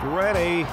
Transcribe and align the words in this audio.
Get 0.00 0.06
ready 0.12 0.64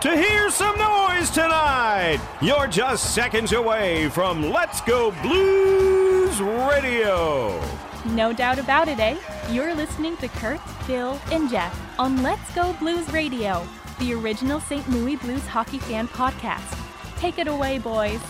to 0.00 0.16
hear 0.16 0.50
some 0.50 0.76
noise 0.76 1.30
tonight. 1.30 2.18
You're 2.42 2.66
just 2.66 3.14
seconds 3.14 3.52
away 3.52 4.08
from 4.08 4.50
Let's 4.50 4.80
Go 4.80 5.12
Blues 5.22 6.40
Radio. 6.40 7.62
No 8.06 8.32
doubt 8.32 8.58
about 8.58 8.88
it, 8.88 8.98
eh? 8.98 9.16
You're 9.50 9.74
listening 9.74 10.16
to 10.16 10.28
Kurt, 10.28 10.60
Phil, 10.86 11.20
and 11.30 11.48
Jeff 11.48 11.78
on 12.00 12.20
Let's 12.22 12.52
Go 12.52 12.72
Blues 12.80 13.08
Radio, 13.12 13.64
the 14.00 14.14
original 14.14 14.58
St. 14.58 14.88
Louis 14.90 15.14
Blues 15.14 15.46
hockey 15.46 15.78
fan 15.78 16.08
podcast. 16.08 16.76
Take 17.16 17.38
it 17.38 17.46
away, 17.46 17.78
boys. 17.78 18.20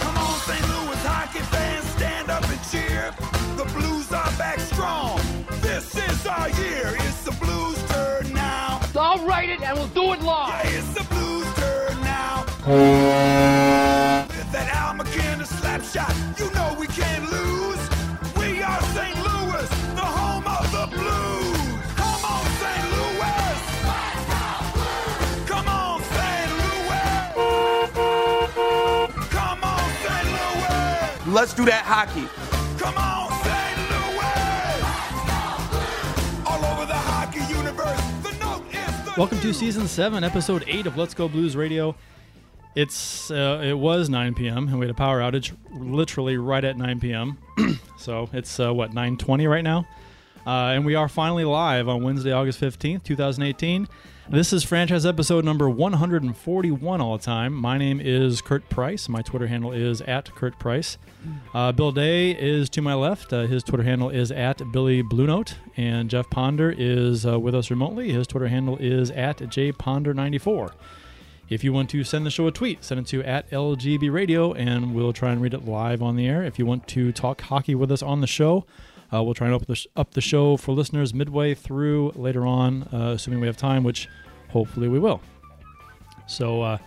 Come 0.00 0.16
on, 0.16 0.40
St. 0.40 0.68
Louis 0.68 1.04
hockey 1.04 1.40
fans, 1.40 1.84
stand 1.90 2.30
up 2.30 2.48
and 2.48 2.60
cheer. 2.70 3.14
The 3.56 3.70
Blues 3.74 4.10
are 4.12 4.32
back 4.38 4.58
strong. 4.60 5.20
This 5.60 5.94
is 5.96 6.26
our 6.26 6.48
year. 6.50 6.94
It's 7.00 7.24
the 7.24 7.32
Blues' 7.32 7.82
turn. 8.98 9.06
I'll 9.06 9.26
write 9.26 9.50
it 9.50 9.60
and 9.62 9.78
we'll 9.78 9.88
do 9.88 10.12
it 10.12 10.22
live. 10.22 10.64
Yeah, 10.64 10.78
it's 10.78 10.94
the 10.94 11.04
Blues' 11.04 11.54
turn 11.54 12.00
now. 12.00 12.44
With 14.28 14.52
that 14.52 14.68
Al 14.74 14.94
MacInnis 14.94 15.48
slap 15.60 15.82
shot, 15.82 16.14
you 16.38 16.50
know 16.52 16.76
we 16.78 16.86
can't 16.86 17.30
lose. 17.30 17.80
We 18.36 18.62
are 18.62 18.82
St. 18.96 19.16
Louis, 19.16 19.68
the 19.94 20.08
home 20.18 20.46
of 20.46 20.70
the 20.72 20.86
Blues. 20.96 21.58
Come 21.96 22.24
on, 22.24 22.44
St. 22.62 22.84
Louis. 22.96 23.60
Come 25.46 25.68
on, 25.68 26.02
St. 26.02 26.50
Louis. 26.62 27.22
Come 29.30 29.64
on, 29.64 29.90
St. 30.04 30.28
Louis. 30.36 31.34
Let's 31.34 31.54
do 31.54 31.64
that 31.66 31.84
hockey. 31.84 32.26
Come 32.78 32.96
on, 32.96 33.17
Welcome 39.18 39.40
to 39.40 39.52
season 39.52 39.88
seven, 39.88 40.22
episode 40.22 40.62
eight 40.68 40.86
of 40.86 40.96
Let's 40.96 41.12
Go 41.12 41.26
Blues 41.26 41.56
Radio. 41.56 41.96
It's 42.76 43.32
uh, 43.32 43.60
it 43.64 43.72
was 43.72 44.08
9 44.08 44.34
p.m. 44.34 44.68
and 44.68 44.78
we 44.78 44.86
had 44.86 44.92
a 44.92 44.96
power 44.96 45.18
outage 45.18 45.56
literally 45.72 46.36
right 46.36 46.62
at 46.62 46.76
9 46.76 47.00
p.m. 47.00 47.36
so 47.98 48.30
it's 48.32 48.60
uh, 48.60 48.72
what 48.72 48.92
9:20 48.92 49.50
right 49.50 49.64
now, 49.64 49.88
uh, 50.46 50.70
and 50.72 50.86
we 50.86 50.94
are 50.94 51.08
finally 51.08 51.44
live 51.44 51.88
on 51.88 52.04
Wednesday, 52.04 52.30
August 52.30 52.60
15th, 52.60 53.02
2018. 53.02 53.88
This 54.30 54.52
is 54.52 54.62
franchise 54.62 55.06
episode 55.06 55.46
number 55.46 55.70
141 55.70 57.00
all 57.00 57.16
the 57.16 57.24
time. 57.24 57.54
My 57.54 57.78
name 57.78 57.98
is 57.98 58.42
Kurt 58.42 58.68
Price. 58.68 59.08
My 59.08 59.22
Twitter 59.22 59.46
handle 59.46 59.72
is 59.72 60.02
at 60.02 60.34
Kurt 60.34 60.58
Price. 60.58 60.98
Uh, 61.54 61.72
Bill 61.72 61.92
Day 61.92 62.32
is 62.32 62.68
to 62.70 62.82
my 62.82 62.92
left. 62.92 63.32
Uh, 63.32 63.46
his 63.46 63.62
Twitter 63.62 63.84
handle 63.84 64.10
is 64.10 64.30
at 64.30 64.60
Billy 64.70 65.00
Blue 65.00 65.26
Note, 65.26 65.54
and 65.78 66.10
Jeff 66.10 66.28
Ponder 66.28 66.74
is 66.76 67.24
uh, 67.24 67.40
with 67.40 67.54
us 67.54 67.70
remotely. 67.70 68.12
His 68.12 68.26
Twitter 68.26 68.48
handle 68.48 68.76
is 68.76 69.10
at 69.12 69.38
jponder94. 69.38 70.72
If 71.48 71.64
you 71.64 71.72
want 71.72 71.88
to 71.90 72.04
send 72.04 72.26
the 72.26 72.30
show 72.30 72.46
a 72.46 72.52
tweet, 72.52 72.84
send 72.84 73.00
it 73.00 73.06
to 73.06 73.22
at 73.22 73.50
LGB 73.50 74.12
Radio, 74.12 74.52
and 74.52 74.94
we'll 74.94 75.14
try 75.14 75.32
and 75.32 75.40
read 75.40 75.54
it 75.54 75.64
live 75.64 76.02
on 76.02 76.16
the 76.16 76.26
air. 76.26 76.42
If 76.42 76.58
you 76.58 76.66
want 76.66 76.86
to 76.88 77.12
talk 77.12 77.40
hockey 77.40 77.74
with 77.74 77.90
us 77.90 78.02
on 78.02 78.20
the 78.20 78.26
show, 78.26 78.66
uh, 79.12 79.22
we'll 79.22 79.34
try 79.34 79.46
and 79.46 79.54
up 79.54 79.66
the, 79.66 79.74
sh- 79.74 79.86
up 79.96 80.12
the 80.12 80.20
show 80.20 80.56
for 80.56 80.72
listeners 80.72 81.14
midway 81.14 81.54
through 81.54 82.12
later 82.14 82.46
on, 82.46 82.82
uh, 82.92 83.12
assuming 83.14 83.40
we 83.40 83.46
have 83.46 83.56
time, 83.56 83.84
which 83.84 84.08
hopefully 84.50 84.88
we 84.88 84.98
will. 84.98 85.20
So 86.26 86.62
uh, 86.62 86.78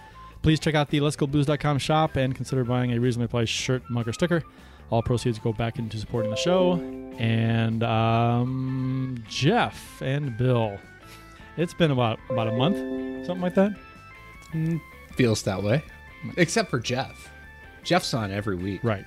please 0.41 0.59
check 0.59 0.75
out 0.75 0.89
the 0.89 0.99
letsgoblues.com 0.99 1.79
shop 1.79 2.15
and 2.15 2.35
consider 2.35 2.63
buying 2.63 2.93
a 2.93 2.99
reasonably 2.99 3.27
priced 3.27 3.53
shirt, 3.53 3.81
mug, 3.89 4.07
or 4.07 4.13
sticker. 4.13 4.43
All 4.91 5.01
proceeds 5.01 5.39
go 5.39 5.53
back 5.53 5.79
into 5.79 5.97
supporting 5.97 6.31
the 6.31 6.37
show. 6.37 6.73
And 7.17 7.83
um, 7.83 9.23
Jeff 9.29 10.01
and 10.01 10.37
Bill, 10.37 10.77
it's 11.57 11.73
been 11.73 11.91
about 11.91 12.19
about 12.29 12.47
a 12.47 12.51
month, 12.51 13.25
something 13.25 13.41
like 13.41 13.55
that. 13.55 13.71
feels 15.15 15.43
that 15.43 15.61
way. 15.63 15.83
Except 16.37 16.69
for 16.69 16.79
Jeff. 16.79 17.29
Jeff's 17.83 18.13
on 18.13 18.31
every 18.31 18.55
week. 18.55 18.83
Right. 18.83 19.05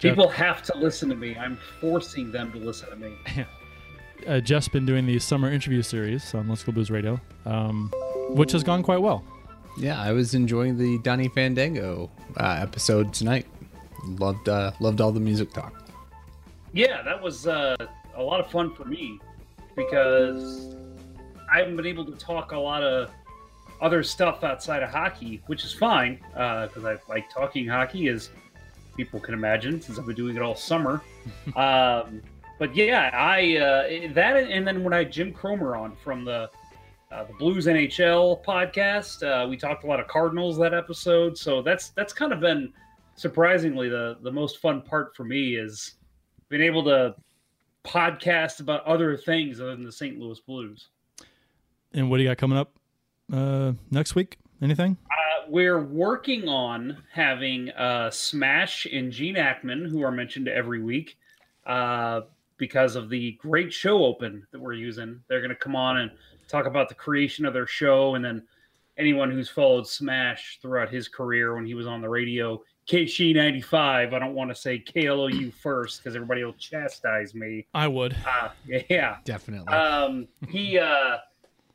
People 0.00 0.28
have 0.28 0.62
to 0.64 0.76
listen 0.76 1.08
to 1.08 1.14
me. 1.14 1.36
I'm 1.36 1.58
forcing 1.80 2.30
them 2.30 2.52
to 2.52 2.58
listen 2.58 2.90
to 2.90 2.96
me. 2.96 3.16
uh, 4.26 4.40
Jeff's 4.40 4.68
been 4.68 4.86
doing 4.86 5.06
the 5.06 5.18
summer 5.18 5.50
interview 5.50 5.82
series 5.82 6.34
on 6.34 6.48
Let's 6.48 6.62
Go 6.62 6.72
Blues 6.72 6.90
Radio, 6.90 7.20
um, 7.46 7.90
which 8.30 8.52
has 8.52 8.62
gone 8.62 8.82
quite 8.82 9.00
well. 9.00 9.24
Yeah, 9.76 10.00
I 10.00 10.12
was 10.12 10.34
enjoying 10.34 10.78
the 10.78 10.98
Donny 10.98 11.28
Fandango 11.28 12.10
uh, 12.36 12.58
episode 12.60 13.12
tonight. 13.12 13.46
Loved 14.06 14.48
uh, 14.48 14.72
loved 14.80 15.00
all 15.00 15.10
the 15.10 15.20
music 15.20 15.52
talk. 15.52 15.90
Yeah, 16.72 17.02
that 17.02 17.20
was 17.20 17.46
uh, 17.46 17.76
a 18.14 18.22
lot 18.22 18.40
of 18.40 18.50
fun 18.50 18.74
for 18.74 18.84
me 18.84 19.18
because 19.74 20.76
I 21.50 21.58
haven't 21.58 21.76
been 21.76 21.86
able 21.86 22.04
to 22.04 22.12
talk 22.12 22.52
a 22.52 22.58
lot 22.58 22.82
of 22.82 23.10
other 23.80 24.02
stuff 24.02 24.44
outside 24.44 24.82
of 24.82 24.90
hockey, 24.90 25.42
which 25.46 25.64
is 25.64 25.72
fine 25.72 26.20
because 26.32 26.84
I 26.84 26.96
like 27.08 27.30
talking 27.30 27.66
hockey, 27.66 28.08
as 28.08 28.30
people 28.96 29.20
can 29.20 29.34
imagine, 29.34 29.80
since 29.80 29.98
I've 29.98 30.06
been 30.06 30.16
doing 30.16 30.36
it 30.36 30.42
all 30.42 30.54
summer. 30.54 31.02
um, 31.56 32.22
but 32.58 32.74
yeah, 32.74 33.10
I 33.12 33.56
uh, 33.56 34.12
that 34.14 34.36
and 34.36 34.66
then 34.66 34.84
when 34.84 34.92
I 34.92 34.98
had 34.98 35.12
Jim 35.12 35.32
Cromer 35.32 35.76
on 35.76 35.96
from 35.96 36.24
the 36.24 36.50
uh, 37.10 37.24
the 37.24 37.32
Blues 37.34 37.66
NHL 37.66 38.44
podcast, 38.44 39.22
uh, 39.22 39.46
we 39.48 39.56
talked 39.56 39.84
a 39.84 39.86
lot 39.86 40.00
of 40.00 40.06
Cardinals 40.08 40.58
that 40.58 40.74
episode. 40.74 41.36
So 41.36 41.62
that's 41.62 41.90
that's 41.90 42.12
kind 42.12 42.32
of 42.32 42.40
been 42.40 42.72
surprisingly 43.16 43.88
the 43.88 44.18
the 44.22 44.32
most 44.32 44.58
fun 44.58 44.82
part 44.82 45.14
for 45.16 45.24
me 45.24 45.56
is 45.56 45.94
being 46.48 46.62
able 46.62 46.84
to 46.84 47.14
podcast 47.84 48.60
about 48.60 48.84
other 48.84 49.16
things 49.16 49.60
other 49.60 49.74
than 49.74 49.84
the 49.84 49.92
St. 49.92 50.18
Louis 50.18 50.40
Blues. 50.40 50.88
And 51.92 52.10
what 52.10 52.16
do 52.16 52.22
you 52.22 52.28
got 52.28 52.38
coming 52.38 52.58
up 52.58 52.72
uh, 53.32 53.72
next 53.90 54.14
week? 54.14 54.38
Anything? 54.62 54.96
Uh, 55.10 55.46
we're 55.48 55.82
working 55.82 56.48
on 56.48 56.96
having 57.12 57.70
uh, 57.70 58.10
Smash 58.10 58.86
and 58.86 59.12
Gene 59.12 59.36
Ackman, 59.36 59.88
who 59.88 60.02
are 60.02 60.10
mentioned 60.10 60.48
every 60.48 60.82
week, 60.82 61.16
uh, 61.66 62.22
because 62.56 62.96
of 62.96 63.10
the 63.10 63.32
great 63.32 63.72
show 63.72 64.04
open 64.04 64.46
that 64.52 64.60
we're 64.60 64.72
using. 64.74 65.20
They're 65.28 65.40
going 65.40 65.50
to 65.50 65.56
come 65.56 65.76
on 65.76 65.98
and 65.98 66.10
talk 66.48 66.66
about 66.66 66.88
the 66.88 66.94
creation 66.94 67.44
of 67.44 67.52
their 67.52 67.66
show, 67.66 68.14
and 68.14 68.24
then 68.24 68.42
anyone 68.96 69.30
who's 69.30 69.48
followed 69.48 69.86
Smash 69.86 70.58
throughout 70.62 70.88
his 70.88 71.08
career 71.08 71.54
when 71.56 71.66
he 71.66 71.74
was 71.74 71.86
on 71.86 72.00
the 72.00 72.08
radio, 72.08 72.62
KSHE 72.88 73.34
ninety 73.34 73.60
five. 73.60 74.12
I 74.14 74.18
don't 74.18 74.34
want 74.34 74.50
to 74.50 74.54
say 74.54 74.78
KLOU 74.78 75.52
first 75.62 75.98
because 76.02 76.14
everybody 76.14 76.44
will 76.44 76.52
chastise 76.54 77.34
me. 77.34 77.66
I 77.74 77.88
would. 77.88 78.16
Uh, 78.26 78.50
yeah, 78.88 79.16
Definitely. 79.24 79.72
um, 79.72 80.28
he 80.48 80.78
uh, 80.78 81.16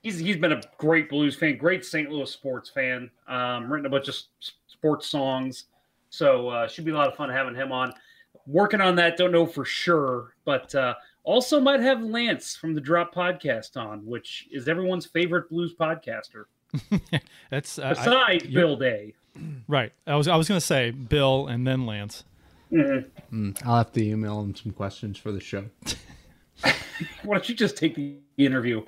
he's 0.02 0.20
he's 0.20 0.38
been 0.38 0.52
a 0.54 0.62
great 0.78 1.10
blues 1.10 1.36
fan, 1.36 1.58
great 1.58 1.84
St. 1.86 2.10
Louis 2.10 2.32
sports 2.32 2.70
fan. 2.70 3.10
Um, 3.28 3.72
written 3.72 3.86
a 3.86 3.90
bunch 3.90 4.08
of 4.08 4.16
sports 4.68 5.08
songs, 5.08 5.66
so 6.10 6.50
uh, 6.50 6.68
should 6.68 6.86
be 6.86 6.92
a 6.92 6.96
lot 6.96 7.08
of 7.08 7.16
fun 7.16 7.30
having 7.30 7.56
him 7.56 7.72
on. 7.72 7.94
Working 8.48 8.82
on 8.82 8.96
that, 8.96 9.18
don't 9.18 9.32
know 9.32 9.46
for 9.46 9.66
sure, 9.66 10.34
but 10.46 10.74
uh, 10.74 10.96
also 11.24 11.60
might 11.60 11.82
have 11.82 12.02
Lance 12.02 12.56
from 12.56 12.74
the 12.74 12.82
Drop 12.82 13.14
Podcast 13.14 13.78
on, 13.78 14.06
which 14.06 14.48
is 14.52 14.68
everyone's 14.68 15.06
favorite 15.06 15.50
blues 15.50 15.74
podcaster 15.80 16.46
That's 17.52 17.78
uh, 17.80 17.90
besides 17.90 18.46
you're- 18.46 18.64
Bill 18.64 18.76
Day. 18.76 19.14
right. 19.68 19.92
I 20.08 20.16
was 20.16 20.28
I 20.28 20.36
was 20.36 20.48
gonna 20.48 20.62
say 20.62 20.92
Bill 20.92 21.48
and 21.48 21.66
then 21.68 21.86
Lance. 21.86 22.24
Mhm. 22.72 23.58
I'll 23.66 23.78
have 23.78 23.92
to 23.94 24.04
email 24.04 24.42
him 24.42 24.56
some 24.56 24.72
questions 24.72 25.18
for 25.18 25.32
the 25.32 25.40
show. 25.40 25.66
Why 26.62 27.36
don't 27.36 27.50
you 27.50 27.56
just 27.56 27.78
take 27.78 27.96
the 27.96 28.18
interview? 28.38 28.84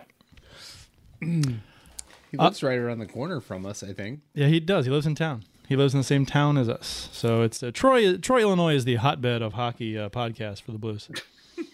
He 1.22 2.38
lives 2.38 2.64
right 2.64 2.78
around 2.78 3.00
the 3.00 3.06
corner 3.06 3.42
from 3.42 3.66
us, 3.66 3.84
I 3.84 3.94
think. 3.94 4.22
Yeah, 4.34 4.48
he 4.48 4.59
does. 4.59 4.86
He 4.86 4.92
lives 4.92 5.06
in 5.06 5.16
town. 5.16 5.44
He 5.68 5.76
lives 5.76 5.94
in 5.94 6.00
the 6.00 6.04
same 6.06 6.26
town 6.26 6.58
as 6.58 6.68
us. 6.68 7.09
So 7.12 7.44
it's 7.44 7.62
uh, 7.64 7.72
Troy. 7.74 8.18
Troy, 8.18 8.42
Illinois 8.42 8.76
is 8.76 8.86
the 8.86 8.96
hotbed 8.96 9.42
of 9.42 9.54
hockey 9.54 9.98
uh, 9.98 10.09
podcast 10.09 10.62
for 10.64 10.72
the 10.72 10.78
Blues. 10.78 11.09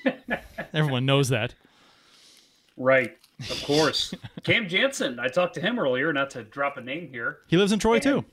Everyone 0.73 1.05
knows 1.05 1.29
that. 1.29 1.55
Right, 2.75 3.17
of 3.49 3.63
course. 3.63 4.13
Cam 4.44 4.67
Janssen, 4.67 5.19
I 5.19 5.27
talked 5.29 5.55
to 5.55 5.61
him 5.61 5.79
earlier, 5.79 6.13
not 6.13 6.29
to 6.31 6.44
drop 6.44 6.77
a 6.77 6.81
name 6.81 7.07
here. 7.09 7.39
He 7.47 7.57
lives 7.57 7.71
in 7.71 7.79
Troy 7.79 7.99
too. 7.99 8.23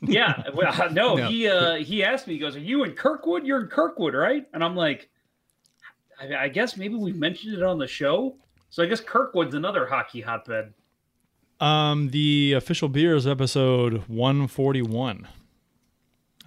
Yeah, 0.00 0.42
well, 0.54 0.90
no, 0.92 1.14
No. 1.16 1.28
he 1.28 1.48
uh, 1.48 1.74
he 1.76 2.02
asked 2.02 2.26
me. 2.26 2.34
He 2.34 2.40
goes, 2.40 2.56
"Are 2.56 2.60
you 2.60 2.82
in 2.84 2.92
Kirkwood? 2.92 3.46
You're 3.46 3.60
in 3.60 3.68
Kirkwood, 3.68 4.14
right?" 4.14 4.44
And 4.52 4.64
I'm 4.64 4.74
like, 4.74 5.08
I, 6.20 6.44
I 6.44 6.48
guess 6.48 6.76
maybe 6.76 6.94
we 6.94 7.12
mentioned 7.12 7.54
it 7.54 7.62
on 7.62 7.78
the 7.78 7.86
show. 7.86 8.36
So 8.72 8.82
I 8.82 8.86
guess 8.86 9.02
Kirkwood's 9.02 9.54
another 9.54 9.84
hockey 9.84 10.22
hotbed. 10.22 10.72
Um, 11.60 12.08
the 12.08 12.54
official 12.54 12.88
beers 12.88 13.26
episode 13.26 14.04
141. 14.08 15.28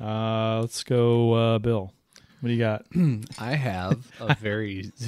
Uh, 0.02 0.60
let's 0.60 0.84
go, 0.84 1.34
uh, 1.34 1.60
Bill. 1.60 1.94
What 2.40 2.48
do 2.48 2.54
you 2.54 2.60
got? 2.60 2.86
I 3.40 3.54
have 3.54 4.12
a 4.20 4.34
very 4.34 4.92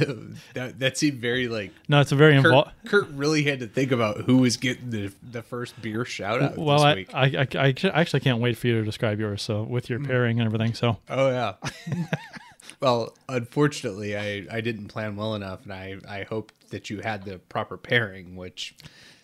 that, 0.53 0.75
that 0.77 0.97
seemed 0.99 1.17
very 1.17 1.47
like 1.47 1.71
No, 1.89 2.01
it's 2.01 2.11
a 2.11 2.15
very 2.15 2.33
Kurt, 2.35 2.45
involved. 2.45 2.71
Kurt 2.85 3.09
really 3.09 3.41
had 3.41 3.61
to 3.61 3.67
think 3.67 3.91
about 3.91 4.17
who 4.21 4.37
was 4.37 4.57
getting 4.57 4.91
the 4.91 5.11
the 5.31 5.41
first 5.41 5.81
beer 5.81 6.05
shout 6.05 6.43
out 6.43 6.57
Well, 6.57 6.77
this 6.77 6.85
I, 6.85 6.95
week. 6.95 7.09
I, 7.15 7.25
I, 7.25 7.73
I 7.89 7.99
actually 7.99 8.19
can't 8.19 8.39
wait 8.39 8.57
for 8.57 8.67
you 8.67 8.75
to 8.79 8.83
describe 8.83 9.19
yours. 9.19 9.41
So 9.41 9.63
with 9.63 9.89
your 9.89 9.99
pairing 9.99 10.39
and 10.39 10.45
everything. 10.45 10.75
So 10.75 10.97
oh 11.09 11.29
yeah. 11.29 11.55
Well, 12.79 13.15
unfortunately, 13.27 14.15
I, 14.15 14.45
I 14.51 14.61
didn't 14.61 14.87
plan 14.87 15.15
well 15.15 15.35
enough, 15.35 15.63
and 15.63 15.73
I, 15.73 15.97
I 16.07 16.23
hoped 16.23 16.69
that 16.69 16.89
you 16.89 16.99
had 16.99 17.23
the 17.23 17.39
proper 17.39 17.77
pairing, 17.77 18.35
which 18.35 18.75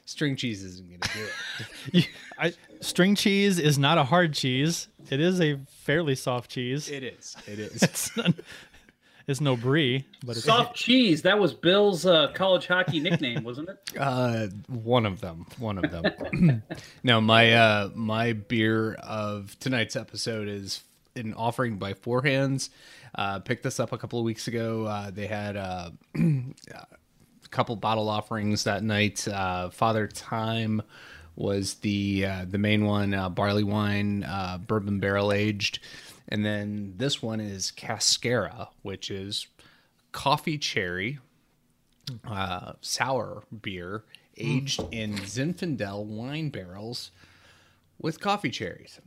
string 0.06 0.36
cheese 0.36 0.64
isn't 0.64 0.88
going 0.90 1.00
to 1.02 1.10
do 1.14 2.00
it. 2.00 2.10
I, 2.40 2.54
string 2.82 3.16
cheese 3.16 3.60
is 3.60 3.78
not 3.78 3.98
a 3.98 4.04
hard 4.04 4.34
cheese. 4.34 4.88
It 5.10 5.20
is 5.20 5.40
a 5.40 5.60
fairly 5.68 6.16
soft 6.16 6.50
cheese. 6.50 6.90
it 6.90 7.04
is. 7.04 7.36
It 7.48 7.60
is. 7.60 7.84
It's, 7.84 8.18
not, 8.18 8.34
it's 9.28 9.40
no 9.40 9.56
brie, 9.56 10.06
but 10.26 10.36
it's 10.36 10.46
Soft 10.46 10.76
cheese. 10.76 11.22
That 11.22 11.40
was 11.40 11.54
Bill's 11.54 12.06
uh, 12.06 12.32
college 12.34 12.68
hockey 12.68 13.00
nickname, 13.00 13.44
wasn't 13.44 13.70
it? 13.70 13.78
Uh, 13.98 14.48
one 14.68 15.06
of 15.06 15.22
them. 15.22 15.46
One 15.60 15.78
of 15.78 15.90
them. 15.92 16.64
now 17.04 17.20
my 17.22 17.54
uh, 17.54 17.90
my 17.96 18.34
beer 18.34 18.96
of 18.96 19.58
tonight's 19.60 19.96
episode 19.96 20.48
is 20.50 20.82
an 21.16 21.34
offering 21.34 21.78
by 21.78 21.94
Four 21.94 22.24
Hands. 22.24 22.70
Uh, 23.16 23.40
picked 23.40 23.64
this 23.64 23.80
up 23.80 23.92
a 23.92 23.98
couple 23.98 24.20
of 24.20 24.26
weeks 24.26 24.48
ago. 24.48 24.86
Uh, 24.86 25.12
they 25.12 25.28
had 25.28 25.56
uh, 25.56 25.92
a 26.16 26.88
couple 27.52 27.76
bottle 27.76 28.10
offerings 28.10 28.64
that 28.64 28.84
night. 28.84 29.28
Uh, 29.28 29.70
Father 29.70 30.08
Time 30.08 30.82
was 31.36 31.76
the 31.76 32.26
uh, 32.26 32.46
the 32.48 32.58
main 32.58 32.86
one. 32.86 33.14
Uh, 33.14 33.30
barley 33.30 33.64
wine, 33.64 34.26
bourbon 34.68 35.00
barrel 35.00 35.32
aged, 35.32 35.80
and 36.30 36.46
then 36.46 36.94
this 36.98 37.22
one 37.22 37.40
is 37.40 37.72
Cascara, 37.72 38.70
which 38.82 39.12
is 39.12 39.48
coffee 40.12 40.58
cherry 40.58 41.20
sour 42.82 43.44
beer 43.62 44.04
aged 44.38 44.82
in 44.92 45.14
Zinfandel 45.14 46.06
wine 46.06 46.50
barrels 46.50 47.12
with 48.00 48.20
coffee 48.20 48.50
cherries. 48.50 49.00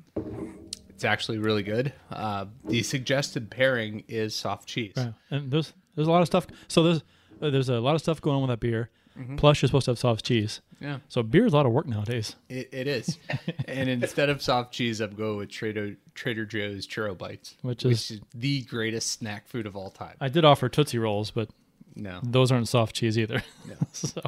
It's 0.96 1.04
actually 1.04 1.37
really 1.37 1.62
good. 1.62 1.93
Uh, 2.10 2.46
the 2.64 2.82
suggested 2.82 3.50
pairing 3.50 4.02
is 4.08 4.34
soft 4.34 4.66
cheese. 4.66 4.94
Yeah, 4.96 5.12
and 5.31 5.50
there's 5.50 5.75
there's 5.94 6.08
a 6.08 6.10
lot 6.10 6.22
of 6.22 6.26
stuff. 6.26 6.46
So 6.69 6.82
there's 6.82 7.02
uh, 7.43 7.50
there's 7.50 7.69
a 7.69 7.81
lot 7.81 7.94
of 7.94 8.00
stuff 8.00 8.19
going 8.22 8.37
on 8.37 8.43
with 8.43 8.48
that 8.50 8.60
beer. 8.60 8.88
Plus, 9.37 9.60
you're 9.62 9.66
supposed 9.69 9.87
to 9.87 9.90
have 9.93 9.98
soft 9.98 10.25
cheese. 10.26 10.60
Yeah, 10.78 10.98
So 11.08 11.22
beer 11.22 11.46
is 11.46 11.54
a 11.54 11.56
lot 11.56 11.64
of 11.64 11.72
work 11.72 11.87
nowadays. 11.87 12.37
it, 12.50 12.69
it 12.70 12.87
is. 12.87 13.19
and 13.66 13.88
instead 13.88 14.28
of 14.28 14.43
soft 14.43 14.72
cheese, 14.75 15.00
I'm 15.00 15.14
going 15.14 15.38
with 15.38 15.48
Trader 15.50 15.96
Trader 16.14 16.44
Joe's 16.46 16.87
churro 16.87 17.16
bites, 17.16 17.56
Which 17.62 17.84
is- 17.87 18.20
the 18.34 18.60
greatest 18.62 19.08
snack 19.10 19.48
food 19.48 19.66
of 19.66 19.75
all 19.76 19.90
time. 19.90 20.16
I 20.20 20.28
did 20.28 20.44
offer 20.46 20.69
Tootsie 20.70 20.98
Rolls, 20.98 21.31
but 21.31 21.48
no, 21.94 22.20
those 22.22 22.50
aren't 22.52 22.69
soft 22.69 22.94
cheese 22.94 23.19
either. 23.19 23.43
No. 23.66 23.75
so, 23.93 24.20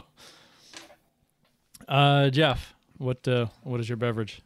uh, 1.86 2.30
Jeff, 2.30 2.74
what 2.98 3.26
uh, 3.28 3.46
what 3.62 3.80
is 3.80 3.88
your 3.88 3.96
beverage? 3.96 4.42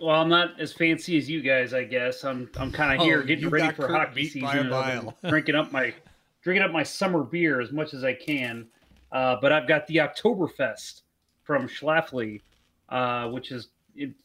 Well, 0.00 0.20
I'm 0.20 0.28
not 0.28 0.60
as 0.60 0.72
fancy 0.72 1.16
as 1.16 1.30
you 1.30 1.40
guys, 1.40 1.72
I 1.72 1.84
guess. 1.84 2.24
I'm 2.24 2.50
I'm 2.56 2.72
kind 2.72 2.94
of 2.94 3.00
Oh, 3.00 3.04
here 3.04 3.22
getting 3.22 3.48
ready 3.48 3.72
for 3.74 3.86
Kurt 3.86 3.90
hockey 3.90 4.26
season. 4.26 4.48
and 4.48 4.74
I've 4.74 4.94
been 4.96 5.04
mile. 5.04 5.16
drinking 5.28 5.54
up 5.54 5.70
my 5.72 5.94
drinking 6.42 6.64
up 6.64 6.72
my 6.72 6.82
summer 6.82 7.22
beer 7.22 7.60
as 7.60 7.72
much 7.72 7.94
as 7.94 8.02
I 8.04 8.12
can. 8.14 8.66
Uh, 9.12 9.36
but 9.40 9.52
I've 9.52 9.68
got 9.68 9.86
the 9.86 9.96
Oktoberfest 9.96 11.02
from 11.44 11.68
Schlafly, 11.68 12.40
uh, 12.88 13.28
which 13.28 13.52
is, 13.52 13.68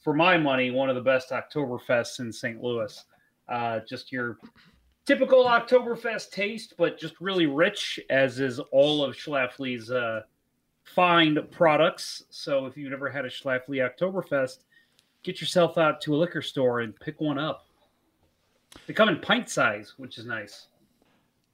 for 0.01 0.13
my 0.15 0.35
money, 0.37 0.71
one 0.71 0.89
of 0.89 0.95
the 0.95 1.01
best 1.01 1.29
Oktoberfests 1.29 2.19
in 2.19 2.33
St. 2.33 2.61
Louis. 2.63 3.05
Uh, 3.47 3.81
just 3.87 4.11
your 4.11 4.37
typical 5.05 5.45
Oktoberfest 5.45 6.31
taste, 6.31 6.73
but 6.77 6.97
just 6.99 7.21
really 7.21 7.45
rich, 7.45 7.99
as 8.09 8.39
is 8.39 8.59
all 8.71 9.03
of 9.03 9.15
Schlafly's 9.15 9.91
uh, 9.91 10.21
fine 10.83 11.37
products. 11.51 12.23
So 12.31 12.65
if 12.65 12.75
you've 12.75 12.89
never 12.89 13.09
had 13.09 13.25
a 13.25 13.29
Schlafly 13.29 13.87
Oktoberfest, 13.87 14.63
get 15.23 15.41
yourself 15.41 15.77
out 15.77 16.01
to 16.01 16.15
a 16.15 16.17
liquor 16.17 16.41
store 16.41 16.81
and 16.81 16.97
pick 16.99 17.19
one 17.21 17.37
up. 17.37 17.65
They 18.87 18.93
come 18.93 19.09
in 19.09 19.19
pint 19.19 19.49
size, 19.49 19.93
which 19.97 20.17
is 20.17 20.25
nice. 20.25 20.67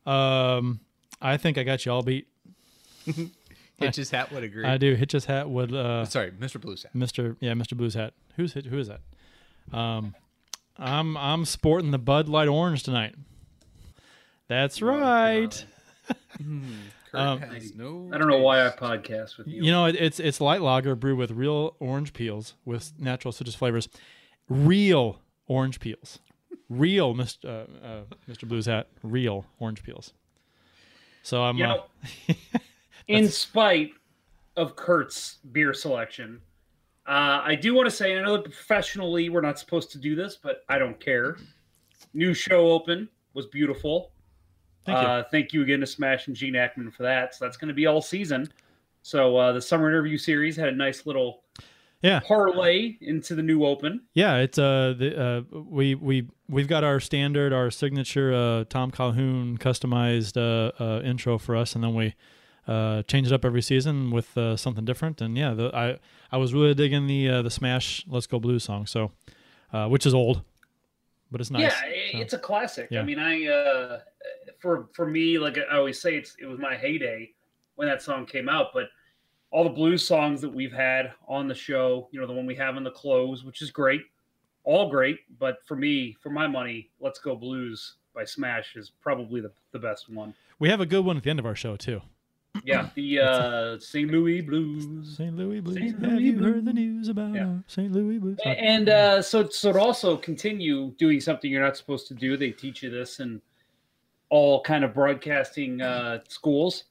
Um, 0.05 0.79
I 1.21 1.37
think 1.37 1.57
I 1.57 1.63
got 1.63 1.85
you 1.85 1.91
all 1.91 2.03
beat. 2.03 2.27
Hitch's 3.77 4.09
hat 4.09 4.31
would 4.31 4.43
agree. 4.43 4.65
I 4.65 4.77
do. 4.77 4.95
Hitch's 4.95 5.25
hat 5.25 5.49
would. 5.49 5.73
Uh, 5.73 6.05
Sorry, 6.05 6.31
Mr. 6.31 6.59
Blue's 6.61 6.83
hat. 6.83 6.93
Mr. 6.95 7.35
Yeah, 7.39 7.53
Mr. 7.53 7.75
Blue's 7.75 7.93
hat. 7.93 8.13
Who's 8.35 8.53
Hitch- 8.53 8.65
who 8.65 8.77
is 8.77 8.87
that? 8.89 9.01
Um, 9.77 10.15
I'm 10.77 11.17
I'm 11.17 11.45
sporting 11.45 11.91
the 11.91 11.97
Bud 11.97 12.29
Light 12.29 12.47
Orange 12.47 12.83
tonight. 12.83 13.15
That's 14.47 14.81
right. 14.81 15.65
Kurt 16.07 16.15
Um, 17.15 17.39
has 17.41 17.75
no. 17.75 18.09
I 18.13 18.17
don't 18.17 18.27
know 18.27 18.39
why 18.39 18.65
I 18.65 18.69
podcast 18.69 19.37
with 19.37 19.47
you. 19.47 19.63
You 19.63 19.71
know, 19.71 19.85
it, 19.85 19.95
it's 19.95 20.19
it's 20.19 20.41
light 20.41 20.61
lager 20.61 20.95
brewed 20.95 21.17
with 21.17 21.31
real 21.31 21.75
orange 21.79 22.13
peels 22.13 22.55
with 22.65 22.93
natural 22.99 23.31
citrus 23.31 23.55
flavors. 23.55 23.87
Real 24.49 25.21
orange 25.47 25.79
peels. 25.79 26.19
Real 26.69 27.13
Mr. 27.13 27.45
Uh, 27.45 27.85
uh, 27.85 28.03
Mr. 28.29 28.47
Blue's 28.47 28.65
hat. 28.65 28.87
Real 29.03 29.45
orange 29.59 29.83
peels. 29.83 30.13
So 31.23 31.43
I'm. 31.43 31.57
You 31.57 31.65
uh, 31.65 31.67
know, 31.67 32.35
in 33.07 33.29
spite 33.29 33.91
of 34.57 34.75
Kurt's 34.75 35.39
beer 35.51 35.73
selection, 35.73 36.41
uh, 37.07 37.41
I 37.43 37.55
do 37.55 37.75
want 37.75 37.87
to 37.87 37.95
say, 37.95 38.17
I 38.17 38.21
know 38.21 38.33
that 38.37 38.43
professionally 38.43 39.29
we're 39.29 39.41
not 39.41 39.59
supposed 39.59 39.91
to 39.91 39.99
do 39.99 40.15
this, 40.15 40.37
but 40.41 40.63
I 40.69 40.79
don't 40.79 40.99
care. 40.99 41.37
New 42.13 42.33
show 42.33 42.69
open 42.69 43.09
was 43.33 43.45
beautiful. 43.47 44.11
Thank 44.85 45.01
you. 45.01 45.07
uh, 45.07 45.23
thank 45.31 45.53
you 45.53 45.61
again 45.63 45.79
to 45.79 45.87
Smash 45.87 46.27
and 46.27 46.35
Gene 46.35 46.53
Ackman 46.53 46.93
for 46.93 47.03
that. 47.03 47.35
So 47.35 47.45
that's 47.45 47.57
going 47.57 47.69
to 47.69 47.73
be 47.73 47.85
all 47.85 48.01
season. 48.01 48.51
So 49.01 49.37
uh, 49.37 49.51
the 49.51 49.61
summer 49.61 49.89
interview 49.89 50.17
series 50.17 50.55
had 50.55 50.69
a 50.69 50.75
nice 50.75 51.05
little 51.05 51.43
yeah. 52.01 52.19
parlay 52.19 52.97
into 53.01 53.35
the 53.35 53.41
new 53.41 53.65
open. 53.65 54.01
Yeah, 54.13 54.37
it's 54.37 54.59
uh 54.59 54.93
the 54.97 55.19
uh 55.19 55.41
we 55.51 55.95
we 55.95 56.27
we've 56.47 56.67
got 56.67 56.83
our 56.83 56.99
standard 56.99 57.51
our 57.53 57.71
signature 57.71 58.33
uh 58.33 58.63
Tom 58.65 58.91
Calhoun 58.91 59.57
customized 59.57 60.37
uh, 60.37 60.71
uh 60.83 61.01
intro 61.01 61.37
for 61.37 61.55
us 61.55 61.73
and 61.73 61.83
then 61.83 61.95
we 61.95 62.13
uh 62.67 63.01
change 63.03 63.27
it 63.27 63.33
up 63.33 63.45
every 63.45 63.61
season 63.61 64.11
with 64.11 64.37
uh, 64.37 64.55
something 64.55 64.85
different 64.85 65.21
and 65.21 65.37
yeah, 65.37 65.53
the, 65.53 65.75
I 65.75 65.99
I 66.31 66.37
was 66.37 66.53
really 66.53 66.73
digging 66.73 67.07
the 67.07 67.29
uh, 67.29 67.41
the 67.41 67.51
Smash 67.51 68.05
Let's 68.07 68.27
Go 68.27 68.39
Blue" 68.39 68.59
song 68.59 68.85
so 68.85 69.11
uh 69.73 69.87
which 69.87 70.05
is 70.05 70.13
old 70.13 70.43
but 71.31 71.41
it's 71.41 71.51
nice. 71.51 71.63
Yeah, 71.63 72.11
so. 72.11 72.17
it's 72.19 72.33
a 72.33 72.37
classic. 72.37 72.87
Yeah. 72.91 73.01
I 73.01 73.03
mean, 73.03 73.19
I 73.19 73.45
uh, 73.45 73.99
for 74.65 74.89
for 74.93 75.05
me, 75.05 75.37
like 75.37 75.59
I 75.71 75.77
always 75.77 76.01
say, 76.01 76.15
it's 76.15 76.35
it 76.41 76.47
was 76.47 76.57
my 76.57 76.75
heyday 76.75 77.29
when 77.75 77.87
that 77.87 78.01
song 78.01 78.25
came 78.25 78.49
out. 78.49 78.69
But 78.73 78.85
all 79.51 79.63
the 79.63 79.69
blues 79.69 80.05
songs 80.05 80.41
that 80.41 80.49
we've 80.51 80.73
had 80.73 81.13
on 81.27 81.47
the 81.47 81.53
show, 81.53 82.09
you 82.11 82.19
know, 82.19 82.25
the 82.25 82.33
one 82.33 82.47
we 82.47 82.55
have 82.55 82.75
in 82.75 82.83
the 82.83 82.89
close, 82.89 83.43
which 83.43 83.61
is 83.61 83.69
great, 83.69 84.01
all 84.63 84.89
great. 84.89 85.19
But 85.37 85.57
for 85.67 85.75
me, 85.75 86.17
for 86.19 86.31
my 86.31 86.47
money, 86.47 86.89
"Let's 86.99 87.19
Go 87.19 87.35
Blues" 87.35 87.97
by 88.15 88.25
Smash 88.25 88.75
is 88.75 88.91
probably 89.01 89.39
the 89.39 89.51
the 89.71 89.77
best 89.77 90.09
one. 90.09 90.33
We 90.57 90.67
have 90.69 90.81
a 90.81 90.85
good 90.87 91.05
one 91.05 91.15
at 91.15 91.21
the 91.21 91.29
end 91.29 91.37
of 91.37 91.45
our 91.45 91.55
show 91.55 91.75
too. 91.75 92.01
Yeah, 92.63 92.89
the 92.95 93.19
uh, 93.19 93.79
St. 93.79 94.09
Louis 94.09 94.41
Blues. 94.41 95.15
St. 95.15 95.35
Louis 95.35 95.59
Blues. 95.59 95.77
St. 95.77 95.91
Have 95.99 96.13
Louis 96.13 96.23
you 96.23 96.39
heard 96.39 96.65
the 96.65 96.73
news 96.73 97.09
about 97.09 97.35
Yeah. 97.35 97.57
St. 97.67 97.91
Louis 97.91 98.17
Blues? 98.17 98.39
And 98.45 98.87
uh, 98.87 99.21
so, 99.21 99.49
so 99.49 99.73
to 99.73 99.79
also 99.79 100.15
continue 100.15 100.91
doing 100.97 101.19
something 101.19 101.51
you're 101.51 101.61
not 101.61 101.75
supposed 101.75 102.07
to 102.07 102.13
do, 102.13 102.37
they 102.37 102.51
teach 102.51 102.81
you 102.81 102.89
this 102.89 103.19
in 103.19 103.41
all 104.29 104.61
kind 104.61 104.83
of 104.83 104.93
broadcasting 104.93 105.81
uh, 105.81 106.19
schools. 106.27 106.85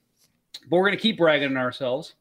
But 0.69 0.77
we're 0.77 0.87
going 0.87 0.97
to 0.97 1.03
keep 1.03 1.19
bragging 1.19 1.51
on 1.51 1.57
ourselves. 1.57 2.15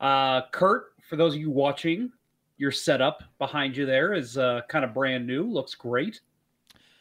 Uh, 0.00 0.42
Kurt, 0.52 0.92
for 1.08 1.16
those 1.16 1.34
of 1.34 1.40
you 1.40 1.50
watching, 1.50 2.12
your 2.58 2.72
setup 2.72 3.22
behind 3.38 3.76
you 3.76 3.86
there 3.86 4.12
is 4.12 4.36
uh, 4.36 4.62
kind 4.68 4.84
of 4.84 4.92
brand 4.92 5.26
new. 5.26 5.44
Looks 5.44 5.74
great. 5.74 6.20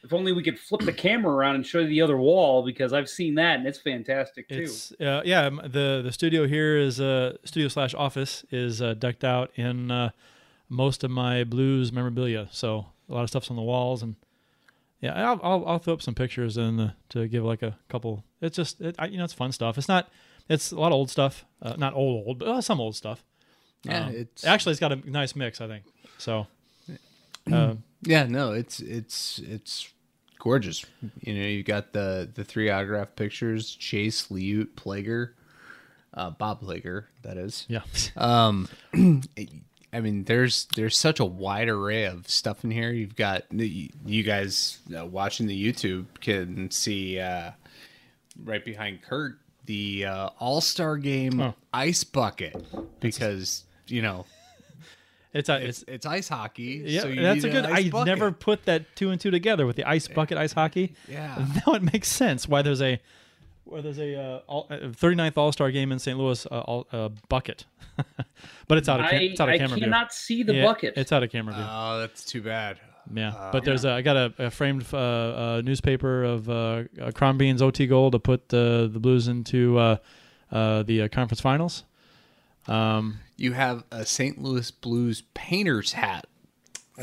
If 0.03 0.13
only 0.13 0.31
we 0.31 0.43
could 0.43 0.59
flip 0.59 0.81
the 0.81 0.93
camera 1.07 1.33
around 1.33 1.55
and 1.55 1.65
show 1.65 1.79
you 1.79 1.87
the 1.87 2.01
other 2.01 2.17
wall 2.17 2.63
because 2.63 2.93
I've 2.93 3.09
seen 3.09 3.35
that 3.35 3.57
and 3.57 3.67
it's 3.67 3.79
fantastic 3.79 4.47
too. 4.47 4.61
It's 4.61 4.91
uh, 4.93 5.21
yeah. 5.25 5.49
the 5.49 6.01
The 6.03 6.11
studio 6.11 6.47
here 6.47 6.77
is 6.77 7.01
uh, 7.01 7.37
studio 7.43 7.67
slash 7.67 7.93
office 7.93 8.45
is 8.51 8.81
uh, 8.81 8.93
decked 8.93 9.23
out 9.23 9.51
in 9.55 9.91
uh, 9.91 10.11
most 10.69 11.03
of 11.03 11.11
my 11.11 11.43
blues 11.43 11.91
memorabilia. 11.91 12.47
So 12.51 12.87
a 13.09 13.13
lot 13.13 13.23
of 13.23 13.29
stuff's 13.29 13.49
on 13.49 13.55
the 13.55 13.61
walls, 13.61 14.03
and 14.03 14.15
yeah, 15.01 15.13
I'll 15.29 15.39
I'll, 15.43 15.65
I'll 15.67 15.79
throw 15.79 15.93
up 15.93 16.01
some 16.01 16.15
pictures 16.15 16.57
and 16.57 16.79
uh, 16.81 16.89
to 17.09 17.27
give 17.27 17.43
like 17.43 17.61
a 17.61 17.77
couple. 17.89 18.23
It's 18.41 18.55
just 18.55 18.81
it, 18.81 18.95
I, 18.99 19.07
you 19.07 19.17
know 19.17 19.23
it's 19.23 19.33
fun 19.33 19.51
stuff. 19.51 19.77
It's 19.77 19.87
not. 19.87 20.09
It's 20.49 20.71
a 20.71 20.79
lot 20.79 20.87
of 20.87 20.93
old 20.93 21.09
stuff. 21.09 21.43
Uh, 21.61 21.75
not 21.77 21.93
old 21.93 22.25
old, 22.27 22.39
but 22.39 22.47
uh, 22.47 22.61
some 22.61 22.79
old 22.79 22.95
stuff. 22.95 23.23
Yeah, 23.83 24.05
Um, 24.07 24.13
it's 24.15 24.45
actually 24.45 24.71
it's 24.71 24.79
got 24.79 24.91
a 24.91 25.09
nice 25.09 25.35
mix. 25.35 25.59
I 25.61 25.67
think 25.67 25.83
so. 26.17 26.47
Uh, 27.51 27.75
Yeah, 28.03 28.25
no, 28.27 28.51
it's 28.53 28.79
it's 28.79 29.39
it's 29.39 29.89
gorgeous. 30.39 30.85
You 31.21 31.33
know, 31.33 31.47
you've 31.47 31.65
got 31.65 31.93
the 31.93 32.29
the 32.31 32.43
three 32.43 32.69
autograph 32.69 33.15
pictures: 33.15 33.73
Chase, 33.73 34.27
Liut, 34.27 34.75
Plager, 34.75 35.31
uh, 36.13 36.29
Bob 36.29 36.61
Plager, 36.61 37.05
that 37.23 37.37
is. 37.37 37.65
yeah, 37.67 37.81
Um, 38.15 38.69
I 39.97 40.01
mean, 40.01 40.25
there's 40.25 40.67
there's 40.75 40.95
such 40.95 41.19
a 41.19 41.25
wide 41.25 41.69
array 41.69 42.05
of 42.05 42.29
stuff 42.29 42.63
in 42.63 42.69
here. 42.69 42.91
You've 42.91 43.15
got 43.15 43.43
you 43.51 44.23
guys 44.23 44.77
uh, 44.95 45.05
watching 45.07 45.47
the 45.47 45.73
YouTube 45.73 46.05
can 46.21 46.69
see 46.69 47.19
uh, 47.19 47.51
right 48.43 48.63
behind 48.63 49.01
Kurt 49.01 49.39
the 49.65 50.05
uh, 50.05 50.29
All 50.39 50.61
Star 50.61 50.97
Game 50.97 51.41
Oh. 51.41 51.55
ice 51.73 52.03
bucket 52.03 52.55
because 52.99 53.63
you 53.87 54.01
know 54.03 54.25
It's 55.33 55.49
a, 55.49 55.55
It's 55.65 55.81
it's 55.81 55.89
it's 55.89 56.05
ice 56.05 56.29
hockey. 56.29 56.83
yeah. 56.85 57.01
so 57.01 57.07
you 57.07 57.21
that's 57.21 57.43
a 57.43 57.49
good. 57.49 57.65
I 57.65 57.89
bucket. 57.89 58.05
never 58.05 58.31
put 58.31 58.65
that 58.65 58.95
two 58.95 59.09
and 59.09 59.19
two 59.19 59.31
together 59.31 59.65
with 59.65 59.75
the 59.77 59.83
ice 59.83 60.07
bucket 60.07 60.37
ice 60.37 60.53
hockey. 60.53 60.93
Yeah. 61.09 61.43
Now 61.65 61.73
it 61.73 61.81
makes 61.81 62.07
sense 62.07 62.47
why 62.47 62.61
there's 62.61 62.81
a 62.83 62.99
why 63.69 63.81
there's 63.81 63.99
a 63.99 64.15
uh, 64.19 64.39
all, 64.47 64.67
uh, 64.69 64.75
39th 64.75 65.37
All 65.37 65.51
Star 65.51 65.71
game 65.71 65.91
in 65.91 65.99
St. 65.99 66.17
Louis 66.17 66.45
uh, 66.47 66.59
all, 66.59 66.87
uh, 66.91 67.09
bucket, 67.29 67.65
but 68.67 68.77
it's 68.77 68.89
out 68.89 68.99
of 68.99 69.09
cam- 69.09 69.19
I, 69.19 69.23
it's 69.23 69.39
out 69.39 69.49
of 69.49 69.55
I 69.55 69.57
camera 69.57 69.75
view. 69.75 69.83
I 69.83 69.85
cannot 69.85 70.13
see 70.13 70.43
the 70.43 70.55
Yeah, 70.55 70.65
bucket. 70.65 70.93
It's 70.97 71.11
out 71.11 71.23
of 71.23 71.31
camera 71.31 71.53
view. 71.53 71.63
Oh, 71.67 71.99
that's 71.99 72.23
too 72.25 72.41
bad. 72.41 72.79
Yeah, 73.13 73.49
but 73.53 73.63
there's 73.63 73.85
a, 73.85 73.91
I 73.91 74.01
got 74.01 74.17
a, 74.17 74.33
a 74.37 74.51
framed 74.51 74.85
uh, 74.93 74.97
uh, 74.97 75.61
newspaper 75.63 76.23
of 76.25 76.49
uh, 76.49 76.83
uh, 77.01 77.11
Crom 77.11 77.37
Beans 77.37 77.61
OT 77.61 77.87
goal 77.87 78.11
to 78.11 78.19
put 78.19 78.53
uh, 78.53 78.87
the 78.87 78.99
Blues 78.99 79.29
into 79.29 79.77
uh, 79.77 79.97
uh, 80.51 80.83
the 80.83 81.03
uh, 81.03 81.07
conference 81.07 81.39
finals. 81.39 81.83
Um, 82.67 83.19
You 83.37 83.53
have 83.53 83.85
a 83.91 84.05
St. 84.05 84.41
Louis 84.41 84.69
Blues 84.71 85.23
painter's 85.33 85.93
hat 85.93 86.27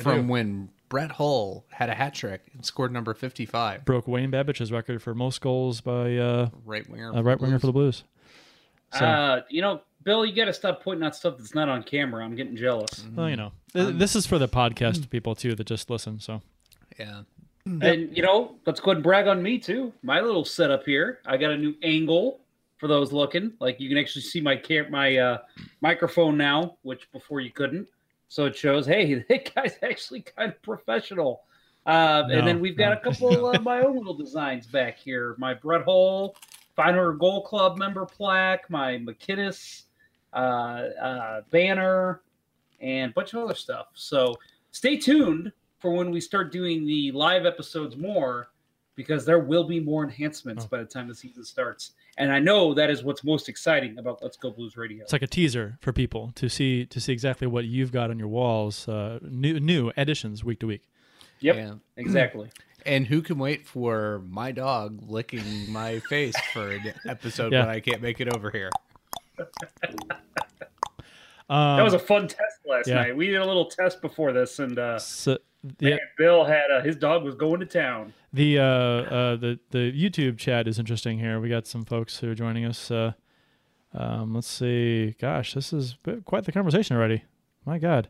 from 0.02 0.28
when 0.28 0.68
Brett 0.94 1.10
Hull 1.10 1.64
had 1.70 1.90
a 1.90 1.94
hat 1.94 2.14
trick 2.14 2.42
and 2.54 2.64
scored 2.64 2.92
number 2.92 3.14
55. 3.14 3.84
broke 3.84 4.06
Wayne 4.06 4.30
Babych's 4.30 4.70
record 4.70 5.02
for 5.02 5.12
most 5.12 5.40
goals 5.40 5.80
by 5.80 6.16
uh, 6.16 6.50
Right 6.64 6.88
winger. 6.88 7.10
a 7.12 7.20
right 7.20 7.40
winger 7.40 7.58
for 7.58 7.66
the 7.66 7.72
Blues. 7.72 8.04
So, 8.96 9.04
uh, 9.04 9.40
you 9.50 9.60
know, 9.60 9.80
Bill, 10.04 10.24
you 10.24 10.32
got 10.36 10.44
to 10.44 10.52
stop 10.52 10.84
pointing 10.84 11.04
out 11.04 11.16
stuff 11.16 11.36
that's 11.36 11.52
not 11.52 11.68
on 11.68 11.82
camera. 11.82 12.24
I'm 12.24 12.36
getting 12.36 12.54
jealous. 12.54 13.04
well, 13.12 13.28
you 13.28 13.34
know, 13.34 13.50
th- 13.72 13.96
this 13.96 14.14
is 14.14 14.24
for 14.24 14.38
the 14.38 14.46
podcast 14.46 15.10
people 15.10 15.34
too 15.34 15.56
that 15.56 15.66
just 15.66 15.90
listen. 15.90 16.20
So 16.20 16.42
Yeah. 16.96 17.22
And 17.66 18.16
you 18.16 18.22
know, 18.22 18.54
let's 18.64 18.78
go 18.78 18.92
ahead 18.92 18.98
and 18.98 19.02
brag 19.02 19.26
on 19.26 19.42
me 19.42 19.58
too. 19.58 19.92
My 20.04 20.20
little 20.20 20.44
setup 20.44 20.84
here. 20.84 21.18
I 21.26 21.36
got 21.38 21.50
a 21.50 21.56
new 21.58 21.74
angle 21.82 22.38
for 22.76 22.86
those 22.86 23.12
looking. 23.12 23.52
Like 23.58 23.80
you 23.80 23.88
can 23.88 23.98
actually 23.98 24.22
see 24.22 24.40
my 24.40 24.54
cam- 24.54 24.92
my 24.92 25.16
uh, 25.16 25.38
microphone 25.80 26.36
now, 26.36 26.76
which 26.82 27.10
before 27.10 27.40
you 27.40 27.50
couldn't. 27.50 27.88
So 28.28 28.46
it 28.46 28.56
shows, 28.56 28.86
hey, 28.86 29.14
that 29.28 29.54
guy's 29.54 29.78
actually 29.82 30.22
kind 30.22 30.52
of 30.52 30.62
professional. 30.62 31.42
Uh, 31.86 32.24
No, 32.28 32.38
and 32.38 32.46
then 32.46 32.60
we've 32.60 32.76
got 32.76 32.90
no. 32.90 33.10
a 33.10 33.12
couple 33.12 33.46
of 33.48 33.62
my 33.62 33.80
own 33.80 33.96
little 33.96 34.14
designs 34.14 34.66
back 34.66 34.98
here. 34.98 35.34
My 35.38 35.54
Brett 35.54 35.84
Hull 35.84 36.36
500 36.76 37.18
Goal 37.18 37.42
Club 37.42 37.78
member 37.78 38.04
plaque, 38.04 38.68
my 38.70 38.96
MacInnis 38.98 39.82
uh, 40.32 40.36
uh, 40.36 41.40
banner, 41.50 42.22
and 42.80 43.10
a 43.10 43.14
bunch 43.14 43.32
of 43.34 43.42
other 43.42 43.54
stuff. 43.54 43.88
So 43.94 44.34
stay 44.72 44.96
tuned 44.96 45.52
for 45.78 45.92
when 45.92 46.10
we 46.10 46.20
start 46.20 46.50
doing 46.50 46.86
the 46.86 47.12
live 47.12 47.46
episodes 47.46 47.96
more, 47.96 48.48
because 48.96 49.24
there 49.24 49.38
will 49.40 49.64
be 49.64 49.80
more 49.80 50.04
enhancements 50.04 50.64
Oh. 50.64 50.68
by 50.68 50.78
the 50.78 50.84
time 50.84 51.08
the 51.08 51.14
season 51.14 51.44
starts. 51.44 51.92
And 52.16 52.30
I 52.32 52.38
know 52.38 52.74
that 52.74 52.90
is 52.90 53.02
what's 53.02 53.24
most 53.24 53.48
exciting 53.48 53.98
about 53.98 54.22
Let's 54.22 54.36
Go 54.36 54.50
Blues 54.50 54.76
Radio. 54.76 55.02
it's 55.02 55.12
like 55.12 55.22
a 55.22 55.26
teaser 55.26 55.78
for 55.80 55.92
people 55.92 56.30
to 56.36 56.48
see 56.48 56.86
to 56.86 57.00
see 57.00 57.12
exactly 57.12 57.46
what 57.46 57.64
you've 57.64 57.90
got 57.92 58.10
on 58.10 58.18
your 58.18 58.28
walls. 58.28 58.86
Uh, 58.88 59.18
new 59.22 59.58
new 59.58 59.90
additions 59.96 60.44
week 60.44 60.60
to 60.60 60.66
week. 60.68 60.82
Yep, 61.40 61.56
Yeah. 61.56 61.74
exactly. 61.96 62.50
And 62.86 63.06
who 63.06 63.22
can 63.22 63.38
wait 63.38 63.66
for 63.66 64.22
my 64.28 64.52
dog 64.52 65.00
licking 65.08 65.72
my 65.72 66.00
face 66.00 66.34
for 66.52 66.70
an 66.70 66.92
episode 67.08 67.52
Yeah. 67.52 67.60
when 67.60 67.70
I 67.70 67.80
can't 67.80 68.02
make 68.02 68.20
it 68.20 68.28
over 68.34 68.50
here? 68.50 68.70
Um, 71.48 71.76
That 71.76 71.82
was 71.82 71.94
a 71.94 71.98
fun 71.98 72.26
test 72.28 72.60
last 72.66 72.86
yeah. 72.86 72.94
night. 72.94 73.16
We 73.16 73.26
did 73.26 73.36
a 73.36 73.46
little 73.46 73.66
test 73.66 74.00
before 74.00 74.32
this, 74.32 74.58
and 74.58 74.78
uh, 74.78 74.98
so, 74.98 75.38
man, 75.80 75.98
Bill 76.16 76.44
had 76.44 76.70
uh, 76.70 76.82
his 76.82 76.96
dog 76.96 77.22
was 77.24 77.34
going 77.34 77.60
to 77.60 77.66
town. 77.66 78.12
The 78.32 78.58
uh, 78.58 78.62
uh, 78.64 79.36
the 79.36 79.58
the 79.70 79.92
YouTube 79.92 80.38
chat 80.38 80.66
is 80.66 80.78
interesting 80.78 81.18
here. 81.18 81.40
We 81.40 81.48
got 81.48 81.66
some 81.66 81.84
folks 81.84 82.18
who 82.18 82.30
are 82.30 82.34
joining 82.34 82.64
us. 82.64 82.90
Uh, 82.90 83.12
um, 83.92 84.34
let's 84.34 84.48
see. 84.48 85.14
Gosh, 85.20 85.54
this 85.54 85.72
is 85.72 85.96
quite 86.24 86.44
the 86.44 86.52
conversation 86.52 86.96
already. 86.96 87.24
My 87.64 87.78
God. 87.78 88.08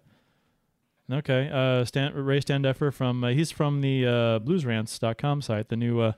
Okay. 1.10 1.50
Uh, 1.52 1.84
Stan, 1.84 2.14
Ray 2.14 2.40
Standeffer 2.40 2.92
from 2.92 3.24
uh, 3.24 3.28
he's 3.28 3.50
from 3.50 3.80
the 3.82 4.06
uh, 4.06 4.38
BluesRants.com 4.40 5.42
site, 5.42 5.68
the 5.68 5.76
new 5.76 6.00
uh, 6.00 6.12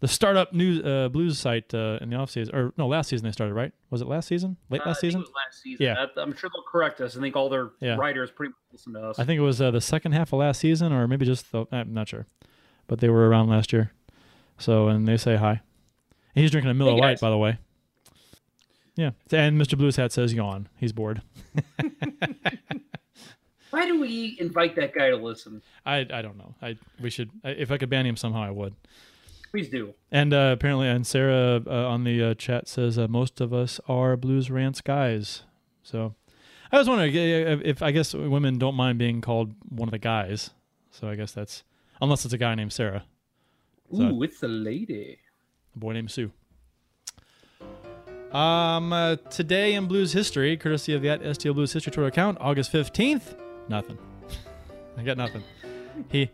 the 0.00 0.08
startup 0.08 0.52
news 0.52 0.84
uh, 0.84 1.08
blues 1.08 1.38
site 1.38 1.72
uh, 1.74 1.98
in 2.00 2.10
the 2.10 2.16
off 2.16 2.30
season 2.30 2.54
or 2.54 2.72
no 2.76 2.86
last 2.86 3.08
season 3.08 3.24
they 3.26 3.32
started 3.32 3.54
right? 3.54 3.72
Was 3.90 4.00
it 4.02 4.08
last 4.08 4.28
season? 4.28 4.56
Late 4.70 4.82
Uh, 4.82 4.88
last 4.88 5.00
season? 5.00 5.20
it 5.20 5.24
was 5.24 5.32
last 5.34 5.62
season. 5.62 5.84
Yeah. 5.86 6.06
I- 6.16 6.20
I'm 6.20 6.36
sure 6.36 6.50
they'll 6.52 6.62
correct 6.70 7.00
us. 7.00 7.16
I 7.16 7.20
think 7.20 7.34
all 7.36 7.48
their 7.48 7.70
Yeah. 7.80 7.96
writers 7.96 8.30
pretty 8.30 8.50
much 8.50 8.58
listen 8.72 8.92
to 8.94 9.00
us. 9.08 9.18
I 9.18 9.24
think 9.24 9.38
it 9.38 9.42
was 9.42 9.60
uh, 9.60 9.70
the 9.70 9.80
second 9.80 10.12
half 10.12 10.32
of 10.32 10.38
last 10.40 10.60
season, 10.60 10.92
or 10.92 11.06
maybe 11.08 11.24
just 11.24 11.50
the. 11.52 11.66
I'm 11.72 11.94
not 11.94 12.08
sure, 12.08 12.26
but 12.86 13.00
they 13.00 13.08
were 13.08 13.28
around 13.28 13.48
last 13.48 13.72
year. 13.72 13.92
So 14.58 14.88
and 14.88 15.06
they 15.08 15.16
say 15.16 15.36
hi. 15.36 15.60
And 16.34 16.42
he's 16.42 16.50
drinking 16.50 16.70
a 16.70 16.74
Miller 16.74 16.92
Hey, 16.94 17.00
Lite, 17.00 17.20
by 17.20 17.30
the 17.30 17.38
way. 17.38 17.58
Yeah, 18.96 19.10
and 19.30 19.60
Mr. 19.60 19.76
Blues 19.76 19.96
Hat 19.96 20.10
says 20.12 20.32
yawn. 20.34 20.68
He's 20.78 20.92
bored. 20.92 21.20
Why 23.70 23.84
do 23.84 24.00
we 24.00 24.36
invite 24.40 24.76
that 24.76 24.94
guy 24.94 25.10
to 25.10 25.16
listen? 25.16 25.60
I 25.84 25.98
I 26.10 26.22
don't 26.22 26.38
know. 26.38 26.54
I 26.62 26.76
we 27.00 27.10
should 27.10 27.30
I, 27.44 27.50
if 27.50 27.70
I 27.70 27.76
could 27.78 27.90
ban 27.90 28.06
him 28.06 28.16
somehow, 28.16 28.42
I 28.42 28.50
would. 28.50 28.74
Please 29.50 29.68
do. 29.68 29.94
And 30.10 30.34
uh, 30.34 30.50
apparently, 30.52 30.88
and 30.88 31.06
Sarah 31.06 31.62
uh, 31.66 31.70
on 31.88 32.04
the 32.04 32.22
uh, 32.22 32.34
chat 32.34 32.68
says 32.68 32.98
uh, 32.98 33.08
most 33.08 33.40
of 33.40 33.52
us 33.54 33.80
are 33.88 34.16
Blues 34.16 34.50
Rants 34.50 34.80
guys. 34.80 35.42
So 35.82 36.14
I 36.72 36.78
was 36.78 36.88
wondering 36.88 37.14
if 37.14 37.80
I 37.82 37.90
guess 37.92 38.12
women 38.14 38.58
don't 38.58 38.74
mind 38.74 38.98
being 38.98 39.20
called 39.20 39.54
one 39.68 39.88
of 39.88 39.92
the 39.92 39.98
guys. 39.98 40.50
So 40.90 41.08
I 41.08 41.14
guess 41.14 41.32
that's 41.32 41.62
unless 42.00 42.24
it's 42.24 42.34
a 42.34 42.38
guy 42.38 42.54
named 42.54 42.72
Sarah, 42.72 43.04
So- 43.94 44.02
Ooh, 44.02 44.22
it's 44.22 44.42
a 44.42 44.48
lady. 44.48 45.18
a 45.74 45.78
boy 45.78 45.92
named 45.92 46.10
Sue. 46.10 46.30
Um, 48.32 48.92
uh, 48.92 49.16
today 49.30 49.74
in 49.74 49.86
Blues 49.86 50.12
history, 50.12 50.56
courtesy 50.56 50.92
of 50.92 51.00
the 51.02 51.08
at 51.08 51.22
STL 51.22 51.54
Blues 51.54 51.72
History 51.72 51.90
Twitter 51.92 52.08
account, 52.08 52.36
August 52.40 52.70
fifteenth. 52.72 53.34
Nothing. 53.68 53.96
I 54.98 55.02
got 55.02 55.16
nothing. 55.16 55.42
He, 56.10 56.30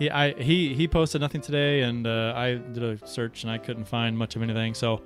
he, 0.00 0.10
I, 0.10 0.32
he, 0.32 0.74
he 0.74 0.88
posted 0.88 1.20
nothing 1.20 1.40
today, 1.40 1.82
and 1.82 2.06
uh, 2.06 2.32
I 2.34 2.54
did 2.54 2.82
a 2.82 3.06
search 3.06 3.44
and 3.44 3.52
I 3.52 3.58
couldn't 3.58 3.84
find 3.84 4.18
much 4.18 4.34
of 4.34 4.42
anything. 4.42 4.74
So, 4.74 5.02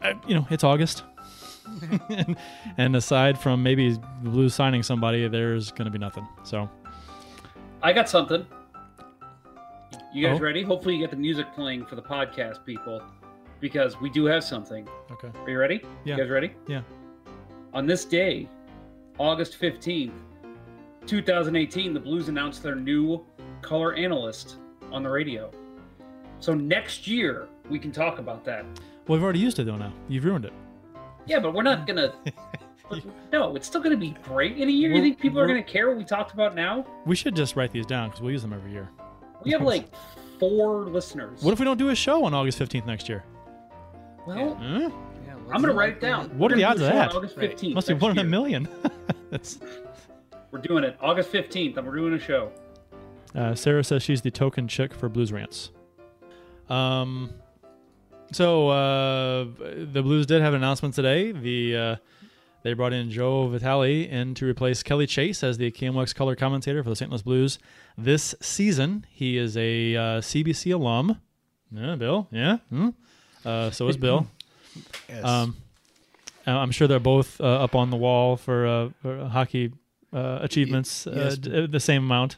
uh, 0.00 0.14
you 0.26 0.34
know, 0.34 0.46
it's 0.50 0.64
August. 0.64 1.02
and, 2.08 2.36
and 2.78 2.96
aside 2.96 3.38
from 3.38 3.62
maybe 3.62 3.90
the 4.22 4.30
Blues 4.30 4.54
signing 4.54 4.82
somebody, 4.82 5.28
there's 5.28 5.70
going 5.72 5.84
to 5.86 5.90
be 5.90 5.98
nothing. 5.98 6.26
So, 6.44 6.70
I 7.82 7.92
got 7.92 8.08
something. 8.08 8.46
You 10.14 10.26
guys 10.28 10.38
Oh. 10.38 10.42
ready? 10.44 10.62
Hopefully, 10.62 10.94
you 10.94 11.00
get 11.00 11.10
the 11.10 11.16
music 11.16 11.52
playing 11.54 11.84
for 11.86 11.96
the 11.96 12.02
podcast 12.02 12.64
people 12.64 13.02
because 13.60 14.00
we 14.00 14.08
do 14.10 14.26
have 14.26 14.44
something. 14.44 14.88
okay. 15.10 15.30
Are 15.40 15.50
you 15.50 15.58
ready? 15.58 15.82
Yeah. 16.04 16.16
You 16.16 16.22
guys 16.22 16.30
ready? 16.30 16.52
Yeah. 16.68 16.82
On 17.72 17.84
this 17.86 18.04
day, 18.04 18.48
August 19.18 19.60
15th, 19.60 20.12
2018, 21.06 21.92
the 21.92 22.00
Blues 22.00 22.28
announced 22.28 22.62
their 22.62 22.76
new 22.76 23.24
color 23.64 23.94
analyst 23.94 24.56
on 24.92 25.02
the 25.02 25.08
radio. 25.10 25.50
So 26.40 26.54
next 26.54 27.06
year, 27.08 27.48
we 27.70 27.78
can 27.78 27.90
talk 27.90 28.18
about 28.18 28.44
that. 28.44 28.64
Well, 29.06 29.18
we've 29.18 29.22
already 29.22 29.38
used 29.40 29.58
it 29.58 29.64
though. 29.64 29.76
Now 29.76 29.92
you've 30.08 30.24
ruined 30.24 30.44
it. 30.44 30.52
Yeah, 31.26 31.40
but 31.40 31.54
we're 31.54 31.62
not 31.62 31.86
gonna. 31.86 32.12
no, 33.32 33.56
it's 33.56 33.66
still 33.66 33.80
gonna 33.82 33.96
be 33.96 34.14
great 34.22 34.56
in 34.58 34.68
a 34.68 34.72
year. 34.72 34.88
You 34.90 34.94
We're- 34.96 35.08
think 35.08 35.18
people 35.20 35.40
are 35.40 35.46
gonna 35.46 35.62
care 35.62 35.88
what 35.88 35.96
we 35.96 36.04
talked 36.04 36.32
about 36.34 36.54
now? 36.54 36.86
We 37.06 37.16
should 37.16 37.34
just 37.34 37.56
write 37.56 37.72
these 37.72 37.86
down 37.86 38.08
because 38.10 38.20
we'll 38.22 38.32
use 38.32 38.42
them 38.42 38.52
every 38.52 38.72
year. 38.72 38.88
We 39.44 39.50
have 39.52 39.62
like 39.62 39.86
four 40.38 40.84
listeners. 40.86 41.42
What 41.42 41.52
if 41.52 41.58
we 41.58 41.64
don't 41.64 41.78
do 41.78 41.88
a 41.90 41.94
show 41.94 42.24
on 42.24 42.34
August 42.34 42.58
fifteenth 42.58 42.86
next 42.86 43.08
year? 43.08 43.24
Well, 44.26 44.54
Huh? 44.56 44.90
Yeah, 45.26 45.34
I'm 45.52 45.60
gonna 45.62 45.72
write 45.72 45.90
it 45.94 46.00
down. 46.00 46.28
What 46.38 46.50
We're 46.50 46.54
are 46.54 46.58
the 46.58 46.64
odds 46.64 46.80
of 46.82 46.88
a 46.88 46.90
show 46.90 46.96
on 46.98 47.08
that? 47.08 47.14
August 47.16 47.36
Right. 47.36 47.56
15th. 47.56 47.74
Must 47.74 47.88
be 47.88 47.94
next 47.94 48.02
one 48.02 48.10
in 48.12 48.18
a 48.18 48.24
million. 48.24 48.68
That's 49.30 49.58
We're 50.50 50.60
doing 50.60 50.84
it 50.84 50.96
August 51.00 51.32
15th. 51.32 51.76
and 51.76 51.86
We're 51.86 51.96
doing 51.96 52.14
a 52.14 52.18
show. 52.18 52.50
Uh, 53.34 53.54
Sarah 53.54 53.84
says 53.84 54.02
she's 54.02 54.22
the 54.22 54.30
token 54.30 54.68
chick 54.68 54.94
for 54.94 55.08
Blues 55.08 55.32
Rants. 55.32 55.70
Um, 56.68 57.30
so 58.32 58.68
uh, 58.68 59.44
the 59.92 60.02
Blues 60.02 60.26
did 60.26 60.42
have 60.42 60.54
an 60.54 60.62
announcement 60.62 60.94
today. 60.94 61.32
The 61.32 61.76
uh, 61.76 61.96
they 62.62 62.72
brought 62.72 62.94
in 62.94 63.10
Joe 63.10 63.46
Vitale 63.48 64.08
in 64.08 64.34
to 64.36 64.46
replace 64.46 64.82
Kelly 64.82 65.06
Chase 65.06 65.44
as 65.44 65.58
the 65.58 65.70
KMOX 65.70 66.14
color 66.14 66.34
commentator 66.34 66.82
for 66.82 66.88
the 66.88 66.96
St. 66.96 67.10
Louis 67.10 67.22
Blues 67.22 67.58
this 67.98 68.34
season. 68.40 69.04
He 69.10 69.36
is 69.36 69.56
a 69.56 69.94
uh, 69.94 70.00
CBC 70.20 70.72
alum. 70.74 71.20
Yeah, 71.70 71.96
Bill. 71.96 72.26
Yeah. 72.30 72.58
Hmm? 72.70 72.90
Uh, 73.44 73.70
so 73.70 73.88
is 73.88 73.96
Bill. 73.96 74.26
Yes. 75.08 75.24
Um, 75.24 75.56
uh, 76.48 76.50
I'm 76.50 76.72
sure 76.72 76.88
they're 76.88 76.98
both 76.98 77.40
uh, 77.40 77.44
up 77.62 77.76
on 77.76 77.90
the 77.90 77.96
wall 77.96 78.36
for, 78.36 78.66
uh, 78.66 78.88
for 79.00 79.26
hockey 79.28 79.72
uh, 80.12 80.40
achievements, 80.42 81.06
yes. 81.08 81.38
d- 81.38 81.68
the 81.68 81.78
same 81.78 82.02
amount. 82.02 82.36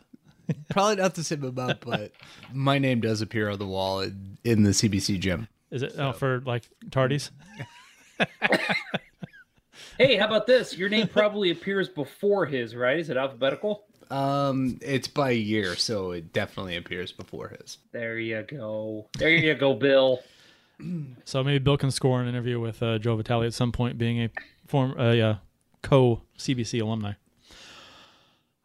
Probably 0.71 0.97
not 0.97 1.15
the 1.15 1.25
same 1.25 1.45
amount, 1.45 1.81
but 1.87 2.12
my 2.53 2.79
name 2.79 3.00
does 3.00 3.21
appear 3.21 3.50
on 3.50 3.59
the 3.59 3.67
wall 3.67 4.00
in, 4.00 4.38
in 4.45 4.62
the 4.62 4.71
CBC 4.71 5.19
gym. 5.21 5.49
Is 5.71 5.83
it 5.83 5.95
oh, 5.99 6.12
for 6.12 6.41
like 6.41 6.62
tardies? 6.91 7.31
Hey, 9.99 10.17
how 10.17 10.26
about 10.26 10.47
this? 10.47 10.76
Your 10.76 10.91
name 10.91 11.09
probably 11.09 11.50
appears 11.50 11.88
before 11.88 12.45
his, 12.45 12.76
right? 12.76 12.99
Is 12.99 13.09
it 13.09 13.17
alphabetical? 13.17 13.87
Um, 14.11 14.79
it's 14.83 15.09
by 15.09 15.31
year, 15.31 15.75
so 15.75 16.11
it 16.11 16.35
definitely 16.35 16.76
appears 16.76 17.12
before 17.12 17.49
his. 17.49 17.79
There 17.93 18.19
you 18.19 18.43
go. 18.43 19.07
There 19.17 19.31
you 19.31 19.55
go, 19.55 19.75
Bill. 19.75 20.21
So 21.25 21.43
maybe 21.43 21.59
Bill 21.59 21.79
can 21.79 21.91
score 21.91 22.21
an 22.21 22.29
interview 22.29 22.61
with 22.61 22.83
uh, 22.83 22.99
Joe 22.99 23.17
Vitale 23.17 23.45
at 23.45 23.55
some 23.55 23.73
point, 23.73 23.97
being 23.97 24.21
a 24.21 24.31
form 24.67 24.95
uh, 24.99 25.37
co 25.83 26.21
CBC 26.38 26.83
alumni. 26.83 27.15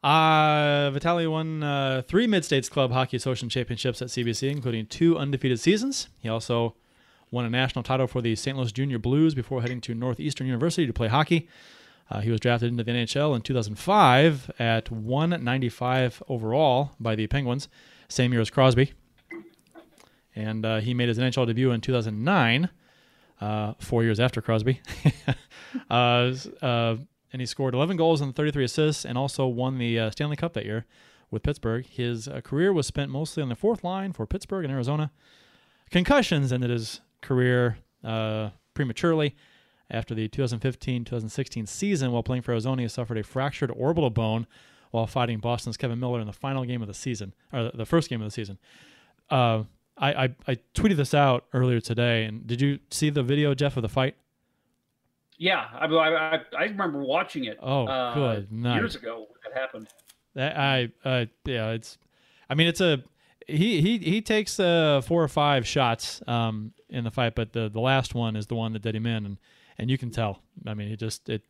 Uh, 0.04 0.90
Vitale 0.92 1.28
won 1.28 1.62
uh, 1.62 2.02
three 2.08 2.26
Mid 2.26 2.44
States 2.44 2.70
Club 2.70 2.92
Hockey 2.92 3.18
Association 3.18 3.50
championships 3.50 4.02
at 4.02 4.08
CBC, 4.08 4.50
including 4.50 4.88
two 4.88 5.18
undefeated 5.18 5.60
seasons. 5.60 6.08
He 6.20 6.30
also 6.30 6.76
won 7.30 7.46
a 7.46 7.50
national 7.50 7.84
title 7.84 8.08
for 8.08 8.22
the 8.22 8.36
St. 8.36 8.58
Louis 8.58 8.72
Junior 8.72 9.00
Blues 9.00 9.36
before 9.36 9.62
heading 9.62 9.80
to 9.82 9.94
Northeastern 9.94 10.48
University 10.48 10.88
to 10.88 10.94
play 10.94 11.08
hockey. 11.08 11.48
Uh, 12.10 12.20
he 12.20 12.30
was 12.30 12.40
drafted 12.40 12.70
into 12.70 12.84
the 12.84 12.92
NHL 12.92 13.36
in 13.36 13.42
2005 13.42 14.52
at 14.60 14.92
195 14.92 16.24
overall 16.28 16.92
by 17.00 17.16
the 17.16 17.28
Penguins, 17.28 17.70
same 18.10 18.34
year 18.34 18.42
as 18.42 18.50
Crosby. 18.50 18.94
And 20.36 20.66
uh, 20.66 20.80
he 20.80 20.94
made 20.94 21.10
his 21.10 21.18
NHL 21.18 21.48
debut 21.48 21.72
in 21.72 21.80
2009, 21.80 22.70
uh, 23.40 23.74
four 23.80 24.04
years 24.04 24.20
after 24.20 24.42
Crosby. 24.42 24.82
and 27.32 27.42
he 27.42 27.46
scored 27.46 27.74
11 27.74 27.98
goals 27.98 28.22
and 28.22 28.36
33 28.36 28.66
assists 28.66 29.06
and 29.06 29.18
also 29.18 29.48
won 29.48 29.78
the 29.78 30.00
uh, 30.00 30.12
Stanley 30.12 30.36
Cup 30.36 30.54
that 30.54 30.66
year 30.66 30.86
with 31.30 31.44
Pittsburgh. 31.44 31.86
His 31.86 32.28
uh, 32.28 32.42
career 32.42 32.74
was 32.74 32.88
spent 32.88 33.10
mostly 33.10 33.42
on 33.42 33.50
the 33.50 33.56
fourth 33.56 33.84
line 33.84 34.14
for 34.14 34.26
Pittsburgh 34.26 34.66
and 34.66 34.74
Arizona. 34.74 35.12
Concussions 35.90 36.52
ended 36.52 36.70
his 36.70 37.02
career 37.22 37.78
uh, 38.04 38.50
prematurely. 38.74 39.36
After 39.90 40.16
the 40.16 40.30
2015-2016 40.30 41.68
season, 41.68 42.14
while 42.14 42.24
playing 42.24 42.44
for 42.44 42.52
Arizona, 42.52 42.84
he 42.84 42.88
suffered 42.88 43.18
a 43.18 43.24
fractured 43.24 43.72
orbital 43.72 44.10
bone 44.10 44.48
while 44.92 45.06
fighting 45.06 45.40
Boston's 45.40 45.76
Kevan 45.76 46.00
Miller 46.00 46.22
in 46.22 46.28
the 46.28 46.34
final 46.34 46.64
game 46.64 46.82
of 46.82 46.88
the 46.88 46.94
season, 46.94 47.34
or 47.52 47.72
the 47.74 47.86
first 47.86 48.10
game 48.10 48.22
of 48.22 48.26
the 48.26 48.32
season. 48.32 48.58
Uh, 49.30 49.64
I, 49.98 50.14
I, 50.14 50.36
I 50.48 50.58
tweeted 50.74 50.96
this 50.96 51.14
out 51.14 51.46
earlier 51.54 51.82
today, 51.82 52.24
and 52.24 52.48
did 52.48 52.62
you 52.62 52.80
see 52.90 53.10
the 53.10 53.22
video, 53.22 53.54
Jeff, 53.54 53.76
of 53.76 53.84
the 53.84 53.90
fight? 53.90 54.16
Yeah, 55.42 55.66
I, 55.74 55.88
I, 55.88 56.40
I 56.56 56.64
remember 56.66 57.00
watching 57.00 57.46
it. 57.46 57.58
Oh, 57.64 57.88
uh, 57.88 58.14
good 58.14 58.52
night. 58.52 58.76
Years 58.76 58.94
ago, 58.94 59.22
when 59.22 59.40
that 59.44 59.60
happened. 59.60 59.88
That 60.36 60.56
I, 60.56 60.90
uh, 61.04 61.26
yeah, 61.46 61.72
it's. 61.72 61.98
I 62.48 62.54
mean, 62.54 62.68
it's 62.68 62.80
a. 62.80 63.04
He 63.48 63.82
he 63.82 63.98
he 63.98 64.22
takes 64.22 64.60
uh, 64.60 65.02
four 65.02 65.24
or 65.24 65.28
five 65.28 65.66
shots 65.66 66.22
um, 66.28 66.74
in 66.92 67.06
the 67.06 67.10
fight, 67.10 67.34
but 67.34 67.54
the 67.54 67.70
the 67.70 67.80
last 67.80 68.14
one 68.14 68.36
is 68.36 68.46
the 68.46 68.56
one 68.56 68.74
that 68.74 68.84
did 68.84 68.96
him 68.96 69.08
in, 69.08 69.26
and 69.26 69.38
and 69.80 69.90
you 69.90 69.98
can 69.98 70.12
tell. 70.12 70.44
I 70.68 70.76
mean, 70.76 70.90
he 70.90 70.96
just 70.96 71.28
it. 71.28 71.42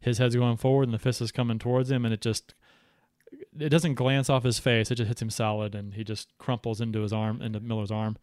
His 0.00 0.16
head's 0.16 0.34
going 0.34 0.56
forward, 0.56 0.84
and 0.84 0.94
the 0.94 0.98
fist 0.98 1.20
is 1.20 1.30
coming 1.30 1.58
towards 1.58 1.90
him, 1.90 2.06
and 2.06 2.14
it 2.14 2.22
just. 2.22 2.54
It 3.58 3.68
doesn't 3.68 3.96
glance 3.96 4.30
off 4.30 4.44
his 4.44 4.58
face. 4.58 4.90
It 4.90 4.94
just 4.94 5.08
hits 5.08 5.20
him 5.20 5.30
solid, 5.30 5.74
and 5.74 5.92
he 5.92 6.04
just 6.04 6.28
crumples 6.38 6.80
into 6.80 7.02
his 7.02 7.12
arm, 7.12 7.42
into 7.42 7.60
Miller's 7.60 7.90
arm. 7.90 8.16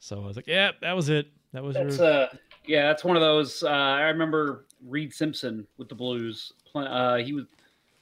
So 0.00 0.22
I 0.22 0.26
was 0.26 0.36
like, 0.36 0.48
"Yeah, 0.48 0.72
that 0.82 0.94
was 0.94 1.08
it. 1.08 1.28
That 1.52 1.62
was 1.62 1.74
That's 1.74 1.98
your." 1.98 2.06
uh, 2.06 2.28
yeah, 2.66 2.86
that's 2.88 3.04
one 3.04 3.16
of 3.16 3.22
those. 3.22 3.62
Uh, 3.62 3.68
I 3.68 4.02
remember 4.02 4.66
Reid 4.86 5.12
Simpson 5.12 5.66
with 5.78 5.88
the 5.88 5.94
Blues. 5.94 6.52
Uh, 6.74 7.16
he 7.16 7.32
was 7.32 7.46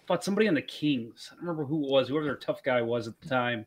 fought 0.06 0.24
somebody 0.24 0.48
on 0.48 0.54
the 0.54 0.62
Kings. 0.62 1.28
I 1.30 1.36
don't 1.36 1.44
remember 1.44 1.64
who 1.64 1.84
it 1.84 1.90
was, 1.90 2.08
whoever 2.08 2.24
their 2.24 2.36
tough 2.36 2.62
guy 2.62 2.82
was 2.82 3.06
at 3.08 3.20
the 3.20 3.28
time. 3.28 3.66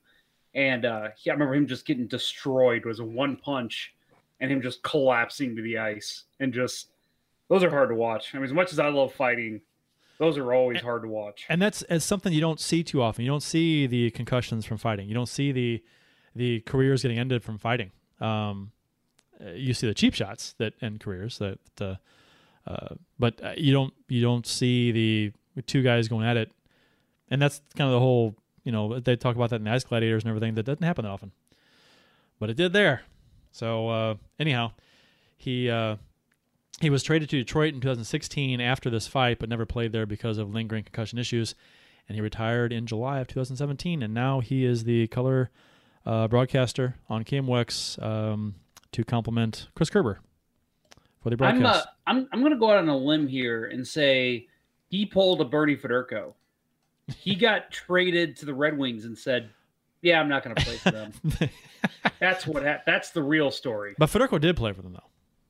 And 0.56 0.86
uh, 0.86 1.10
yeah, 1.24 1.34
I 1.34 1.36
remember 1.36 1.56
him 1.56 1.68
just 1.68 1.86
getting 1.86 2.08
destroyed. 2.08 2.82
It 2.84 2.88
was 2.88 3.00
a 3.00 3.06
one 3.06 3.36
punch, 3.36 3.94
and 4.40 4.52
him 4.52 4.62
just 4.62 4.82
collapsing 4.84 5.56
to 5.56 5.62
the 5.62 5.78
ice. 5.78 6.24
And 6.40 6.54
just 6.54 6.90
those 7.50 7.64
are 7.64 7.70
hard 7.70 7.90
to 7.90 7.96
watch. 7.96 8.34
I 8.34 8.38
mean, 8.38 8.46
as 8.46 8.54
much 8.54 8.72
as 8.72 8.80
I 8.80 8.90
love 8.90 9.14
fighting, 9.14 9.62
those 10.18 10.38
are 10.38 10.54
always 10.54 10.82
hard 10.82 11.04
to 11.04 11.08
watch. 11.08 11.46
and 11.50 11.62
that's 11.62 11.84
it's 11.90 12.06
something 12.06 12.34
you 12.34 12.42
don't 12.42 12.60
see 12.60 12.84
too 12.84 13.02
often. 13.02 13.24
You 13.24 13.32
don't 13.32 13.44
see 13.44 13.88
the 13.88 14.12
concussions 14.12 14.66
from 14.66 14.78
fighting. 14.78 15.08
You 15.08 15.14
don't 15.14 15.30
see 15.30 15.52
the 15.52 15.84
the 16.36 16.62
careers 16.62 17.04
getting 17.04 17.20
ended 17.20 17.44
from 17.44 17.58
fighting. 17.58 17.92
Um, 18.20 18.72
you 19.40 19.74
see 19.74 19.88
the 19.88 19.94
cheap 19.94 20.14
shots 20.14 20.54
that 20.58 20.74
end 20.82 21.00
careers. 21.00 21.38
That, 21.38 21.60
uh, 21.80 21.96
uh, 22.68 22.96
but 23.18 23.44
uh, 23.44 23.54
you 23.58 23.74
don't 23.74 23.94
you 24.08 24.22
don't 24.22 24.46
see 24.46 24.92
the 24.92 25.62
two 25.64 25.82
guys 25.82 26.08
going 26.08 26.26
at 26.26 26.38
it, 26.38 26.52
and 27.30 27.42
that's 27.42 27.62
kind 27.76 27.88
of 27.88 27.94
the 27.94 28.00
whole. 28.00 28.36
You 28.64 28.72
know, 28.72 29.00
they 29.00 29.16
talk 29.16 29.36
about 29.36 29.50
that 29.52 29.58
in 29.58 29.64
the 29.64 29.72
Ice 29.72 29.84
Gladiators 29.84 30.24
and 30.24 30.30
everything. 30.30 30.56
That 30.56 30.64
doesn't 30.64 30.84
happen 30.84 31.06
that 31.06 31.12
often, 31.12 31.32
but 32.40 32.50
it 32.50 32.58
did 32.58 32.74
there. 32.74 33.04
So 33.52 33.90
uh, 33.90 34.16
anyhow, 34.40 34.72
he 35.38 35.70
uh, 35.70 35.96
he 36.82 36.90
was 36.90 37.04
traded 37.04 37.30
to 37.30 37.38
Detroit 37.38 37.74
in 37.74 37.82
2016 37.82 38.62
after 38.62 38.90
this 38.90 39.08
fight, 39.08 39.40
but 39.40 39.50
never 39.50 39.66
played 39.66 39.92
there 39.92 40.06
because 40.06 40.38
of 40.38 40.54
lingering 40.54 40.84
concussion 40.84 41.20
issues. 41.20 41.56
And 42.08 42.16
he 42.16 42.22
retired 42.22 42.74
in 42.74 42.88
July 42.88 43.20
of 43.20 43.28
2017, 43.28 44.02
and 44.02 44.14
now 44.14 44.40
he 44.40 44.66
is 44.66 44.84
the 44.84 45.08
color 45.08 45.52
uh, 46.06 46.28
broadcaster 46.28 46.96
on 47.08 47.24
KMOX 47.24 48.02
um, 48.02 48.56
to 48.92 49.04
complement 49.04 49.68
Chris 49.76 49.90
Kerber 49.90 50.20
for 51.22 51.30
the 51.30 51.38
broadcast. 51.38 51.88
I'm, 52.08 52.18
uh, 52.18 52.20
I'm 52.22 52.30
I'm 52.32 52.40
going 52.40 52.54
to 52.54 52.60
go 52.60 52.72
out 52.72 52.78
on 52.78 52.90
a 52.90 52.98
limb 52.98 53.28
here 53.28 53.66
and 53.66 53.88
say 53.88 54.48
he 54.90 55.06
pulled 55.06 55.42
a 55.42 55.46
Bernie 55.46 55.78
Federko. 55.78 56.34
He 57.18 57.36
got 57.48 57.72
traded 57.72 58.36
to 58.38 58.46
the 58.46 58.54
Red 58.54 58.78
Wings 58.78 59.06
and 59.06 59.18
said, 59.18 59.50
"Yeah, 60.02 60.20
I'm 60.20 60.30
not 60.30 60.44
going 60.44 60.56
to 60.56 60.64
play 60.64 60.78
for 60.78 60.92
them." 60.92 61.14
that's 62.20 62.48
what. 62.48 62.64
Ha- 62.64 62.82
that's 62.86 63.12
the 63.12 63.24
real 63.24 63.52
story. 63.52 63.96
but 63.98 64.10
Federko 64.10 64.40
did 64.40 64.56
play 64.56 64.74
for 64.74 64.82
them, 64.82 64.94
though. 64.94 65.04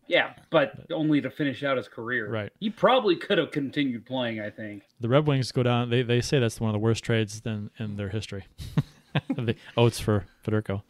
Yeah, 0.07 0.33
but 0.49 0.73
only 0.91 1.21
to 1.21 1.29
finish 1.29 1.63
out 1.63 1.77
his 1.77 1.87
career. 1.87 2.27
Right. 2.31 2.51
He 2.59 2.71
probably 2.71 3.15
could 3.15 3.37
have 3.37 3.51
continued 3.51 4.07
playing. 4.07 4.39
I 4.39 4.49
think. 4.49 4.83
The 4.99 5.07
Red 5.07 5.27
Wings 5.27 5.51
go 5.51 5.61
down. 5.61 5.91
They, 5.91 6.01
they 6.01 6.19
say 6.19 6.39
that's 6.39 6.59
one 6.59 6.69
of 6.69 6.73
the 6.73 6.79
worst 6.79 7.03
trades 7.03 7.41
in, 7.45 7.69
in 7.77 7.95
their 7.95 8.09
history. 8.09 8.45
the 9.29 9.55
Oates 9.77 9.99
for 9.99 10.25
Federko. 10.43 10.81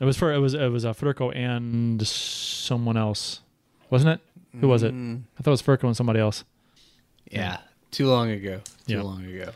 It 0.00 0.04
was 0.04 0.16
for 0.16 0.32
it 0.32 0.38
was 0.38 0.54
it 0.54 0.68
was 0.68 0.84
uh, 0.84 0.92
Federko 0.94 1.34
and 1.36 2.06
someone 2.06 2.96
else, 2.96 3.40
wasn't 3.90 4.18
it? 4.20 4.58
Who 4.60 4.68
was 4.68 4.82
it? 4.82 4.92
Mm, 4.94 5.22
I 5.38 5.42
thought 5.42 5.50
it 5.50 5.52
was 5.52 5.62
Federko 5.62 5.84
and 5.84 5.96
somebody 5.96 6.18
else. 6.20 6.44
yeah, 7.30 7.58
too 7.90 8.08
long 8.08 8.30
ago. 8.30 8.60
Too 8.86 8.94
Yeah. 8.94 9.02
long 9.02 9.24
ago. 9.24 9.50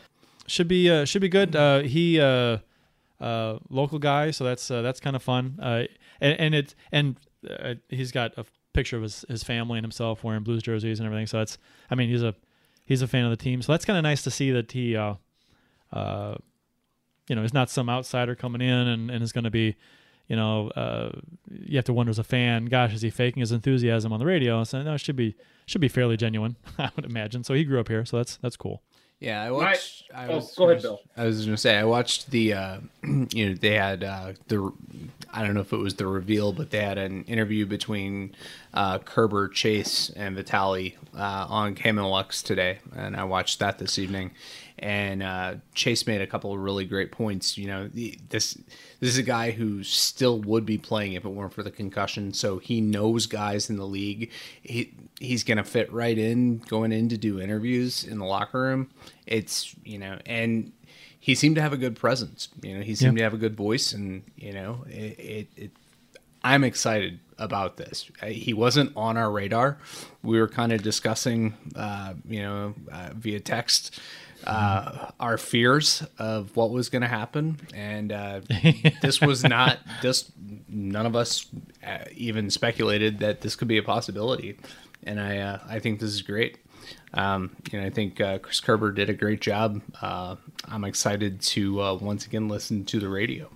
Should 0.47 0.67
be 0.67 0.89
uh, 0.89 1.05
should 1.05 1.21
be 1.21 1.29
good. 1.29 1.55
Uh, 1.55 1.79
he 1.79 2.19
uh, 2.21 2.59
uh, 3.19 3.57
local 3.69 3.97
guy, 3.99 4.31
so 4.31 4.43
that's 4.43 4.69
uh, 4.69 4.81
that's 4.83 4.99
kind 4.99 5.15
of 5.15 5.23
fun. 5.23 5.57
Uh, 5.61 5.83
and 6.21 6.39
and 6.39 6.55
it 6.55 6.75
and 6.91 7.15
uh, 7.49 7.73
he's 7.89 8.11
got 8.11 8.37
a 8.37 8.45
picture 8.73 8.97
of 8.97 9.03
his, 9.03 9.25
his 9.27 9.43
family 9.43 9.77
and 9.79 9.83
himself 9.83 10.23
wearing 10.23 10.43
Blues 10.43 10.61
jerseys 10.61 10.99
and 10.99 11.07
everything. 11.07 11.25
So 11.27 11.39
that's 11.39 11.57
I 11.89 11.95
mean 11.95 12.09
he's 12.09 12.21
a 12.23 12.35
he's 12.85 13.01
a 13.01 13.07
fan 13.07 13.25
of 13.25 13.31
the 13.31 13.37
team. 13.43 13.63
So 13.63 13.71
that's 13.73 13.85
kind 13.85 13.97
of 13.97 14.03
nice 14.03 14.21
to 14.23 14.29
see 14.31 14.51
that 14.51 14.71
he 14.71 14.95
uh, 14.95 15.15
uh, 15.91 16.35
you 17.27 17.35
know 17.35 17.41
he's 17.41 17.53
not 17.53 17.69
some 17.71 17.89
outsider 17.89 18.35
coming 18.35 18.61
in 18.61 18.69
and, 18.87 19.09
and 19.09 19.23
is 19.23 19.31
going 19.31 19.45
to 19.45 19.49
be 19.51 19.75
you 20.27 20.35
know 20.35 20.69
uh, 20.69 21.11
you 21.49 21.77
have 21.77 21.85
to 21.85 21.93
wonder 21.93 22.09
as 22.09 22.19
a 22.19 22.23
fan, 22.23 22.65
gosh, 22.65 22.93
is 22.93 23.01
he 23.01 23.09
faking 23.09 23.41
his 23.41 23.51
enthusiasm 23.51 24.11
on 24.13 24.19
the 24.19 24.25
radio? 24.25 24.63
So 24.63 24.81
no, 24.81 24.93
it 24.95 24.99
should 24.99 25.15
be 25.15 25.35
should 25.65 25.81
be 25.81 25.87
fairly 25.87 26.17
genuine, 26.17 26.55
I 26.77 26.91
would 26.95 27.05
imagine. 27.05 27.43
So 27.43 27.53
he 27.53 27.63
grew 27.63 27.79
up 27.79 27.87
here, 27.87 28.05
so 28.05 28.17
that's 28.17 28.37
that's 28.37 28.57
cool. 28.57 28.81
Yeah, 29.19 29.41
I 29.41 29.49
watched. 29.49 30.03
I 30.13 30.27
oh, 30.27 30.35
was, 30.35 30.53
go 30.55 30.69
ahead, 30.69 30.81
Bill. 30.81 30.99
I 31.15 31.23
was 31.23 31.45
going 31.45 31.55
to 31.55 31.61
say 31.61 31.77
I 31.77 31.85
watched 31.85 32.31
the. 32.31 32.53
Uh, 32.53 32.77
you 33.03 33.49
know, 33.49 33.55
they 33.55 33.75
had 33.75 34.03
uh, 34.03 34.33
the. 34.47 34.71
I 35.33 35.43
don't 35.43 35.53
know 35.53 35.61
if 35.61 35.71
it 35.71 35.77
was 35.77 35.95
the 35.95 36.05
reveal, 36.05 36.51
but 36.51 36.69
they 36.69 36.83
had 36.83 36.97
an 36.97 37.23
interview 37.23 37.65
between 37.65 38.35
uh, 38.73 38.99
Kerber, 38.99 39.47
Chase, 39.47 40.09
and 40.15 40.35
Vitale 40.35 40.95
uh, 41.17 41.47
on 41.49 41.75
KMOX 41.75 42.43
today, 42.43 42.79
and 42.95 43.15
I 43.15 43.23
watched 43.23 43.59
that 43.59 43.79
this 43.79 43.97
evening. 43.97 44.31
And 44.77 45.23
uh, 45.23 45.55
Chase 45.73 46.05
made 46.05 46.21
a 46.21 46.27
couple 46.27 46.53
of 46.53 46.59
really 46.59 46.85
great 46.85 47.11
points. 47.11 47.57
You 47.57 47.67
know, 47.67 47.87
the, 47.87 48.19
this 48.29 48.55
this 48.99 49.09
is 49.09 49.17
a 49.17 49.23
guy 49.23 49.51
who 49.51 49.83
still 49.83 50.39
would 50.41 50.65
be 50.65 50.77
playing 50.77 51.13
if 51.13 51.23
it 51.23 51.29
weren't 51.29 51.53
for 51.53 51.63
the 51.63 51.71
concussion. 51.71 52.33
So 52.33 52.57
he 52.57 52.81
knows 52.81 53.25
guys 53.25 53.69
in 53.69 53.77
the 53.77 53.87
league. 53.87 54.31
He 54.61 54.93
he's 55.19 55.43
gonna 55.43 55.63
fit 55.63 55.91
right 55.93 56.17
in 56.17 56.57
going 56.57 56.91
in 56.91 57.09
to 57.09 57.17
do 57.17 57.39
interviews 57.39 58.03
in 58.03 58.19
the 58.19 58.25
locker 58.25 58.61
room. 58.61 58.89
It's 59.25 59.73
you 59.83 59.97
know, 59.97 60.19
and 60.25 60.73
he 61.19 61.35
seemed 61.35 61.55
to 61.55 61.61
have 61.61 61.73
a 61.73 61.77
good 61.77 61.95
presence. 61.95 62.49
You 62.61 62.77
know, 62.77 62.83
he 62.83 62.95
seemed 62.95 63.17
to 63.17 63.23
have 63.23 63.33
a 63.33 63.37
good 63.37 63.55
voice, 63.55 63.93
and 63.93 64.23
you 64.35 64.53
know, 64.53 64.85
it. 64.87 65.19
it, 65.19 65.47
it 65.55 65.71
I'm 66.43 66.63
excited 66.63 67.19
about 67.39 67.77
this. 67.77 68.09
He 68.23 68.53
wasn't 68.53 68.95
on 68.95 69.17
our 69.17 69.31
radar. 69.31 69.79
We 70.21 70.39
were 70.39 70.47
kind 70.47 70.71
of 70.71 70.83
discussing, 70.83 71.55
uh, 71.75 72.13
you 72.23 72.43
know, 72.43 72.75
uh, 72.91 73.09
via 73.15 73.39
text, 73.39 73.99
uh, 74.45 75.11
our 75.19 75.37
fears 75.37 76.03
of 76.17 76.55
what 76.55 76.71
was 76.71 76.89
going 76.89 77.01
to 77.01 77.07
happen, 77.07 77.57
and 77.73 78.11
uh, 78.11 78.41
this 79.01 79.21
was 79.21 79.43
not. 79.43 79.79
This 80.01 80.31
none 80.67 81.05
of 81.05 81.15
us 81.15 81.47
uh, 81.85 82.05
even 82.13 82.49
speculated 82.49 83.19
that 83.19 83.41
this 83.41 83.55
could 83.55 83.67
be 83.67 83.77
a 83.77 83.83
possibility, 83.83 84.57
and 85.03 85.19
I 85.19 85.37
uh, 85.39 85.59
I 85.67 85.79
think 85.79 85.99
this 85.99 86.11
is 86.11 86.21
great. 86.21 86.59
Um, 87.13 87.55
you 87.71 87.79
know, 87.79 87.85
I 87.85 87.89
think 87.89 88.21
uh, 88.21 88.39
Chris 88.39 88.59
Kerber 88.59 88.91
did 88.91 89.09
a 89.09 89.13
great 89.13 89.41
job. 89.41 89.81
Uh, 90.01 90.35
I'm 90.65 90.83
excited 90.83 91.41
to 91.41 91.81
uh, 91.81 91.93
once 91.95 92.25
again 92.25 92.47
listen 92.47 92.85
to 92.85 92.99
the 92.99 93.09
radio. 93.09 93.49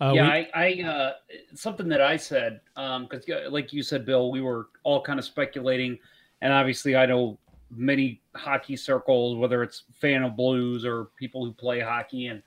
Uh, 0.00 0.12
yeah, 0.14 0.22
we- 0.22 0.28
I, 0.28 0.48
I 0.54 0.82
uh, 0.82 1.12
something 1.54 1.88
that 1.88 2.00
I 2.00 2.16
said 2.16 2.60
because, 2.74 3.24
like 3.48 3.72
you 3.72 3.82
said, 3.82 4.04
Bill, 4.04 4.30
we 4.30 4.40
were 4.40 4.68
all 4.82 5.00
kind 5.00 5.18
of 5.18 5.24
speculating, 5.24 5.98
and 6.42 6.52
obviously, 6.52 6.96
I 6.96 7.06
know 7.06 7.38
many 7.76 8.20
hockey 8.34 8.76
circles, 8.76 9.36
whether 9.36 9.62
it's 9.62 9.84
fan 9.92 10.22
of 10.22 10.36
blues 10.36 10.84
or 10.84 11.06
people 11.16 11.44
who 11.44 11.52
play 11.52 11.80
hockey, 11.80 12.26
and 12.26 12.42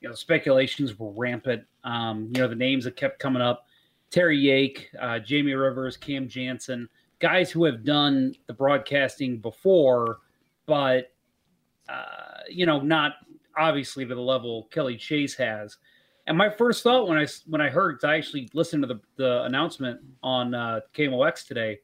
you 0.00 0.08
know, 0.08 0.14
speculations 0.14 0.98
were 0.98 1.10
rampant. 1.10 1.64
Um, 1.84 2.30
you 2.34 2.40
know, 2.40 2.48
the 2.48 2.54
names 2.54 2.84
that 2.84 2.96
kept 2.96 3.18
coming 3.18 3.42
up: 3.42 3.66
Terry 4.10 4.38
Yake, 4.38 4.86
uh, 5.00 5.18
Jamie 5.18 5.54
Rivers, 5.54 5.96
Cam 5.96 6.28
Janssen, 6.28 6.88
guys 7.18 7.50
who 7.50 7.64
have 7.64 7.84
done 7.84 8.34
the 8.46 8.52
broadcasting 8.52 9.38
before, 9.38 10.18
but 10.66 11.12
uh, 11.88 12.40
you 12.48 12.66
know, 12.66 12.80
not 12.80 13.14
obviously 13.56 14.04
to 14.06 14.14
the 14.14 14.20
level 14.20 14.68
Kelly 14.70 14.96
Chase 14.96 15.34
has. 15.36 15.76
And 16.26 16.38
my 16.38 16.48
first 16.48 16.82
thought 16.82 17.06
when 17.06 17.18
I 17.18 17.26
when 17.46 17.60
I 17.60 17.68
heard, 17.68 18.02
I 18.04 18.16
actually 18.16 18.48
listened 18.54 18.82
to 18.82 18.86
the 18.86 19.00
the 19.16 19.42
announcement 19.44 20.00
on 20.22 20.54
uh, 20.54 20.80
KMOX 20.94 21.46
today. 21.46 21.80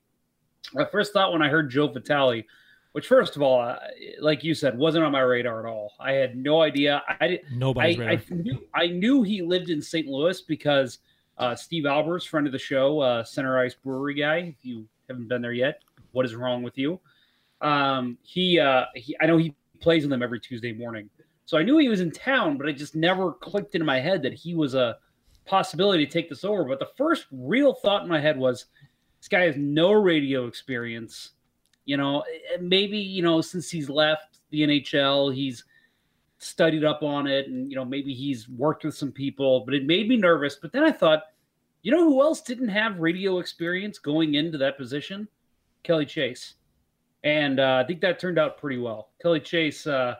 My 0.72 0.84
first 0.84 1.12
thought 1.12 1.32
when 1.32 1.42
I 1.42 1.48
heard 1.48 1.70
Joe 1.70 1.88
Vitale, 1.88 2.44
which 2.92 3.06
first 3.06 3.36
of 3.36 3.42
all, 3.42 3.76
like 4.20 4.42
you 4.42 4.54
said, 4.54 4.76
wasn't 4.76 5.04
on 5.04 5.12
my 5.12 5.20
radar 5.20 5.66
at 5.66 5.70
all. 5.70 5.92
I 6.00 6.12
had 6.12 6.36
no 6.36 6.62
idea. 6.62 7.02
I 7.20 7.28
did. 7.28 7.40
Nobody's 7.52 7.98
I, 7.98 8.00
radar. 8.00 8.24
I 8.30 8.34
knew 8.34 8.68
I 8.74 8.86
knew 8.88 9.22
he 9.22 9.42
lived 9.42 9.70
in 9.70 9.80
St. 9.80 10.06
Louis 10.06 10.40
because 10.40 10.98
uh, 11.38 11.54
Steve 11.54 11.84
Albers, 11.84 12.26
friend 12.26 12.46
of 12.46 12.52
the 12.52 12.58
show, 12.58 13.00
uh, 13.00 13.24
Center 13.24 13.58
Ice 13.58 13.74
Brewery 13.74 14.14
guy. 14.14 14.54
If 14.58 14.64
you 14.64 14.86
haven't 15.08 15.28
been 15.28 15.42
there 15.42 15.52
yet, 15.52 15.82
what 16.12 16.26
is 16.26 16.34
wrong 16.34 16.62
with 16.62 16.76
you? 16.76 17.00
Um, 17.60 18.18
he, 18.22 18.58
uh, 18.58 18.84
he, 18.94 19.16
I 19.20 19.26
know 19.26 19.36
he 19.36 19.54
plays 19.80 20.02
with 20.02 20.10
them 20.10 20.22
every 20.22 20.40
Tuesday 20.40 20.72
morning, 20.72 21.10
so 21.46 21.58
I 21.58 21.62
knew 21.62 21.78
he 21.78 21.88
was 21.88 22.00
in 22.00 22.10
town, 22.10 22.56
but 22.58 22.68
it 22.68 22.74
just 22.74 22.94
never 22.94 23.32
clicked 23.32 23.74
into 23.74 23.84
my 23.84 24.00
head 24.00 24.22
that 24.22 24.32
he 24.32 24.54
was 24.54 24.74
a 24.74 24.98
possibility 25.46 26.06
to 26.06 26.12
take 26.12 26.28
this 26.28 26.44
over. 26.44 26.64
But 26.64 26.78
the 26.78 26.90
first 26.96 27.26
real 27.32 27.74
thought 27.74 28.02
in 28.02 28.08
my 28.08 28.20
head 28.20 28.38
was, 28.38 28.66
this 29.18 29.28
guy 29.28 29.40
has 29.42 29.56
no 29.56 29.92
radio 29.92 30.46
experience. 30.46 31.30
You 31.84 31.96
know, 31.96 32.24
maybe 32.60 32.98
you 32.98 33.22
know 33.22 33.40
since 33.40 33.70
he's 33.70 33.88
left 33.88 34.38
the 34.50 34.62
NHL, 34.62 35.34
he's 35.34 35.64
studied 36.38 36.84
up 36.84 37.02
on 37.02 37.26
it, 37.26 37.48
and 37.48 37.68
you 37.68 37.76
know 37.76 37.84
maybe 37.84 38.14
he's 38.14 38.48
worked 38.48 38.84
with 38.84 38.94
some 38.94 39.12
people. 39.12 39.60
But 39.64 39.74
it 39.74 39.86
made 39.86 40.08
me 40.08 40.16
nervous. 40.16 40.56
But 40.56 40.72
then 40.72 40.84
I 40.84 40.92
thought, 40.92 41.24
you 41.82 41.92
know 41.92 42.04
who 42.04 42.20
else 42.22 42.40
didn't 42.40 42.68
have 42.68 42.98
radio 42.98 43.38
experience 43.38 43.98
going 43.98 44.34
into 44.34 44.58
that 44.58 44.76
position? 44.76 45.28
Kelly 45.82 46.06
Chase. 46.06 46.54
And 47.22 47.60
uh, 47.60 47.82
I 47.84 47.86
think 47.86 48.00
that 48.00 48.18
turned 48.18 48.38
out 48.38 48.58
pretty 48.58 48.78
well. 48.78 49.10
Kelly 49.20 49.40
Chase, 49.40 49.86
uh, 49.86 50.16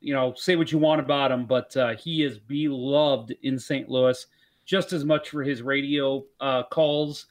you 0.00 0.14
know, 0.14 0.32
say 0.34 0.56
what 0.56 0.72
you 0.72 0.78
want 0.78 1.00
about 1.00 1.30
him, 1.30 1.44
but 1.44 1.76
uh, 1.76 1.94
he 1.96 2.22
is 2.22 2.38
beloved 2.38 3.36
in 3.42 3.58
St. 3.58 3.88
Louis 3.88 4.26
just 4.64 4.92
as 4.92 5.04
much 5.04 5.30
for 5.30 5.42
his 5.42 5.62
radio 5.62 6.24
uh, 6.40 6.62
calls 6.62 7.26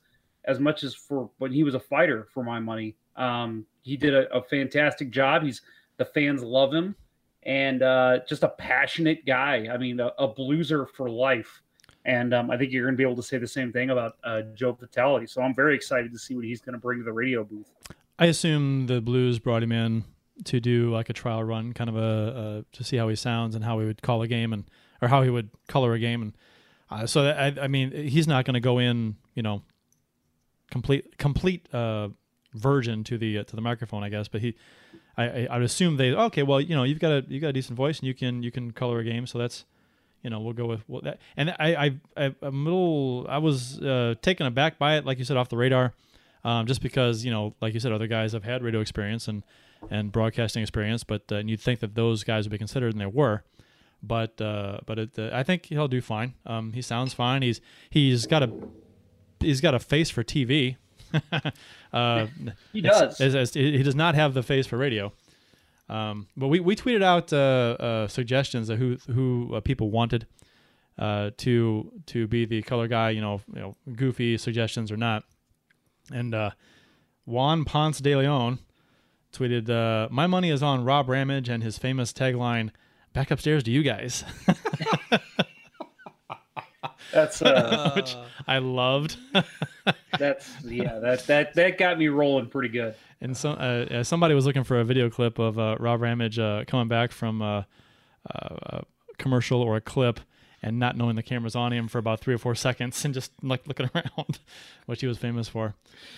as 0.45 0.59
much 0.59 0.83
as 0.83 0.93
for 0.93 1.29
when 1.37 1.51
he 1.51 1.63
was 1.63 1.75
a 1.75 1.79
fighter, 1.79 2.27
for 2.33 2.43
my 2.43 2.59
money. 2.59 2.95
Um, 3.19 3.65
he 3.81 3.97
did 3.97 4.13
a, 4.13 4.33
a 4.33 4.41
fantastic 4.41 5.11
job. 5.11 5.43
He's 5.43 5.61
the 5.97 6.05
fans 6.05 6.41
love 6.41 6.73
him, 6.73 6.95
and 7.43 7.83
uh, 7.83 8.19
just 8.27 8.43
a 8.43 8.49
passionate 8.49 9.25
guy. 9.25 9.67
I 9.71 9.77
mean, 9.77 9.99
a, 9.99 10.07
a 10.17 10.27
blueser 10.27 10.87
for 10.87 11.09
life. 11.09 11.61
And 12.05 12.33
um, 12.33 12.49
I 12.49 12.57
think 12.57 12.71
you're 12.71 12.85
going 12.85 12.93
to 12.93 12.97
be 12.97 13.03
able 13.03 13.17
to 13.17 13.23
say 13.23 13.37
the 13.37 13.47
same 13.47 13.73
thing 13.73 13.89
about 13.89 14.15
uh, 14.23 14.41
Joe 14.55 14.71
Vitale. 14.71 15.27
So 15.27 15.41
I'm 15.41 15.53
very 15.53 15.75
excited 15.75 16.11
to 16.13 16.17
see 16.17 16.33
what 16.33 16.45
he's 16.45 16.61
going 16.61 16.73
to 16.73 16.79
bring 16.79 16.99
to 16.99 17.03
the 17.03 17.11
radio 17.11 17.43
booth. 17.43 17.71
I 18.17 18.27
assume 18.27 18.87
the 18.87 19.01
Blues 19.01 19.37
brought 19.37 19.61
him 19.61 19.71
in 19.71 20.05
to 20.45 20.59
do 20.59 20.91
like 20.91 21.09
a 21.09 21.13
trial 21.13 21.43
run, 21.43 21.73
kind 21.73 21.89
of 21.89 21.97
a, 21.97 22.63
a 22.71 22.77
to 22.77 22.83
see 22.83 22.97
how 22.97 23.09
he 23.09 23.15
sounds 23.15 23.53
and 23.53 23.63
how 23.63 23.79
he 23.79 23.85
would 23.85 24.01
call 24.01 24.21
a 24.21 24.27
game 24.27 24.53
and 24.53 24.63
or 25.01 25.09
how 25.09 25.21
he 25.23 25.29
would 25.29 25.49
color 25.67 25.93
a 25.93 25.99
game. 25.99 26.21
And 26.21 26.37
uh, 26.89 27.05
so 27.05 27.25
I, 27.25 27.55
I 27.61 27.67
mean, 27.67 27.91
he's 27.91 28.27
not 28.27 28.45
going 28.45 28.55
to 28.55 28.59
go 28.59 28.79
in, 28.79 29.17
you 29.35 29.43
know, 29.43 29.61
complete 30.71 31.17
complete 31.17 31.67
uh, 31.73 32.09
virgin 32.53 33.03
to 33.05 33.17
the 33.17 33.39
uh, 33.39 33.43
to 33.43 33.55
the 33.55 33.61
microphone, 33.61 34.03
I 34.03 34.09
guess. 34.09 34.27
But 34.27 34.41
he, 34.41 34.55
I, 35.17 35.23
I 35.23 35.47
I 35.51 35.57
would 35.57 35.65
assume 35.65 35.97
they 35.97 36.11
okay. 36.11 36.43
Well, 36.43 36.61
you 36.61 36.75
know, 36.75 36.83
you've 36.83 36.99
got 36.99 37.11
a 37.11 37.25
you 37.27 37.39
got 37.39 37.49
a 37.49 37.53
decent 37.53 37.77
voice 37.77 37.99
and 37.99 38.07
you 38.07 38.13
can 38.13 38.43
you 38.43 38.51
can 38.51 38.71
color 38.71 38.99
a 38.99 39.03
game, 39.03 39.27
so 39.27 39.37
that's 39.37 39.65
you 40.23 40.29
know 40.29 40.39
we'll 40.39 40.53
go 40.53 40.65
with 40.65 40.83
well, 40.87 41.01
that. 41.01 41.19
And 41.37 41.51
I 41.59 41.75
I, 41.75 41.99
I 42.17 42.35
I'm 42.41 42.67
a 42.67 42.69
little 42.69 43.25
I 43.29 43.37
was 43.37 43.79
uh, 43.79 44.15
taken 44.21 44.45
aback 44.45 44.77
by 44.77 44.97
it, 44.97 45.05
like 45.05 45.19
you 45.19 45.25
said, 45.25 45.37
off 45.37 45.49
the 45.49 45.57
radar 45.57 45.93
um, 46.43 46.65
just 46.65 46.81
because 46.81 47.25
you 47.25 47.31
know, 47.31 47.55
like 47.61 47.73
you 47.73 47.79
said, 47.79 47.91
other 47.91 48.07
guys 48.07 48.33
have 48.33 48.43
had 48.43 48.63
radio 48.63 48.81
experience 48.81 49.27
and 49.27 49.43
and 49.89 50.11
broadcasting 50.11 50.61
experience, 50.61 51.03
but 51.03 51.23
uh, 51.31 51.35
and 51.35 51.49
you'd 51.49 51.61
think 51.61 51.79
that 51.79 51.95
those 51.95 52.23
guys 52.23 52.45
would 52.45 52.51
be 52.51 52.57
considered, 52.57 52.93
and 52.93 53.01
they 53.01 53.05
were. 53.05 53.43
But 54.01 54.39
uh, 54.41 54.79
but 54.85 54.99
it, 54.99 55.19
uh, 55.19 55.29
I 55.33 55.43
think 55.43 55.65
he'll 55.65 55.87
do 55.87 56.01
fine. 56.01 56.35
Um, 56.45 56.73
he 56.73 56.81
sounds 56.81 57.13
fine. 57.13 57.41
He's 57.41 57.61
he's 57.89 58.25
got 58.25 58.43
a 58.43 58.51
he's 59.39 59.61
got 59.61 59.73
a 59.73 59.79
face 59.79 60.09
for 60.09 60.23
TV. 60.23 60.77
uh, 61.93 62.27
He 62.73 62.79
it's- 62.79 62.99
does. 62.99 63.21
it's- 63.21 63.35
it's- 63.35 63.53
he 63.53 63.83
does 63.83 63.95
not 63.95 64.15
have 64.15 64.33
the 64.33 64.43
face 64.43 64.67
for 64.67 64.77
radio. 64.77 65.11
Um, 65.89 66.27
but 66.37 66.49
we, 66.49 66.59
we 66.59 66.75
tweeted 66.75 67.01
out 67.01 67.33
uh, 67.33 67.37
uh, 67.83 68.07
suggestions 68.07 68.69
of 68.69 68.77
who 68.77 68.97
who 69.07 69.55
uh, 69.55 69.59
people 69.61 69.89
wanted 69.89 70.27
uh, 70.99 71.31
to 71.37 71.91
to 72.07 72.27
be 72.27 72.45
the 72.45 72.61
color 72.61 72.87
guy. 72.87 73.09
You 73.09 73.21
know, 73.21 73.41
you 73.53 73.59
know, 73.59 73.75
goofy 73.95 74.37
suggestions 74.37 74.91
or 74.91 74.97
not. 74.97 75.23
And 76.13 76.35
uh, 76.35 76.51
Juan 77.25 77.65
Ponce 77.65 77.99
de 78.01 78.15
Leon 78.15 78.59
tweeted, 79.33 79.67
uh, 79.69 80.09
"My 80.11 80.27
money 80.27 80.51
is 80.51 80.61
on 80.61 80.83
Rob 80.83 81.09
Ramage 81.09 81.49
and 81.49 81.63
his 81.63 81.77
famous 81.79 82.13
tagline." 82.13 82.69
Back 83.11 83.31
upstairs 83.31 83.63
to 83.63 83.71
you 83.71 83.81
guys, 83.81 84.23
That's 87.13 87.41
uh, 87.41 87.91
which 87.95 88.15
I 88.47 88.59
loved. 88.59 89.17
that's 90.17 90.51
yeah, 90.63 90.99
that 90.99 91.25
that 91.27 91.53
that 91.55 91.77
got 91.77 91.97
me 91.97 92.07
rolling 92.07 92.47
pretty 92.47 92.69
good. 92.69 92.95
And 93.21 93.35
so, 93.35 93.51
uh, 93.51 93.85
uh, 93.91 94.03
somebody 94.03 94.33
was 94.33 94.45
looking 94.45 94.63
for 94.63 94.79
a 94.79 94.83
video 94.85 95.09
clip 95.09 95.39
of 95.39 95.59
uh, 95.59 95.75
Rob 95.79 96.01
Ramage 96.01 96.39
uh, 96.39 96.63
coming 96.67 96.87
back 96.87 97.11
from 97.11 97.41
uh, 97.41 97.63
uh, 98.33 98.55
a 98.77 98.83
commercial 99.17 99.61
or 99.61 99.75
a 99.75 99.81
clip 99.81 100.21
and 100.61 100.79
not 100.79 100.95
knowing 100.97 101.15
the 101.15 101.23
camera's 101.23 101.55
on 101.55 101.71
him 101.73 101.87
for 101.87 101.97
about 101.99 102.19
three 102.21 102.33
or 102.33 102.37
four 102.37 102.55
seconds 102.55 103.03
and 103.05 103.13
just 103.13 103.31
like 103.41 103.65
looking 103.67 103.89
around, 103.95 104.39
which 104.85 105.01
he 105.01 105.07
was 105.07 105.17
famous 105.17 105.47
for. 105.49 105.73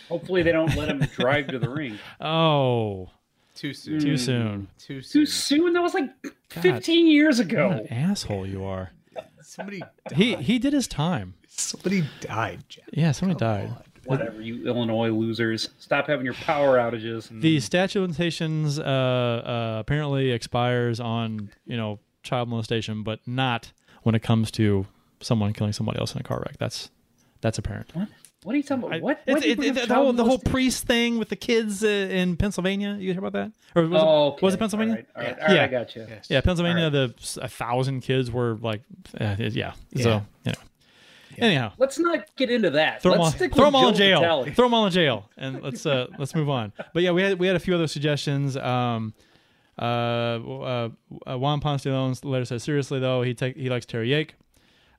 Hopefully, 0.10 0.44
they 0.44 0.52
don't 0.52 0.76
let 0.76 0.90
him 0.90 1.00
drive 1.16 1.48
to 1.48 1.58
the 1.60 1.70
ring 1.70 1.98
Oh, 2.20 3.10
Too 3.56 3.74
soon. 3.74 4.00
too 4.00 4.18
soon. 4.18 4.68
Too 4.78 5.02
soon. 5.02 5.22
too 5.22 5.26
soon. 5.26 5.74
That 5.74 5.82
was 5.82 5.94
like 5.96 6.10
15 6.50 7.08
years 7.08 7.38
What 7.40 7.48
ago. 7.48 7.70
an 7.70 7.88
asshole 7.88 8.46
you 8.48 8.64
are. 8.64 8.92
Somebody. 9.42 9.82
He 10.14 10.36
he 10.36 10.60
did 10.60 10.74
his 10.74 10.88
time. 10.88 11.36
Somebody 11.48 12.04
died, 12.22 12.64
Jeff. 12.70 12.86
Yeah, 12.94 13.12
somebody 13.12 13.40
died. 13.40 13.74
Whatever, 14.06 14.42
you 14.42 14.68
Illinois 14.68 15.10
losers. 15.10 15.70
Stop 15.78 16.08
having 16.08 16.26
your 16.26 16.34
power 16.34 16.78
outages. 16.78 17.30
The 17.42 17.60
statute 17.60 18.00
of 18.00 18.04
limitations 18.04 18.80
uh, 18.80 18.84
uh, 18.84 19.78
apparently 19.80 20.32
expires 20.32 21.00
on 21.00 21.52
you 21.66 21.78
know 21.78 22.00
child 22.24 22.50
molestation, 22.50 23.04
but 23.04 23.20
not 23.28 23.72
when 24.04 24.16
it 24.16 24.24
comes 24.24 24.52
to 24.52 24.88
someone 25.20 25.54
killing 25.54 25.74
somebody 25.74 26.00
else 26.00 26.14
in 26.14 26.22
a 26.22 26.24
car 26.24 26.40
wreck. 26.40 26.58
That's 26.58 26.90
that's 27.42 27.58
apparent. 27.58 27.96
What 27.96 28.08
are 28.48 28.56
you 28.56 28.64
talking 28.64 28.84
about? 28.84 28.96
I- 28.96 29.00
what? 29.00 29.22
It's, 29.28 29.34
Why 29.36 29.40
do 29.40 29.46
you 29.48 29.52
it- 29.54 29.58
bring 29.58 29.70
it- 29.70 29.78
up 29.84 29.88
the, 29.88 29.96
whole, 29.96 30.14
the 30.14 30.24
whole 30.24 30.40
priest 30.40 30.86
thing 30.88 31.18
with 31.20 31.30
the 31.30 31.36
kids 31.36 31.84
uh, 31.84 31.88
in 31.88 32.38
Pennsylvania. 32.38 32.96
You 33.00 33.12
hear 33.14 33.20
about 33.24 33.34
that? 33.34 33.52
Or 33.76 33.88
was, 33.88 34.02
Oh, 34.04 34.36
it, 34.36 34.42
was 34.42 34.54
it. 34.56 34.58
Pennsylvania? 34.58 35.06
All 35.16 35.22
right, 35.24 35.30
all 35.30 35.34
right, 35.34 35.42
all 35.42 35.48
right, 35.48 35.56
Yeah. 35.56 35.64
I 35.64 35.68
got 35.68 35.96
you. 35.96 36.08
Yeah, 36.30 36.42
Pennsylvania. 36.42 36.86
All 36.86 36.90
The 36.92 37.14
a 37.42 37.48
thousand 37.48 38.02
kids 38.02 38.32
were 38.32 38.58
like, 38.62 38.82
uh, 39.20 39.36
yeah. 39.40 39.74
Yeah. 39.92 40.02
So 40.04 40.24
you 40.46 40.52
know. 40.54 40.58
Anyhow, 41.38 41.72
Let's 41.78 41.98
not 41.98 42.26
get 42.36 42.50
into 42.52 42.72
that. 42.72 43.02
throw 43.02 43.12
them 43.14 43.22
Let's 43.22 43.34
all, 43.34 43.38
stick 43.38 43.54
throw 43.56 43.66
with 43.66 43.68
'em 43.70 43.76
all 43.76 43.88
in 43.90 43.96
jail. 43.96 44.20
Vitale. 44.20 44.52
Throw 44.54 44.66
them 44.66 44.74
all 44.74 44.86
in 44.86 44.92
jail, 44.92 45.30
and 45.38 45.62
let's 45.64 45.86
uh, 45.86 46.08
let's 46.20 46.36
move 46.36 46.50
on. 46.50 46.74
But 46.94 47.04
yeah, 47.04 47.12
we 47.12 47.22
had 47.22 47.40
we 47.40 47.48
had 47.48 47.56
a 47.56 47.60
few 47.60 47.74
other 47.74 47.88
suggestions. 47.88 48.58
Um, 48.58 49.14
uh, 49.80 49.84
uh, 49.86 50.90
uh, 51.26 51.38
Juan 51.38 51.62
Ponce 51.62 51.84
de 51.84 51.90
Leon's 51.90 52.26
letter 52.26 52.44
says 52.46 52.64
seriously 52.64 53.00
though 53.00 53.22
he 53.22 53.34
take 53.34 53.56
he 53.56 53.70
likes 53.70 53.86
Terry 53.86 54.10
Yake. 54.10 54.32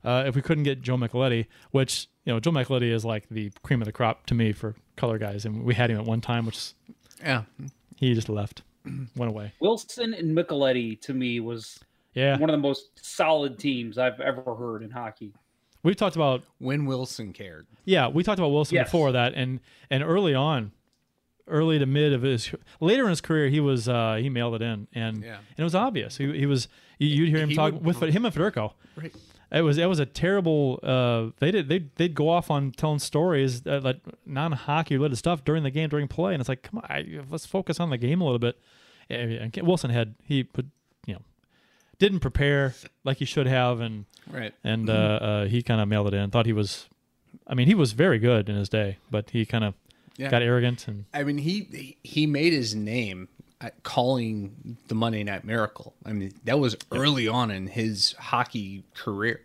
Uh, 0.03 0.23
if 0.27 0.35
we 0.35 0.41
couldn't 0.41 0.63
get 0.63 0.81
Joe 0.81 0.97
Micheletti, 0.97 1.47
which 1.71 2.07
you 2.25 2.33
know 2.33 2.39
Joe 2.39 2.51
Micheletti 2.51 2.91
is 2.91 3.05
like 3.05 3.27
the 3.29 3.51
cream 3.63 3.81
of 3.81 3.85
the 3.85 3.91
crop 3.91 4.25
to 4.27 4.33
me 4.33 4.51
for 4.51 4.75
color 4.97 5.17
guys, 5.17 5.45
and 5.45 5.63
we 5.63 5.73
had 5.75 5.89
him 5.89 5.97
at 5.99 6.05
one 6.05 6.21
time, 6.21 6.45
which 6.45 6.73
Yeah. 7.23 7.43
he 7.95 8.13
just 8.13 8.29
left, 8.29 8.63
went 9.15 9.31
away. 9.31 9.53
Wilson 9.59 10.13
and 10.13 10.35
Micheletti 10.37 10.99
to 11.01 11.13
me 11.13 11.39
was 11.39 11.79
Yeah, 12.13 12.37
one 12.37 12.49
of 12.49 12.53
the 12.53 12.61
most 12.61 12.89
solid 13.01 13.57
teams 13.57 13.97
I've 13.97 14.19
ever 14.19 14.55
heard 14.55 14.83
in 14.83 14.91
hockey. 14.91 15.33
We've 15.83 15.95
talked 15.97 16.15
about 16.15 16.43
When 16.59 16.85
Wilson 16.85 17.33
cared. 17.33 17.67
Yeah, 17.85 18.07
we 18.07 18.23
talked 18.23 18.39
about 18.39 18.51
Wilson 18.51 18.75
Yes. 18.75 18.87
before 18.87 19.11
that, 19.13 19.33
and 19.35 19.59
and 19.89 20.03
early 20.03 20.33
on, 20.35 20.71
early 21.47 21.77
to 21.79 21.85
mid 21.85 22.13
of 22.13 22.21
his 22.21 22.51
later 22.79 23.03
in 23.03 23.09
his 23.09 23.21
career, 23.21 23.49
he 23.49 23.59
was 23.59 23.87
uh, 23.89 24.15
he 24.15 24.29
mailed 24.29 24.55
it 24.55 24.61
in, 24.61 24.87
and 24.93 25.23
Yeah. 25.23 25.35
and 25.37 25.59
it 25.59 25.63
was 25.63 25.75
obvious. 25.75 26.17
He, 26.17 26.31
he 26.39 26.45
was 26.45 26.67
you- 26.99 27.07
you'd 27.07 27.29
hear 27.29 27.39
him 27.39 27.49
He 27.49 27.55
talk 27.55 27.73
would- 27.73 27.83
with 27.83 28.01
him 28.01 28.25
and 28.25 28.33
Federko. 28.33 28.73
Right. 28.95 29.13
It 29.53 29.61
was 29.61 29.77
it 29.77 29.85
was 29.87 29.99
a 29.99 30.05
terrible. 30.05 30.79
Uh, 30.81 31.29
they 31.39 31.51
did 31.51 31.69
they 31.69 31.85
they'd 31.95 32.15
go 32.15 32.27
off 32.29 32.49
on 32.49 32.71
telling 32.71 32.99
stories 32.99 33.65
uh, 33.67 33.79
like 33.83 33.99
non 34.25 34.51
hockey 34.53 34.95
related 34.97 35.17
stuff 35.17 35.43
during 35.45 35.61
the 35.63 35.69
game 35.71 35.89
during 35.89 36.07
play, 36.07 36.33
and 36.33 36.41
it's 36.41 36.49
like 36.49 36.63
come 36.63 36.79
on, 36.79 36.85
I, 36.89 37.05
let's 37.29 37.45
focus 37.45 37.79
on 37.79 37.89
the 37.91 37.97
game 37.97 38.19
a 38.21 38.23
little 38.23 38.39
bit. 38.39 38.59
And 39.09 39.55
Wilson 39.61 39.91
had 39.91 40.15
he 40.23 40.43
put 40.43 40.65
you 41.05 41.13
know 41.13 41.21
didn't 41.99 42.21
prepare 42.21 42.73
like 43.03 43.17
he 43.17 43.25
should 43.25 43.45
have, 43.47 43.79
and 43.79 44.05
Right. 44.27 44.53
and 44.63 44.89
uh, 44.89 44.93
uh, 44.93 45.45
he 45.45 45.61
kind 45.61 45.79
of 45.81 45.87
mailed 45.87 46.07
it 46.07 46.13
in. 46.15 46.31
Thought 46.31 46.45
he 46.47 46.53
was, 46.53 46.87
I 47.45 47.53
mean, 47.53 47.67
he 47.67 47.75
was 47.75 47.91
very 47.91 48.17
good 48.17 48.49
in 48.49 48.55
his 48.55 48.69
day, 48.69 48.97
but 49.11 49.29
he 49.31 49.45
kind 49.45 49.63
of 49.65 49.75
Yeah. 50.17 50.29
got 50.31 50.41
arrogant 50.41 50.87
and 50.87 51.05
I 51.13 51.23
mean, 51.23 51.37
he 51.37 51.97
he 52.03 52.25
made 52.25 52.53
his 52.53 52.73
name 52.73 53.27
calling 53.83 54.77
the 54.87 54.95
Monday 54.95 55.23
Night 55.23 55.43
Miracle. 55.43 55.93
I 56.05 56.13
mean, 56.13 56.33
that 56.45 56.59
was 56.59 56.75
early 56.91 57.27
on 57.27 57.51
in 57.51 57.67
his 57.67 58.13
hockey 58.19 58.83
career, 58.95 59.41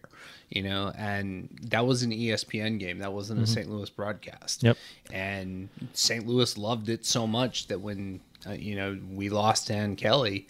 you 0.50 0.62
know, 0.62 0.92
and 0.96 1.48
that 1.70 1.87
was 1.87 2.02
an 2.02 2.11
ESPN 2.11 2.78
game. 2.78 2.98
That 2.98 3.12
wasn't 3.12 3.40
a 3.42 3.46
St. 3.46 3.68
Louis 3.70 3.90
broadcast. 3.90 4.62
Yep. 4.62 4.76
And 5.12 5.68
St. 5.92 6.26
Louis 6.26 6.57
loved 6.59 6.88
it 6.88 7.04
so 7.07 7.26
much 7.26 7.66
that 7.68 7.81
when 7.81 8.20
uh, 8.46 8.52
you 8.52 8.76
know 8.76 8.98
we 9.12 9.28
lost 9.28 9.68
Dan 9.68 9.96
Kelly, 9.96 10.46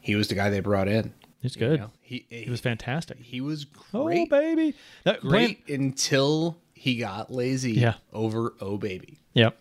he 0.00 0.14
was 0.14 0.28
the 0.28 0.34
guy 0.34 0.50
they 0.50 0.60
brought 0.60 0.88
in. 0.88 1.12
He's 1.40 1.54
good. 1.54 1.78
know? 1.80 1.90
He, 2.00 2.26
He 2.30 2.50
was 2.50 2.60
fantastic. 2.60 3.18
He 3.18 3.40
was 3.40 3.66
Oh 3.94 4.04
great. 4.06 4.28
baby, 4.28 4.74
that 5.04 5.20
great 5.20 5.64
playing- 5.66 5.80
until 5.82 6.56
he 6.74 6.96
got 6.96 7.32
lazy 7.32 7.72
Yeah. 7.72 7.94
over 8.12 8.54
oh 8.60 8.76
baby. 8.76 9.18
Yep, 9.34 9.56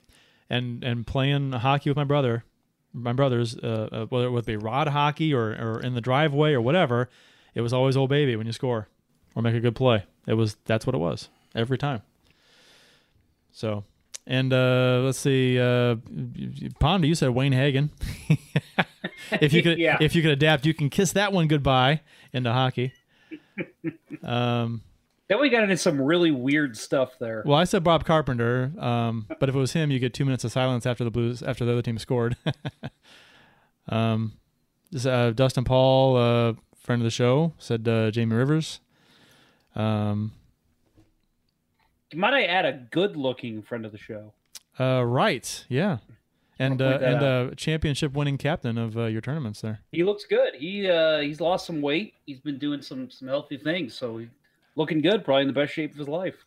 and 0.50 0.84
and 0.84 1.06
playing 1.06 1.52
hockey 1.52 1.89
with 1.89 1.98
my 1.98 2.04
brother, 2.04 2.43
my 2.97 3.13
brothers, 3.13 3.55
uh, 3.57 3.89
uh, 3.91 4.05
whether 4.07 4.25
it 4.25 4.31
would 4.31 4.45
be 4.45 4.57
rod 4.57 4.88
hockey 4.89 5.33
or 5.33 5.49
or 5.51 5.79
in 5.81 5.93
the 5.93 6.01
driveway 6.01 6.53
or 6.53 6.62
whatever, 6.62 7.10
it 7.55 7.62
was 7.62 7.73
always 7.73 7.95
old 7.97 8.10
baby 8.10 8.36
when 8.36 8.47
you 8.47 8.53
score 8.53 8.88
or 9.36 9.41
make 9.41 9.55
a 9.55 9.60
good 9.60 9.75
play. 9.75 10.03
It 10.25 10.33
was 10.33 10.57
that's 10.65 10.86
what 10.86 10.95
it 10.95 10.99
was 10.99 11.29
every 11.55 11.77
time. 11.77 12.01
So, 13.51 13.86
and 14.25 14.53
uh, 14.53 15.01
let's 15.03 15.17
see, 15.19 15.60
uh, 15.60 15.95
Ponda, 16.79 17.07
you 17.07 17.15
said 17.15 17.29
Wayne 17.31 17.53
Hagin. 17.53 17.89
if 19.41 19.51
you 19.53 19.63
could, 19.63 19.77
Yeah. 19.79 19.97
if 20.01 20.15
you 20.15 20.21
could 20.21 20.31
adapt, 20.31 20.65
you 20.65 20.73
can 20.73 20.89
kiss 20.89 21.13
that 21.13 21.33
one 21.33 21.47
goodbye 21.47 22.01
into 22.33 22.51
hockey. 22.53 22.93
Um, 24.23 24.81
Then 25.28 25.42
we 25.42 25.50
got 25.50 25.63
into 25.63 25.76
some 25.76 26.02
really 26.02 26.32
weird 26.32 26.78
stuff 26.78 27.12
there. 27.20 27.44
well, 27.46 27.58
I 27.58 27.66
said 27.66 27.84
Bob 27.84 28.06
Carpenter, 28.06 28.72
um, 28.80 29.28
but 29.40 29.50
if 29.50 29.56
it 29.56 29.58
was 29.58 29.74
him, 29.74 29.92
you 29.92 30.00
get 30.00 30.13
two 30.13 30.24
minutes 30.24 30.46
of 30.46 30.54
silence 30.54 30.86
after 30.86 31.04
the 31.04 31.12
Blues 31.12 31.44
after 31.44 31.66
the 31.66 31.74
other 31.74 31.82
team 31.82 31.98
scored. 31.98 32.38
um, 33.90 34.34
this, 34.92 35.06
uh, 35.06 35.32
Dustin 35.32 35.66
Paul, 35.66 36.16
uh, 36.16 36.54
friend 36.78 37.02
of 37.02 37.04
the 37.04 37.12
show, 37.12 37.54
said 37.58 37.86
uh, 37.88 38.10
Jamie 38.12 38.36
Rivers. 38.36 38.80
Um, 39.76 40.32
Might 42.16 42.34
I 42.34 42.44
add 42.44 42.66
a 42.66 42.74
good-looking 42.74 43.63
friend 43.63 43.86
of 43.86 43.92
the 43.92 43.98
show? 43.98 44.34
uh, 44.80 45.04
right, 45.06 45.66
yeah, 45.68 45.98
and 46.58 46.82
uh, 46.82 47.00
and 47.02 47.16
out. 47.18 47.24
uh, 47.24 47.56
championship 47.56 48.13
winning 48.13 48.38
captain 48.38 48.78
of 48.78 48.98
uh, 48.98 49.06
your 49.06 49.22
tournaments 49.22 49.60
there. 49.62 49.82
He 49.92 50.04
looks 50.04 50.24
good. 50.24 50.56
He 50.56 50.90
uh, 50.90 51.20
he's 51.20 51.42
lost 51.42 51.66
some 51.66 51.82
weight. 51.82 52.13
He's 52.26 52.40
been 52.40 52.58
doing 52.58 52.82
some 52.82 53.10
some 53.10 53.28
healthy 53.28 53.58
things, 53.58 53.94
so 53.94 54.18
he's 54.18 54.30
looking 54.78 55.02
good. 55.02 55.26
Probably 55.26 55.42
in 55.42 55.48
the 55.48 55.54
best 55.54 55.74
shape 55.74 55.92
of 55.92 55.98
his 55.98 56.08
life. 56.08 56.46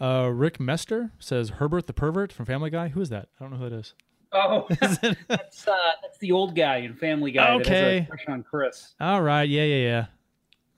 Uh, 0.00 0.30
Rick 0.32 0.58
Mester 0.58 1.10
says 1.18 1.50
Herbert 1.50 1.86
the 1.86 1.92
pervert 1.92 2.32
from 2.32 2.46
Family 2.46 2.70
Guy. 2.70 2.88
Who 2.88 3.02
is 3.02 3.10
that? 3.10 3.28
I 3.38 3.44
don't 3.44 3.50
know 3.52 3.58
who 3.58 3.68
that 3.68 3.76
is. 3.76 3.92
Oh, 4.32 4.66
that's 5.28 5.66
uh, 5.68 5.74
that's 6.00 6.16
the 6.20 6.32
old 6.32 6.54
guy 6.56 6.76
in 6.78 6.94
Family 6.94 7.32
Guy 7.32 7.58
that 7.58 7.66
has 7.66 7.76
Okay. 7.76 7.98
a 7.98 8.06
crush 8.06 8.24
on 8.28 8.42
Chris. 8.42 8.94
All 9.00 9.20
right, 9.20 9.46
yeah, 9.48 9.64
yeah, 9.64 10.06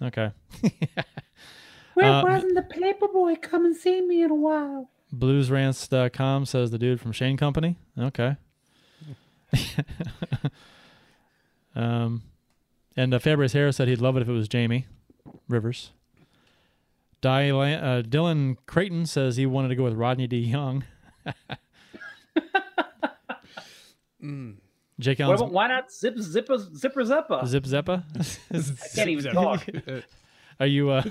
yeah. 0.00 0.06
Okay. 0.08 0.30
Where 1.94 2.06
Uh, 2.10 2.22
wasn't 2.24 2.54
the 2.54 2.62
paperboy 2.62 3.40
come 3.42 3.66
and 3.66 3.76
see 3.76 4.00
me 4.00 4.22
in 4.22 4.30
a 4.30 4.34
while? 4.34 4.88
Bluesrants.com 5.14 6.46
says 6.46 6.70
the 6.70 6.78
dude 6.78 6.98
from 7.00 7.12
Shane 7.12 7.36
Company. 7.36 7.76
Okay. 7.98 8.36
um, 11.76 12.22
and 12.96 13.14
uh, 13.14 13.18
Fabrice 13.18 13.52
Harris 13.52 13.76
said 13.76 13.88
he'd 13.88 14.00
love 14.00 14.16
it 14.16 14.22
if 14.22 14.28
it 14.28 14.32
was 14.32 14.48
Jamie 14.48 14.86
Rivers. 15.48 15.90
Dylan, 17.22 17.82
uh, 17.82 18.02
Dylan 18.02 18.56
Creighton 18.66 19.06
says 19.06 19.36
he 19.36 19.46
wanted 19.46 19.68
to 19.68 19.76
go 19.76 19.84
with 19.84 19.94
Rodney 19.94 20.26
D. 20.26 20.38
Young. 20.38 20.84
Jake 25.00 25.18
What 25.18 25.24
Allen's 25.26 25.40
about, 25.40 25.52
why 25.52 25.68
not 25.68 25.92
zip 25.92 26.18
zipper 26.18 26.58
zipper 26.58 27.04
zipper? 27.04 27.42
Zip 27.46 27.64
Zeppa. 27.64 28.04
I 28.52 28.94
can't 28.94 29.10
even 29.10 29.32
talk. 29.32 29.66
Are 30.60 30.66
you 30.66 30.90
uh, 30.90 31.02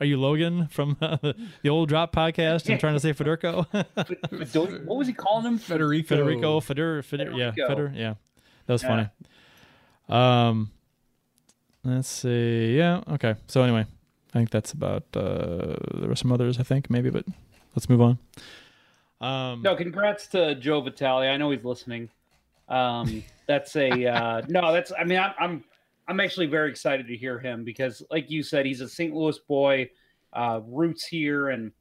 are 0.00 0.04
you 0.04 0.18
Logan 0.18 0.66
from 0.66 0.98
uh, 1.00 1.16
the 1.62 1.70
old 1.70 1.88
Drop 1.88 2.14
podcast 2.14 2.68
and 2.68 2.78
trying 2.78 2.92
to 2.92 3.00
say 3.00 3.14
Federico? 3.14 3.64
What 3.70 4.98
was 4.98 5.06
he 5.06 5.14
calling 5.14 5.46
him? 5.46 5.56
Federico. 5.56 6.08
Federico, 6.08 6.60
Feder, 6.60 7.02
Feder, 7.02 7.30
yeah, 7.30 7.52
Federico. 7.52 7.68
Feder, 7.68 7.92
yeah. 7.94 8.14
That 8.66 8.72
was 8.74 8.82
funny. 8.82 9.08
Um, 10.10 10.72
let's 11.84 12.08
see. 12.08 12.76
Yeah, 12.76 13.02
okay. 13.12 13.36
So 13.46 13.62
anyway, 13.62 13.86
I 14.30 14.38
think 14.38 14.50
that's 14.50 14.72
about. 14.72 15.04
Uh, 15.14 15.76
there 15.94 16.08
were 16.08 16.16
some 16.16 16.32
others, 16.32 16.58
I 16.58 16.62
think, 16.62 16.90
maybe, 16.90 17.10
but 17.10 17.24
let's 17.74 17.88
move 17.88 18.00
on. 18.02 18.18
Um, 19.20 19.62
No, 19.62 19.74
congrats 19.74 20.26
to 20.28 20.54
Joe 20.54 20.80
Vitale. 20.80 21.28
I 21.28 21.36
know 21.36 21.50
he's 21.50 21.64
listening. 21.64 22.10
Um, 22.68 23.24
that's 23.46 23.74
a 23.76 24.06
uh, 24.06 24.42
no. 24.48 24.72
That's 24.72 24.92
I 24.98 25.04
mean 25.04 25.18
I'm 25.18 25.32
I'm 25.38 25.64
I'm 26.06 26.20
actually 26.20 26.46
very 26.46 26.70
excited 26.70 27.06
to 27.06 27.16
hear 27.16 27.38
him 27.38 27.64
because, 27.64 28.02
like 28.10 28.30
you 28.30 28.42
said, 28.42 28.66
he's 28.66 28.80
a 28.80 28.88
St. 28.88 29.14
Louis 29.14 29.38
boy, 29.40 29.90
uh, 30.32 30.60
roots 30.66 31.06
here, 31.06 31.48
and 31.48 31.72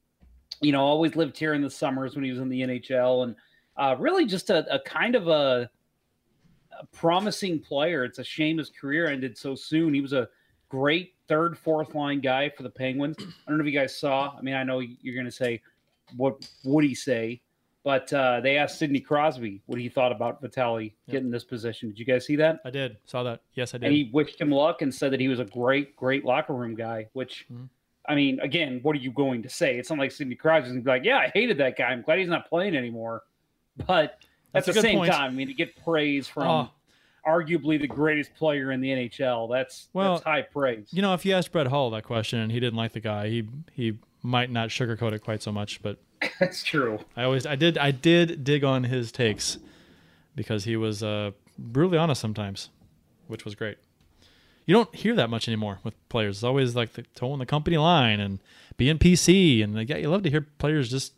you 0.62 0.72
know 0.72 0.82
always 0.82 1.16
lived 1.16 1.38
here 1.38 1.54
in 1.54 1.62
the 1.62 1.70
summers 1.70 2.16
when 2.16 2.24
he 2.24 2.32
was 2.32 2.40
in 2.40 2.50
the 2.50 2.62
NHL, 2.62 3.24
and 3.24 3.36
uh, 3.76 3.96
really 4.00 4.26
just 4.26 4.50
a, 4.50 4.74
a 4.74 4.80
kind 4.80 5.16
of 5.16 5.28
a, 5.28 5.70
a 6.80 6.86
promising 6.88 7.60
player. 7.60 8.06
It's 8.06 8.20
a 8.20 8.24
shame 8.24 8.58
his 8.58 8.70
career 8.70 9.08
ended 9.08 9.38
so 9.38 9.56
soon. 9.56 9.94
He 9.94 10.02
was 10.02 10.14
a 10.14 10.30
great 10.70 11.14
third, 11.28 11.58
fourth 11.58 11.94
line 11.96 12.20
guy 12.22 12.50
for 12.50 12.64
the 12.64 12.70
Penguins. 12.70 13.16
I 13.20 13.24
don't 13.50 13.58
know 13.58 13.64
if 13.66 13.72
you 13.72 13.78
guys 13.78 13.96
saw. 13.96 14.34
I 14.38 14.42
mean, 14.42 14.54
I 14.56 14.64
know 14.64 14.80
you're 14.80 15.16
going 15.16 15.26
to 15.26 15.32
say, 15.32 15.62
what 16.16 16.48
would 16.64 16.84
he 16.84 16.96
say? 16.96 17.42
But 17.84 18.12
uh, 18.12 18.42
they 18.42 18.58
asked 18.58 18.80
Sidney 18.80 19.00
Crosby 19.00 19.62
what 19.66 19.80
he 19.80 19.88
thought 19.88 20.12
about 20.12 20.42
Vitale 20.42 20.94
getting 21.10 21.32
this 21.32 21.46
position. 21.46 21.88
Did 21.90 22.00
you 22.00 22.06
guys 22.06 22.26
see 22.26 22.36
that? 22.36 22.60
I 22.66 22.70
did 22.70 22.98
saw 23.06 23.24
that. 23.24 23.42
Yes, 23.54 23.74
I 23.74 23.78
did. 23.78 23.88
And 23.88 23.96
he 23.96 24.10
wished 24.12 24.42
him 24.42 24.52
luck 24.52 24.82
and 24.82 24.94
said 24.94 25.12
that 25.14 25.22
he 25.22 25.30
was 25.30 25.40
a 25.40 25.46
great, 25.46 25.96
great 25.96 26.26
locker 26.26 26.54
room 26.54 26.76
guy. 26.76 27.08
Which, 27.14 27.46
Mhm. 27.52 27.70
I 28.10 28.16
mean, 28.16 28.40
again, 28.42 28.80
what 28.84 28.94
are 28.96 29.00
you 29.00 29.12
going 29.12 29.42
to 29.44 29.50
say? 29.50 29.78
It's 29.78 29.90
not 29.90 30.00
like 30.00 30.12
Sidney 30.12 30.36
Crosby's 30.36 30.72
going 30.72 30.82
to 30.82 30.86
be 30.86 30.90
like, 30.92 31.04
"Yeah, 31.06 31.18
I 31.18 31.28
hated 31.34 31.58
that 31.60 31.78
guy. 31.78 31.86
I'm 31.86 32.02
glad 32.02 32.20
he's 32.20 32.28
not 32.30 32.50
playing 32.50 32.76
anymore." 32.76 33.24
But 33.86 34.20
That's 34.54 34.68
at 34.68 34.76
the 34.76 34.82
same 34.82 34.98
point. 34.98 35.12
time, 35.12 35.32
I 35.32 35.34
mean, 35.34 35.48
to 35.48 35.54
get 35.54 35.76
praise 35.84 36.28
from 36.28 36.44
Oh. 36.48 36.70
Arguably 37.28 37.80
the 37.80 37.88
greatest 37.88 38.34
player 38.36 38.72
in 38.72 38.80
the 38.82 38.90
NHL, 38.90 39.50
that's 39.52 39.90
Well, 39.94 40.14
that's 40.14 40.24
high 40.24 40.42
praise. 40.44 40.88
you 40.92 41.02
know, 41.02 41.14
if 41.14 41.26
you 41.26 41.34
asked 41.34 41.52
Brett 41.52 41.68
Hull 41.68 41.90
that 41.92 42.04
question 42.04 42.40
and 42.40 42.52
he 42.52 42.60
didn't 42.60 42.78
like 42.78 42.94
the 42.94 43.00
guy, 43.00 43.30
he 43.30 43.48
he 43.74 44.00
might 44.24 44.50
not 44.50 44.70
sugarcoat 44.70 45.14
it 45.14 45.20
quite 45.20 45.44
so 45.44 45.52
much. 45.52 45.82
But 45.82 45.98
that's 46.40 46.64
true. 46.64 47.00
I 47.16 47.24
always 47.24 47.46
I 47.46 47.56
did 47.56 47.78
I 47.78 47.92
did 47.92 48.44
dig 48.44 48.64
on 48.64 48.86
his 48.86 49.12
takes 49.12 49.58
because 50.36 50.64
he 50.64 50.76
was 50.78 51.04
uh, 51.04 51.32
brutally 51.58 51.98
honest 51.98 52.22
sometimes, 52.22 52.70
which 53.28 53.44
was 53.46 53.56
great. 53.56 53.78
You 54.66 54.74
don't 54.74 54.94
hear 54.94 55.16
that 55.16 55.30
much 55.30 55.48
anymore 55.48 55.80
with 55.84 55.94
players. 56.10 56.38
It's 56.38 56.44
always 56.44 56.76
like 56.76 56.94
the 56.94 57.04
towing 57.16 57.40
the 57.40 57.46
company 57.46 57.78
line 57.78 58.20
and 58.20 58.40
being 58.76 58.98
PC, 58.98 59.64
and 59.64 59.88
yeah, 59.90 59.98
you 59.98 60.10
love 60.10 60.24
to 60.24 60.30
hear 60.30 60.42
players 60.58 60.90
just 60.90 61.14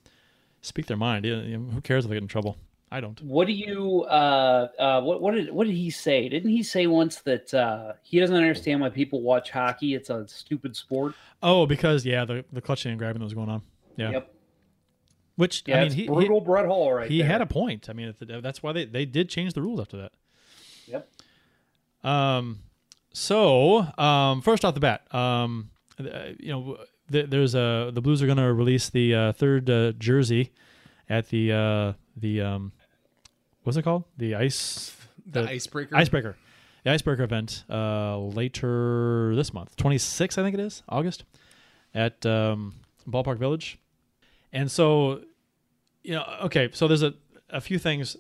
speak 0.62 0.86
their 0.86 0.98
mind. 0.98 1.26
You 1.26 1.38
you 1.38 1.58
know, 1.58 1.72
who 1.72 1.82
cares 1.82 2.06
if 2.06 2.10
they 2.10 2.16
get 2.16 2.24
in 2.24 2.28
trouble? 2.28 2.58
I 2.92 3.02
don't. 3.02 3.22
What 3.22 3.46
do 3.48 3.54
you 3.54 4.02
uh 4.04 4.68
uh 4.80 5.02
what 5.02 5.22
what 5.22 5.36
did 5.36 5.52
what 5.52 5.68
did 5.68 5.76
he 5.76 5.90
say? 5.92 6.28
Didn't 6.28 6.50
he 6.50 6.64
say 6.64 6.88
once 6.88 7.18
that 7.22 7.54
uh 7.54 7.94
he 8.02 8.20
doesn't 8.20 8.36
understand 8.36 8.82
why 8.82 8.90
people 8.90 9.22
watch 9.22 9.52
hockey? 9.52 9.94
It's 9.94 10.10
a 10.10 10.28
stupid 10.28 10.76
sport. 10.76 11.14
Oh, 11.44 11.66
because 11.68 12.04
yeah, 12.06 12.26
the 12.26 12.44
the 12.52 12.62
clutching 12.62 12.92
and 12.92 12.98
grabbing 13.00 13.20
that 13.20 13.26
was 13.26 13.34
going 13.36 13.50
on. 13.50 13.62
Yeah, 13.96 14.12
Yep. 14.12 14.34
which 15.36 15.64
Yeah, 15.68 15.78
I 15.78 15.84
mean, 15.84 15.92
he, 15.92 16.02
he- 16.04 16.08
brutal 16.08 16.42
Brett 16.42 16.66
Hull 16.66 16.92
right 16.92 17.10
he 17.12 17.20
there. 17.20 17.28
had 17.28 17.42
a 17.42 17.46
point. 17.46 17.90
I 17.90 17.94
mean, 17.94 18.14
that's 18.20 18.64
why 18.64 18.72
they, 18.74 18.86
they 18.86 19.06
did 19.06 19.30
change 19.30 19.54
the 19.54 19.62
rules 19.62 19.80
after 19.80 19.98
that. 19.98 20.12
Yep. 20.88 21.10
Um, 22.04 22.60
so 23.14 23.86
um, 23.98 24.42
first 24.42 24.64
off 24.66 24.74
the 24.74 24.80
bat, 24.80 25.14
um, 25.14 25.70
uh, 26.00 26.30
you 26.40 26.52
know, 26.52 26.78
th- 27.12 27.30
there's 27.30 27.56
a 27.56 27.92
the 27.94 28.02
Blues 28.02 28.22
are 28.24 28.26
going 28.26 28.38
to 28.38 28.54
release 28.54 28.90
the 28.90 29.14
uh, 29.14 29.32
third 29.34 29.70
uh, 29.70 29.92
jersey 29.94 30.54
at 31.10 31.28
the 31.30 31.52
uh, 31.52 31.94
the 32.16 32.42
um, 32.42 32.72
what's 33.70 33.78
it 33.78 33.84
called? 33.84 34.04
The 34.18 34.34
ice 34.34 34.98
The 35.28 35.48
icebreaker. 35.48 35.96
icebreaker, 35.96 36.36
the 36.84 36.90
icebreaker 36.90 37.22
event 37.22 37.66
uh, 37.70 38.18
later 38.18 39.36
this 39.36 39.54
month, 39.54 39.76
26, 39.76 40.40
I 40.40 40.42
think 40.44 40.56
it 40.56 40.60
is 40.60 40.82
August, 40.90 41.24
at 41.94 42.26
um, 42.26 42.74
Ballpark 43.08 43.38
Village, 43.38 43.78
and 44.52 44.72
so 44.72 45.22
you 46.04 46.14
know, 46.16 46.26
okay, 46.46 46.70
so 46.74 46.88
there's 46.88 47.04
a 47.04 47.14
a 47.52 47.62
few 47.62 47.78
things. 47.78 48.18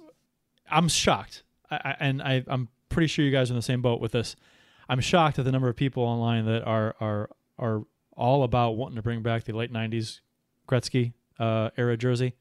I'm 0.70 0.88
shocked, 0.88 1.42
I, 1.72 1.76
I, 1.78 1.96
and 2.00 2.22
I, 2.22 2.44
I'm 2.48 2.68
pretty 2.90 3.08
sure 3.08 3.26
you 3.26 3.32
guys 3.32 3.50
are 3.50 3.54
in 3.54 3.58
the 3.58 3.64
same 3.64 3.82
boat 3.82 4.00
with 4.00 4.12
this. 4.12 4.36
I'm 4.88 5.00
shocked 5.00 5.40
at 5.40 5.46
the 5.46 5.52
number 5.52 5.68
of 5.68 5.76
people 5.76 6.04
online 6.04 6.46
that 6.46 6.64
are 6.64 6.96
are 7.00 7.32
are 7.58 7.82
all 8.16 8.44
about 8.44 8.72
wanting 8.74 8.98
to 8.98 9.02
bring 9.02 9.24
back 9.24 9.46
the 9.46 9.54
late 9.54 9.74
'90s 9.74 10.20
Gretzky 10.68 11.14
uh, 11.40 11.72
era 11.76 11.98
jersey. 11.98 12.36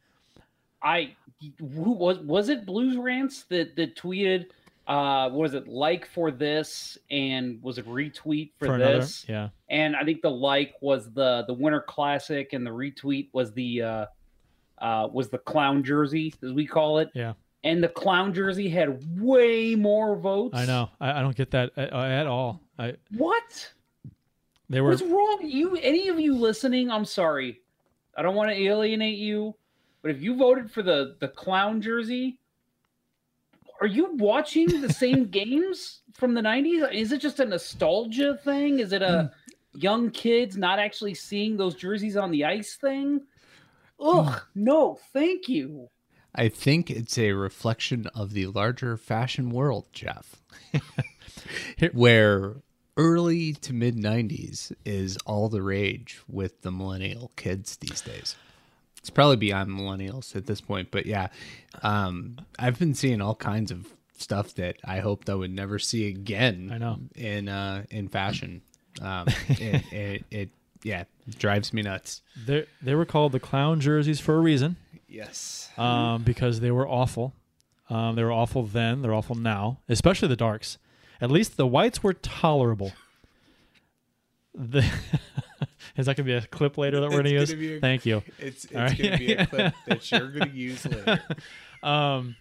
I 0.83 1.15
who 1.61 1.93
was 1.93 2.19
was 2.19 2.49
it 2.49 2.67
Blues 2.67 2.97
Rants 2.97 3.45
that 3.45 3.75
that 3.77 3.97
tweeted 3.97 4.47
uh 4.87 5.29
was 5.33 5.55
it 5.55 5.69
like 5.69 6.07
for 6.07 6.31
this 6.31 6.97
and 7.11 7.63
was 7.63 7.79
it 7.79 7.87
retweet 7.87 8.51
for, 8.59 8.67
For 8.67 8.75
another, 8.75 8.99
this? 9.01 9.25
yeah, 9.29 9.49
And 9.69 9.95
I 9.95 10.03
think 10.05 10.23
the 10.23 10.31
like 10.31 10.75
was 10.81 11.13
the 11.13 11.45
the 11.47 11.53
Winter 11.55 11.81
Classic 11.81 12.53
and 12.53 12.67
the 12.67 12.71
retweet 12.71 13.29
was 13.33 13.53
the 13.53 13.83
uh 13.83 14.07
uh 14.79 15.09
was 15.13 15.29
the 15.29 15.39
clown 15.39 15.83
jersey 15.85 16.33
as 16.43 16.53
we 16.53 16.67
call 16.67 16.99
it. 16.99 17.11
yeah. 17.15 17.35
And 17.65 17.83
the 17.83 17.89
clown 17.89 18.33
jersey 18.33 18.69
had 18.69 19.21
way 19.21 19.75
more 19.75 20.15
votes. 20.17 20.55
I 20.57 20.65
know. 20.65 20.91
I, 21.01 21.19
I 21.19 21.23
don't 21.23 21.37
get 21.37 21.51
that 21.51 21.73
at, 21.77 21.93
at 21.93 22.27
all. 22.29 22.61
I 22.79 22.95
What? 23.17 23.73
they 24.71 24.81
were 24.81 24.91
What's 24.91 25.03
wrong? 25.03 25.41
You 25.43 25.77
any 25.77 26.09
of 26.09 26.21
you 26.21 26.35
listening? 26.37 26.89
I'm 26.91 27.05
sorry. 27.05 27.61
I 28.17 28.23
don't 28.23 28.37
want 28.37 28.51
to 28.51 28.57
alienate 28.57 29.19
you, 29.19 29.55
but 30.03 30.11
if 30.11 30.23
you 30.23 30.37
voted 30.37 30.71
for 30.71 30.83
the 30.83 31.17
the 31.21 31.29
clown 31.29 31.81
jersey, 31.81 32.39
are 33.81 33.87
you 33.87 34.15
watching 34.15 34.81
the 34.81 34.93
same 34.93 35.27
games 35.31 36.03
from 36.15 36.35
the 36.35 36.41
90s? 36.41 36.93
Is 36.93 37.13
it 37.13 37.21
just 37.21 37.41
a 37.41 37.45
nostalgia 37.45 38.39
thing? 38.43 38.81
Is 38.81 38.93
it 38.93 39.03
a 39.03 39.33
hmm. 39.33 39.79
young 39.79 40.11
kids 40.11 40.57
not 40.57 40.79
actually 40.79 41.15
seeing 41.15 41.57
those 41.57 41.75
jerseys 41.75 42.17
on 42.17 42.31
the 42.31 42.45
ice 42.45 42.77
thing? 42.77 43.21
Hmm. 44.01 44.19
Ugh, 44.19 44.43
no, 44.55 44.99
thank 45.13 45.49
you. 45.49 45.89
I 46.35 46.49
think 46.49 46.91
it's 46.91 47.19
a 47.19 47.33
reflection 47.33 48.07
of 48.15 48.33
the 48.33 48.47
larger 48.47 48.97
fashion 48.97 49.51
world, 49.51 49.87
Jeff. 49.93 50.37
Where 51.93 52.57
early 52.97 53.55
to 53.55 53.73
mid 53.73 53.97
90s 53.97 54.73
is 54.85 55.17
all 55.25 55.49
the 55.49 55.63
rage 55.63 56.21
with 56.29 56.63
the 56.63 56.71
millennial 56.71 57.33
kids 57.37 57.77
these 57.77 58.01
days. 58.03 58.37
It's 58.99 59.11
probably 59.11 59.37
beyond 59.37 59.71
millennials 59.71 60.35
at 60.37 60.47
this 60.47 60.61
point, 60.61 60.91
but 60.91 61.07
yeah, 61.07 61.29
um, 61.83 62.37
I've 62.59 62.79
been 62.79 62.95
seeing 62.95 63.21
all 63.21 63.35
kinds 63.35 63.71
of 63.71 63.87
stuff 64.19 64.55
that 64.55 64.77
I 64.85 64.99
hoped 64.99 65.31
I 65.31 65.35
would 65.35 65.53
never 65.53 65.79
see 65.79 66.09
again. 66.09 66.71
I 66.73 66.79
know. 66.79 66.99
in 67.15 67.49
uh, 67.49 67.85
in 67.91 68.09
fashion. 68.09 68.63
Um, 69.01 69.27
it, 69.49 69.93
it, 69.93 70.25
it 70.31 70.49
yeah 70.83 71.05
drives 71.39 71.73
me 71.73 71.83
nuts. 71.83 72.23
They 72.47 72.67
they 72.83 72.95
were 72.95 73.05
called 73.07 73.33
the 73.33 73.41
clown 73.41 73.81
jerseys 73.81 74.19
for 74.21 74.35
a 74.37 74.41
reason, 74.41 74.77
Yes. 75.09 75.71
um, 75.79 76.23
because 76.25 76.61
they 76.61 76.71
were 76.73 76.87
awful. 76.89 77.35
Um, 77.91 78.17
they 78.17 78.25
were 78.25 78.33
awful 78.33 78.65
then. 78.65 79.01
They're 79.03 79.15
awful 79.15 79.37
now, 79.37 79.79
especially 79.89 80.29
the 80.29 80.37
darks. 80.37 80.77
At 81.21 81.31
least 81.31 81.57
the 81.57 81.67
whites 81.67 82.03
were 82.03 82.13
tolerable. 82.13 82.93
The 84.59 84.85
is 85.97 86.07
that 86.07 86.17
gonna 86.17 86.27
be 86.27 86.33
a 86.35 86.43
clip 86.43 86.77
later 86.79 87.01
that 87.01 87.11
we're 87.11 87.23
gonna 87.23 87.31
It's 87.31 87.51
use? 87.51 87.51
gonna 87.53 87.61
be 87.61 87.77
a- 87.77 87.81
Thank 87.81 88.05
you. 88.07 88.23
It's 88.39 88.65
it's 88.65 88.75
All 88.75 88.81
right. 88.83 88.99
gonna 88.99 89.19
be 89.19 89.33
a 89.33 89.47
clip 89.47 89.75
that 89.87 90.11
you're 90.11 90.29
gonna 90.33 90.51
use 90.53 90.85
later. 90.85 91.23
um 91.83 92.37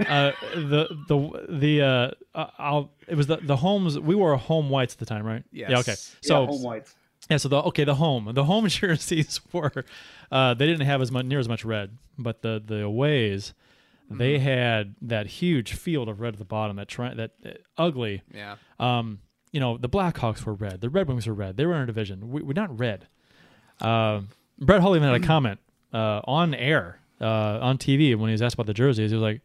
uh 0.00 0.32
the 0.54 0.88
the 1.08 1.46
the 1.48 1.82
uh 1.82 2.10
uh, 2.38 2.46
I'll 2.58 2.92
it 3.08 3.14
was 3.14 3.26
the 3.26 3.36
the 3.36 3.56
homes 3.56 3.98
we 3.98 4.14
wore 4.14 4.36
home 4.36 4.68
whites 4.70 4.94
at 4.94 4.98
the 4.98 5.06
time 5.06 5.24
right 5.24 5.44
yeah 5.52 5.78
okay 5.80 5.94
so 6.20 6.40
yeah, 6.42 6.46
home 6.46 6.62
whites. 6.62 6.94
yeah 7.30 7.36
so 7.36 7.48
the 7.48 7.56
okay 7.62 7.84
the 7.84 7.94
home 7.94 8.30
the 8.34 8.44
home 8.44 8.66
jerseys 8.68 9.40
were 9.52 9.84
uh 10.30 10.54
they 10.54 10.66
didn't 10.66 10.86
have 10.86 11.00
as 11.02 11.10
much 11.12 11.24
near 11.26 11.38
as 11.38 11.48
much 11.48 11.64
red 11.64 11.96
but 12.18 12.42
the 12.42 12.62
the 12.64 12.82
aways 12.82 13.54
they 14.10 14.38
had 14.38 14.94
that 15.00 15.26
huge 15.26 15.72
field 15.72 16.06
of 16.08 16.20
red 16.20 16.34
at 16.34 16.38
the 16.38 16.44
bottom 16.44 16.76
that 16.76 16.88
tri- 16.88 17.14
that 17.14 17.30
uh, 17.46 17.50
ugly 17.78 18.20
Yeah. 18.34 18.56
um, 18.78 19.20
you 19.52 19.60
know, 19.60 19.76
the 19.76 19.88
Blackhawks 19.88 20.44
were 20.44 20.54
red. 20.54 20.80
The 20.80 20.90
Red 20.90 21.08
Wings 21.08 21.26
were 21.26 21.34
red. 21.34 21.56
They 21.56 21.66
were 21.66 21.74
in 21.74 21.80
our 21.80 21.86
division. 21.86 22.30
We, 22.30 22.42
we're 22.42 22.54
not 22.54 22.78
red. 22.78 23.06
Um, 23.80 24.28
Brett 24.58 24.80
Hull 24.80 24.96
even 24.96 25.08
had 25.08 25.22
a 25.22 25.26
comment 25.26 25.60
uh, 25.92 26.20
on 26.24 26.54
air, 26.54 26.98
uh, 27.20 27.58
on 27.60 27.78
TV, 27.78 28.16
when 28.16 28.28
he 28.28 28.32
was 28.32 28.42
asked 28.42 28.54
about 28.54 28.66
the 28.66 28.74
jerseys. 28.74 29.10
He 29.10 29.16
was 29.16 29.22
like, 29.22 29.40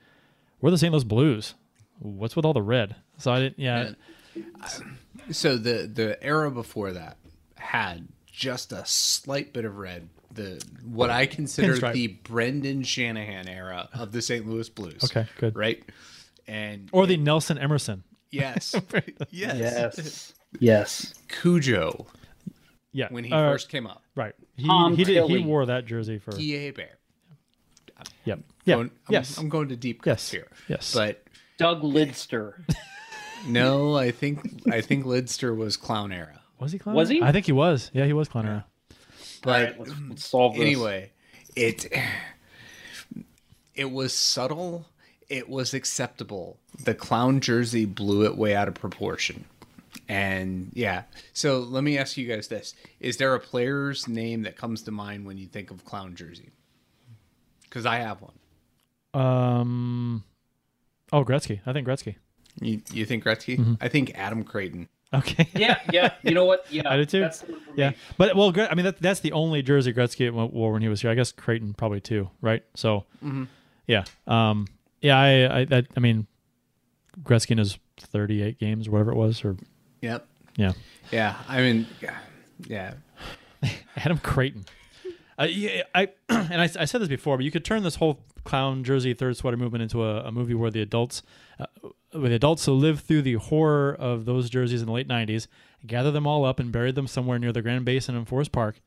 "We're 0.61 0.71
the 0.71 0.77
St. 0.77 0.91
Louis 0.91 1.03
Blues. 1.03 1.55
What's 1.99 2.35
with 2.35 2.45
all 2.45 2.53
the 2.53 2.61
red?" 2.61 2.95
So 3.17 3.31
I 3.31 3.39
didn't. 3.39 3.59
Yeah, 3.59 3.91
So 5.31 5.57
the 5.57 5.89
the 5.91 6.23
era 6.23 6.51
before 6.51 6.91
that 6.91 7.17
had 7.55 8.07
just 8.31 8.71
a 8.71 8.85
slight 8.85 9.53
bit 9.53 9.65
of 9.65 9.77
red. 9.77 10.09
The 10.31 10.63
what 10.85 11.09
I 11.09 11.25
consider 11.25 11.73
Pinstripe. 11.73 11.93
the 11.93 12.07
Brendan 12.07 12.83
Shanahan 12.83 13.47
era 13.47 13.89
of 13.93 14.11
the 14.11 14.21
St. 14.21 14.47
Louis 14.47 14.69
Blues. 14.69 15.03
Okay, 15.03 15.25
good. 15.39 15.55
Right. 15.55 15.83
And 16.45 16.89
or 16.91 17.07
the 17.07 17.17
Nelson 17.17 17.57
Emerson. 17.57 18.03
yes, 18.31 18.75
yes, 19.31 19.31
Yes. 19.31 20.33
yes. 20.59 21.13
Cujo 21.27 22.07
Yeah, 22.91 23.07
when 23.09 23.23
he 23.23 23.31
uh, 23.31 23.51
first 23.51 23.69
came 23.69 23.87
up. 23.87 24.03
right. 24.15 24.33
He 24.55 24.67
Tom 24.67 24.95
he 24.95 25.03
did. 25.03 25.29
He 25.29 25.39
wore 25.39 25.65
that 25.65 25.85
jersey 25.85 26.19
for. 26.19 26.31
Guy 26.31 26.57
Hebert. 26.65 26.99
Yep. 28.25 28.39
Yeah. 28.65 28.75
Going- 28.75 28.91
I'm, 29.07 29.13
yes. 29.13 29.37
I'm 29.37 29.49
going 29.49 29.69
to 29.69 29.75
deep 29.75 30.05
yes. 30.05 30.29
here. 30.29 30.47
Yes. 30.67 30.93
But 30.93 31.23
Doug 31.57 31.81
Lidster. 31.81 32.53
no, 33.47 33.95
I 33.95 34.11
think 34.11 34.63
I 34.71 34.81
think 34.81 35.05
Lidster 35.05 35.55
was 35.55 35.77
clown 35.77 36.11
era. 36.11 36.41
was 36.59 36.71
he 36.71 36.79
clown? 36.79 36.95
Was 36.95 37.09
he? 37.09 37.21
I 37.21 37.31
think 37.31 37.45
he 37.45 37.51
was. 37.51 37.91
Yeah, 37.93 38.05
he 38.05 38.13
was 38.13 38.27
clown 38.27 38.45
era. 38.47 38.65
But 39.43 39.49
All 39.49 39.63
right, 39.65 39.79
let's, 39.79 39.91
let's 40.09 40.25
solve 40.25 40.53
this. 40.55 40.61
anyway, 40.63 41.11
it 41.55 41.85
it 43.75 43.91
was 43.91 44.13
subtle. 44.13 44.85
It 45.29 45.49
was 45.49 45.73
acceptable. 45.73 46.57
The 46.83 46.93
clown 46.95 47.39
jersey 47.41 47.85
blew 47.85 48.25
it 48.25 48.37
way 48.37 48.55
out 48.55 48.67
of 48.67 48.75
proportion. 48.75 49.45
And 50.07 50.71
yeah, 50.73 51.03
so 51.33 51.59
let 51.59 51.83
me 51.83 51.97
ask 51.97 52.15
you 52.17 52.27
guys 52.27 52.47
this: 52.47 52.73
Is 52.99 53.17
there 53.17 53.33
a 53.35 53.39
player's 53.39 54.07
name 54.07 54.43
that 54.43 54.55
comes 54.55 54.83
to 54.83 54.91
mind 54.91 55.25
when 55.25 55.37
you 55.37 55.47
think 55.47 55.69
of 55.71 55.83
clown 55.83 56.15
jersey? 56.15 56.51
Because 57.63 57.85
I 57.85 57.97
have 57.97 58.21
one. 58.21 58.33
Um. 59.13 60.23
Oh, 61.11 61.23
Gretzky. 61.23 61.61
I 61.65 61.73
think 61.73 61.87
Gretzky. 61.87 62.15
You, 62.61 62.81
you 62.91 63.05
think 63.05 63.23
Gretzky? 63.23 63.57
Mm-hmm. 63.57 63.73
I 63.81 63.87
think 63.87 64.11
Adam 64.15 64.43
Creighton. 64.43 64.87
Okay. 65.13 65.47
Yeah, 65.55 65.79
yeah. 65.91 66.13
You 66.21 66.33
know 66.33 66.45
what? 66.45 66.65
Yeah, 66.71 66.83
I 66.89 66.97
do 66.97 67.05
too. 67.05 67.21
That's 67.21 67.39
the 67.41 67.51
one 67.53 67.61
for 67.61 67.71
Yeah, 67.75 67.89
me. 67.91 67.95
but 68.17 68.35
well, 68.35 68.53
I 68.69 68.75
mean 68.75 68.85
that 68.85 68.99
that's 69.01 69.21
the 69.21 69.31
only 69.31 69.61
jersey 69.61 69.93
Gretzky 69.93 70.31
wore 70.31 70.71
when 70.73 70.81
he 70.81 70.87
was 70.89 71.01
here. 71.01 71.11
I 71.11 71.15
guess 71.15 71.31
Creighton 71.31 71.73
probably 71.73 72.01
too, 72.01 72.29
right? 72.41 72.63
So, 72.75 73.05
Mm-hmm. 73.23 73.45
yeah, 73.87 74.03
um, 74.27 74.67
yeah. 75.01 75.17
I 75.19 75.59
I, 75.59 75.65
that, 75.65 75.87
I 75.95 75.99
mean, 75.99 76.27
Gretzky 77.23 77.51
in 77.51 77.57
his 77.57 77.77
thirty-eight 77.99 78.59
games 78.59 78.87
or 78.87 78.91
whatever 78.91 79.11
it 79.11 79.17
was, 79.17 79.43
or 79.43 79.55
Yep. 80.01 80.27
yeah, 80.55 80.73
Yeah. 81.11 81.35
I 81.47 81.61
mean, 81.61 81.87
yeah. 82.67 82.93
Adam 83.97 84.17
Creighton. 84.19 84.65
Uh, 85.39 85.43
yeah, 85.43 85.83
I 85.93 86.09
and 86.29 86.61
I, 86.61 86.69
I 86.79 86.85
said 86.85 87.01
this 87.01 87.07
before, 87.07 87.37
but 87.37 87.43
you 87.43 87.51
could 87.51 87.65
turn 87.65 87.83
this 87.83 87.95
whole 87.95 88.19
clown 88.43 88.83
jersey 88.83 89.13
third 89.13 89.35
sweater 89.37 89.57
movement 89.57 89.81
into 89.83 90.03
a, 90.03 90.21
a 90.23 90.31
movie 90.31 90.53
where 90.53 90.71
the 90.71 90.81
adults, 90.81 91.21
uh, 91.59 91.65
with 92.13 92.31
the 92.31 92.35
adults 92.35 92.65
who 92.65 92.71
lived 92.73 93.03
through 93.05 93.21
the 93.21 93.33
horror 93.33 93.93
of 93.99 94.25
those 94.25 94.49
jerseys 94.49 94.81
in 94.81 94.87
the 94.87 94.93
late 94.93 95.07
'90s, 95.07 95.47
gathered 95.85 96.11
them 96.11 96.25
all 96.25 96.45
up 96.45 96.59
and 96.59 96.71
buried 96.71 96.95
them 96.95 97.07
somewhere 97.07 97.37
near 97.37 97.51
the 97.51 97.61
Grand 97.61 97.85
Basin 97.85 98.15
in 98.15 98.25
Forest 98.25 98.51
Park. 98.51 98.81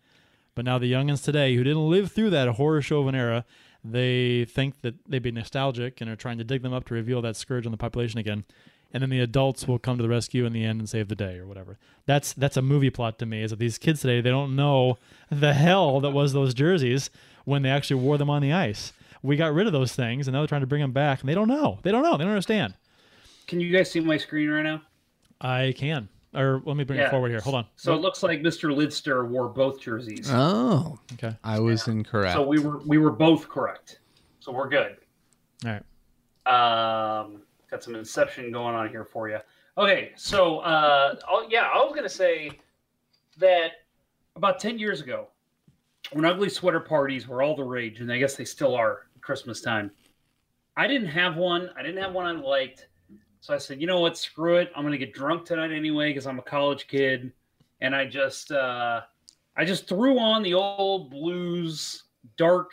But 0.57 0.65
now 0.65 0.79
the 0.79 0.91
youngins 0.93 1.23
today, 1.25 1.55
who 1.55 1.63
didn't 1.63 1.89
live 1.89 2.11
through 2.11 2.31
that 2.31 2.49
horror 2.49 2.83
show 2.83 3.01
of 3.01 3.07
an 3.07 3.15
era, 3.15 3.45
they 3.85 4.45
think 4.45 4.83
that 4.83 4.95
they'd 5.09 5.23
be 5.23 5.31
nostalgic 5.31 6.01
and 6.01 6.11
are 6.11 6.17
trying 6.17 6.39
to 6.39 6.45
dig 6.45 6.63
them 6.63 6.73
up 6.73 6.87
to 6.87 6.95
reveal 6.95 7.23
that 7.23 7.37
scourge 7.37 7.67
on 7.67 7.73
the 7.73 7.79
population 7.79 8.19
again. 8.19 8.45
And 8.93 9.03
then 9.03 9.11
the 9.11 9.21
adults 9.21 9.69
will 9.69 9.79
come 9.79 9.97
to 9.99 10.03
the 10.03 10.09
rescue 10.09 10.45
in 10.45 10.53
the 10.53 10.65
end 10.65 10.81
and 10.81 10.89
save 10.89 11.09
the 11.09 11.15
day 11.15 11.39
or 11.39 11.47
whatever. 11.47 11.79
That's 12.07 12.33
that's 12.33 12.57
a 12.57 12.63
movie 12.63 12.91
plot 12.91 13.19
to 13.21 13.27
me. 13.27 13.43
Is 13.43 13.51
that 13.51 13.61
these 13.61 13.79
kids 13.79 14.01
today 14.01 14.21
they 14.21 14.31
don't 14.31 14.57
know 14.57 14.99
the 15.31 15.55
hell 15.55 16.01
that 16.01 16.11
was 16.11 16.33
those 16.33 16.55
jerseys 16.55 17.09
when 17.45 17.63
they 17.63 17.71
actually 17.71 18.01
wore 18.03 18.19
them 18.19 18.31
on 18.31 18.43
the 18.43 18.53
ice. 18.53 18.93
We 19.23 19.37
got 19.37 19.55
rid 19.55 19.67
of 19.67 19.73
those 19.73 19.95
things 19.95 20.27
and 20.27 20.33
now 20.35 20.41
they're 20.41 20.49
trying 20.49 20.63
to 20.63 20.67
bring 20.67 20.83
them 20.83 20.93
back 20.93 21.21
and 21.21 21.29
they 21.29 21.35
don't 21.35 21.49
know. 21.49 21.79
They 21.83 21.93
don't 21.93 22.03
know. 22.03 22.17
They 22.17 22.25
don't 22.25 22.33
understand. 22.33 22.75
Can 23.47 23.61
you 23.61 23.71
guys 23.71 23.91
see 23.91 24.01
my 24.01 24.17
screen 24.17 24.51
right 24.51 24.63
now? 24.63 24.83
I 25.41 25.73
can. 25.77 26.09
Or 26.33 26.63
let 26.65 26.77
me 26.77 26.85
bring 26.85 27.01
it 27.01 27.11
forward 27.11 27.31
here. 27.31 27.41
Hold 27.41 27.57
on. 27.57 27.67
So 27.75 27.93
it 27.95 28.01
looks 28.01 28.23
like 28.23 28.41
Mr. 28.41 28.73
Lidster 28.73 29.27
wore 29.27 29.49
both 29.49 29.81
jerseys. 29.81 30.31
Oh, 30.31 30.99
okay. 31.15 31.37
I 31.43 31.59
was 31.59 31.89
incorrect. 31.89 32.35
So 32.35 32.47
we 32.47 32.61
were 32.61 32.79
we 32.87 32.99
were 32.99 33.11
both 33.11 33.49
correct. 33.49 34.01
So 34.39 34.53
we're 34.53 34.69
good. 34.69 34.97
All 35.67 35.73
right. 35.73 35.83
Um, 36.47 37.43
got 37.71 37.83
some 37.83 37.97
inception 37.97 38.53
going 38.53 38.75
on 38.75 38.89
here 38.89 39.05
for 39.05 39.29
you. 39.29 39.39
Okay, 39.77 40.13
so 40.17 40.59
uh, 40.61 41.17
oh, 41.29 41.47
yeah, 41.49 41.69
I 41.73 41.79
was 41.79 41.93
gonna 41.95 42.09
say 42.09 42.51
that 43.39 43.73
about 44.37 44.61
ten 44.61 44.79
years 44.79 45.01
ago, 45.01 45.29
when 46.13 46.25
ugly 46.25 46.49
sweater 46.49 46.81
parties 46.81 47.27
were 47.27 47.43
all 47.43 47.57
the 47.57 47.65
rage, 47.65 48.01
and 48.01 48.13
I 48.13 48.19
guess 48.19 48.37
they 48.37 48.45
still 48.45 48.75
are 48.75 49.07
at 49.17 49.23
Christmas 49.23 49.61
time. 49.61 49.91
I 50.77 50.87
didn't 50.87 51.09
have 51.09 51.37
one. 51.37 51.71
I 51.77 51.83
didn't 51.83 52.03
have 52.03 52.13
one 52.13 52.27
I 52.27 52.33
liked, 52.33 52.89
so 53.41 53.55
I 53.55 53.59
said, 53.59 53.81
you 53.81 53.87
know 53.87 54.01
what, 54.01 54.19
screw 54.19 54.57
it. 54.57 54.71
I'm 54.77 54.85
gonna 54.85 54.99
get 54.99 55.15
drunk 55.15 55.47
tonight 55.47 55.73
anyway 55.73 56.11
because 56.11 56.27
I'm 56.27 56.39
a 56.39 56.43
college 56.43 56.87
kid, 56.89 57.33
and 57.81 57.95
I 57.95 58.05
just 58.05 58.53
uh, 58.53 59.03
I 59.57 59.65
just 59.65 59.89
threw 59.89 60.19
on 60.19 60.43
the 60.43 60.55
old 60.55 61.11
blues 61.11 62.05
dark 62.37 62.73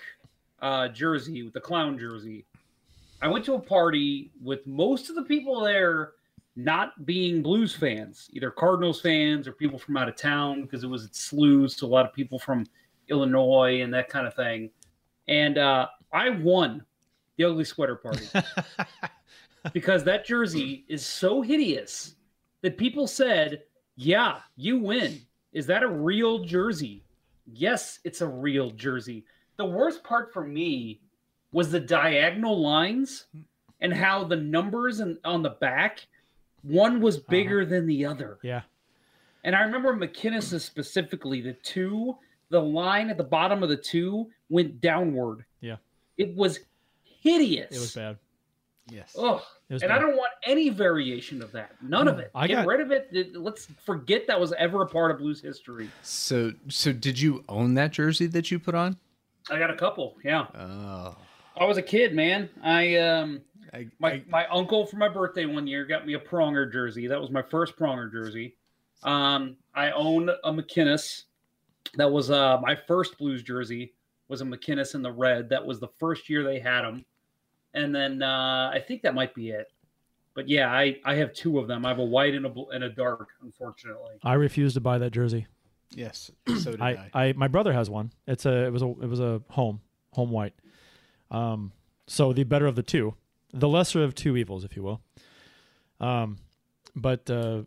uh, 0.62 0.90
jersey 0.90 1.44
with 1.44 1.54
the 1.54 1.62
clown 1.62 1.98
jersey. 1.98 2.46
I 3.22 3.28
went 3.28 3.46
to 3.46 3.56
a 3.56 3.60
party 3.60 4.32
with 4.44 4.66
most 4.68 5.10
of 5.10 5.16
the 5.16 5.24
people 5.24 5.62
there 5.62 6.14
not 6.56 7.06
being 7.06 7.44
Blues 7.44 7.74
fans, 7.74 8.30
either 8.34 8.50
Cardinals 8.50 9.00
fans 9.00 9.48
or 9.48 9.52
people 9.52 9.78
from 9.78 9.96
out 9.96 10.10
of 10.10 10.16
town 10.16 10.64
because 10.64 10.84
it 10.84 10.88
was 10.88 11.06
at 11.06 11.12
Slews, 11.12 11.78
so 11.78 11.86
a 11.86 11.88
lot 11.88 12.06
of 12.06 12.14
people 12.14 12.40
from 12.40 12.66
Illinois 13.10 13.82
and 13.82 13.94
that 13.94 14.10
kind 14.10 14.28
of 14.28 14.34
thing. 14.34 14.72
And 15.28 15.58
uh, 15.58 15.88
I 16.12 16.30
won 16.30 16.84
the 17.38 17.46
ugly 17.46 17.64
sweater 17.64 17.96
party 17.96 18.28
because 19.74 20.04
that 20.04 20.26
jersey 20.26 20.86
is 20.88 21.06
so 21.06 21.42
hideous 21.42 22.16
that 22.62 22.78
people 22.78 23.08
said, 23.08 23.64
"Yeah, 23.96 24.40
you 24.56 24.80
win." 24.80 25.22
Is 25.54 25.66
that 25.68 25.84
a 25.84 25.88
real 25.88 26.40
jersey? 26.40 27.04
Yes, 27.46 28.00
it's 28.04 28.22
a 28.22 28.28
real 28.28 28.72
jersey. 28.72 29.26
The 29.58 29.66
worst 29.66 30.04
part 30.04 30.34
for 30.34 30.44
me 30.44 31.02
was 31.52 31.72
the 31.72 31.80
diagonal 31.80 32.60
lines 32.60 33.26
and 33.82 33.94
how 33.94 34.24
the 34.24 34.36
numbers 34.36 35.00
and 35.00 35.18
on 35.24 35.42
the 35.42 35.52
back 35.52 36.06
one 36.62 37.02
was 37.02 37.18
uh-huh. 37.18 37.26
bigger 37.30 37.66
than 37.66 37.88
the 37.88 38.06
other. 38.06 38.40
Yeah. 38.42 38.62
And 39.44 39.56
I 39.56 39.62
remember 39.62 39.96
MacInnis 39.96 40.60
specifically, 40.60 41.42
the 41.42 41.54
two, 41.54 42.18
the 42.50 42.62
line 42.62 43.10
at 43.10 43.18
the 43.18 43.24
bottom 43.24 43.64
of 43.64 43.70
the 43.70 43.78
two 43.78 44.30
went 44.50 44.82
downward. 44.82 45.46
Yeah. 45.62 45.78
It 46.18 46.36
was 46.36 46.60
hideous. 47.22 47.76
It 47.76 47.80
was 47.80 47.96
bad. 47.96 48.18
Yes. 48.90 49.16
Oh, 49.18 49.46
It 49.70 49.74
was 49.74 49.84
And 49.84 49.92
I 49.92 50.00
don't 50.00 50.16
want 50.16 50.32
any 50.44 50.70
variation 50.70 51.42
of 51.42 51.52
that. 51.52 51.72
None 51.82 52.08
of 52.08 52.20
it. 52.20 52.32
I 52.34 52.48
Get 52.48 52.56
got- 52.56 52.68
rid 52.68 52.80
of 52.82 52.92
it. 52.92 53.36
Let's 53.36 53.68
forget 53.86 54.26
that 54.28 54.40
was 54.40 54.54
ever 54.54 54.82
a 54.82 54.88
part 54.88 55.12
of 55.12 55.18
Blues 55.18 55.42
history. 55.42 55.90
So 56.04 56.54
so 56.70 56.94
did 56.94 57.20
you 57.20 57.44
own 57.50 57.74
that 57.76 57.92
jersey 57.92 58.28
that 58.28 58.50
you 58.50 58.60
put 58.60 58.76
on? 58.76 58.98
I 59.50 59.60
got 59.60 59.70
a 59.70 59.76
couple. 59.76 60.16
Yeah. 60.24 60.46
Oh. 60.56 61.16
I 61.60 61.66
was 61.66 61.78
a 61.78 61.82
kid, 61.82 62.14
man. 62.14 62.50
I 62.64 62.96
um 62.98 63.42
I, 63.74 63.88
my 64.00 64.12
I- 64.14 64.24
my 64.30 64.48
uncle 64.48 64.86
for 64.86 64.96
my 64.98 65.10
birthday 65.10 65.46
one 65.46 65.68
year 65.68 65.84
got 65.86 66.06
me 66.08 66.14
a 66.14 66.20
Pronger 66.20 66.72
jersey. 66.72 67.08
That 67.08 67.20
was 67.20 67.30
my 67.30 67.42
first 67.42 67.76
Pronger 67.78 68.10
jersey. 68.12 68.56
Um, 69.04 69.58
I 69.76 69.92
own 69.92 70.30
a 70.30 70.52
MacInnis. 70.52 71.24
That 71.96 72.10
was 72.12 72.32
uh 72.32 72.60
my 72.62 72.76
first 72.76 73.18
Blues 73.18 73.44
jersey 73.44 73.94
was 74.30 74.42
a 74.42 74.46
MacInnis 74.46 74.96
in 74.96 75.02
the 75.02 75.12
red. 75.12 75.50
That 75.50 75.66
was 75.66 75.80
the 75.80 75.88
first 76.00 76.30
year 76.30 76.44
they 76.44 76.60
had 76.60 76.82
them, 76.84 77.06
and 77.78 77.94
then 77.96 78.22
uh, 78.22 78.72
I 78.74 78.84
think 78.86 79.02
that 79.04 79.14
might 79.16 79.34
be 79.34 79.50
it. 79.52 79.72
But 80.34 80.48
yeah, 80.50 80.72
I 80.72 80.98
I 81.04 81.16
have 81.16 81.34
two 81.34 81.60
of 81.60 81.68
them. 81.68 81.86
I 81.86 81.90
have 81.90 82.00
a 82.00 82.06
white 82.06 82.34
and 82.36 82.46
a 82.46 82.50
bl- 82.50 82.70
and 82.72 82.84
a 82.84 82.90
dark. 82.90 83.30
Unfortunately, 83.42 84.16
I 84.24 84.34
refuse 84.34 84.74
to 84.76 84.82
buy 84.82 84.98
that 85.00 85.12
jersey. 85.12 85.48
yes. 85.92 86.32
So 86.62 86.72
did 86.72 86.82
I, 86.82 87.10
I. 87.14 87.28
I 87.28 87.34
my 87.34 87.48
brother 87.48 87.74
has 87.74 87.90
one. 87.90 88.12
It's 88.28 88.46
a 88.46 88.66
it 88.66 88.74
was 88.74 88.82
a 88.82 88.90
it 89.02 89.10
was 89.10 89.20
a 89.20 89.42
home 89.50 89.82
home 90.12 90.32
white. 90.32 90.54
Um, 91.32 91.72
so 92.08 92.34
the 92.34 92.44
better 92.44 92.68
of 92.68 92.76
the 92.76 92.84
two, 92.84 93.16
the 93.54 93.68
lesser 93.68 94.04
of 94.04 94.16
two 94.16 94.38
evils, 94.38 94.64
if 94.64 94.76
you 94.76 94.84
will. 94.84 95.02
Um, 96.00 96.38
but 96.96 97.30
uh, 97.30 97.64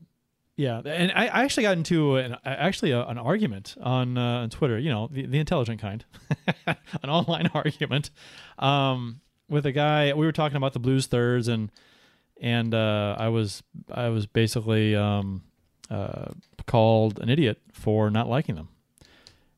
yeah, 0.56 0.80
and 0.84 1.11
I, 1.12 1.26
I 1.26 1.44
actually 1.44 1.62
got 1.64 1.76
into 1.76 2.16
an 2.16 2.36
actually 2.44 2.90
a, 2.90 3.04
an 3.06 3.18
argument 3.18 3.76
on 3.80 4.18
uh, 4.18 4.42
on 4.42 4.50
Twitter. 4.50 4.78
You 4.78 4.90
know, 4.90 5.08
the, 5.11 5.26
the 5.26 5.38
intelligent 5.38 5.80
kind, 5.80 6.04
an 6.66 7.11
online 7.11 7.50
argument, 7.54 8.11
um, 8.58 9.20
with 9.51 9.66
a 9.66 9.72
guy. 9.72 10.14
We 10.14 10.24
were 10.24 10.32
talking 10.32 10.57
about 10.57 10.72
the 10.72 10.78
blues 10.78 11.07
thirds 11.07 11.48
and 11.48 11.70
and 12.40 12.74
uh, 12.74 13.16
I 13.18 13.28
was 13.28 13.62
I 13.92 14.09
was 14.09 14.26
basically 14.26 14.96
um, 14.96 15.42
uh, 15.90 16.26
called 16.66 17.20
an 17.20 17.28
idiot 17.28 17.61
for 17.72 18.11
not 18.11 18.28
liking 18.28 18.55
them, 18.55 18.68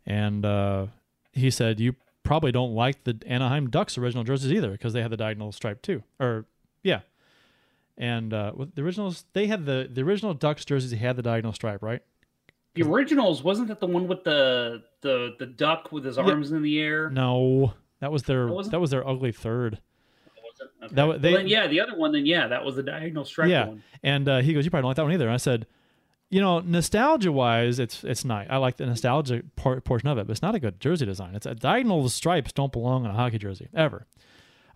and 0.05 0.45
uh, 0.45 0.86
he 1.32 1.51
said 1.51 1.78
you 1.78 1.95
probably 2.24 2.53
don't 2.53 2.74
like 2.74 3.05
the 3.05 3.18
Anaheim 3.26 3.70
Ducks 3.70 3.97
original 3.97 4.24
jerseys 4.24 4.53
either 4.53 4.72
because 4.72 4.93
they 4.93 5.03
had 5.03 5.11
the 5.11 5.16
diagonal 5.16 5.53
stripe 5.53 5.80
too, 5.80 6.03
or 6.18 6.45
yeah, 6.82 7.01
and 7.97 8.34
uh, 8.34 8.53
with 8.55 8.74
the 8.74 8.82
originals 8.82 9.24
they 9.32 9.47
had 9.47 9.64
the 9.64 9.88
the 9.90 10.03
original 10.03 10.34
Ducks 10.34 10.64
jerseys 10.64 10.93
had 10.93 11.16
the 11.16 11.22
diagonal 11.22 11.53
stripe 11.53 11.82
right. 11.82 12.03
the 12.74 12.82
originals 12.82 13.45
wasn't 13.45 13.68
that 13.68 13.78
the 13.78 13.86
one 13.86 14.09
with 14.09 14.24
the 14.24 14.82
the 15.03 15.36
the 15.38 15.47
duck 15.47 15.93
with 15.93 16.05
his 16.05 16.18
arms 16.18 16.51
in 16.51 16.62
the 16.62 16.80
air? 16.80 17.11
No, 17.11 17.74
that 18.03 18.12
was 18.12 18.24
their 18.24 18.46
That 18.48 18.70
that 18.72 18.80
was 18.80 18.90
their 18.90 19.07
ugly 19.09 19.32
third. 19.32 19.78
Okay. 20.84 20.94
That 20.94 21.05
wa- 21.05 21.09
Well, 21.12 21.18
they- 21.18 21.32
then, 21.34 21.48
yeah, 21.48 21.66
the 21.66 21.80
other 21.80 21.96
one. 21.96 22.12
Then 22.12 22.26
yeah, 22.26 22.46
that 22.48 22.64
was 22.64 22.76
the 22.76 22.82
diagonal 22.82 23.24
stripe 23.24 23.48
yeah, 23.48 23.66
one. 23.68 23.82
and 24.03 24.28
uh, 24.28 24.38
he 24.40 24.53
goes, 24.53 24.64
"You 24.64 24.70
probably 24.70 24.82
don't 24.82 24.90
like 24.90 24.96
that 24.96 25.05
one 25.05 25.12
either." 25.12 25.24
And 25.26 25.34
I 25.34 25.38
said, 25.38 25.66
"You 26.30 26.40
know, 26.40 26.61
nostalgia 26.61 27.32
wise, 27.32 27.78
it's 27.78 28.05
it's 28.05 28.24
nice. 28.24 28.46
I 28.50 28.59
like 28.59 28.76
the 28.76 28.86
nostalgia 28.86 29.42
part, 29.57 29.84
portion 29.84 30.09
of 30.09 30.18
it, 30.18 30.26
but 30.26 30.32
it's 30.32 30.42
not 30.42 30.55
a 30.55 30.61
good 30.61 30.78
jersey 30.80 31.07
design. 31.07 31.34
It's 31.34 31.46
a 31.46 31.55
diagonal 31.55 32.09
stripes 32.11 32.53
don't 32.53 32.70
belong 32.72 33.05
on 33.07 33.11
a 33.12 33.14
hockey 33.14 33.38
jersey 33.38 33.68
ever. 33.74 34.07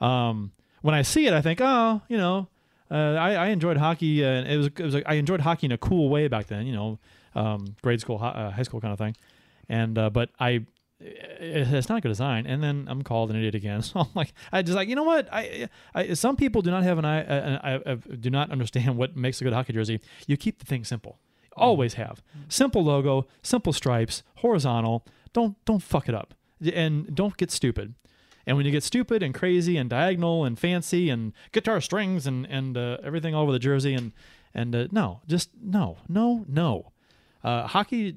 Um, 0.01 0.53
when 0.83 0.95
I 0.95 1.03
see 1.03 1.27
it, 1.27 1.33
I 1.33 1.41
think, 1.43 1.61
oh, 1.63 2.01
you 2.09 2.17
know, 2.17 2.49
uh, 2.91 2.95
I, 3.15 3.35
I 3.35 3.47
enjoyed 3.49 3.77
hockey, 3.77 4.25
uh, 4.25 4.29
and 4.29 4.49
it 4.49 4.57
was 4.57 4.67
it 4.67 4.81
was 4.81 4.95
I 5.07 5.15
enjoyed 5.15 5.41
hockey 5.41 5.67
in 5.67 5.73
a 5.73 5.79
cool 5.79 6.09
way 6.09 6.29
back 6.29 6.47
then, 6.47 6.67
you 6.67 6.73
know, 6.75 6.99
um, 7.35 7.75
grade 7.83 8.01
school, 8.01 8.19
uh, 8.23 8.51
high 8.51 8.63
school 8.63 8.81
kind 8.81 8.93
of 8.93 8.99
thing, 8.99 9.15
and 9.69 9.99
uh, 9.99 10.11
but 10.11 10.31
I." 10.41 10.65
it- 11.01 11.73
It's 11.73 11.89
not 11.89 11.99
a 11.99 12.01
good 12.01 12.09
design, 12.09 12.47
and 12.47 12.63
then 12.63 12.87
I'm 12.89 13.03
called 13.03 13.31
an 13.31 13.37
idiot 13.37 13.55
again. 13.55 13.83
So 13.83 14.01
I'm 14.01 14.09
like, 14.15 14.33
I 14.53 14.63
just 14.63 14.77
like, 14.77 14.89
you 14.89 14.95
know 14.97 15.03
what? 15.05 15.29
I, 15.33 15.69
I 15.95 16.15
some 16.15 16.37
people 16.37 16.63
do 16.63 16.71
not 16.71 16.83
have 16.83 16.99
an 16.99 17.05
eye, 17.05 17.21
an, 17.21 17.61
I, 17.63 17.93
I 17.93 17.95
do 17.97 18.31
not 18.31 18.51
understand 18.51 18.97
what 18.97 19.17
makes 19.17 19.41
a 19.41 19.45
good 19.45 19.53
hockey 19.53 19.73
jersey. 19.73 20.01
You 20.27 20.37
keep 20.37 20.59
the 20.59 20.67
thing 20.67 20.85
simple, 20.85 21.19
always 21.57 21.95
have 21.95 22.23
simple 22.49 22.83
logo, 22.85 23.27
simple 23.43 23.73
stripes, 23.73 24.23
horizontal. 24.37 25.05
Don't 25.33 25.63
don't 25.67 25.83
fuck 25.83 26.09
it 26.09 26.15
up, 26.15 26.35
and 26.75 27.15
don't 27.15 27.37
get 27.37 27.51
stupid. 27.51 27.95
And 28.49 28.57
when 28.57 28.65
you 28.65 28.71
get 28.73 28.85
stupid 28.85 29.23
and 29.25 29.35
crazy 29.35 29.77
and 29.77 29.91
diagonal 29.91 30.45
and 30.45 30.57
fancy 30.59 31.11
and 31.11 31.33
guitar 31.53 31.81
strings 31.81 32.27
and 32.27 32.47
and 32.47 32.77
uh, 32.77 32.99
everything 33.03 33.35
all 33.35 33.43
over 33.43 33.53
the 33.53 33.59
jersey 33.59 33.93
and 33.93 34.13
and 34.55 34.75
uh, 34.75 34.87
no, 34.93 35.21
just 35.27 35.51
no, 35.61 35.99
no, 36.09 36.45
no. 36.49 36.93
Uh, 37.47 37.67
hockey, 37.69 38.17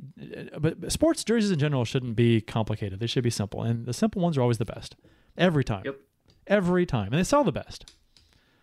uh, 0.56 0.58
but 0.60 0.92
sports 0.92 1.24
jerseys 1.24 1.52
in 1.52 1.60
general 1.60 1.86
shouldn't 1.86 2.16
be 2.16 2.42
complicated. 2.42 3.00
They 3.00 3.06
should 3.08 3.24
be 3.24 3.30
simple, 3.30 3.62
and 3.62 3.86
the 3.86 3.94
simple 3.94 4.22
ones 4.24 4.38
are 4.38 4.42
always 4.42 4.58
the 4.58 4.66
best 4.66 4.96
every 5.38 5.64
time. 5.64 5.84
Yep. 5.86 6.00
Every 6.48 6.86
time, 6.88 7.08
and 7.14 7.20
they 7.20 7.24
sell 7.24 7.44
the 7.44 7.52
best. 7.52 7.94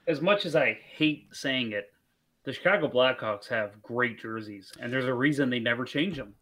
As 0.08 0.20
much 0.20 0.44
as 0.44 0.56
I 0.56 0.78
hate 0.96 1.28
saying 1.32 1.70
it, 1.70 1.92
the 2.42 2.52
Chicago 2.52 2.88
Blackhawks 2.88 3.46
have 3.48 3.80
great 3.80 4.18
jerseys, 4.20 4.72
and 4.80 4.92
there's 4.92 5.04
a 5.04 5.14
reason 5.14 5.50
they 5.50 5.60
never 5.60 5.84
change 5.84 6.16
them. 6.16 6.34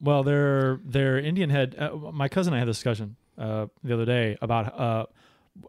Well, 0.00 0.22
their 0.22 0.78
their 0.84 1.18
Indian 1.18 1.50
head. 1.50 1.74
Uh, 1.76 1.96
my 2.12 2.28
cousin 2.28 2.52
and 2.52 2.58
I 2.58 2.60
had 2.60 2.68
a 2.68 2.70
discussion 2.70 3.16
uh, 3.36 3.66
the 3.82 3.94
other 3.94 4.04
day 4.04 4.36
about 4.40 4.78
uh, 4.78 5.06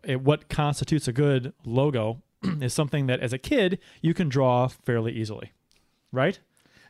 it- 0.04 0.22
what 0.22 0.50
constitutes 0.50 1.08
a 1.08 1.14
good 1.14 1.52
logo 1.66 2.22
is 2.62 2.74
something 2.76 3.08
that, 3.08 3.22
as 3.22 3.34
a 3.34 3.38
kid, 3.40 3.80
you 4.02 4.14
can 4.14 4.30
draw 4.30 4.68
fairly 4.68 5.14
easily, 5.14 5.52
right? 6.12 6.40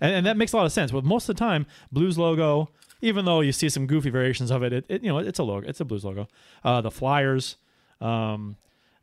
And, 0.02 0.14
and 0.16 0.26
that 0.26 0.38
makes 0.38 0.54
a 0.54 0.58
lot 0.58 0.66
of 0.66 0.72
sense. 0.72 0.92
But 0.92 1.04
most 1.04 1.28
of 1.30 1.36
the 1.36 1.40
time, 1.40 1.66
Blues 1.92 2.18
logo, 2.18 2.70
even 3.02 3.26
though 3.26 3.42
you 3.42 3.52
see 3.52 3.70
some 3.70 3.88
goofy 3.88 4.10
variations 4.10 4.52
of 4.52 4.64
it, 4.64 4.74
it, 4.74 4.86
it 4.90 5.04
you 5.04 5.10
know 5.10 5.18
it's 5.20 5.40
a 5.40 5.44
logo. 5.44 5.68
It's 5.68 5.80
a 5.80 5.86
Blues 5.86 6.04
logo. 6.06 6.28
Uh, 6.64 6.82
the 6.82 6.92
Flyers, 6.92 7.58
um, 8.02 8.56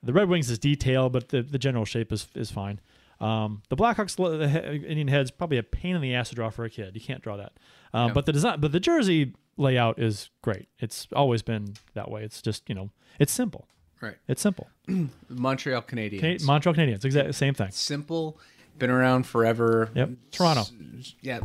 the 0.03 0.13
Red 0.13 0.29
Wings 0.29 0.51
is 0.51 0.59
detailed, 0.59 1.13
but 1.13 1.29
the, 1.31 1.43
the 1.43 1.59
general 1.59 1.85
shape 1.85 2.13
is 2.13 2.29
is 2.35 2.51
fine. 2.51 2.81
Um, 3.21 3.63
the 3.69 3.77
Blackhawks, 3.77 4.17
the 4.17 4.49
he- 4.49 4.87
Indian 4.87 5.09
head's 5.09 5.31
probably 5.31 5.57
a 5.59 5.63
pain 5.63 5.95
in 5.95 6.03
the 6.03 6.15
ass 6.15 6.31
to 6.31 6.35
draw 6.35 6.51
for 6.51 6.65
a 6.65 6.71
kid. 6.71 6.95
You 6.95 7.01
can't 7.01 7.23
draw 7.23 7.37
that. 7.37 7.53
Um, 7.93 8.13
But 8.13 8.27
the 8.27 8.33
design, 8.33 8.61
but 8.61 8.73
the 8.73 8.81
jersey 8.81 9.35
layout 9.57 10.01
is 10.01 10.31
great. 10.43 10.69
It's 10.81 11.07
always 11.15 11.41
been 11.43 11.75
that 11.95 12.11
way. 12.11 12.25
It's 12.25 12.43
just 12.43 12.69
you 12.69 12.75
know, 12.75 12.91
it's 13.21 13.33
simple. 13.33 13.69
Right. 14.01 14.17
It's 14.29 14.43
simple. 14.43 14.69
Montreal 15.29 15.83
Canadiens. 15.83 16.21
Can- 16.21 16.39
Montreal 16.45 16.75
Canadiens, 16.75 17.05
exactly 17.05 17.33
same 17.33 17.55
thing. 17.55 17.71
Simple, 17.71 18.39
been 18.79 18.91
around 18.91 19.27
forever. 19.27 19.91
Yep. 19.95 20.11
Toronto. 20.33 20.63
S- 20.99 21.15
Yeah. 21.21 21.41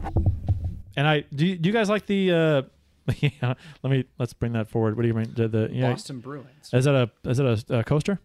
And 0.95 1.07
I 1.07 1.23
do. 1.33 1.45
You, 1.45 1.55
do 1.57 1.69
you 1.69 1.73
guys 1.73 1.89
like 1.89 2.05
the? 2.05 2.31
Uh, 2.31 2.61
yeah, 3.19 3.53
let 3.83 3.89
me 3.91 4.05
let's 4.17 4.33
bring 4.33 4.53
that 4.53 4.69
forward. 4.69 4.95
What 4.95 5.01
do 5.03 5.07
you 5.07 5.13
mean? 5.13 5.31
The, 5.35 5.47
the 5.47 5.69
yeah, 5.71 5.91
Boston 5.91 6.19
Bruins. 6.19 6.69
is 6.73 6.85
that 6.85 6.93
a 6.95 7.09
is 7.29 7.37
that 7.37 7.65
a, 7.69 7.79
a 7.79 7.83
coaster? 7.83 8.19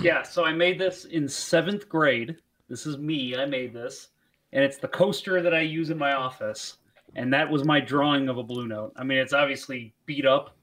Yeah, 0.00 0.22
so 0.22 0.44
I 0.44 0.52
made 0.52 0.78
this 0.78 1.04
in 1.04 1.28
seventh 1.28 1.88
grade. 1.88 2.36
This 2.68 2.86
is 2.86 2.96
me. 2.96 3.36
I 3.36 3.44
made 3.44 3.74
this, 3.74 4.08
and 4.52 4.64
it's 4.64 4.78
the 4.78 4.88
coaster 4.88 5.42
that 5.42 5.52
I 5.52 5.60
use 5.60 5.90
in 5.90 5.98
my 5.98 6.12
office. 6.14 6.78
And 7.14 7.30
that 7.34 7.50
was 7.50 7.64
my 7.66 7.78
drawing 7.78 8.30
of 8.30 8.38
a 8.38 8.42
blue 8.42 8.66
note. 8.66 8.94
I 8.96 9.04
mean, 9.04 9.18
it's 9.18 9.34
obviously 9.34 9.92
beat 10.06 10.24
up, 10.24 10.56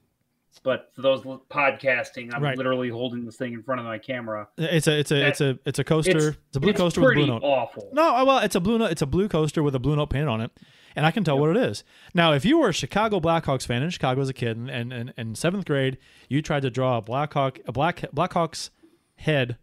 but 0.58 0.90
for 0.94 1.02
those 1.02 1.22
podcasting, 1.22 2.34
I'm 2.34 2.42
Right. 2.42 2.56
literally 2.56 2.88
holding 2.88 3.24
this 3.24 3.36
thing 3.36 3.52
in 3.52 3.62
front 3.62 3.80
of 3.80 3.86
my 3.86 3.98
camera. 3.98 4.48
It's 4.58 4.88
a 4.88 4.98
it's 4.98 5.10
a 5.12 5.28
it's 5.28 5.40
a 5.40 5.58
it's 5.64 5.78
a 5.78 5.84
coaster. 5.84 6.16
It's, 6.16 6.26
It's, 6.48 6.56
a 6.56 6.60
blue 6.60 6.70
it's 6.70 6.78
coaster 6.78 7.00
with 7.00 7.10
a 7.12 7.14
blue 7.14 7.26
note. 7.26 7.42
awful. 7.42 7.88
No, 7.92 8.24
well, 8.24 8.38
it's 8.38 8.54
a 8.56 8.60
blue 8.60 8.78
note. 8.78 8.90
It's 8.90 9.02
a 9.02 9.06
blue 9.06 9.28
coaster 9.28 9.62
with 9.62 9.74
a 9.74 9.78
blue 9.78 9.94
note 9.96 10.10
painted 10.10 10.28
on 10.28 10.40
it, 10.40 10.50
and 10.96 11.06
I 11.06 11.12
can 11.12 11.22
tell 11.24 11.38
what 11.38 11.50
it 11.50 11.56
is. 11.56 11.84
Now, 12.14 12.32
if 12.32 12.44
you 12.44 12.58
were 12.58 12.70
a 12.70 12.72
Chicago 12.74 13.20
Blackhawks 13.20 13.64
fan 13.66 13.82
in 13.82 13.90
Chicago 13.90 14.20
as 14.20 14.28
a 14.28 14.34
kid, 14.34 14.56
and 14.56 14.68
and, 14.68 14.92
and, 14.92 15.14
and 15.16 15.38
seventh 15.38 15.64
grade, 15.66 15.98
you 16.28 16.42
tried 16.42 16.62
to 16.62 16.70
draw 16.70 16.98
a 16.98 17.02
Blackhawk 17.02 17.60
a 17.66 17.72
black 17.72 18.00
Blackhawks 18.14 18.70
head 19.16 19.56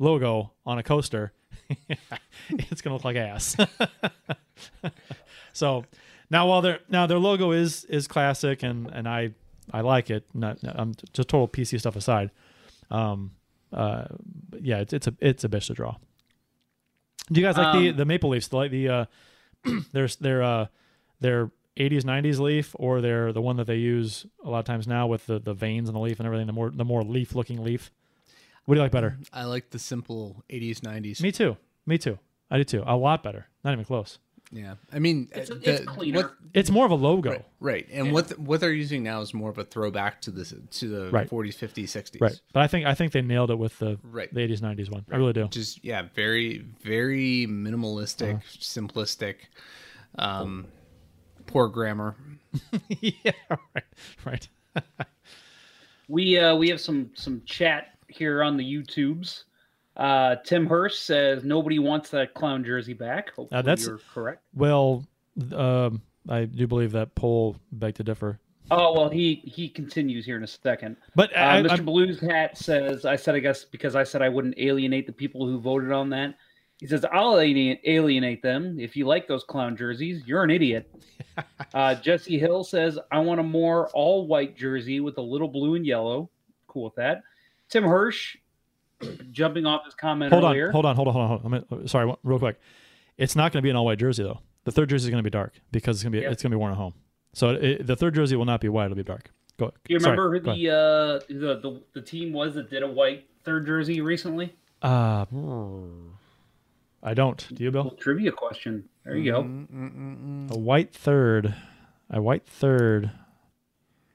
logo 0.00 0.52
on 0.66 0.78
a 0.78 0.82
coaster, 0.82 1.32
it's 2.50 2.80
gonna 2.82 2.94
look 2.96 3.04
like 3.04 3.16
ass. 3.16 3.56
so 5.52 5.84
now, 6.30 6.48
while 6.48 6.60
their 6.62 6.80
now 6.88 7.06
their 7.06 7.18
logo 7.18 7.52
is 7.52 7.84
is 7.84 8.06
classic, 8.08 8.62
and 8.62 8.88
and 8.92 9.08
I 9.08 9.30
I 9.72 9.80
like 9.80 10.10
it. 10.10 10.24
Not 10.34 10.58
I'm 10.64 10.94
just 11.12 11.28
total 11.28 11.48
PC 11.48 11.78
stuff 11.80 11.96
aside. 11.96 12.30
Um, 12.90 13.32
uh, 13.72 14.04
yeah, 14.60 14.78
it's 14.78 14.92
it's 14.92 15.06
a 15.06 15.14
it's 15.20 15.44
a 15.44 15.48
bitch 15.48 15.66
to 15.66 15.74
draw. 15.74 15.96
Do 17.32 17.40
you 17.40 17.46
guys 17.46 17.56
like 17.56 17.72
the 17.72 17.90
Um, 17.90 17.96
the 17.96 18.04
Maple 18.04 18.30
Leafs? 18.30 18.52
Like 18.52 18.70
the 18.70 18.88
uh, 18.88 19.04
their 19.92 20.08
their 20.20 20.42
uh, 20.42 20.66
their 21.20 21.50
80s 21.76 22.02
90s 22.02 22.38
leaf, 22.38 22.76
or 22.78 23.00
their 23.00 23.32
the 23.32 23.42
one 23.42 23.56
that 23.56 23.66
they 23.66 23.76
use 23.76 24.26
a 24.44 24.50
lot 24.50 24.60
of 24.60 24.64
times 24.64 24.86
now 24.86 25.06
with 25.06 25.26
the, 25.26 25.38
the 25.40 25.54
veins 25.54 25.88
in 25.88 25.94
the 25.94 26.00
leaf 26.00 26.20
and 26.20 26.26
everything. 26.26 26.46
The 26.46 26.52
more 26.52 26.70
the 26.70 26.84
more 26.84 27.02
leaf 27.02 27.34
looking 27.34 27.64
leaf. 27.64 27.90
What 28.64 28.76
do 28.76 28.78
you 28.78 28.82
like 28.82 28.92
better? 28.92 29.18
I 29.32 29.44
like 29.44 29.70
the 29.70 29.78
simple 29.78 30.42
80s, 30.48 30.80
90s. 30.80 31.20
Me 31.20 31.30
too. 31.30 31.58
Me 31.84 31.98
too. 31.98 32.18
I 32.50 32.56
do 32.56 32.64
too. 32.64 32.82
A 32.86 32.96
lot 32.96 33.22
better. 33.22 33.46
Not 33.62 33.72
even 33.72 33.84
close. 33.84 34.18
Yeah. 34.52 34.74
I 34.92 34.98
mean, 35.00 35.28
It's, 35.34 35.50
uh, 35.50 35.58
it's 35.62 35.84
cleaner. 35.84 36.18
What, 36.22 36.34
It's 36.52 36.70
more 36.70 36.84
of 36.86 36.92
a 36.92 36.94
logo. 36.94 37.30
right, 37.30 37.44
right. 37.60 37.88
And 37.90 38.12
what 38.12 38.28
th- 38.28 38.38
what 38.38 38.60
they're 38.60 38.72
using 38.72 39.02
now 39.02 39.20
is 39.20 39.34
more 39.34 39.50
of 39.50 39.58
a 39.58 39.64
throwback 39.64 40.20
to 40.22 40.30
the 40.30 40.44
to 40.44 40.88
the 40.88 41.10
Right. 41.10 41.28
40s, 41.28 41.56
50s, 41.56 41.84
60s. 41.88 42.20
Right. 42.20 42.40
But 42.52 42.62
I 42.62 42.66
think 42.68 42.86
I 42.86 42.94
think 42.94 43.12
they 43.12 43.22
nailed 43.22 43.50
it 43.50 43.58
with 43.58 43.78
the 43.78 43.98
Right. 44.04 44.32
the 44.32 44.40
80s 44.40 44.60
90s 44.60 44.90
one. 44.90 45.04
I 45.10 45.16
really 45.16 45.32
do. 45.32 45.48
Just 45.48 45.84
yeah, 45.84 46.02
very 46.14 46.64
very 46.82 47.46
minimalistic, 47.48 48.34
Uh-huh. 48.34 48.58
simplistic. 48.60 49.36
Um, 50.16 50.66
poor 51.46 51.66
grammar. 51.68 52.14
yeah. 53.00 53.32
Right. 53.74 53.84
Right. 54.24 54.48
We 56.08 56.38
uh, 56.38 56.54
we 56.56 56.68
have 56.68 56.80
some 56.82 57.10
some 57.14 57.42
chat 57.46 57.98
here 58.08 58.42
on 58.42 58.56
the 58.58 58.64
YouTubes. 58.64 59.44
Uh, 59.96 60.36
Tim 60.44 60.66
Hurst 60.66 61.04
says 61.04 61.44
nobody 61.44 61.78
wants 61.78 62.10
that 62.10 62.34
clown 62.34 62.64
jersey 62.64 62.94
back. 62.94 63.28
Hopefully 63.34 63.62
that's- 63.62 63.86
you're 63.86 64.00
correct. 64.12 64.42
Well, 64.54 65.04
um, 65.52 66.02
I 66.28 66.44
do 66.46 66.66
believe 66.66 66.92
that 66.92 67.14
poll 67.14 67.56
beg 67.72 67.94
to 67.96 68.02
differ. 68.04 68.38
Oh 68.70 68.92
well, 68.94 69.10
he 69.10 69.42
he 69.44 69.68
continues 69.68 70.24
here 70.24 70.36
in 70.36 70.42
a 70.42 70.46
second. 70.46 70.96
But 71.14 71.36
Uh, 71.36 71.40
I, 71.40 71.62
Mr. 71.62 71.70
I'm- 71.70 71.84
Blues 71.84 72.18
Hat 72.20 72.56
says, 72.56 73.04
I 73.04 73.14
said, 73.16 73.34
I 73.34 73.38
guess 73.40 73.64
because 73.64 73.94
I 73.94 74.04
said 74.04 74.22
I 74.22 74.28
wouldn't 74.30 74.58
alienate 74.58 75.06
the 75.06 75.12
people 75.12 75.46
who 75.46 75.60
voted 75.60 75.92
on 75.92 76.08
that. 76.10 76.34
He 76.80 76.86
says, 76.88 77.04
I'll 77.12 77.38
alienate, 77.38 77.80
alienate 77.84 78.42
them. 78.42 78.80
If 78.80 78.96
you 78.96 79.06
like 79.06 79.28
those 79.28 79.44
clown 79.44 79.76
jerseys, 79.76 80.22
you're 80.26 80.42
an 80.42 80.50
idiot. 80.50 80.90
uh, 81.74 81.94
Jesse 81.94 82.38
Hill 82.38 82.64
says, 82.64 82.98
I 83.12 83.20
want 83.20 83.38
a 83.38 83.44
more 83.44 83.88
all 83.90 84.26
white 84.26 84.56
jersey 84.56 84.98
with 84.98 85.16
a 85.18 85.22
little 85.22 85.46
blue 85.48 85.76
and 85.76 85.86
yellow. 85.86 86.30
Cool 86.66 86.84
with 86.84 86.94
that. 86.96 87.22
Tim 87.68 87.84
Hirsch, 87.84 88.36
jumping 89.30 89.66
off 89.66 89.84
his 89.84 89.94
comment 89.94 90.32
hold 90.32 90.44
on, 90.44 90.52
earlier. 90.52 90.70
hold 90.70 90.86
on, 90.86 90.96
hold 90.96 91.08
on, 91.08 91.14
hold 91.14 91.22
on. 91.24 91.28
hold 91.28 91.44
on. 91.44 91.60
I'm 91.60 91.64
gonna- 91.68 91.88
sorry, 91.88 92.12
real 92.22 92.38
quick. 92.38 92.58
It's 93.16 93.36
not 93.36 93.52
going 93.52 93.60
to 93.60 93.62
be 93.62 93.70
an 93.70 93.76
all 93.76 93.84
white 93.84 93.98
jersey 93.98 94.22
though. 94.22 94.40
The 94.64 94.72
third 94.72 94.88
jersey 94.90 95.06
is 95.06 95.10
going 95.10 95.22
to 95.22 95.28
be 95.28 95.30
dark 95.30 95.54
because 95.72 95.96
it's 95.96 96.02
going 96.02 96.12
to 96.12 96.18
be 96.18 96.22
Yeah. 96.22 96.30
it's 96.30 96.42
going 96.42 96.50
to 96.50 96.56
be 96.56 96.58
worn 96.58 96.72
at 96.72 96.78
home. 96.78 96.94
So 97.32 97.50
it, 97.50 97.86
the 97.86 97.96
third 97.96 98.14
jersey 98.14 98.36
will 98.36 98.44
not 98.44 98.60
be 98.60 98.68
white; 98.68 98.86
it'll 98.86 98.96
be 98.96 99.02
dark. 99.02 99.30
Go. 99.58 99.66
Do 99.66 99.72
you 99.88 99.98
remember 99.98 100.38
go 100.40 100.50
who 100.52 100.56
the, 100.56 100.70
uh, 100.70 101.20
the, 101.28 101.60
the 101.60 101.82
the 101.94 102.02
team 102.02 102.32
was 102.32 102.54
that 102.54 102.70
did 102.70 102.82
a 102.82 102.88
white 102.88 103.26
third 103.44 103.66
jersey 103.66 104.00
recently? 104.00 104.54
Uh, 104.82 105.24
I 107.02 107.14
don't. 107.14 107.46
Do 107.54 107.62
you, 107.64 107.70
Bill? 107.70 107.90
Trivia 107.92 108.32
question. 108.32 108.88
There 109.04 109.16
you 109.16 109.30
go. 109.32 109.40
A 110.54 110.58
white 110.58 110.92
third. 110.94 111.54
A 112.10 112.20
white 112.22 112.46
third. 112.46 113.10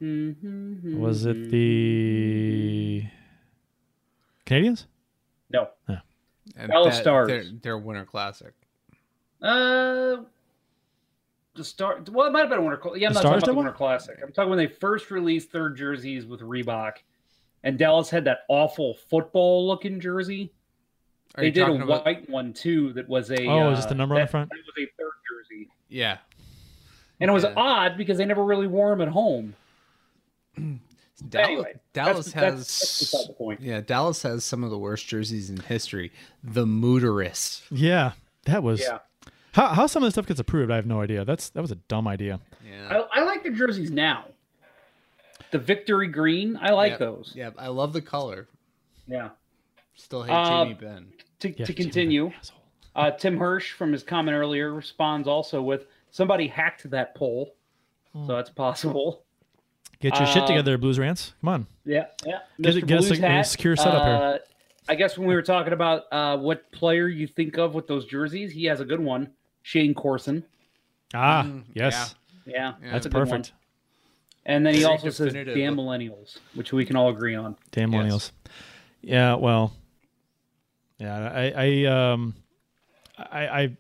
Mm-hmm. 0.02 1.00
Was 1.00 1.26
it 1.26 1.52
the 1.52 3.04
Canadiens? 4.50 4.86
No. 5.52 5.70
And 6.58 6.70
Dallas 6.72 6.96
that- 6.96 7.02
Stars. 7.04 7.28
Their, 7.28 7.44
their 7.62 7.78
Winter 7.78 8.06
Classic. 8.06 8.54
Uh, 9.42 10.18
the 11.56 11.64
star. 11.64 12.00
Well, 12.12 12.28
it 12.28 12.32
might 12.32 12.42
have 12.42 12.50
been 12.50 12.60
a 12.60 12.62
winter. 12.62 12.80
Cl- 12.82 12.98
yeah, 12.98 13.08
I'm 13.08 13.14
The 13.14 13.20
not 13.20 13.24
talking 13.24 13.38
about 13.40 13.46
the 13.52 13.54
winter 13.58 13.72
classic. 13.72 14.18
I'm 14.24 14.32
talking 14.32 14.50
when 14.50 14.58
they 14.60 14.68
first 14.68 15.12
released 15.12 15.52
third 15.52 15.78
jerseys 15.78 16.26
with 16.26 16.42
Reebok, 16.42 16.94
and 17.64 17.78
Dallas 17.78 18.10
had 18.10 18.26
that 18.26 18.40
awful 18.50 18.96
football-looking 19.10 20.00
jersey. 20.00 20.52
Are 21.36 21.44
they 21.44 21.52
did 21.52 21.68
a 21.68 21.72
about- 21.72 22.06
white 22.06 22.30
one 22.30 22.52
too. 22.54 22.92
That 22.94 23.08
was 23.08 23.30
a. 23.32 23.46
Oh, 23.46 23.68
uh, 23.68 23.72
is 23.72 23.80
this 23.80 23.86
the 23.86 23.96
number 23.96 24.16
on 24.16 24.22
the 24.22 24.28
front? 24.28 24.50
That 24.50 24.58
was 24.58 24.66
a 24.78 24.90
third 24.98 25.12
jersey, 25.30 25.70
Yeah. 25.88 26.18
and 27.22 27.30
it 27.30 27.34
was 27.34 27.44
Yeah. 27.44 27.54
odd 27.56 27.98
because 27.98 28.18
they 28.18 28.26
never 28.26 28.44
really 28.44 28.68
wore 28.68 28.90
them 28.90 29.02
at 29.02 29.10
home. 29.10 29.56
Dallas, 31.22 31.48
Anyway, 31.48 31.74
Dallas 31.94 32.26
that's- 32.28 32.34
has 32.34 32.54
that's- 32.54 33.12
that's 33.12 33.28
the 33.28 33.34
point. 33.34 33.62
yeah 33.62 33.82
Dallas 33.82 34.22
has 34.24 34.44
some 34.46 34.64
of 34.64 34.70
the 34.72 34.78
worst 34.78 35.08
jerseys 35.08 35.50
in 35.50 35.58
history. 35.58 36.12
The 36.44 36.66
Mooterus. 36.66 37.62
Yeah, 37.72 38.14
that 38.46 38.64
was. 38.64 38.80
Yeah, 38.82 39.00
How 39.54 39.68
how 39.70 39.88
some 39.88 40.04
of 40.04 40.08
this 40.08 40.14
stuff 40.16 40.28
gets 40.28 40.40
approved, 40.40 40.72
I 40.72 40.76
have 40.76 40.86
no 40.86 41.02
idea. 41.02 41.26
That's 41.26 41.50
that 41.50 41.62
was 41.62 41.72
a 41.72 41.76
dumb 41.76 42.08
idea. 42.08 42.40
Yeah, 42.66 43.04
I, 43.14 43.22
I 43.22 43.24
like 43.24 43.44
the 43.44 43.50
jerseys 43.52 43.92
now. 43.92 44.26
The 45.52 45.60
victory 45.60 46.08
green, 46.08 46.58
I 46.62 46.72
like 46.72 46.92
Yep. 46.92 47.00
those. 47.00 47.34
Yeah, 47.36 47.50
I 47.58 47.68
love 47.70 47.92
the 47.94 48.02
color. 48.02 48.48
Yeah. 49.08 49.30
Still 49.96 50.24
hate 50.24 50.32
Uh, 50.34 50.64
Jamie 50.66 50.76
Benn. 50.76 51.14
To, 51.40 51.50
Yeah, 51.60 51.66
to 51.66 51.74
continue, 51.74 52.32
asshole. 52.38 52.60
Uh, 52.96 53.12
Tim 53.12 53.38
Hirsch, 53.38 53.72
from 53.74 53.92
his 53.92 54.04
comment 54.04 54.36
earlier, 54.36 54.74
responds 54.74 55.28
also 55.28 55.62
with 55.62 55.88
somebody 56.12 56.48
hacked 56.48 56.90
that 56.92 57.16
poll, 57.16 57.56
Hmm. 58.14 58.28
so 58.28 58.36
that's 58.36 58.50
possible. 58.50 59.24
Get 60.02 60.18
your 60.18 60.28
shit 60.28 60.44
Uh, 60.44 60.48
together, 60.48 60.78
Blues 60.78 60.98
Rants. 60.98 61.34
Come 61.42 61.48
on. 61.50 61.68
Yeah, 61.86 62.06
yeah. 62.26 62.40
Get 62.62 62.78
it- 62.78 62.88
get 62.88 63.00
us 63.00 63.08
Blues 63.08 63.20
a- 63.20 63.26
a 63.40 63.44
secure 63.44 63.76
setup 63.76 64.04
here. 64.04 64.14
uh, 64.16 64.38
I 64.88 64.96
guess 64.96 65.18
when 65.18 65.28
we 65.28 65.36
were 65.36 65.42
talking 65.42 65.74
about 65.74 66.04
uh, 66.12 66.38
what 66.38 66.72
player 66.72 67.08
you 67.08 67.28
think 67.28 67.58
of 67.58 67.76
with 67.76 67.86
those 67.88 68.06
jerseys, 68.06 68.52
he 68.54 68.66
has 68.66 68.80
a 68.80 68.86
good 68.86 69.02
one. 69.02 69.32
Shayne 69.62 69.94
Corson. 69.94 70.44
Ah, 71.14 71.44
Mm, 71.44 71.64
yes, 71.74 72.16
Yeah, 72.46 72.74
Yeah, 72.82 72.92
that's 72.92 73.06
a 73.06 73.10
good 73.10 73.18
one. 73.20 73.28
perfect. 73.28 73.52
And 74.46 74.66
then 74.66 74.74
he 74.74 74.80
Very 74.82 74.92
also 74.94 75.10
says 75.10 75.34
damn 75.34 75.76
millennials, 75.76 76.38
which 76.56 76.72
we 76.74 76.86
can 76.86 76.96
all 76.96 77.10
agree 77.10 77.36
on. 77.36 77.56
Damn 77.72 77.92
Yes. 77.94 78.02
millennials. 78.02 78.32
Yeah, 79.02 79.36
well, 79.36 79.74
yeah, 80.98 81.30
I, 81.30 81.52
I, 81.56 81.86
um, 82.12 82.36
I, 83.18 83.48
I, 83.48 83.78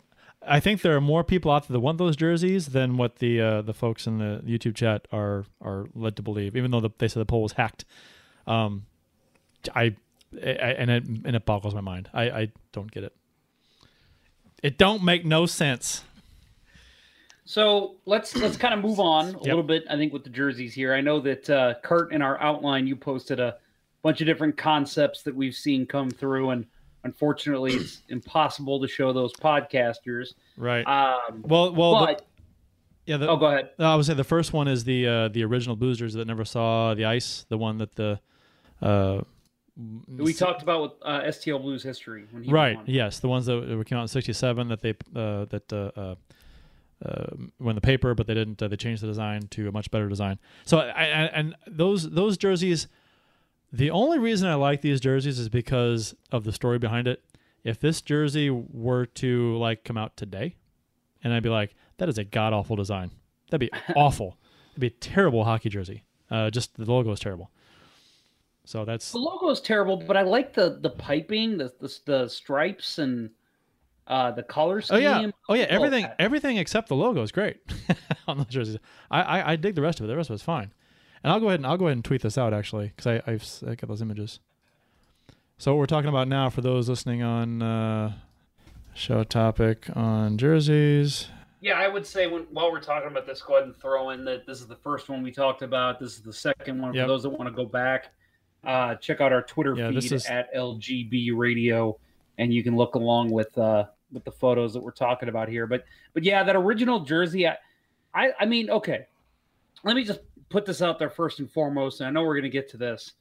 I 0.49 0.59
think 0.59 0.81
there 0.81 0.95
are 0.95 1.01
more 1.01 1.23
people 1.23 1.51
out 1.51 1.67
there 1.67 1.73
that 1.73 1.79
want 1.79 1.99
those 1.99 2.15
jerseys 2.15 2.67
than 2.67 2.97
what 2.97 3.17
the 3.17 3.39
uh, 3.39 3.61
the 3.61 3.73
folks 3.73 4.07
in 4.07 4.17
the 4.17 4.41
YouTube 4.45 4.75
chat 4.75 5.07
are 5.11 5.45
are 5.61 5.87
led 5.93 6.15
to 6.15 6.21
believe. 6.21 6.55
Even 6.55 6.71
though 6.71 6.81
the, 6.81 6.89
they 6.97 7.07
said 7.07 7.21
the 7.21 7.25
poll 7.25 7.43
was 7.43 7.53
hacked, 7.53 7.85
um, 8.47 8.85
I, 9.75 9.95
I 10.33 10.47
and 10.77 10.89
it 10.89 11.03
and 11.05 11.35
it 11.35 11.45
boggles 11.45 11.75
my 11.75 11.81
mind. 11.81 12.09
I, 12.13 12.23
I 12.23 12.51
don't 12.71 12.91
get 12.91 13.03
it. 13.03 13.15
It 14.63 14.77
don't 14.77 15.03
make 15.03 15.25
no 15.25 15.45
sense. 15.45 16.03
So 17.45 17.95
let's 18.05 18.35
let's 18.35 18.57
kind 18.57 18.73
of 18.73 18.81
move 18.81 18.99
on 18.99 19.35
a 19.35 19.39
little 19.39 19.63
bit. 19.63 19.85
I 19.89 19.95
think 19.97 20.13
with 20.13 20.23
the 20.23 20.29
jerseys 20.29 20.73
here, 20.73 20.93
I 20.93 21.01
know 21.01 21.19
that 21.21 21.49
uh, 21.49 21.75
Kurt 21.83 22.11
in 22.11 22.21
our 22.21 22.39
outline 22.41 22.87
you 22.87 22.95
posted 22.95 23.39
a 23.39 23.57
bunch 24.01 24.21
of 24.21 24.27
different 24.27 24.57
concepts 24.57 25.23
that 25.23 25.35
we've 25.35 25.55
seen 25.55 25.85
come 25.85 26.09
through, 26.09 26.49
and 26.51 26.65
unfortunately, 27.03 27.73
it's 27.73 28.01
impossible 28.09 28.79
to 28.81 28.87
show 28.87 29.13
those 29.13 29.33
podcasters. 29.33 30.33
Right. 30.57 30.83
Um, 30.83 31.43
well, 31.43 31.73
well, 31.73 32.05
the- 32.05 32.19
yeah. 33.05 33.17
The, 33.17 33.27
oh, 33.27 33.37
go 33.37 33.47
ahead. 33.47 33.71
I 33.79 33.95
would 33.95 34.05
say 34.05 34.13
the 34.13 34.23
first 34.23 34.53
one 34.53 34.67
is 34.67 34.83
the 34.83 35.07
uh, 35.07 35.27
the 35.29 35.43
original 35.43 35.75
boosters 35.75 36.13
that 36.13 36.25
never 36.25 36.45
saw 36.45 36.93
the 36.93 37.05
ice. 37.05 37.45
The 37.49 37.57
one 37.57 37.79
that 37.79 37.95
the 37.95 38.19
uh, 38.81 39.21
We 40.17 40.33
talked 40.33 40.61
about 40.61 40.81
with 40.81 40.91
uh, 41.01 41.21
STL 41.21 41.61
Blues 41.61 41.83
history 41.83 42.25
when 42.31 42.43
he 42.43 42.51
right. 42.51 42.77
Yes, 42.85 43.19
the 43.19 43.27
ones 43.27 43.45
that 43.47 43.83
came 43.87 43.97
out 43.97 44.03
in 44.03 44.07
'67 44.07 44.67
that 44.67 44.81
they 44.81 44.91
uh, 45.15 45.45
that 45.45 45.73
uh, 45.73 45.91
uh, 45.99 46.15
uh, 47.03 47.73
the 47.73 47.81
paper, 47.81 48.13
but 48.13 48.27
they 48.27 48.33
didn't. 48.33 48.61
Uh, 48.61 48.67
they 48.67 48.75
changed 48.75 49.01
the 49.01 49.07
design 49.07 49.47
to 49.51 49.67
a 49.67 49.71
much 49.71 49.89
better 49.89 50.07
design. 50.07 50.37
So 50.65 50.79
I, 50.79 51.03
I 51.03 51.05
and 51.33 51.55
those 51.65 52.09
those 52.09 52.37
jerseys. 52.37 52.87
The 53.71 53.91
only 53.91 54.17
reason 54.17 54.47
I 54.47 54.55
like 54.55 54.81
these 54.81 54.99
jerseys 54.99 55.37
is 55.39 55.49
because 55.49 56.15
of 56.31 56.43
the 56.43 56.51
story 56.51 56.79
behind 56.79 57.07
it. 57.07 57.23
If 57.63 57.79
this 57.79 58.01
jersey 58.01 58.49
were 58.49 59.05
to 59.05 59.57
like 59.57 59.83
come 59.83 59.97
out 59.97 60.17
today, 60.17 60.55
and 61.23 61.33
I'd 61.33 61.43
be 61.43 61.49
like, 61.49 61.75
that 61.97 62.09
is 62.09 62.17
a 62.17 62.23
god 62.23 62.53
awful 62.53 62.75
design. 62.75 63.11
That'd 63.51 63.69
be 63.71 63.79
awful. 63.95 64.37
It'd 64.71 64.81
be 64.81 64.87
a 64.87 64.91
terrible 64.91 65.43
hockey 65.43 65.69
jersey. 65.69 66.03
Uh, 66.31 66.49
just 66.49 66.75
the 66.77 66.91
logo 66.91 67.11
is 67.11 67.19
terrible. 67.19 67.51
So 68.65 68.85
that's 68.85 69.11
The 69.11 69.19
logo 69.19 69.49
is 69.49 69.61
terrible, 69.61 69.97
but 69.97 70.15
I 70.15 70.21
like 70.21 70.53
the 70.53 70.77
the 70.81 70.91
piping, 70.91 71.57
the 71.57 71.71
the, 71.79 71.99
the 72.05 72.27
stripes, 72.27 72.99
and 72.99 73.31
uh, 74.07 74.31
the 74.31 74.43
color 74.43 74.81
oh 74.89 74.97
yeah, 74.97 75.29
oh 75.49 75.53
yeah. 75.53 75.65
Everything 75.69 76.07
everything 76.17 76.57
except 76.57 76.87
the 76.87 76.95
logo 76.95 77.21
is 77.21 77.31
great 77.31 77.57
on 78.27 78.37
those 78.37 78.47
jerseys. 78.47 78.77
I, 79.11 79.21
I 79.21 79.51
I 79.51 79.55
dig 79.55 79.75
the 79.75 79.81
rest 79.81 79.99
of 79.99 80.05
it. 80.05 80.07
The 80.07 80.15
rest 80.15 80.29
of 80.29 80.35
it's 80.35 80.43
fine. 80.43 80.71
And 81.23 81.31
I'll 81.33 81.39
go 81.39 81.47
ahead 81.47 81.59
and 81.59 81.67
I'll 81.67 81.77
go 81.77 81.85
ahead 81.87 81.97
and 81.97 82.05
tweet 82.05 82.21
this 82.21 82.37
out 82.37 82.53
actually 82.53 82.93
because 82.95 83.07
I 83.07 83.31
I've 83.31 83.45
I 83.67 83.75
got 83.75 83.87
those 83.87 84.01
images. 84.01 84.39
So 85.57 85.73
what 85.73 85.79
we're 85.79 85.85
talking 85.87 86.09
about 86.09 86.27
now 86.27 86.49
for 86.49 86.61
those 86.61 86.87
listening 86.87 87.21
on 87.21 87.61
uh, 87.61 88.13
show 88.93 89.23
topic 89.23 89.87
on 89.95 90.37
jerseys. 90.37 91.27
Yeah, 91.61 91.73
I 91.77 91.89
would 91.89 92.07
say 92.07 92.27
when 92.27 92.43
while 92.51 92.71
we're 92.71 92.79
talking 92.79 93.09
about 93.09 93.25
this, 93.27 93.41
go 93.41 93.55
ahead 93.55 93.65
and 93.67 93.75
throw 93.75 94.11
in 94.11 94.23
that 94.25 94.45
this 94.45 94.61
is 94.61 94.67
the 94.67 94.77
first 94.77 95.09
one 95.09 95.21
we 95.21 95.31
talked 95.31 95.61
about. 95.61 95.99
This 95.99 96.13
is 96.13 96.21
the 96.21 96.31
second 96.31 96.81
one 96.81 96.93
Yep. 96.93 97.03
for 97.03 97.07
those 97.09 97.23
that 97.23 97.29
want 97.29 97.47
to 97.49 97.53
go 97.55 97.65
back. 97.65 98.13
Uh, 98.63 98.95
check 98.95 99.19
out 99.19 99.33
our 99.33 99.41
Twitter 99.41 99.75
Yeah, 99.75 99.89
feed 99.89 100.11
is- 100.13 100.25
at 100.27 100.53
LGB 100.53 101.31
Radio, 101.35 101.97
and 102.37 102.53
you 102.53 102.63
can 102.63 102.77
look 102.77 102.95
along 102.95 103.31
with 103.31 103.57
uh, 103.57 103.85
with 104.13 104.23
the 104.23 104.31
photos 104.31 104.73
that 104.73 104.81
we're 104.81 104.91
talking 104.91 105.27
about 105.27 105.49
here. 105.49 105.67
But 105.67 105.83
but 106.13 106.23
yeah, 106.23 106.43
that 106.45 106.55
original 106.55 107.01
jersey, 107.01 107.45
I 107.45 107.57
I, 108.13 108.31
I 108.39 108.45
mean, 108.45 108.69
okay, 108.69 109.07
let 109.83 109.95
me 109.97 110.05
just 110.05 110.21
put 110.49 110.65
this 110.65 110.81
out 110.81 110.99
there 110.99 111.09
first 111.09 111.39
and 111.39 111.49
foremost. 111.51 112.01
And 112.01 112.07
I 112.07 112.11
know 112.11 112.23
we're 112.23 112.35
going 112.35 112.43
to 112.43 112.49
get 112.49 112.69
to 112.71 112.77
this. 112.77 113.13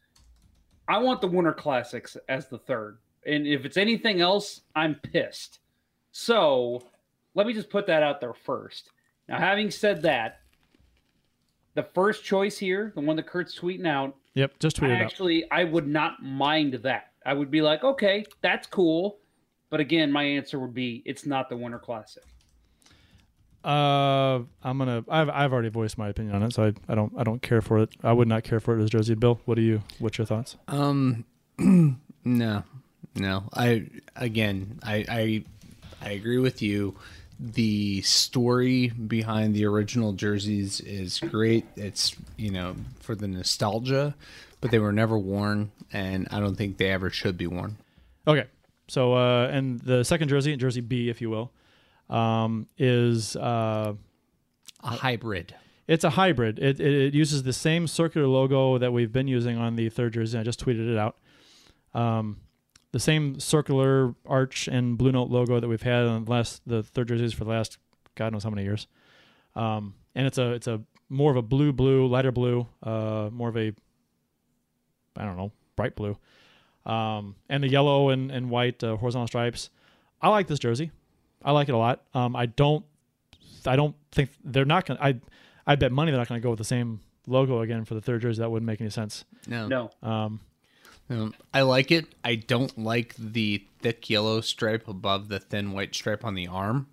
I 0.89 0.99
want 0.99 1.21
the 1.21 1.29
Winter 1.29 1.53
Classics 1.53 2.17
as 2.29 2.49
the 2.49 2.59
third, 2.59 2.99
and 3.27 3.47
if 3.47 3.67
it's 3.67 3.77
anything 3.77 4.21
else, 4.23 4.63
I'm 4.75 4.95
pissed. 4.95 5.59
So 6.13 6.83
let 7.35 7.47
me 7.47 7.53
just 7.53 7.69
put 7.69 7.87
that 7.89 8.03
out 8.03 8.21
there 8.21 8.33
first. 8.33 8.91
Now, 9.29 9.39
having 9.39 9.71
said 9.71 10.01
that, 10.03 10.41
the 11.75 11.83
first 11.83 12.25
choice 12.25 12.57
here, 12.57 12.93
the 12.95 13.03
one 13.03 13.17
that 13.17 13.27
Kurt's 13.27 13.59
tweeting 13.59 13.87
out, 13.87 14.17
Yep, 14.35 14.59
just 14.61 14.77
tweet 14.77 14.91
I 14.91 14.95
it 14.95 14.97
out. 14.97 15.03
actually 15.03 15.51
I 15.51 15.65
would 15.65 15.87
not 15.87 16.23
mind 16.23 16.75
that. 16.83 17.13
I 17.27 17.35
would 17.35 17.51
be 17.51 17.61
like, 17.61 17.85
okay, 17.85 18.25
that's 18.41 18.67
cool. 18.67 19.19
But 19.69 19.81
again, 19.81 20.11
my 20.11 20.23
answer 20.23 20.59
would 20.59 20.73
be 20.73 21.03
it's 21.05 21.27
not 21.27 21.51
the 21.51 21.57
Winter 21.57 21.79
Classic. 21.79 22.23
Uh, 23.65 24.41
I'm 24.63 24.79
gonna. 24.79 25.05
I've 25.09 25.29
I've 25.29 25.53
already 25.53 25.69
voiced 25.69 25.99
my 25.99 26.09
opinion 26.09 26.37
on 26.37 26.43
it, 26.45 26.55
so 26.55 26.65
I, 26.65 26.73
I 26.91 26.95
don't 26.95 27.13
I 27.19 27.25
don't 27.25 27.43
care 27.43 27.61
for 27.61 27.79
it. 27.81 27.91
I 28.03 28.13
would 28.13 28.29
not 28.29 28.45
care 28.45 28.61
for 28.61 28.79
it 28.79 28.83
as 28.83 28.91
jersey. 28.91 29.15
Bill, 29.15 29.41
what 29.45 29.57
do 29.57 29.63
you? 29.63 29.83
What's 29.99 30.17
your 30.17 30.27
thoughts? 30.27 30.57
Um, 30.69 31.25
no, 31.59 32.63
no. 33.15 33.45
I 33.53 33.87
again, 34.17 34.79
I, 34.83 35.05
I, 35.09 35.45
I 36.01 36.11
agree 36.13 36.39
with 36.39 36.63
you. 36.63 36.95
The 37.41 38.03
story 38.03 38.89
behind 38.89 39.55
the 39.55 39.65
original 39.67 40.13
jerseys 40.13 40.81
is 40.81 41.21
great. 41.21 41.67
It's 41.77 42.17
you 42.37 42.51
know 42.51 42.77
for 43.01 43.15
the 43.15 43.29
nostalgia, 43.29 44.15
but 44.61 44.71
they 44.71 44.79
were 44.79 44.93
never 44.93 45.19
worn, 45.19 45.73
and 45.93 46.29
I 46.31 46.41
don't 46.41 46.55
think 46.55 46.79
they 46.79 46.91
ever 46.91 47.11
should 47.11 47.37
be 47.37 47.47
worn. 47.49 47.77
Okay, 48.27 48.47
So 48.89 49.15
uh, 49.15 49.49
and 49.49 49.81
the 49.81 50.05
second 50.05 50.29
jersey, 50.29 50.57
jersey 50.57 50.81
B, 50.81 51.09
if 51.09 51.21
you 51.21 51.31
will, 51.31 51.51
um, 52.11 52.67
is 52.77 53.37
uh, 53.37 53.95
A 54.83 54.89
hybrid. 54.89 55.55
it's 55.87 56.05
a 56.05 56.11
hybrid. 56.11 56.59
It, 56.59 56.81
it 56.81 56.95
it 57.09 57.15
uses 57.15 57.43
the 57.43 57.53
same 57.53 57.87
circular 57.87 58.27
logo 58.27 58.79
that 58.79 58.93
we've 58.93 59.13
been 59.13 59.29
using 59.29 59.57
on 59.59 59.77
the 59.77 59.89
third 59.89 60.13
jersey. 60.15 60.39
I 60.39 60.43
just 60.43 60.65
tweeted 60.65 60.91
it 60.91 60.99
out. 60.99 61.17
Um, 61.95 62.41
the 62.93 63.01
same 63.01 63.39
circular 63.39 64.15
arch 64.27 64.67
and 64.69 64.97
blue 64.97 65.13
note 65.13 65.29
logo 65.31 65.61
that 65.61 65.69
we've 65.69 65.83
had 65.83 66.07
on 66.07 66.25
the 66.25 66.31
last 66.31 66.63
the 66.67 66.83
third 66.83 67.09
jerseys 67.09 67.33
for 67.35 67.45
the 67.45 67.51
last 67.51 67.79
God 68.15 68.33
knows 68.33 68.45
how 68.45 68.51
many 68.51 68.63
years. 68.65 68.87
Um, 69.55 69.95
and 70.15 70.27
it's 70.27 70.39
a 70.39 70.53
it's 70.53 70.67
a 70.67 70.81
more 71.11 71.31
of 71.31 71.37
a 71.37 71.43
blue 71.43 71.73
blue 71.73 72.07
lighter 72.07 72.33
blue, 72.33 72.67
uh, 72.83 73.29
more 73.33 73.49
of 73.49 73.57
a 73.57 73.73
I 75.17 75.25
don't 75.25 75.37
know 75.37 75.53
bright 75.77 75.97
blue, 75.97 76.17
um, 76.87 77.35
and 77.49 77.63
the 77.63 77.69
yellow 77.69 78.09
and 78.11 78.31
and 78.31 78.51
white 78.51 78.83
uh, 78.85 78.97
horizontal 78.97 79.27
stripes. 79.27 79.71
I 80.23 80.29
like 80.29 80.47
this 80.49 80.59
jersey. 80.59 80.91
I 81.43 81.53
like 81.53 81.69
it 81.69 81.73
a 81.75 81.79
lot. 81.79 82.03
Um, 82.15 82.35
I 82.37 82.47
don't 82.47 82.85
I 83.67 83.77
don't 83.77 83.95
think 84.13 84.31
they're 84.45 84.65
not 84.65 84.87
gonna. 84.87 85.01
I 85.03 85.21
I 85.67 85.77
bet 85.77 85.93
money 85.93 86.11
they're 86.11 86.21
not 86.21 86.29
gonna 86.29 86.41
go 86.41 86.51
with 86.51 86.59
the 86.59 86.65
same 86.65 87.01
logo 87.27 87.61
again 87.61 87.85
for 87.85 87.95
the 87.95 88.01
third 88.01 88.23
jersey. 88.23 88.41
That 88.41 88.51
wouldn't 88.51 88.67
make 88.67 88.81
any 88.81 88.91
sense. 88.91 89.25
No. 89.47 89.69
No. 89.69 89.91
Um, 90.03 90.41
Um, 91.11 91.35
I 91.55 91.63
like 91.63 91.91
it. 91.91 92.07
I 92.23 92.35
don't 92.35 92.77
like 92.79 93.15
the 93.17 93.65
thick 93.81 94.11
yellow 94.11 94.41
stripe 94.43 94.89
above 94.89 95.29
the 95.29 95.39
thin 95.41 95.73
white 95.73 95.95
stripe 95.95 96.23
on 96.25 96.35
the 96.35 96.47
arm. 96.49 96.87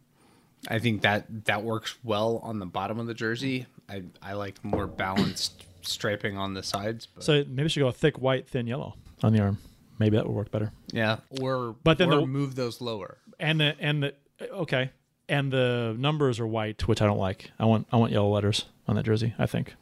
I 0.69 0.79
think 0.79 1.01
that 1.01 1.45
that 1.45 1.63
works 1.63 1.95
well 2.03 2.39
on 2.43 2.59
the 2.59 2.65
bottom 2.65 2.97
of 2.99 3.07
the 3.07 3.13
jersey. 3.13 3.65
I 3.89 4.03
I 4.21 4.33
like 4.33 4.63
more 4.63 4.87
balanced 4.87 5.63
striping 5.81 6.37
on 6.37 6.53
the 6.53 6.63
sides. 6.63 7.05
But, 7.07 7.23
so 7.23 7.33
maybe 7.47 7.63
we 7.63 7.69
should 7.69 7.81
go 7.81 7.87
a 7.87 7.93
thick 7.93 8.17
white, 8.19 8.47
thin 8.47 8.67
yellow 8.67 8.95
on 9.21 9.33
the 9.33 9.41
arm. 9.41 9.57
Maybe 9.99 10.15
that 10.17 10.25
would 10.25 10.35
work 10.35 10.51
better. 10.51 10.71
yeah, 10.91 11.17
or 11.41 11.75
But 11.83 11.97
then 11.97 12.11
or 12.11 12.21
the- 12.21 12.25
move 12.27 12.55
those 12.55 12.81
lower. 12.81 13.17
And 13.39 13.59
the 13.59 13.75
and 13.79 14.01
the 14.03 14.13
okay, 14.41 14.91
and 15.29 15.51
the 15.51 15.95
numbers 15.97 16.39
are 16.39 16.47
white, 16.47 16.88
which 16.88 17.01
I 17.01 17.05
don't 17.05 17.17
like. 17.17 17.51
I 17.59 17.65
want 17.65 17.88
I 17.91 17.97
want 17.97 18.11
yellow 18.11 18.29
letters 18.29 18.65
on 18.88 18.95
that 18.95 19.03
jersey. 19.03 19.33
I 19.38 19.45
think 19.45 19.75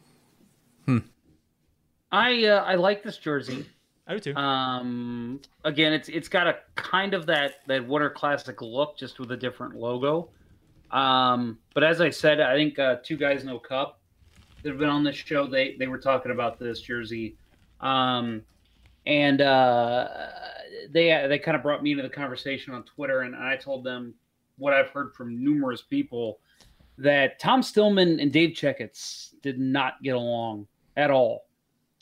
Hmm. 0.85 0.99
I 2.11 2.45
uh, 2.45 2.63
I 2.63 2.75
like 2.75 3.03
this 3.03 3.17
jersey. 3.17 3.65
I 4.05 4.13
do 4.15 4.19
too. 4.19 4.35
Um, 4.35 5.39
again, 5.63 5.93
it's 5.93 6.09
it's 6.09 6.27
got 6.27 6.47
a 6.47 6.57
kind 6.75 7.13
of 7.13 7.25
that 7.27 7.65
that 7.67 7.87
Winter 7.87 8.09
Classic 8.09 8.61
look, 8.61 8.97
just 8.97 9.19
with 9.19 9.31
a 9.31 9.37
different 9.37 9.75
logo. 9.75 10.29
Um, 10.91 11.57
but 11.73 11.83
as 11.83 12.01
I 12.01 12.09
said, 12.09 12.39
I 12.39 12.55
think 12.55 12.77
uh, 12.77 12.97
two 13.03 13.17
guys 13.17 13.43
no 13.43 13.57
cup 13.59 13.99
that 14.61 14.69
have 14.69 14.77
been 14.77 14.89
on 14.89 15.03
this 15.03 15.15
show. 15.15 15.47
They 15.47 15.75
they 15.79 15.87
were 15.87 15.97
talking 15.97 16.31
about 16.31 16.59
this 16.59 16.81
jersey, 16.81 17.35
um, 17.79 18.43
and 19.07 19.41
uh, 19.41 20.07
they 20.91 21.25
they 21.27 21.39
kind 21.39 21.55
of 21.55 21.63
brought 21.63 21.81
me 21.81 21.91
into 21.91 22.03
the 22.03 22.09
conversation 22.09 22.73
on 22.73 22.83
Twitter, 22.83 23.21
and 23.21 23.35
I 23.35 23.55
told 23.55 23.83
them 23.83 24.13
what 24.57 24.73
I've 24.73 24.89
heard 24.89 25.13
from 25.13 25.43
numerous 25.43 25.81
people 25.81 26.39
that 26.97 27.39
Tom 27.39 27.63
Stillman 27.63 28.19
and 28.19 28.31
Dave 28.31 28.51
Checketts 28.51 29.33
did 29.41 29.59
not 29.59 30.01
get 30.03 30.15
along 30.15 30.67
at 30.95 31.09
all. 31.09 31.47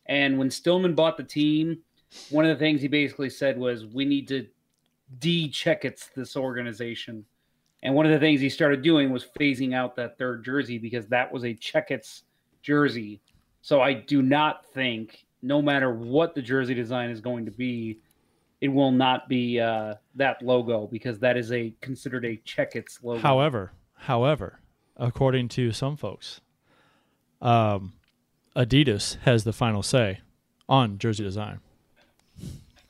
And 0.07 0.37
when 0.37 0.49
Stillman 0.49 0.95
bought 0.95 1.15
the 1.15 1.23
team, 1.23 1.79
one 2.29 2.43
of 2.43 2.49
the 2.49 2.61
things 2.61 2.81
he 2.81 2.89
basically 2.89 3.29
said 3.29 3.57
was, 3.57 3.85
"We 3.85 4.03
need 4.03 4.27
to 4.27 4.47
de-Checketts 5.19 6.13
this 6.13 6.35
organization." 6.35 7.25
And 7.83 7.95
one 7.95 8.05
of 8.05 8.11
the 8.11 8.19
things 8.19 8.41
he 8.41 8.49
started 8.49 8.81
doing 8.81 9.11
was 9.11 9.25
phasing 9.39 9.73
out 9.73 9.95
that 9.95 10.17
third 10.17 10.43
jersey 10.43 10.77
because 10.77 11.07
that 11.07 11.31
was 11.31 11.45
a 11.45 11.53
Checketts 11.53 12.23
jersey. 12.61 13.21
So 13.61 13.81
I 13.81 13.93
do 13.93 14.21
not 14.21 14.65
think, 14.65 15.25
no 15.41 15.61
matter 15.61 15.91
what 15.91 16.35
the 16.35 16.41
jersey 16.41 16.73
design 16.73 17.09
is 17.09 17.21
going 17.21 17.45
to 17.45 17.51
be, 17.51 17.99
it 18.61 18.69
will 18.69 18.91
not 18.91 19.27
be 19.27 19.59
uh, 19.59 19.95
that 20.15 20.41
logo 20.41 20.87
because 20.87 21.19
that 21.19 21.35
is 21.35 21.51
a 21.51 21.73
considered 21.81 22.23
a 22.25 22.37
Checketts 22.45 23.03
logo. 23.03 23.19
However, 23.19 23.71
however, 23.95 24.59
according 24.97 25.49
to 25.49 25.71
some 25.71 25.97
folks, 25.97 26.39
um, 27.41 27.93
Adidas 28.55 29.17
has 29.21 29.43
the 29.43 29.53
final 29.53 29.81
say 29.83 30.19
on 30.69 30.97
jersey 30.99 31.23
design. 31.23 31.59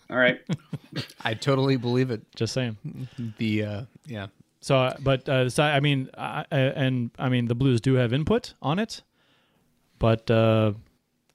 All 0.10 0.18
right. 0.18 0.42
I 1.24 1.34
totally 1.36 1.78
believe 1.78 2.12
it. 2.12 2.22
Just 2.36 2.54
saying. 2.54 2.76
The 3.38 3.64
uh, 3.64 3.82
yeah, 4.06 4.28
So, 4.60 4.78
uh, 4.78 4.98
but 5.02 5.28
uh, 5.30 5.50
so, 5.50 5.64
I 5.64 5.80
mean, 5.80 6.10
I, 6.18 6.46
I- 6.52 6.58
and 6.58 7.12
I 7.18 7.30
mean, 7.30 7.48
the 7.48 7.56
Blues 7.56 7.80
do 7.80 7.94
have 7.94 8.12
input 8.12 8.54
on 8.62 8.78
it, 8.78 9.04
but 10.00 10.30
uh, 10.30 10.74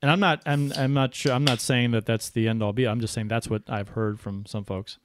and 0.02 0.10
I'm 0.10 0.20
not, 0.20 0.42
I'm, 0.46 0.72
I'm 0.76 0.92
not 0.92 1.14
sure. 1.14 1.32
I'm 1.32 1.44
not 1.44 1.60
saying 1.60 1.92
that 1.92 2.06
that's 2.06 2.30
the 2.30 2.48
end 2.48 2.62
all 2.62 2.72
be. 2.72 2.86
I'm 2.86 3.00
just 3.00 3.14
saying 3.14 3.28
that's 3.28 3.48
what 3.48 3.62
I've 3.68 3.90
heard 3.90 4.20
from 4.20 4.44
some 4.46 4.64
folks, 4.64 4.98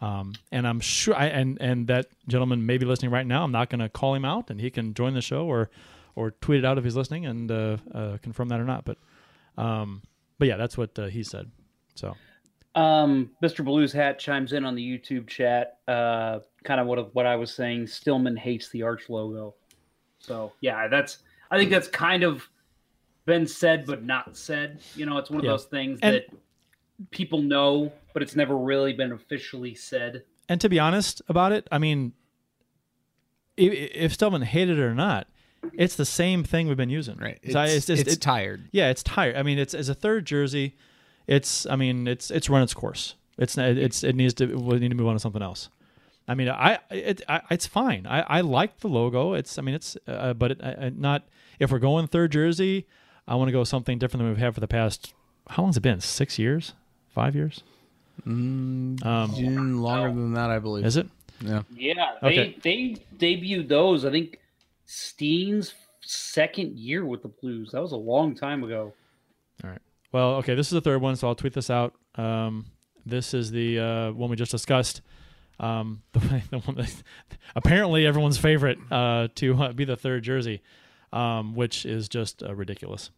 um, 0.00 0.34
and 0.50 0.66
I'm 0.66 0.80
sure. 0.80 1.14
I 1.14 1.26
and 1.26 1.58
and 1.60 1.86
that 1.86 2.06
gentleman 2.28 2.66
may 2.66 2.78
be 2.78 2.84
listening 2.86 3.10
right 3.10 3.26
now. 3.26 3.44
I'm 3.44 3.52
not 3.52 3.70
going 3.70 3.80
to 3.80 3.88
call 3.88 4.14
him 4.14 4.24
out, 4.24 4.50
and 4.50 4.60
he 4.60 4.70
can 4.70 4.94
join 4.94 5.14
the 5.14 5.20
show 5.22 5.46
or 5.46 5.70
or 6.14 6.32
tweet 6.32 6.58
it 6.58 6.64
out 6.64 6.76
if 6.78 6.84
he's 6.84 6.96
listening 6.96 7.24
and 7.26 7.50
uh, 7.50 7.76
uh, 7.94 8.18
confirm 8.22 8.48
that 8.48 8.60
or 8.60 8.64
not. 8.64 8.84
But 8.84 8.98
um, 9.56 10.02
but 10.38 10.48
yeah, 10.48 10.56
that's 10.56 10.76
what 10.76 10.98
uh, 10.98 11.06
he 11.06 11.22
said. 11.22 11.50
So 11.94 12.16
Um, 12.74 13.30
Mr. 13.42 13.64
Blues 13.64 13.92
Hat 13.92 14.18
chimes 14.18 14.52
in 14.52 14.64
on 14.64 14.74
the 14.74 14.82
YouTube 14.82 15.28
chat. 15.28 15.78
Uh, 15.86 16.40
kind 16.64 16.80
of 16.80 16.86
what 16.86 17.14
what 17.14 17.26
I 17.26 17.36
was 17.36 17.54
saying. 17.54 17.86
Stillman 17.86 18.36
hates 18.36 18.70
the 18.70 18.82
arch 18.82 19.08
logo. 19.08 19.54
So 20.18 20.52
yeah, 20.60 20.88
that's 20.88 21.18
I 21.50 21.58
think 21.58 21.70
that's 21.70 21.88
kind 21.88 22.22
of 22.24 22.48
been 23.24 23.46
said 23.46 23.86
but 23.86 24.02
not 24.02 24.36
said. 24.36 24.80
You 24.96 25.06
know, 25.06 25.18
it's 25.18 25.30
one 25.30 25.38
of 25.40 25.44
Yeah. 25.44 25.52
those 25.52 25.64
things 25.64 25.98
And- 26.02 26.16
that 26.16 26.26
people 27.10 27.40
know, 27.42 27.92
but 28.12 28.22
it's 28.22 28.36
never 28.36 28.56
really 28.56 28.92
been 28.92 29.12
officially 29.12 29.74
said. 29.74 30.24
And 30.48 30.60
to 30.60 30.68
be 30.68 30.78
honest 30.78 31.22
about 31.28 31.52
it, 31.52 31.66
I 31.72 31.78
mean, 31.78 32.12
if, 33.56 33.72
if 33.72 34.12
Stillman 34.14 34.42
hated 34.42 34.78
it 34.78 34.82
or 34.82 34.94
not, 34.94 35.28
it's 35.74 35.94
the 35.96 36.04
same 36.04 36.42
thing 36.44 36.66
we've 36.68 36.76
been 36.76 36.90
using. 36.90 37.16
right. 37.18 37.38
It's, 37.42 37.52
So 37.52 37.60
I- 37.60 37.66
it's, 37.66 37.86
just- 37.86 38.06
it- 38.08 38.20
tired. 38.20 38.68
Yeah, 38.72 38.90
it's 38.90 39.02
tired. 39.02 39.36
I 39.36 39.42
mean, 39.42 39.58
it's 39.58 39.74
as 39.74 39.88
a 39.88 39.94
third 39.94 40.26
jersey, 40.26 40.76
it's. 41.26 41.66
I 41.66 41.76
mean, 41.76 42.08
it's 42.08 42.30
it's 42.32 42.50
run 42.50 42.62
its 42.62 42.74
course. 42.74 43.14
It's 43.38 43.56
it's 43.56 44.02
it 44.02 44.16
needs 44.16 44.34
to 44.34 44.46
we 44.56 44.78
need 44.80 44.88
to 44.88 44.94
move 44.96 45.06
on 45.06 45.14
to 45.14 45.20
something 45.20 45.42
else. 45.42 45.68
I 46.26 46.34
mean, 46.34 46.48
I 46.48 46.78
it 46.90 47.22
I, 47.28 47.42
it's 47.50 47.66
fine. 47.66 48.06
I 48.06 48.22
I 48.22 48.40
like 48.40 48.80
the 48.80 48.88
logo. 48.88 49.34
It's 49.34 49.56
I 49.58 49.62
mean 49.62 49.76
it's 49.76 49.96
uh, 50.08 50.34
but 50.34 50.50
it, 50.52 50.60
uh, 50.62 50.90
not 50.96 51.28
if 51.60 51.70
we're 51.70 51.78
going 51.78 52.08
third 52.08 52.32
jersey, 52.32 52.86
I 53.28 53.34
want 53.36 53.48
to 53.48 53.52
go 53.52 53.64
something 53.64 53.98
different 53.98 54.20
than 54.22 54.28
we've 54.28 54.38
had 54.38 54.54
for 54.54 54.60
the 54.60 54.68
past. 54.68 55.14
How 55.48 55.62
long's 55.62 55.76
it 55.76 55.80
been? 55.82 56.00
Six 56.00 56.38
years? 56.38 56.74
Five 57.14 57.34
years? 57.34 57.62
Um, 58.26 58.96
Mm, 59.02 59.80
longer 59.80 60.08
than 60.08 60.34
that, 60.34 60.50
I 60.50 60.58
believe. 60.58 60.84
is 60.84 60.96
it? 60.96 61.06
Yeah. 61.40 61.62
Yeah, 61.74 62.12
they 62.22 62.28
Okay. 62.28 62.56
they 62.62 62.96
debuted 63.18 63.68
those. 63.68 64.04
I 64.04 64.10
think 64.10 64.38
Steen's 64.86 65.74
second 66.00 66.78
year 66.78 67.04
with 67.04 67.22
the 67.22 67.28
Blues. 67.28 67.70
That 67.72 67.80
was 67.82 67.92
a 67.92 67.96
long 67.96 68.34
time 68.34 68.62
ago. 68.64 68.92
All 69.64 69.70
right. 69.70 69.80
Well, 70.12 70.34
okay, 70.36 70.54
this 70.54 70.66
is 70.66 70.72
the 70.72 70.80
third 70.80 71.00
one, 71.00 71.16
so 71.16 71.26
I'll 71.28 71.34
tweet 71.34 71.54
this 71.54 71.70
out. 71.70 71.94
Um, 72.16 72.66
this 73.06 73.34
is 73.34 73.50
the 73.50 73.78
uh, 73.78 74.12
one 74.12 74.30
we 74.30 74.36
just 74.36 74.50
discussed. 74.52 75.00
Um, 75.58 76.02
the, 76.12 76.20
the 76.50 76.58
one 76.58 76.76
that, 76.76 76.92
apparently 77.56 78.06
everyone's 78.06 78.38
favorite 78.38 78.78
uh, 78.90 79.28
to 79.36 79.62
uh, 79.62 79.72
be 79.72 79.84
the 79.84 79.96
third 79.96 80.22
jersey, 80.22 80.60
um, 81.12 81.54
which 81.54 81.84
is 81.86 82.08
just 82.08 82.42
uh, 82.42 82.54
ridiculous. 82.54 83.10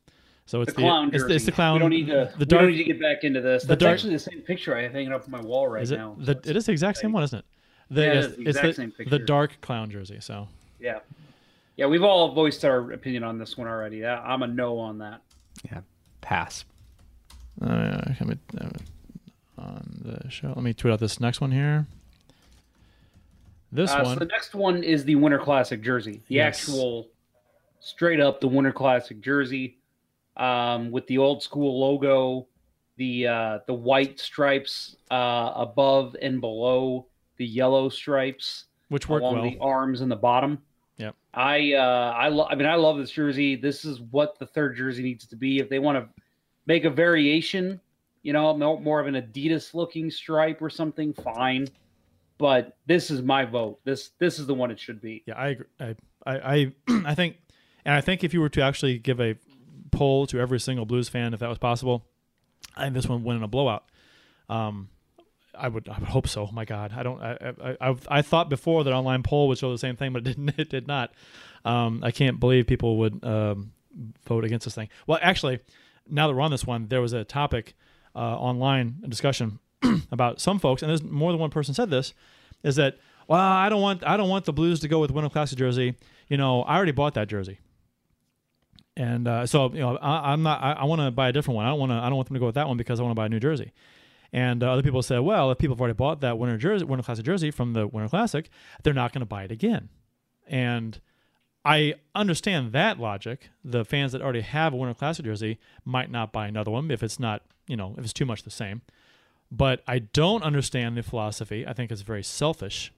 So 0.47 0.59
The 0.59 0.63
it's 0.65 0.73
clown 0.75 1.11
it's, 1.15 1.25
the, 1.25 1.35
it's 1.35 1.45
the 1.47 1.53
clown. 1.53 1.75
We 1.75 1.79
don't 1.81 1.91
need 1.91 2.07
to. 2.09 2.31
the 2.37 2.41
we 2.41 2.45
don't 2.45 2.67
need 2.71 2.77
to 2.79 2.85
get 2.85 3.01
back 3.01 3.25
into 3.25 3.41
this. 3.41 3.63
the 3.63 3.69
That's 3.69 3.81
dark- 3.81 3.95
actually 3.95 4.13
the 4.13 4.19
same 4.19 4.41
picture 4.43 4.77
I 4.77 4.83
have 4.83 4.93
hanging 4.93 5.13
up 5.13 5.25
on 5.25 5.31
my 5.31 5.41
wall 5.41 5.69
right 5.69 5.83
is 5.83 5.91
it? 5.91 5.97
now. 5.97 6.17
The, 6.19 6.35
so 6.35 6.51
it 6.51 6.57
is 6.57 6.67
the 6.67 6.73
exact 6.73 6.99
same 6.99 7.13
one, 7.13 7.23
isn't 7.23 7.39
it? 7.39 7.45
The, 7.91 8.01
Yeah, 8.03 8.07
it 8.13 8.17
it's, 8.17 8.27
the 8.27 8.41
it's 8.43 8.49
exact 8.59 8.67
the, 8.67 8.73
same 8.75 8.93
the 9.09 9.19
dark 9.19 9.61
clown 9.63 9.91
jersey. 9.91 10.19
So 10.21 10.49
Yeah. 10.79 10.99
Yeah, 11.77 11.87
we've 11.87 12.05
all 12.05 12.33
voiced 12.33 12.65
our 12.65 12.93
opinion 12.93 13.25
on 13.25 13.39
this 13.39 13.57
one 13.57 13.67
already. 13.67 14.05
I'm 14.07 14.43
a 14.43 14.47
no 14.47 14.79
on 14.79 14.99
that. 14.99 15.23
Yeah. 15.65 15.81
Pass. 16.21 16.65
uh, 17.63 18.03
can 18.19 18.29
we, 18.29 18.39
uh, 18.61 18.69
on 19.59 20.01
the 20.05 20.31
show, 20.31 20.49
let 20.49 20.59
me 20.63 20.73
tweet 20.75 20.93
out 20.93 21.01
this 21.01 21.21
next 21.21 21.41
one 21.41 21.51
here. 21.53 21.87
This 23.73 23.91
Uh, 23.91 24.03
one. 24.03 24.15
so 24.15 24.19
the 24.21 24.27
next 24.31 24.55
one 24.55 24.83
is 24.85 25.05
the 25.05 25.15
Winter 25.17 25.39
Classic 25.39 25.81
jersey. 25.83 26.23
The 26.29 26.35
Yes. 26.37 26.61
actual 26.69 27.09
straight 27.85 28.21
up 28.21 28.41
the 28.41 28.49
Winter 28.49 28.73
Classic 28.73 29.21
jersey 29.21 29.79
um, 30.37 30.91
with 30.91 31.07
the 31.07 31.19
old 31.19 31.43
school 31.43 31.79
logo, 31.79 32.49
the 32.97 33.27
uh, 33.27 33.59
the 33.67 33.75
white 33.75 34.19
stripes 34.19 34.97
uh, 35.11 35.53
above 35.55 36.17
and 36.21 36.41
below 36.41 37.07
the 37.37 37.47
yellow 37.47 37.89
stripes 37.89 38.67
which 38.89 39.09
worked 39.09 39.23
along 39.23 39.35
well. 39.35 39.51
the 39.51 39.59
arms 39.61 40.01
and 40.01 40.11
the 40.11 40.17
bottom. 40.17 40.59
Yep. 40.97 41.15
I 41.35 41.75
uh, 41.75 42.15
I 42.17 42.29
lo- 42.29 42.47
I 42.49 42.55
mean 42.55 42.67
I 42.67 42.77
love 42.77 42.99
this 42.99 43.11
jersey. 43.11 43.57
This 43.57 43.85
is 43.85 44.01
what 44.01 44.39
the 44.39 44.47
third 44.47 44.77
jersey 44.77 45.03
needs 45.03 45.27
to 45.27 45.37
be. 45.37 45.59
If 45.59 45.69
they 45.69 45.79
want 45.79 45.99
to 45.99 46.23
make 46.67 46.85
a 46.85 46.91
variation, 46.91 47.81
you 48.23 48.33
know, 48.33 48.57
more, 48.57 48.81
more 48.81 49.01
of 49.01 49.07
an 49.07 49.15
Adidas 49.15 49.75
looking 49.75 50.11
stripe 50.11 50.63
or 50.63 50.71
something, 50.71 51.13
fine. 51.13 51.69
But 52.39 52.77
this 52.87 53.11
is 53.11 53.23
my 53.23 53.45
vote. 53.45 53.81
This 53.85 54.11
this 54.19 54.39
is 54.39 54.47
the 54.47 54.55
one 54.55 54.71
it 54.71 54.79
should 54.79 55.01
be. 55.01 55.23
Yeah, 55.27 55.35
I 55.35 55.49
agree. 55.49 55.67
I, 55.81 55.97
I, 56.27 56.37
I, 56.37 56.73
I 57.07 57.15
think, 57.15 57.37
and 57.85 57.95
I 57.95 58.01
think 58.01 58.25
if 58.25 58.33
you 58.33 58.41
were 58.41 58.49
to 58.51 58.63
actually 58.63 58.99
give 58.99 59.21
a 59.21 59.37
poll 59.91 60.27
to 60.29 60.41
every 60.41 60.61
single 60.61 60.87
Blues 60.87 61.09
fan, 61.09 61.35
if 61.35 61.41
that 61.41 61.49
was 61.49 61.59
possible, 61.59 62.07
I 62.77 62.83
think 62.83 62.95
this 62.95 63.07
one 63.07 63.25
went 63.25 63.39
in 63.39 63.43
a 63.43 63.49
blowout. 63.49 63.85
Um, 64.49 64.89
I 65.57 65.69
would 65.69 65.89
I 65.89 65.99
would 65.99 66.09
hope 66.09 66.29
so. 66.29 66.49
My 66.53 66.65
God, 66.65 66.93
I 66.97 67.03
don't. 67.03 67.21
I 67.23 67.55
I, 67.63 67.91
I, 67.91 67.97
I 68.09 68.23
thought 68.23 68.49
before 68.49 68.85
that 68.85 68.93
online 68.93 69.23
poll 69.23 69.49
would 69.49 69.59
show 69.59 69.71
the 69.71 69.79
same 69.79 69.97
thing, 69.97 70.13
but 70.13 70.27
it 70.27 70.37
didn't. 70.37 70.55
It 70.59 70.71
did 70.71 70.87
not. 70.87 71.13
Um, 71.65 72.01
I 72.03 72.11
can't 72.11 72.41
believe 72.41 72.67
people 72.67 72.99
would 72.99 73.25
um, 73.25 73.73
vote 74.27 74.45
against 74.45 74.65
this 74.65 74.75
thing. 74.75 74.89
Well, 75.07 75.19
actually, 75.23 75.61
now 76.09 76.27
that 76.27 76.35
we're 76.35 76.43
on 76.43 76.51
this 76.51 76.67
one, 76.67 76.89
there 76.89 77.01
was 77.01 77.13
a 77.13 77.25
topic 77.25 77.75
uh, 78.15 78.19
online 78.19 78.97
a 79.05 79.09
discussion 79.09 79.59
about 80.13 80.41
some 80.41 80.59
folks, 80.59 80.83
and 80.83 80.91
there's 80.91 81.03
more 81.03 81.33
than 81.33 81.41
one 81.41 81.51
person 81.51 81.75
said 81.75 81.91
this, 81.91 82.13
is 82.63 82.77
that 82.77 82.99
well, 83.29 83.41
I 83.41 83.69
don't 83.69 83.81
want 83.81 84.07
I 84.07 84.17
don't 84.17 84.29
want 84.29 84.45
the 84.45 84.53
Blues 84.53 84.81
to 84.81 84.89
go 84.89 84.99
with 84.99 85.11
Winter 85.11 85.31
Classic 85.31 85.59
jersey. 85.59 85.97
You 86.29 86.37
know, 86.37 86.63
I 86.63 86.77
already 86.77 86.93
bought 86.93 87.15
that 87.15 87.29
jersey. 87.29 87.59
And 88.97 89.27
uh, 89.27 89.47
so 89.47 89.73
you 89.73 89.81
know, 89.81 89.97
I, 89.97 90.33
I'm 90.33 90.43
not. 90.43 90.63
I, 90.63 90.73
I 90.73 90.85
want 90.85 91.01
to 91.01 91.11
buy 91.11 91.29
a 91.29 91.33
different 91.33 91.57
one. 91.57 91.67
I 91.67 91.71
don't 91.71 91.81
want 91.81 91.91
to. 91.91 91.97
I 91.97 92.09
don't 92.09 92.17
want 92.17 92.29
them 92.29 92.35
to 92.35 92.41
go 92.41 92.47
with 92.47 92.55
that 92.55 92.69
one 92.69 92.77
because 92.77 93.01
I 93.01 93.03
want 93.03 93.13
to 93.13 93.17
buy 93.17 93.27
a 93.27 93.29
new 93.29 93.41
jersey. 93.41 93.73
And 94.33 94.65
uh, 94.65 94.73
other 94.73 94.83
people 94.83 95.01
said, 95.01 95.21
well, 95.21 95.53
if 95.53 95.59
people 95.59 95.77
have 95.77 95.81
already 95.81 95.95
bought 95.95 96.21
that 96.23 96.39
Winter 96.39 96.57
jersey, 96.57 96.85
Winter 96.85 97.05
Classic 97.05 97.25
jersey 97.25 97.53
from 97.53 97.73
the 97.73 97.87
Winter 97.87 98.09
Classic, 98.09 98.51
they're 98.83 98.93
not 98.93 99.13
going 99.13 99.21
to 99.21 99.27
buy 99.27 99.45
it 99.45 99.53
again. 99.53 99.91
And 100.49 101.01
I 101.65 101.95
understand 102.17 102.73
that 102.73 102.99
logic. 102.99 103.51
The 103.65 103.85
fans 103.85 104.11
that 104.11 104.21
already 104.21 104.41
have 104.41 104.75
a 104.75 104.77
Winter 104.77 104.95
Classic 104.95 105.25
jersey 105.25 105.59
might 105.85 106.11
not 106.11 106.33
buy 106.33 106.49
another 106.49 106.73
one 106.73 106.91
if 106.91 107.01
it's 107.03 107.21
not, 107.21 107.43
you 107.69 107.77
know, 107.77 107.95
if 107.97 108.03
it's 108.03 108.13
too 108.13 108.27
much 108.27 108.43
the 108.43 108.51
same. 108.51 108.83
But 109.53 109.85
I 109.87 110.01
don't 110.01 110.43
understand 110.43 110.97
the 110.97 111.05
philosophy. 111.05 111.65
I 111.65 111.73
think 111.73 111.93
it's 111.93 112.03
very 112.03 112.25
selfish, 112.25 112.93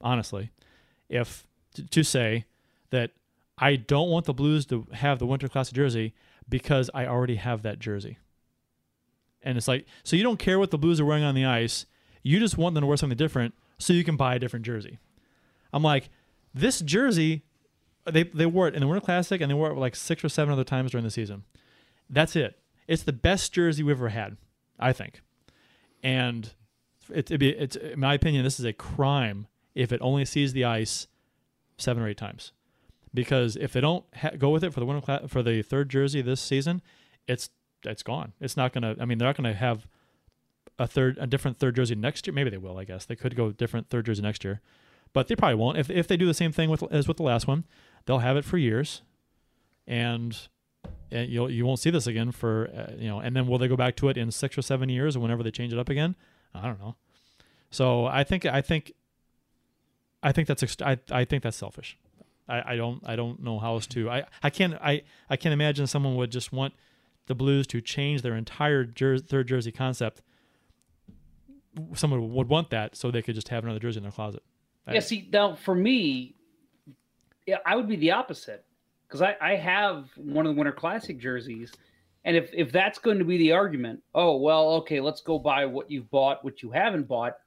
honestly, 0.00 0.52
if 1.10 1.46
t- 1.74 1.82
to 1.84 2.02
say 2.02 2.46
that 2.88 3.10
I 3.62 3.76
don't 3.76 4.10
want 4.10 4.24
the 4.24 4.34
Blues 4.34 4.66
to 4.66 4.88
have 4.92 5.20
the 5.20 5.26
Winter 5.26 5.46
Classic 5.46 5.72
jersey 5.72 6.14
because 6.48 6.90
I 6.92 7.06
already 7.06 7.36
have 7.36 7.62
that 7.62 7.78
jersey. 7.78 8.18
And 9.40 9.56
it's 9.56 9.68
like, 9.68 9.86
so 10.02 10.16
you 10.16 10.24
don't 10.24 10.40
care 10.40 10.58
what 10.58 10.72
the 10.72 10.78
Blues 10.78 10.98
are 10.98 11.04
wearing 11.04 11.22
on 11.22 11.36
the 11.36 11.44
ice. 11.44 11.86
You 12.24 12.40
just 12.40 12.58
want 12.58 12.74
them 12.74 12.82
to 12.82 12.88
wear 12.88 12.96
something 12.96 13.16
different 13.16 13.54
so 13.78 13.92
you 13.92 14.02
can 14.02 14.16
buy 14.16 14.34
a 14.34 14.40
different 14.40 14.66
jersey. 14.66 14.98
I'm 15.72 15.84
like, 15.84 16.10
this 16.52 16.80
jersey, 16.80 17.44
they, 18.04 18.24
they 18.24 18.46
wore 18.46 18.66
it 18.66 18.74
in 18.74 18.80
the 18.80 18.88
Winter 18.88 19.00
Classic 19.00 19.40
and 19.40 19.48
they 19.48 19.54
wore 19.54 19.70
it 19.70 19.78
like 19.78 19.94
six 19.94 20.24
or 20.24 20.28
seven 20.28 20.52
other 20.52 20.64
times 20.64 20.90
during 20.90 21.04
the 21.04 21.10
season. 21.12 21.44
That's 22.10 22.34
it. 22.34 22.58
It's 22.88 23.04
the 23.04 23.12
best 23.12 23.52
jersey 23.52 23.84
we've 23.84 23.96
ever 23.96 24.08
had, 24.08 24.38
I 24.80 24.92
think. 24.92 25.20
And 26.02 26.52
it, 27.08 27.30
it'd 27.30 27.38
be, 27.38 27.50
it's, 27.50 27.76
in 27.76 28.00
my 28.00 28.14
opinion, 28.14 28.42
this 28.42 28.58
is 28.58 28.66
a 28.66 28.72
crime 28.72 29.46
if 29.76 29.92
it 29.92 30.00
only 30.02 30.24
sees 30.24 30.52
the 30.52 30.64
ice 30.64 31.06
seven 31.78 32.02
or 32.02 32.08
eight 32.08 32.18
times. 32.18 32.50
Because 33.14 33.56
if 33.56 33.72
they 33.72 33.80
don't 33.80 34.04
ha- 34.14 34.32
go 34.38 34.50
with 34.50 34.64
it 34.64 34.72
for 34.72 34.80
the 34.80 34.86
winter 34.86 35.02
cla- 35.02 35.28
for 35.28 35.42
the 35.42 35.62
third 35.62 35.88
jersey 35.90 36.22
this 36.22 36.40
season, 36.40 36.80
it's 37.26 37.50
it's 37.84 38.02
gone. 38.02 38.32
It's 38.40 38.56
not 38.56 38.72
gonna. 38.72 38.96
I 39.00 39.04
mean, 39.04 39.18
they're 39.18 39.28
not 39.28 39.36
gonna 39.36 39.54
have 39.54 39.86
a 40.78 40.86
third, 40.86 41.18
a 41.20 41.26
different 41.26 41.58
third 41.58 41.76
jersey 41.76 41.94
next 41.94 42.26
year. 42.26 42.34
Maybe 42.34 42.50
they 42.50 42.58
will. 42.58 42.78
I 42.78 42.84
guess 42.84 43.04
they 43.04 43.16
could 43.16 43.36
go 43.36 43.52
different 43.52 43.90
third 43.90 44.06
jersey 44.06 44.22
next 44.22 44.44
year, 44.44 44.60
but 45.12 45.28
they 45.28 45.36
probably 45.36 45.56
won't. 45.56 45.78
If 45.78 45.90
if 45.90 46.08
they 46.08 46.16
do 46.16 46.26
the 46.26 46.34
same 46.34 46.52
thing 46.52 46.70
with 46.70 46.82
as 46.90 47.06
with 47.06 47.18
the 47.18 47.22
last 47.22 47.46
one, 47.46 47.64
they'll 48.06 48.20
have 48.20 48.36
it 48.36 48.44
for 48.44 48.56
years, 48.56 49.02
and 49.86 50.48
and 51.10 51.28
you'll 51.28 51.50
you 51.50 51.66
won't 51.66 51.80
see 51.80 51.90
this 51.90 52.06
again 52.06 52.32
for 52.32 52.70
uh, 52.74 52.92
you 52.96 53.08
know. 53.08 53.20
And 53.20 53.36
then 53.36 53.46
will 53.46 53.58
they 53.58 53.68
go 53.68 53.76
back 53.76 53.96
to 53.96 54.08
it 54.08 54.16
in 54.16 54.30
six 54.30 54.56
or 54.56 54.62
seven 54.62 54.88
years 54.88 55.16
or 55.16 55.20
whenever 55.20 55.42
they 55.42 55.50
change 55.50 55.72
it 55.72 55.78
up 55.78 55.88
again? 55.88 56.16
I 56.54 56.62
don't 56.62 56.80
know. 56.80 56.96
So 57.70 58.06
I 58.06 58.24
think 58.24 58.46
I 58.46 58.60
think 58.60 58.92
I 60.22 60.32
think 60.32 60.48
that's 60.48 60.76
I 60.80 60.98
I 61.10 61.24
think 61.24 61.42
that's 61.42 61.56
selfish. 61.56 61.98
I, 62.48 62.72
I 62.72 62.76
don't 62.76 63.00
I 63.06 63.16
don't 63.16 63.42
know 63.42 63.58
how 63.58 63.74
else 63.74 63.86
to 63.88 64.10
I 64.10 64.24
I 64.42 64.50
can't 64.50 64.74
I 64.74 65.02
I 65.30 65.36
can't 65.36 65.52
imagine 65.52 65.86
someone 65.86 66.16
would 66.16 66.30
just 66.32 66.52
want 66.52 66.74
the 67.26 67.34
Blues 67.34 67.66
to 67.68 67.80
change 67.80 68.22
their 68.22 68.34
entire 68.34 68.84
jer- 68.84 69.18
third 69.18 69.46
jersey 69.48 69.70
concept. 69.72 70.22
Someone 71.94 72.32
would 72.34 72.48
want 72.48 72.70
that 72.70 72.96
so 72.96 73.10
they 73.10 73.22
could 73.22 73.34
just 73.34 73.48
have 73.48 73.64
another 73.64 73.78
jersey 73.78 73.98
in 73.98 74.02
their 74.02 74.12
closet. 74.12 74.42
I- 74.86 74.94
Yeah, 74.94 75.00
see, 75.00 75.28
now 75.32 75.54
for 75.54 75.74
me, 75.74 76.34
yeah, 77.46 77.58
I 77.64 77.76
would 77.76 77.88
be 77.88 77.96
the 77.96 78.10
opposite 78.10 78.64
because 79.08 79.22
I, 79.22 79.36
I 79.40 79.56
have 79.56 80.08
one 80.16 80.44
of 80.46 80.54
the 80.54 80.58
Winter 80.58 80.72
Classic 80.72 81.18
jerseys, 81.18 81.72
and 82.24 82.36
if 82.36 82.50
if 82.52 82.72
that's 82.72 82.98
going 82.98 83.18
to 83.18 83.24
be 83.24 83.38
the 83.38 83.52
argument, 83.52 84.02
oh 84.14 84.36
well, 84.36 84.70
okay, 84.80 85.00
let's 85.00 85.22
go 85.22 85.38
buy 85.38 85.64
what 85.64 85.90
you've 85.90 86.10
bought, 86.10 86.44
what 86.44 86.62
you 86.62 86.70
haven't 86.72 87.08
bought. 87.08 87.38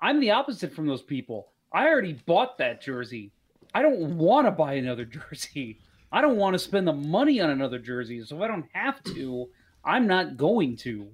I'm 0.00 0.20
the 0.20 0.30
opposite 0.30 0.72
from 0.72 0.86
those 0.86 1.02
people. 1.02 1.48
I 1.72 1.88
already 1.88 2.14
bought 2.14 2.56
that 2.58 2.80
jersey. 2.80 3.32
I 3.78 3.82
don't 3.82 4.18
want 4.18 4.48
to 4.48 4.50
buy 4.50 4.74
another 4.74 5.04
jersey. 5.30 5.78
I 6.10 6.20
don't 6.20 6.36
want 6.36 6.54
to 6.54 6.58
spend 6.58 6.88
the 6.88 6.92
money 6.92 7.40
on 7.40 7.48
another 7.48 7.78
jersey. 7.78 8.24
So 8.24 8.36
if 8.36 8.42
I 8.42 8.48
don't 8.48 8.66
have 8.72 9.00
to, 9.04 9.48
I'm 9.84 10.08
not 10.08 10.36
going 10.36 10.76
to. 10.78 11.06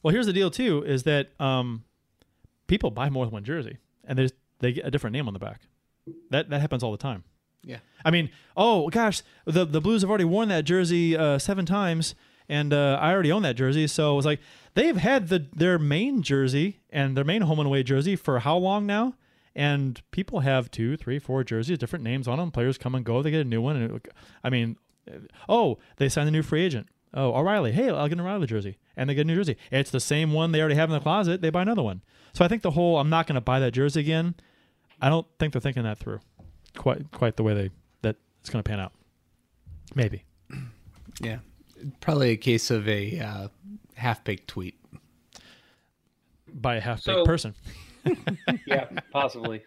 Well, 0.00 0.12
here's 0.14 0.26
the 0.26 0.32
deal 0.32 0.48
too: 0.48 0.84
is 0.84 1.02
that 1.02 1.30
um, 1.40 1.82
people 2.68 2.92
buy 2.92 3.10
more 3.10 3.26
than 3.26 3.32
one 3.32 3.42
jersey, 3.42 3.78
and 4.04 4.16
there's 4.16 4.32
they 4.60 4.72
get 4.72 4.86
a 4.86 4.92
different 4.92 5.12
name 5.12 5.26
on 5.26 5.34
the 5.34 5.40
back. 5.40 5.62
That 6.30 6.50
that 6.50 6.60
happens 6.60 6.84
all 6.84 6.92
the 6.92 6.98
time. 6.98 7.24
Yeah. 7.64 7.78
I 8.04 8.12
mean, 8.12 8.30
oh 8.56 8.88
gosh, 8.88 9.22
the 9.44 9.64
the 9.64 9.80
Blues 9.80 10.02
have 10.02 10.10
already 10.10 10.24
worn 10.24 10.48
that 10.50 10.64
jersey 10.66 11.16
uh, 11.16 11.40
seven 11.40 11.66
times, 11.66 12.14
and 12.48 12.72
uh, 12.72 12.96
I 13.00 13.12
already 13.12 13.32
own 13.32 13.42
that 13.42 13.56
jersey. 13.56 13.88
So 13.88 14.12
it 14.12 14.16
was 14.16 14.26
like 14.26 14.38
they've 14.74 14.96
had 14.96 15.30
the 15.30 15.46
their 15.52 15.80
main 15.80 16.22
jersey 16.22 16.78
and 16.90 17.16
their 17.16 17.24
main 17.24 17.42
home 17.42 17.58
and 17.58 17.66
away 17.66 17.82
jersey 17.82 18.14
for 18.14 18.38
how 18.38 18.56
long 18.56 18.86
now? 18.86 19.14
And 19.58 20.00
people 20.12 20.38
have 20.40 20.70
two, 20.70 20.96
three, 20.96 21.18
four 21.18 21.42
jerseys, 21.42 21.78
different 21.78 22.04
names 22.04 22.28
on 22.28 22.38
them. 22.38 22.52
Players 22.52 22.78
come 22.78 22.94
and 22.94 23.04
go; 23.04 23.22
they 23.22 23.32
get 23.32 23.40
a 23.40 23.44
new 23.44 23.60
one. 23.60 23.74
And 23.74 23.96
it, 23.96 24.08
I 24.44 24.50
mean, 24.50 24.76
oh, 25.48 25.78
they 25.96 26.08
signed 26.08 26.28
a 26.28 26.30
new 26.30 26.44
free 26.44 26.62
agent. 26.62 26.86
Oh, 27.12 27.34
O'Reilly. 27.34 27.72
Hey, 27.72 27.90
I'll 27.90 28.06
get 28.06 28.18
an 28.18 28.20
O'Reilly 28.20 28.46
jersey, 28.46 28.78
and 28.96 29.10
they 29.10 29.14
get 29.16 29.22
a 29.22 29.24
new 29.24 29.34
jersey. 29.34 29.56
It's 29.72 29.90
the 29.90 29.98
same 29.98 30.32
one 30.32 30.52
they 30.52 30.60
already 30.60 30.76
have 30.76 30.88
in 30.90 30.94
the 30.94 31.00
closet. 31.00 31.40
They 31.40 31.50
buy 31.50 31.62
another 31.62 31.82
one. 31.82 32.02
So 32.34 32.44
I 32.44 32.48
think 32.48 32.62
the 32.62 32.70
whole 32.70 32.98
I'm 33.00 33.10
not 33.10 33.26
going 33.26 33.34
to 33.34 33.40
buy 33.40 33.58
that 33.58 33.72
jersey 33.72 33.98
again. 33.98 34.36
I 35.02 35.08
don't 35.08 35.26
think 35.40 35.52
they're 35.52 35.60
thinking 35.60 35.82
that 35.82 35.98
through 35.98 36.20
quite 36.76 37.10
quite 37.10 37.36
the 37.36 37.42
way 37.42 37.54
they 37.54 37.70
that 38.02 38.14
it's 38.40 38.50
going 38.50 38.62
to 38.62 38.68
pan 38.68 38.78
out. 38.78 38.92
Maybe. 39.94 40.24
Yeah. 41.20 41.38
Probably 42.00 42.30
a 42.30 42.36
case 42.36 42.70
of 42.70 42.86
a 42.88 43.18
uh, 43.18 43.48
half 43.94 44.22
baked 44.22 44.46
tweet. 44.46 44.76
by 46.46 46.76
a 46.76 46.80
half 46.80 46.98
baked 46.98 47.18
So- 47.18 47.24
person. 47.24 47.56
yeah, 48.66 48.86
possibly. 49.10 49.62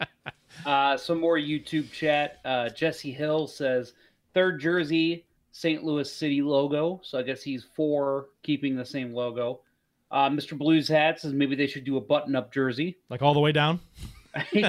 Uh, 0.66 0.98
some 0.98 1.20
more 1.20 1.38
YouTube 1.38 1.92
chat. 1.92 2.40
Uh, 2.46 2.70
Jesse 2.70 3.12
Hill 3.12 3.48
says 3.48 3.94
third 4.34 4.60
jersey, 4.60 5.26
St. 5.52 5.84
Louis 5.84 6.12
City 6.12 6.42
logo. 6.42 7.00
So 7.04 7.20
I 7.20 7.24
guess 7.24 7.42
he's 7.42 7.64
for 7.76 8.28
keeping 8.44 8.76
the 8.76 8.86
same 8.86 9.14
logo. 9.14 9.62
Uh, 10.12 10.30
Mr. 10.30 10.58
Blues 10.58 10.88
Hat 10.88 11.20
says 11.20 11.34
maybe 11.34 11.56
they 11.56 11.68
should 11.68 11.86
do 11.86 11.98
a 11.98 12.02
button-up 12.02 12.52
jersey. 12.54 12.98
Like 13.10 13.22
all 13.22 13.34
the 13.34 13.40
way 13.40 13.52
down. 13.52 13.80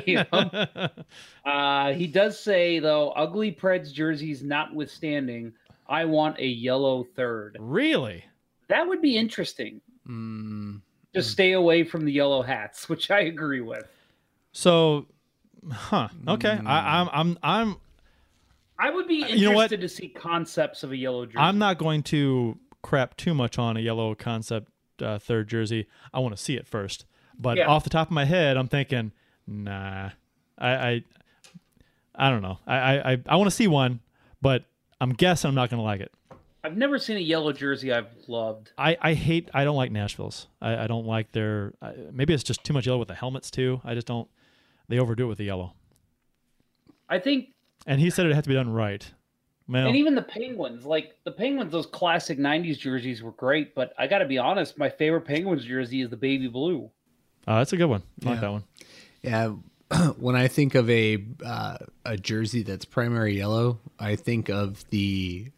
You 0.06 0.24
know? 0.32 0.66
uh, 1.44 1.92
he 1.92 2.08
does 2.08 2.36
say 2.36 2.80
though, 2.80 3.10
ugly 3.10 3.52
Preds 3.52 3.92
jerseys 3.92 4.42
notwithstanding, 4.42 5.52
I 5.88 6.04
want 6.04 6.40
a 6.40 6.46
yellow 6.46 7.04
third. 7.14 7.58
really? 7.60 8.24
That 8.66 8.88
would 8.88 9.00
be 9.00 9.16
interesting. 9.16 9.80
Mm, 10.08 10.80
Just 11.14 11.30
hmm. 11.30 11.32
stay 11.32 11.52
away 11.52 11.84
from 11.84 12.04
the 12.04 12.12
yellow 12.12 12.42
hats, 12.42 12.88
which 12.88 13.10
I 13.10 13.20
agree 13.20 13.60
with. 13.60 13.86
So, 14.52 15.06
huh? 15.70 16.08
Okay. 16.28 16.50
I, 16.50 16.56
hmm. 16.56 16.68
I'm 16.68 17.08
I'm 17.12 17.38
I'm 17.42 17.76
I 18.78 18.90
would 18.90 19.06
be 19.06 19.16
interested 19.16 19.40
You 19.40 19.50
know 19.50 19.56
what? 19.56 19.70
to 19.70 19.88
see 19.88 20.08
concepts 20.08 20.82
of 20.82 20.90
a 20.90 20.96
yellow 20.96 21.24
jersey. 21.26 21.38
I'm 21.38 21.58
not 21.58 21.78
going 21.78 22.02
to 22.04 22.58
crap 22.82 23.16
too 23.16 23.32
much 23.32 23.58
on 23.58 23.76
a 23.76 23.80
yellow 23.80 24.14
concept 24.14 24.72
uh, 25.00 25.18
third 25.18 25.48
jersey. 25.48 25.86
I 26.12 26.18
want 26.18 26.36
to 26.36 26.42
see 26.42 26.56
it 26.56 26.66
first. 26.66 27.04
But 27.38 27.58
Yeah. 27.58 27.68
off 27.68 27.84
the 27.84 27.90
top 27.90 28.08
of 28.08 28.12
my 28.12 28.24
head, 28.24 28.56
I'm 28.56 28.68
thinking, 28.68 29.12
nah. 29.46 30.10
I 30.58 30.70
I, 30.74 31.04
I 32.14 32.30
don't 32.30 32.42
know. 32.42 32.58
I 32.66 32.76
I 32.76 33.12
I, 33.12 33.18
I 33.26 33.36
want 33.36 33.48
to 33.48 33.56
see 33.56 33.68
one, 33.68 34.00
but 34.40 34.64
I'm 35.00 35.12
guessing 35.12 35.48
I'm 35.48 35.54
not 35.54 35.70
going 35.70 35.78
to 35.78 35.84
like 35.84 36.00
it. 36.00 36.12
I've 36.64 36.76
never 36.76 36.98
seen 36.98 37.16
a 37.16 37.20
yellow 37.20 37.52
jersey 37.52 37.92
I've 37.92 38.08
loved. 38.28 38.70
I, 38.78 38.96
I 39.00 39.14
hate 39.14 39.50
I 39.52 39.64
don't 39.64 39.76
like 39.76 39.90
Nashville's. 39.90 40.46
I, 40.60 40.84
I 40.84 40.86
don't 40.86 41.06
like 41.06 41.32
their 41.32 41.72
I, 41.82 41.94
maybe 42.12 42.34
it's 42.34 42.44
just 42.44 42.62
too 42.62 42.72
much 42.72 42.86
yellow 42.86 42.98
with 42.98 43.08
the 43.08 43.14
helmets 43.14 43.50
too. 43.50 43.80
I 43.84 43.94
just 43.94 44.06
don't 44.06 44.28
they 44.88 44.98
overdo 44.98 45.24
it 45.24 45.28
with 45.28 45.38
the 45.38 45.44
yellow. 45.44 45.74
I 47.08 47.18
think, 47.18 47.48
And 47.86 48.00
he 48.00 48.10
said 48.10 48.26
it 48.26 48.34
had 48.34 48.44
to 48.44 48.48
be 48.48 48.54
done 48.54 48.72
right. 48.72 49.10
Well, 49.68 49.86
and 49.86 49.96
even 49.96 50.14
the 50.14 50.22
Penguins, 50.22 50.84
like 50.84 51.16
the 51.24 51.30
Penguins, 51.30 51.72
those 51.72 51.86
classic 51.86 52.38
'90s 52.38 52.78
jerseys 52.78 53.22
were 53.22 53.32
great. 53.32 53.74
But 53.74 53.94
I 53.98 54.06
got 54.06 54.18
to 54.18 54.26
be 54.26 54.38
honest, 54.38 54.76
my 54.76 54.90
favorite 54.90 55.22
Penguins 55.22 55.64
jersey 55.64 56.00
is 56.00 56.10
the 56.10 56.16
baby 56.16 56.48
blue. 56.48 56.90
oh, 57.46 57.56
that's 57.56 57.72
a 57.72 57.76
good 57.76 57.86
one. 57.86 58.02
I 58.24 58.30
like 58.30 58.40
that 58.40 58.52
one. 58.52 58.64
yeah. 59.22 59.52
when 60.18 60.36
I 60.36 60.48
think 60.48 60.74
of 60.74 60.88
a 60.90 61.24
uh, 61.44 61.78
a 62.04 62.16
jersey 62.16 62.62
that's 62.62 62.84
primary 62.84 63.36
yellow, 63.36 63.78
I 63.98 64.16
think 64.16 64.48
of 64.48 64.88
the 64.90 65.50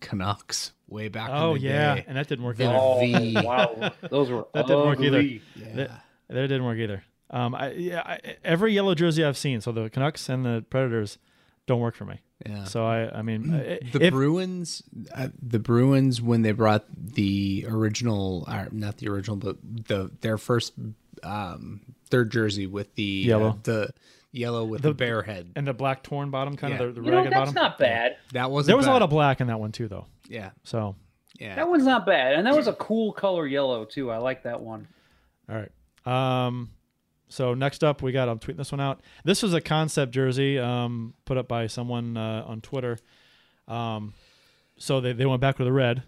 Canucks 0.00 0.72
way 0.88 1.08
back. 1.08 1.30
Oh 1.32 1.54
in 1.54 1.62
the 1.62 1.68
yeah, 1.68 1.94
day. 1.96 2.04
and 2.08 2.16
that 2.16 2.28
didn't 2.28 2.44
work 2.44 2.56
The 2.56 2.64
either. 2.66 2.78
Oh 2.78 3.00
V. 3.00 3.36
wow, 3.46 3.92
those 4.10 4.30
were 4.30 4.46
That 4.54 4.66
didn't 4.66 4.86
work 4.86 5.00
either. 5.00 5.18
ugly. 5.18 5.42
That, 5.74 5.90
that 6.28 6.34
didn't 6.48 6.64
work 6.64 6.78
either. 6.78 7.02
Um, 7.30 7.54
I, 7.56 7.72
yeah, 7.72 8.00
I, 8.04 8.20
every 8.44 8.72
yellow 8.72 8.94
jersey 8.94 9.24
I've 9.24 9.36
seen, 9.36 9.60
so 9.60 9.72
the 9.72 9.90
Canucks 9.90 10.28
and 10.28 10.44
the 10.44 10.64
Predators, 10.70 11.18
don't 11.66 11.80
work 11.80 11.96
for 11.96 12.04
me. 12.04 12.20
Yeah. 12.46 12.64
So 12.64 12.86
I, 12.86 13.18
I 13.18 13.22
mean, 13.22 13.52
uh, 13.52 13.78
The 13.92 14.04
if- 14.06 14.12
Bruins, 14.12 14.82
uh, 15.14 15.28
the 15.42 15.58
Bruins, 15.58 16.22
when 16.22 16.42
they 16.42 16.52
brought 16.52 16.84
the 16.96 17.66
original, 17.68 18.44
uh, 18.46 18.66
not 18.70 18.98
the 18.98 19.08
original, 19.08 19.36
but 19.36 19.56
the 19.88 20.10
their 20.20 20.38
first 20.38 20.74
um, 21.24 21.80
third 22.10 22.30
jersey 22.30 22.66
with 22.66 22.94
the 22.94 23.02
Yellow. 23.02 23.48
uh, 23.50 23.54
the 23.62 23.90
yellow 24.36 24.64
with 24.64 24.82
the, 24.82 24.92
bear 24.94 25.22
head. 25.22 25.50
and 25.56 25.66
the 25.66 25.72
black 25.74 26.02
torn 26.02 26.30
bottom, 26.30 26.56
kind 26.56 26.74
Yeah. 26.74 26.82
of 26.82 26.94
the, 26.94 27.00
the 27.00 27.04
You 27.06 27.10
know, 27.12 27.16
ragged 27.18 27.32
that's 27.32 27.38
bottom. 27.52 27.54
not 27.54 27.78
bad. 27.78 28.16
That 28.32 28.50
was 28.50 28.66
there 28.66 28.76
was 28.76 28.86
a 28.86 28.90
lot 28.90 29.02
of 29.02 29.10
black 29.10 29.40
in 29.40 29.46
that 29.48 29.58
one 29.60 29.72
too, 29.72 29.88
though. 29.88 30.06
yeah 30.28 30.50
So 30.64 30.94
yeah. 31.38 31.54
That 31.56 31.68
one's 31.68 31.84
not 31.84 32.06
bad, 32.06 32.34
and 32.34 32.46
that 32.46 32.54
was 32.56 32.66
a 32.66 32.72
cool 32.72 33.12
color 33.12 33.46
yellow 33.46 33.84
too. 33.84 34.10
I 34.10 34.16
like 34.18 34.42
that 34.44 34.60
one. 34.60 34.88
All 35.50 35.56
right. 35.56 36.46
Um, 36.46 36.70
so 37.28 37.52
next 37.54 37.82
up, 37.84 38.00
we 38.02 38.12
got. 38.12 38.28
I'm 38.28 38.38
tweeting 38.38 38.56
this 38.56 38.72
one 38.72 38.80
out. 38.80 39.00
This 39.24 39.42
was 39.42 39.52
a 39.52 39.60
concept 39.60 40.12
jersey 40.12 40.58
um, 40.58 41.12
put 41.24 41.36
up 41.36 41.46
by 41.48 41.66
someone 41.66 42.16
uh, 42.16 42.44
on 42.46 42.60
Twitter. 42.60 42.98
Um, 43.68 44.14
so 44.78 45.00
they, 45.00 45.12
they 45.12 45.26
went 45.26 45.40
back 45.40 45.58
with 45.58 45.66
a 45.68 45.72
red, 45.72 46.04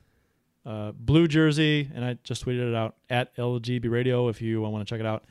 uh, 0.65 0.93
blue 0.93 1.27
jersey, 1.29 1.91
and 1.95 2.05
I 2.05 2.19
just 2.23 2.45
tweeted 2.47 2.69
it 2.71 2.75
out 2.75 2.95
at 3.11 3.37
LGB 3.37 3.91
Radio 3.91 4.29
if 4.29 4.41
you 4.41 4.61
want 4.63 4.87
to 4.87 4.91
check 4.91 5.01
it 5.01 5.07
out. 5.07 5.25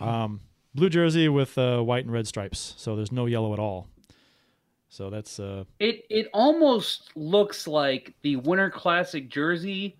Um, 0.00 0.40
blue 0.74 0.88
jersey 0.90 1.28
with 1.28 1.56
uh, 1.58 1.80
white 1.80 2.04
and 2.04 2.12
red 2.12 2.26
stripes. 2.26 2.74
So 2.76 2.96
there's 2.96 3.12
no 3.12 3.26
yellow 3.26 3.52
at 3.52 3.58
all. 3.58 3.88
So 4.90 5.10
that's 5.10 5.38
uh, 5.38 5.64
It 5.78 6.04
it 6.08 6.28
almost 6.32 7.10
looks 7.16 7.66
like 7.66 8.14
the 8.22 8.36
Winter 8.36 8.70
Classic 8.70 9.28
jersey, 9.28 9.96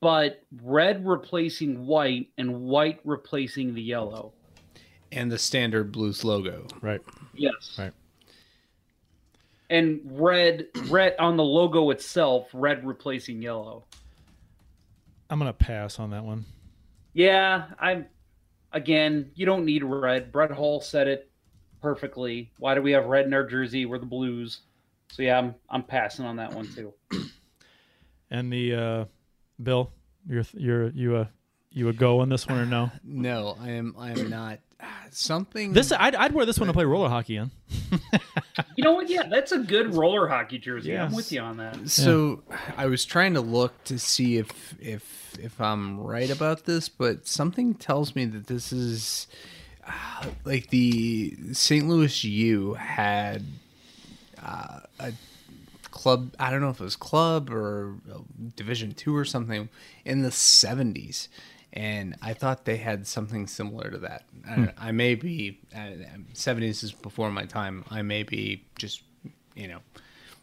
but 0.00 0.42
red 0.62 1.06
replacing 1.06 1.86
white 1.86 2.30
and 2.36 2.62
white 2.62 3.00
replacing 3.04 3.74
the 3.74 3.82
yellow. 3.82 4.32
and 5.12 5.30
the 5.30 5.38
standard 5.38 5.92
Blues 5.92 6.24
logo. 6.24 6.66
right. 6.82 7.00
Yes. 7.34 7.76
Right. 7.78 7.92
And 9.70 10.00
red 10.04 10.66
red 10.88 11.14
on 11.18 11.36
the 11.36 11.44
logo 11.44 11.90
itself, 11.90 12.48
red 12.52 12.84
replacing 12.86 13.40
yellow. 13.40 13.84
I'm 15.30 15.38
gonna 15.38 15.52
pass 15.52 15.98
on 15.98 16.10
that 16.10 16.24
one. 16.24 16.44
Yeah, 17.12 17.66
I'm 17.78 18.06
again, 18.74 19.30
you 19.34 19.46
don't 19.46 19.64
need 19.64 19.82
red. 19.82 20.30
Brett 20.30 20.50
Hull 20.50 20.82
said 20.82 21.08
it 21.08 21.30
perfectly. 21.80 22.50
Why 22.58 22.74
do 22.74 22.82
we 22.82 22.92
have 22.92 23.06
red 23.06 23.24
in 23.24 23.32
our 23.32 23.46
jersey? 23.46 23.86
We're 23.86 23.98
the 23.98 24.06
blues. 24.06 24.60
So 25.10 25.22
yeah, 25.22 25.38
I'm 25.38 25.54
I'm 25.70 25.82
passing 25.82 26.26
on 26.26 26.36
that 26.36 26.52
one 26.52 26.68
too. 26.68 26.92
And 28.30 28.52
the 28.52 28.74
uh, 28.74 29.04
Bill, 29.62 29.92
you're 30.26 30.44
you're 30.54 30.88
you 30.88 31.16
uh 31.16 31.26
you 31.70 31.84
would 31.84 31.98
go 31.98 32.18
on 32.20 32.30
this 32.30 32.48
one 32.48 32.58
or 32.58 32.66
no? 32.66 32.90
No, 33.04 33.56
I 33.60 33.70
am. 33.70 33.94
I 33.96 34.10
am 34.10 34.28
not. 34.28 34.58
Something. 35.10 35.72
This 35.72 35.92
I'd, 35.92 36.14
I'd 36.16 36.32
wear 36.32 36.44
this 36.44 36.58
one 36.58 36.66
to 36.66 36.72
play 36.72 36.84
roller 36.84 37.08
hockey 37.08 37.36
in. 37.36 37.50
You 38.76 38.82
know 38.82 38.94
what? 38.94 39.08
Yeah, 39.08 39.28
that's 39.28 39.52
a 39.52 39.58
good 39.58 39.94
roller 39.94 40.26
hockey 40.26 40.58
jersey. 40.58 40.96
I'm 40.98 41.12
with 41.12 41.30
you 41.30 41.40
on 41.40 41.58
that. 41.58 41.88
So 41.88 42.42
I 42.76 42.86
was 42.86 43.04
trying 43.04 43.34
to 43.34 43.40
look 43.40 43.84
to 43.84 43.98
see 43.98 44.38
if 44.38 44.74
if 44.80 45.36
if 45.40 45.60
I'm 45.60 46.00
right 46.00 46.30
about 46.30 46.64
this, 46.64 46.88
but 46.88 47.26
something 47.26 47.74
tells 47.74 48.16
me 48.16 48.24
that 48.26 48.48
this 48.48 48.72
is 48.72 49.28
uh, 49.86 50.26
like 50.44 50.70
the 50.70 51.36
St. 51.52 51.86
Louis 51.86 52.24
U 52.24 52.74
had 52.74 53.44
uh, 54.44 54.80
a 54.98 55.12
club. 55.90 56.34
I 56.38 56.50
don't 56.50 56.60
know 56.60 56.70
if 56.70 56.80
it 56.80 56.84
was 56.84 56.96
club 56.96 57.50
or 57.50 57.94
uh, 58.12 58.18
Division 58.56 58.92
Two 58.92 59.16
or 59.16 59.24
something 59.24 59.68
in 60.04 60.22
the 60.22 60.30
'70s. 60.30 61.28
And 61.74 62.14
I 62.22 62.34
thought 62.34 62.64
they 62.64 62.76
had 62.76 63.06
something 63.06 63.48
similar 63.48 63.90
to 63.90 63.98
that. 63.98 64.24
I, 64.48 64.72
I 64.78 64.92
may 64.92 65.16
be 65.16 65.60
'70s 65.74 66.84
is 66.84 66.92
before 66.92 67.30
my 67.32 67.46
time. 67.46 67.84
I 67.90 68.02
may 68.02 68.22
be 68.22 68.64
just, 68.76 69.02
you 69.56 69.66
know, 69.66 69.80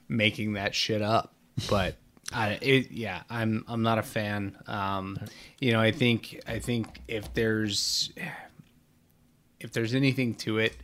making 0.10 0.54
that 0.54 0.76
shit 0.76 1.02
up. 1.02 1.34
But 1.70 1.96
I, 2.34 2.60
it, 2.62 2.92
yeah, 2.92 3.24
I'm 3.30 3.64
I'm 3.68 3.82
not 3.82 3.98
a 3.98 4.04
fan. 4.04 4.58
Um, 4.68 5.20
you 5.60 5.72
know, 5.72 5.80
I 5.80 5.92
think 5.92 6.42
I 6.48 6.60
think 6.60 7.02
if 7.08 7.34
there's 7.34 8.12
if 9.62 9.72
there's 9.72 9.94
anything 9.94 10.36
to 10.36 10.58
it, 10.58 10.76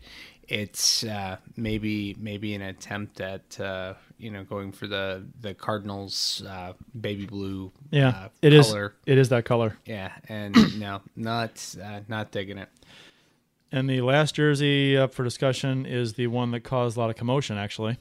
it's 0.47 1.03
uh, 1.03 1.37
maybe 1.55 2.15
maybe 2.19 2.53
an 2.53 2.61
attempt 2.61 3.19
at 3.19 3.59
uh, 3.59 3.95
you 4.17 4.31
know 4.31 4.43
going 4.43 4.71
for 4.71 4.87
the 4.87 5.25
the 5.39 5.53
Cardinals 5.53 6.43
uh, 6.47 6.73
baby 6.99 7.25
blue. 7.25 7.71
Yeah, 7.91 8.09
uh, 8.09 8.29
it 8.41 8.53
is. 8.53 8.67
color. 8.67 8.93
It 9.05 9.17
is 9.17 9.29
that 9.29 9.45
color. 9.45 9.77
Yeah, 9.85 10.11
and 10.27 10.55
no, 10.79 11.01
not 11.15 11.75
uh, 11.83 12.01
not 12.07 12.31
digging 12.31 12.57
it. 12.57 12.69
And 13.71 13.89
the 13.89 14.01
last 14.01 14.35
jersey 14.35 14.95
up 14.97 15.13
for 15.13 15.23
discussion 15.23 15.85
is 15.85 16.13
the 16.13 16.27
one 16.27 16.51
that 16.51 16.61
caused 16.61 16.95
a 16.95 17.01
lot 17.01 17.09
of 17.09 17.17
commotion, 17.17 17.57
actually, 17.57 17.97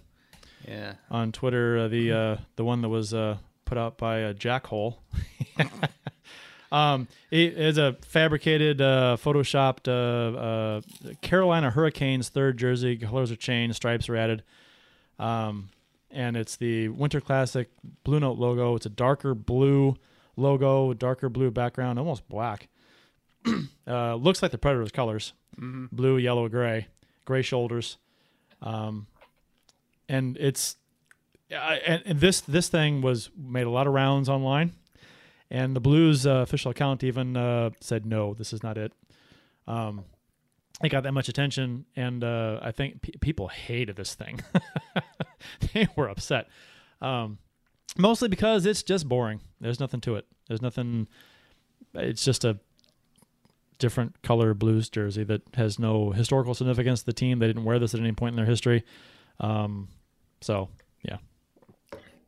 Yeah, 0.66 0.94
on 1.10 1.32
Twitter. 1.32 1.78
Uh, 1.78 1.88
the 1.88 2.12
uh, 2.12 2.36
the 2.56 2.64
one 2.64 2.82
that 2.82 2.88
was 2.88 3.12
uh, 3.12 3.38
put 3.64 3.76
out 3.76 3.98
by 3.98 4.22
uh, 4.22 4.32
Jack 4.32 4.66
Hole. 4.68 5.02
um, 6.72 7.08
it 7.30 7.58
is 7.58 7.78
a 7.78 7.96
fabricated, 8.06 8.80
uh, 8.80 9.16
photoshopped 9.20 9.88
uh, 9.88 10.38
uh, 10.38 10.80
Carolina 11.20 11.70
Hurricanes 11.70 12.28
third 12.28 12.56
jersey. 12.56 12.96
Colors 12.96 13.30
are 13.30 13.36
changed, 13.36 13.76
stripes 13.76 14.08
are 14.08 14.16
added. 14.16 14.42
Um, 15.18 15.68
and 16.16 16.34
it's 16.34 16.56
the 16.56 16.88
Winter 16.88 17.20
Classic 17.20 17.68
Blue 18.02 18.18
Note 18.18 18.38
logo. 18.38 18.74
It's 18.74 18.86
a 18.86 18.90
darker 18.90 19.34
blue 19.34 19.96
logo, 20.34 20.94
darker 20.94 21.28
blue 21.28 21.50
background, 21.50 21.98
almost 21.98 22.26
black. 22.26 22.68
uh, 23.86 24.14
looks 24.14 24.42
like 24.42 24.50
the 24.50 24.58
Predators 24.58 24.90
colors 24.90 25.34
blue, 25.58 26.16
yellow, 26.16 26.48
gray, 26.48 26.88
gray 27.26 27.42
shoulders. 27.42 27.98
Um, 28.62 29.06
and 30.08 30.36
it's 30.38 30.76
uh, 31.52 31.76
and, 31.86 32.02
and 32.06 32.20
this 32.20 32.40
this 32.40 32.68
thing 32.68 33.02
was 33.02 33.30
made 33.36 33.66
a 33.66 33.70
lot 33.70 33.86
of 33.86 33.92
rounds 33.92 34.30
online, 34.30 34.72
and 35.50 35.76
the 35.76 35.80
Blues 35.80 36.26
uh, 36.26 36.36
official 36.36 36.70
account 36.70 37.04
even 37.04 37.36
uh, 37.36 37.70
said 37.80 38.06
no, 38.06 38.32
this 38.32 38.54
is 38.54 38.62
not 38.62 38.78
it. 38.78 38.92
Um, 39.68 40.04
it 40.82 40.90
got 40.90 41.04
that 41.04 41.12
much 41.12 41.28
attention, 41.28 41.86
and 41.96 42.22
uh, 42.22 42.60
I 42.62 42.70
think 42.70 43.02
pe- 43.02 43.12
people 43.20 43.48
hated 43.48 43.96
this 43.96 44.14
thing. 44.14 44.40
they 45.74 45.88
were 45.96 46.08
upset, 46.08 46.48
um, 47.00 47.38
mostly 47.96 48.28
because 48.28 48.66
it's 48.66 48.82
just 48.82 49.08
boring. 49.08 49.40
There's 49.60 49.80
nothing 49.80 50.00
to 50.02 50.16
it. 50.16 50.26
There's 50.48 50.62
nothing. 50.62 51.08
It's 51.94 52.24
just 52.24 52.44
a 52.44 52.58
different 53.78 54.22
color 54.22 54.54
blues 54.54 54.88
jersey 54.88 55.24
that 55.24 55.42
has 55.54 55.78
no 55.78 56.10
historical 56.10 56.54
significance 56.54 57.00
to 57.00 57.06
the 57.06 57.12
team. 57.12 57.38
They 57.38 57.46
didn't 57.46 57.64
wear 57.64 57.78
this 57.78 57.94
at 57.94 58.00
any 58.00 58.12
point 58.12 58.32
in 58.32 58.36
their 58.36 58.46
history. 58.46 58.84
Um, 59.40 59.88
so 60.40 60.68
yeah, 61.02 61.18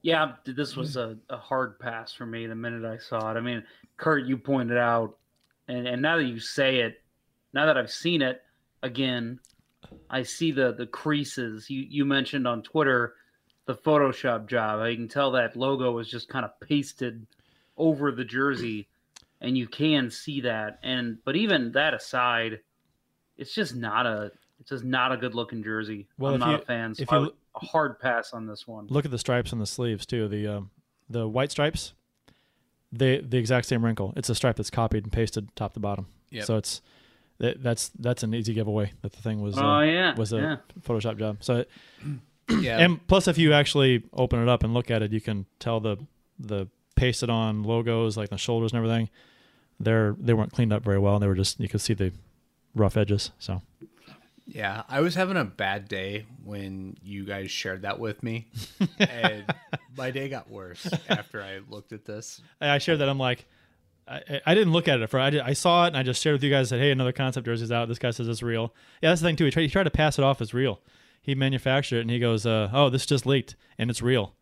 Yeah, 0.03 0.33
this 0.45 0.77
was 0.77 0.97
a, 0.97 1.17
a 1.31 1.37
hard 1.37 1.79
pass 1.79 2.13
for 2.13 2.27
me 2.27 2.47
the 2.47 2.55
minute 2.55 2.85
I 2.85 2.99
saw 2.99 3.31
it. 3.31 3.37
I 3.37 3.41
mean, 3.41 3.63
Kurt, 3.97 4.25
you 4.27 4.37
pointed 4.37 4.79
out, 4.79 5.19
and, 5.69 5.87
and 5.87 6.03
now 6.03 6.17
that 6.17 6.25
you 6.25 6.39
say 6.39 6.81
it, 6.81 7.03
now 7.53 7.67
that 7.67 7.77
I've 7.77 7.91
seen 7.91 8.23
it 8.23 8.43
again, 8.83 9.41
I 10.11 10.23
see 10.23 10.53
the 10.53 10.73
the 10.73 10.87
creases. 10.87 11.69
You 11.71 11.85
you 11.89 12.05
mentioned 12.05 12.47
on 12.47 12.63
Twitter 12.63 13.15
the 13.67 13.75
Photoshop 13.75 14.49
job. 14.49 14.81
I 14.81 14.95
can 14.95 15.09
tell 15.09 15.33
that 15.33 15.57
logo 15.57 15.93
was 15.93 16.11
just 16.11 16.29
kind 16.29 16.45
of 16.45 16.59
pasted 16.61 17.27
over 17.77 18.11
the 18.11 18.25
jersey, 18.25 18.89
and 19.41 19.57
you 19.57 19.67
can 19.67 20.11
see 20.11 20.41
that. 20.43 20.79
And 20.83 21.19
but 21.25 21.37
even 21.37 21.73
that 21.73 21.95
aside, 21.95 22.61
it's 23.37 23.55
just 23.55 23.75
not 23.75 24.07
a 24.07 24.33
it's 24.61 24.71
just 24.71 24.85
not 24.85 25.13
a 25.13 25.17
good 25.17 25.35
looking 25.35 25.63
jersey. 25.63 26.09
Well, 26.19 26.35
I'm 26.35 26.41
not 26.41 26.51
you- 26.51 26.57
a 26.57 26.65
fan. 26.65 26.95
So 26.95 27.03
if 27.03 27.11
you 27.13 27.21
would- 27.21 27.33
a 27.55 27.67
hard 27.67 27.99
pass 27.99 28.33
on 28.33 28.47
this 28.47 28.69
one. 28.69 28.87
look 28.89 29.05
at 29.05 29.11
the 29.11 29.19
stripes 29.19 29.53
on 29.53 29.59
the 29.59 29.67
sleeves 29.67 30.07
too. 30.07 30.29
The 30.29 30.47
um, 30.47 30.71
the 31.11 31.27
white 31.27 31.51
stripes, 31.51 31.93
they 32.93 33.21
the 33.21 33.37
exact 33.37 33.67
same 33.67 33.85
wrinkle. 33.85 34.13
It's 34.17 34.29
a 34.29 34.35
stripe 34.35 34.57
that's 34.57 34.71
copied 34.71 35.05
and 35.05 35.13
pasted 35.13 35.55
top 35.57 35.75
to 35.75 35.81
bottom. 35.81 36.07
Yep. 36.31 36.45
So 36.45 36.57
it's 36.57 36.81
that, 37.41 37.63
that's 37.63 37.91
that's 37.99 38.23
an 38.23 38.35
easy 38.35 38.53
giveaway 38.55 38.93
that 39.03 39.13
the 39.13 39.23
thing 39.23 39.41
was 39.41 39.57
uh, 39.57 39.63
Oh, 39.65 39.81
yeah, 39.81 40.15
was 40.15 40.33
a 40.33 40.37
yeah. 40.39 40.57
Photoshop 40.87 41.19
job. 41.19 41.39
So 41.41 41.57
it, 41.59 41.71
yeah. 42.61 42.79
and 42.79 43.07
plus 43.07 43.29
if 43.29 43.39
you 43.39 43.53
actually 43.53 44.05
open 44.13 44.43
it 44.43 44.49
up 44.49 44.63
and 44.65 44.75
look 44.75 44.91
at 44.91 45.03
it, 45.03 45.13
you 45.13 45.21
can 45.21 45.47
tell 45.59 45.81
the 45.81 45.97
the 46.39 46.69
pasted 46.97 47.31
on 47.31 47.63
logos 47.63 48.17
like 48.17 48.29
the 48.31 48.39
shoulders 48.39 48.73
and 48.73 48.79
everything. 48.79 49.09
They're 49.81 50.17
they 50.19 50.35
weren't 50.35 50.53
cleaned 50.53 50.73
up 50.73 50.83
very 50.83 50.99
well. 50.99 51.15
And 51.15 51.23
they 51.23 51.29
were 51.29 51.35
just 51.37 51.61
you 51.61 51.69
could 51.69 51.81
see 51.81 51.95
the 51.95 52.13
rough 52.75 52.97
edges. 52.97 53.31
So 53.39 53.63
Yeah, 54.47 54.83
I 54.89 55.01
was 55.01 55.15
having 55.15 55.37
a 55.37 55.45
bad 55.45 55.89
day 55.89 56.27
when 56.43 56.97
you 57.03 57.25
guys 57.25 57.51
shared 57.51 57.83
that 57.83 58.01
with 58.01 58.23
me, 58.23 58.49
and 58.99 59.45
my 59.97 60.11
day 60.11 60.29
got 60.29 60.51
worse 60.51 60.89
after 61.09 61.43
I 61.43 61.61
looked 61.69 61.93
at 61.93 62.05
this. 62.05 62.41
I 62.61 62.71
I 62.71 62.79
shared 62.79 62.99
that. 63.01 63.09
I'm 63.09 63.19
like, 63.19 63.47
I, 64.11 64.41
I 64.47 64.55
didn't 64.55 64.73
look 64.73 64.89
at 64.89 65.01
it 65.01 65.09
for. 65.09 65.21
I, 65.21 65.29
I 65.45 65.53
saw 65.53 65.85
it 65.85 65.89
and 65.89 65.97
I 65.97 66.03
just 66.03 66.23
shared 66.23 66.35
with 66.35 66.43
you 66.43 66.51
guys. 66.51 66.69
Said, 66.71 66.81
hey, 66.81 66.91
another 66.91 67.13
concept 67.13 67.45
jersey's 67.47 67.71
out. 67.73 67.89
This 67.89 67.99
guy 67.99 68.11
says 68.11 68.29
it's 68.29 68.43
real. 68.43 68.75
Yeah, 69.03 69.11
that's 69.11 69.21
the 69.21 69.29
thing 69.29 69.37
too. 69.37 69.45
He 69.45 69.51
tried, 69.51 69.63
he 69.63 69.69
tried 69.69 69.85
to 69.85 69.91
pass 69.91 70.19
it 70.19 70.25
off 70.25 70.41
as 70.41 70.55
real. 70.55 70.81
He 71.21 71.35
manufactured 71.35 71.99
it 71.99 72.01
and 72.03 72.11
he 72.11 72.19
goes, 72.19 72.47
uh, 72.47 72.71
oh, 72.73 72.89
this 72.91 73.05
just 73.05 73.27
leaked 73.27 73.55
and 73.77 73.91
it's 73.91 74.01
real. 74.01 74.35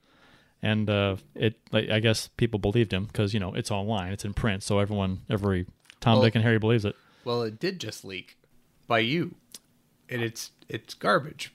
And 0.63 0.89
uh, 0.89 1.17
it, 1.35 1.57
like, 1.73 1.91
I 1.91 2.01
guess 2.01 2.29
people 2.37 2.59
believed 2.59 2.93
him 2.93 3.05
because 3.05 3.35
you 3.35 3.41
know 3.41 3.55
it's 3.55 3.71
online, 3.71 4.13
it's 4.13 4.25
in 4.25 4.33
print, 4.35 4.63
so 4.63 4.79
everyone, 4.79 5.21
every 5.29 5.67
Tom, 6.01 6.15
Well- 6.17 6.23
Dick, 6.25 6.35
and 6.35 6.45
Harry 6.45 6.59
believes 6.59 6.85
it. 6.85 6.97
Well, 7.25 7.43
it 7.43 7.59
did 7.59 7.81
just 7.81 8.05
leak 8.05 8.39
by 8.87 9.01
you, 9.01 9.35
and 10.09 10.23
it's 10.23 10.53
it's 10.69 10.95
garbage. 10.95 11.53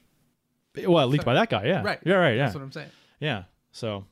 Well, 0.85 1.07
leaked 1.07 1.23
by 1.25 1.33
that 1.33 1.49
guy. 1.49 1.63
Yeah. 1.65 1.81
Right. 1.81 1.99
Yeah. 2.05 2.15
Right. 2.15 2.35
Yeah. 2.35 2.43
That's 2.43 2.55
what 2.55 2.63
I'm 2.63 2.71
saying. 2.73 2.89
Yeah. 3.21 3.43
So 3.71 4.05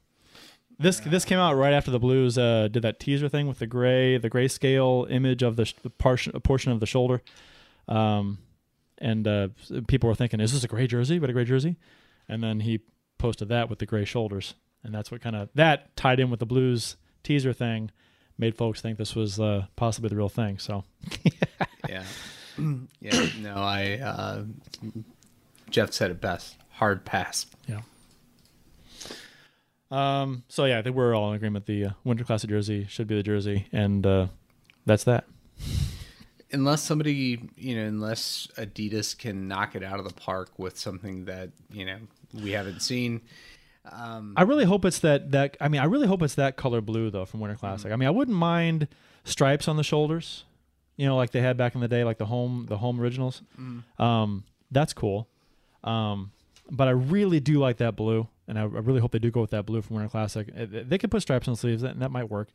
this 0.80 1.00
this 1.02 1.26
came 1.26 1.38
out 1.40 1.54
right 1.56 1.74
after 1.74 1.92
the 1.92 2.00
Blues 2.00 2.38
uh, 2.38 2.68
did 2.72 2.84
that 2.84 3.00
teaser 3.00 3.28
thing 3.30 3.48
with 3.48 3.60
the 3.60 3.68
gray 3.68 4.18
the 4.18 4.30
grayscale 4.30 5.10
image 5.12 5.44
of 5.44 5.56
the, 5.56 5.66
sh- 5.66 5.74
the 5.84 5.90
portion 5.90 6.32
portion 6.42 6.72
of 6.72 6.80
the 6.80 6.86
shoulder, 6.86 7.22
um, 7.88 8.38
and 8.98 9.28
uh, 9.28 9.50
people 9.88 10.08
were 10.10 10.16
thinking, 10.16 10.40
is 10.40 10.54
this 10.54 10.64
a 10.64 10.68
gray 10.68 10.88
jersey? 10.88 11.20
But 11.20 11.30
a 11.30 11.34
gray 11.34 11.46
jersey, 11.46 11.78
and 12.28 12.42
then 12.44 12.62
he 12.62 12.80
posted 13.18 13.50
that 13.50 13.70
with 13.70 13.80
the 13.80 13.86
gray 13.86 14.06
shoulders, 14.06 14.54
and 14.84 14.94
that's 14.96 15.12
what 15.12 15.22
kind 15.22 15.36
of 15.36 15.50
that 15.56 15.96
tied 15.96 16.20
in 16.20 16.30
with 16.30 16.40
the 16.40 16.46
Blues 16.46 16.96
teaser 17.24 17.52
thing, 17.54 17.92
made 18.38 18.56
folks 18.56 18.82
think 18.82 18.98
this 18.98 19.16
was 19.16 19.40
uh, 19.40 19.66
possibly 19.76 20.10
the 20.10 20.16
real 20.16 20.30
thing. 20.30 20.58
So 20.60 20.84
Yeah. 21.90 22.04
yeah. 23.02 23.26
No, 23.40 23.56
I. 23.56 24.00
Uh, 24.04 24.44
Jeff 25.70 25.94
said 25.94 26.12
it 26.12 26.20
best. 26.22 26.56
Hard 26.72 27.06
pass. 27.06 27.46
yeah. 27.68 27.82
Um. 29.92 30.44
So 30.50 30.66
yeah, 30.66 30.80
I 30.80 30.82
think 30.82 30.96
we're 30.96 31.16
all 31.16 31.30
in 31.30 31.36
agreement. 31.36 31.66
The 31.66 31.86
uh, 31.86 31.90
Winter 32.04 32.24
Classic 32.24 32.50
jersey 32.50 32.86
should 32.90 33.08
be 33.08 33.16
the 33.16 33.24
jersey, 33.24 33.68
and 33.72 34.06
uh, 34.06 34.28
that's 34.86 35.04
that. 35.06 35.26
unless 36.52 36.82
somebody 36.82 37.40
you 37.56 37.76
know 37.76 37.86
unless 37.86 38.48
adidas 38.58 39.16
can 39.18 39.48
knock 39.48 39.76
it 39.76 39.84
out 39.84 40.00
of 40.00 40.06
the 40.08 40.14
park 40.14 40.50
with 40.58 40.78
something 40.78 41.26
that 41.26 41.50
you 41.72 41.86
know 41.86 41.98
we 42.34 42.52
haven't 42.52 42.82
seen 42.82 43.22
I 44.36 44.44
really 44.44 44.66
hope 44.66 44.84
it's 44.86 45.00
that 45.00 45.32
that 45.32 45.58
I 45.62 45.68
mean 45.68 45.82
I 45.82 45.86
really 45.86 46.08
hope 46.08 46.22
it's 46.22 46.36
that 46.36 46.56
color 46.58 46.82
blue 46.82 47.10
though 47.12 47.26
from 47.26 47.40
Winter 47.40 47.56
Classic. 47.56 47.92
I 47.92 47.96
mean 47.96 48.08
I 48.08 48.12
wouldn't 48.12 48.38
mind 48.38 48.88
stripes 49.24 49.68
on 49.68 49.78
the 49.78 49.84
shoulders, 49.84 50.44
you 50.98 51.06
know, 51.06 51.16
like 51.16 51.32
they 51.32 51.42
had 51.42 51.56
back 51.58 51.76
in 51.76 51.82
the 51.82 51.88
day, 51.88 52.04
like 52.04 52.18
the 52.18 52.26
home 52.26 52.66
the 52.68 52.78
home 52.78 53.00
originals. 53.00 53.42
Um, 54.00 54.44
that's 54.72 54.94
cool. 54.94 55.28
Um, 55.84 56.32
but 56.72 56.88
I 56.88 56.92
really 56.92 57.40
do 57.40 57.58
like 57.60 57.78
that 57.78 57.96
blue, 57.96 58.28
and 58.50 58.60
I, 58.60 58.64
I 58.64 58.66
really 58.66 59.00
hope 59.00 59.12
they 59.12 59.20
do 59.20 59.32
go 59.32 59.42
with 59.42 59.52
that 59.52 59.66
blue 59.66 59.82
from 59.82 59.96
Winter 59.96 60.10
Classic. 60.10 60.50
Uh, 60.58 60.66
They 60.70 60.98
could 60.98 61.12
put 61.12 61.22
stripes 61.22 61.48
on 61.48 61.54
the 61.54 61.58
sleeves, 61.58 61.84
and 61.84 62.02
that 62.02 62.12
might 62.12 62.30
work. 62.30 62.50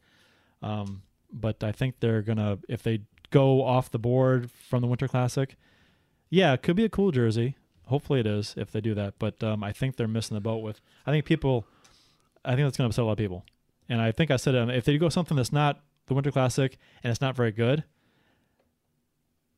Um, 0.61 1.03
but 1.32 1.64
I 1.64 1.72
think 1.72 2.01
they're 2.01 2.22
gonna 2.22 2.59
if 2.68 2.82
they 2.82 3.03
go 3.30 3.62
off 3.64 3.90
the 3.90 3.99
board 3.99 4.51
from 4.51 4.82
the 4.82 4.86
Winter 4.86 5.09
Classic, 5.09 5.57
yeah, 6.28 6.53
it 6.53 6.62
could 6.62 6.76
be 6.76 6.84
a 6.84 6.88
cool 6.88 7.11
jersey. 7.11 7.57
Hopefully 7.86 8.20
it 8.20 8.26
is 8.26 8.55
if 8.57 8.70
they 8.72 8.80
do 8.80 8.95
that. 8.95 9.14
But 9.18 9.42
um, 9.42 9.62
I 9.64 9.72
think 9.72 9.97
they're 9.97 10.09
missing 10.09 10.34
the 10.34 10.40
boat 10.40 10.59
with. 10.59 10.80
I 11.07 11.11
think 11.11 11.24
people. 11.24 11.64
I 12.45 12.55
think 12.55 12.66
that's 12.66 12.76
to 12.76 12.84
upset 12.84 13.03
a 13.03 13.07
lot 13.07 13.12
of 13.12 13.18
people. 13.18 13.45
And 13.88 14.01
I 14.03 14.12
think 14.12 14.30
I 14.30 14.36
said 14.36 14.55
um, 14.55 14.68
if 14.70 14.84
they 14.84 14.99
go 14.99 15.09
something 15.09 15.36
that's 15.36 15.53
not 15.53 15.80
the 16.07 16.14
Winter 16.14 16.30
Classic 16.30 16.76
and 17.03 17.11
it's 17.11 17.20
not 17.20 17.36
very 17.36 17.53
good. 17.53 17.84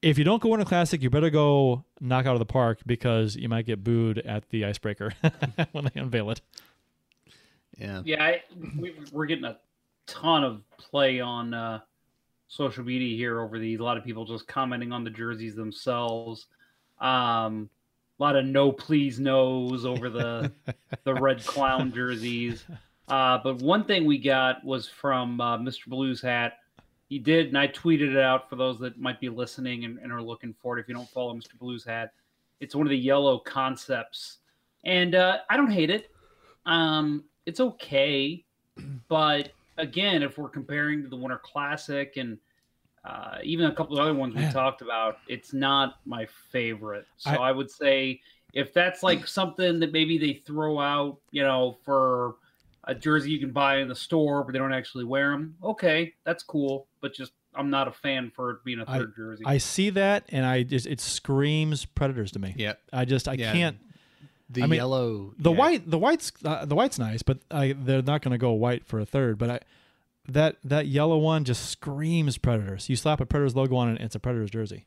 If 0.07 0.19
you 0.19 0.25
don't 0.25 0.41
go 0.41 0.51
Winter 0.51 0.65
Classic, 0.65 1.03
you 1.03 1.11
better 1.11 1.31
go 1.31 1.85
knock 2.01 2.27
out 2.27 2.35
of 2.35 2.39
the 2.39 2.47
park 2.47 2.79
because 2.87 3.35
you 3.35 3.49
might 3.49 3.67
get 3.67 3.83
booed 3.83 4.19
at 4.19 4.49
the 4.51 4.65
icebreaker 4.65 5.13
when 5.73 5.87
they 5.93 6.01
unveil 6.01 6.31
it. 6.31 6.41
yeah 7.77 8.03
Yeah, 8.05 8.23
I, 8.23 8.43
we, 8.79 8.95
we're 9.11 9.27
getting 9.27 9.47
a 9.47 9.59
ton 10.07 10.45
of 10.45 10.63
play 10.79 11.19
on 11.19 11.53
uh, 11.53 11.81
social 12.47 12.85
media 12.85 13.17
here 13.17 13.41
over 13.41 13.59
these. 13.59 13.81
A 13.81 13.83
lot 13.83 13.97
of 13.97 14.05
people 14.05 14.25
just 14.25 14.47
commenting 14.47 14.93
on 14.93 15.03
the 15.03 15.11
jerseys 15.11 15.57
themselves. 15.57 16.47
Um, 17.01 17.69
a 18.21 18.23
lot 18.23 18.37
of 18.37 18.45
no 18.45 18.71
please 18.71 19.19
no's 19.19 19.85
over 19.85 20.09
the 20.09 20.53
the 21.03 21.15
red 21.15 21.45
clown 21.45 21.93
jerseys. 21.93 22.65
Uh, 23.09 23.39
but 23.43 23.61
one 23.61 23.83
thing 23.85 24.05
we 24.05 24.19
got 24.19 24.65
was 24.65 24.87
from 24.87 25.41
uh, 25.41 25.59
Mr. 25.59 25.87
Blues 25.89 26.23
Hat. 26.23 26.59
He 27.09 27.19
did, 27.19 27.49
and 27.49 27.59
I 27.59 27.69
tweeted 27.69 28.15
it 28.15 28.19
out 28.19 28.49
for 28.51 28.57
those 28.57 28.79
that 28.81 28.99
might 28.99 29.21
be 29.21 29.29
listening 29.29 29.85
and, 29.85 29.99
and 29.99 30.13
are 30.13 30.23
looking 30.23 30.55
for 30.61 30.77
it. 30.77 30.81
If 30.81 30.89
you 30.89 30.95
don't 30.95 31.09
follow 31.09 31.35
Mr. 31.35 31.59
Blues 31.59 31.85
Hat, 31.85 32.13
it's 32.61 32.75
one 32.75 32.87
of 32.87 32.91
the 32.91 32.99
yellow 32.99 33.39
concepts, 33.39 34.39
and 34.85 35.15
uh, 35.15 35.39
I 35.49 35.57
don't 35.57 35.71
hate 35.71 35.91
it. 35.91 36.11
Um, 36.65 37.25
it's 37.45 37.61
okay, 37.61 38.45
but 39.09 39.53
again, 39.79 40.23
if 40.23 40.39
we're 40.39 40.49
comparing 40.49 41.03
to 41.03 41.09
the 41.09 41.17
Winter 41.17 41.41
Classic 41.45 42.17
and 42.17 42.39
uh, 43.05 43.39
even 43.45 43.67
a 43.67 43.75
couple 43.75 43.97
of 43.97 44.03
other 44.03 44.15
ones 44.15 44.35
we 44.35 44.41
Man. 44.41 44.53
talked 44.53 44.83
about, 44.83 45.19
it's 45.29 45.53
not 45.53 45.99
my 46.05 46.27
favorite. 46.51 47.07
So 47.19 47.31
I- 47.31 47.51
I, 47.51 47.53
would 47.53 47.71
say 47.71 48.21
if 48.53 48.73
that's 48.75 49.03
like 49.05 49.29
something 49.29 49.79
that 49.79 49.93
maybe 49.93 50.19
they 50.19 50.43
throw 50.45 50.81
out, 50.81 51.19
you 51.31 51.43
know, 51.45 51.79
for 51.85 52.35
a 52.85 52.95
jersey 52.95 53.31
you 53.31 53.39
can 53.39 53.53
buy 53.53 53.79
in 53.79 53.89
the 53.89 53.95
store, 53.95 54.43
but 54.43 54.53
they 54.53 54.59
don't 54.59 54.73
actually 54.73 55.05
wear 55.05 55.31
them, 55.31 55.55
okay, 55.63 56.15
that's 56.25 56.43
cool. 56.43 56.89
But 57.07 57.15
just 57.15 57.33
I'm 57.55 57.71
not 57.71 57.89
a 57.89 57.93
fan 57.93 58.31
for 58.35 58.51
it 58.51 58.65
being 58.65 58.81
a 58.81 58.87
third 58.87 59.15
jersey. 59.17 59.45
I 59.47 59.59
see 59.59 59.91
that, 59.91 60.25
and 60.31 60.45
I 60.45 60.63
just 60.63 60.87
it 60.87 61.01
screams 61.01 61.85
predators 61.85 62.33
to 62.33 62.39
me. 62.39 62.55
yeah 62.57 62.75
I 62.93 63.05
just 63.05 63.29
I 63.29 63.35
Yeah. 63.35 63.53
can't. 63.53 63.77
the 64.51 64.63
I 64.63 64.67
mean, 64.67 64.77
yellow 64.79 65.35
The 65.39 65.51
yeah. 65.51 65.57
white, 65.57 65.91
the 65.91 65.99
white's 65.99 66.33
uh, 66.45 66.65
the 66.65 66.75
white's 66.75 66.99
nice, 66.99 67.23
but 67.23 67.39
I, 67.51 67.75
they're 67.79 68.03
not 68.03 68.23
going 68.23 68.33
to 68.33 68.39
go 68.39 68.53
white 68.53 68.85
for 68.87 68.99
a 69.01 69.07
third. 69.07 69.39
But 69.39 69.51
I, 69.51 69.61
that 70.29 70.57
that 70.65 70.87
yellow 70.87 71.19
one 71.19 71.45
just 71.45 71.69
screams 71.71 72.39
Predators. 72.39 72.89
You 72.89 72.97
slap 72.97 73.21
a 73.21 73.27
Predators 73.27 73.55
logo 73.57 73.77
on 73.77 73.89
it, 73.89 73.97
and 73.97 74.01
it's 74.07 74.15
a 74.15 74.21
Predators 74.21 74.51
jersey. 74.51 74.85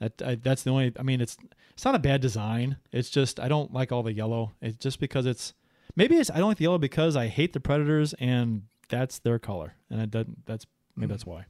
That 0.00 0.20
I, 0.22 0.34
that's 0.36 0.62
the 0.62 0.70
only. 0.70 0.92
I 0.98 1.02
mean, 1.02 1.20
it's 1.20 1.36
it's 1.72 1.84
not 1.84 1.94
a 1.94 1.98
bad 1.98 2.20
design. 2.20 2.76
It's 2.92 3.10
just 3.10 3.40
I 3.40 3.48
don't 3.48 3.72
like 3.72 3.90
all 3.92 4.02
the 4.02 4.12
yellow. 4.12 4.52
It's 4.60 4.76
just 4.76 5.00
because 5.00 5.24
it's 5.26 5.54
maybe 5.96 6.16
it's 6.16 6.30
I 6.30 6.38
don't 6.38 6.48
like 6.48 6.58
the 6.58 6.64
yellow 6.64 6.78
because 6.78 7.16
I 7.16 7.28
hate 7.28 7.52
the 7.52 7.60
Predators 7.60 8.14
and 8.14 8.62
that's 8.88 9.18
their 9.18 9.38
color, 9.38 9.74
and 9.90 10.00
it 10.00 10.10
doesn't. 10.10 10.44
That's 10.46 10.66
maybe 10.96 11.10
that's 11.10 11.26
why. 11.26 11.44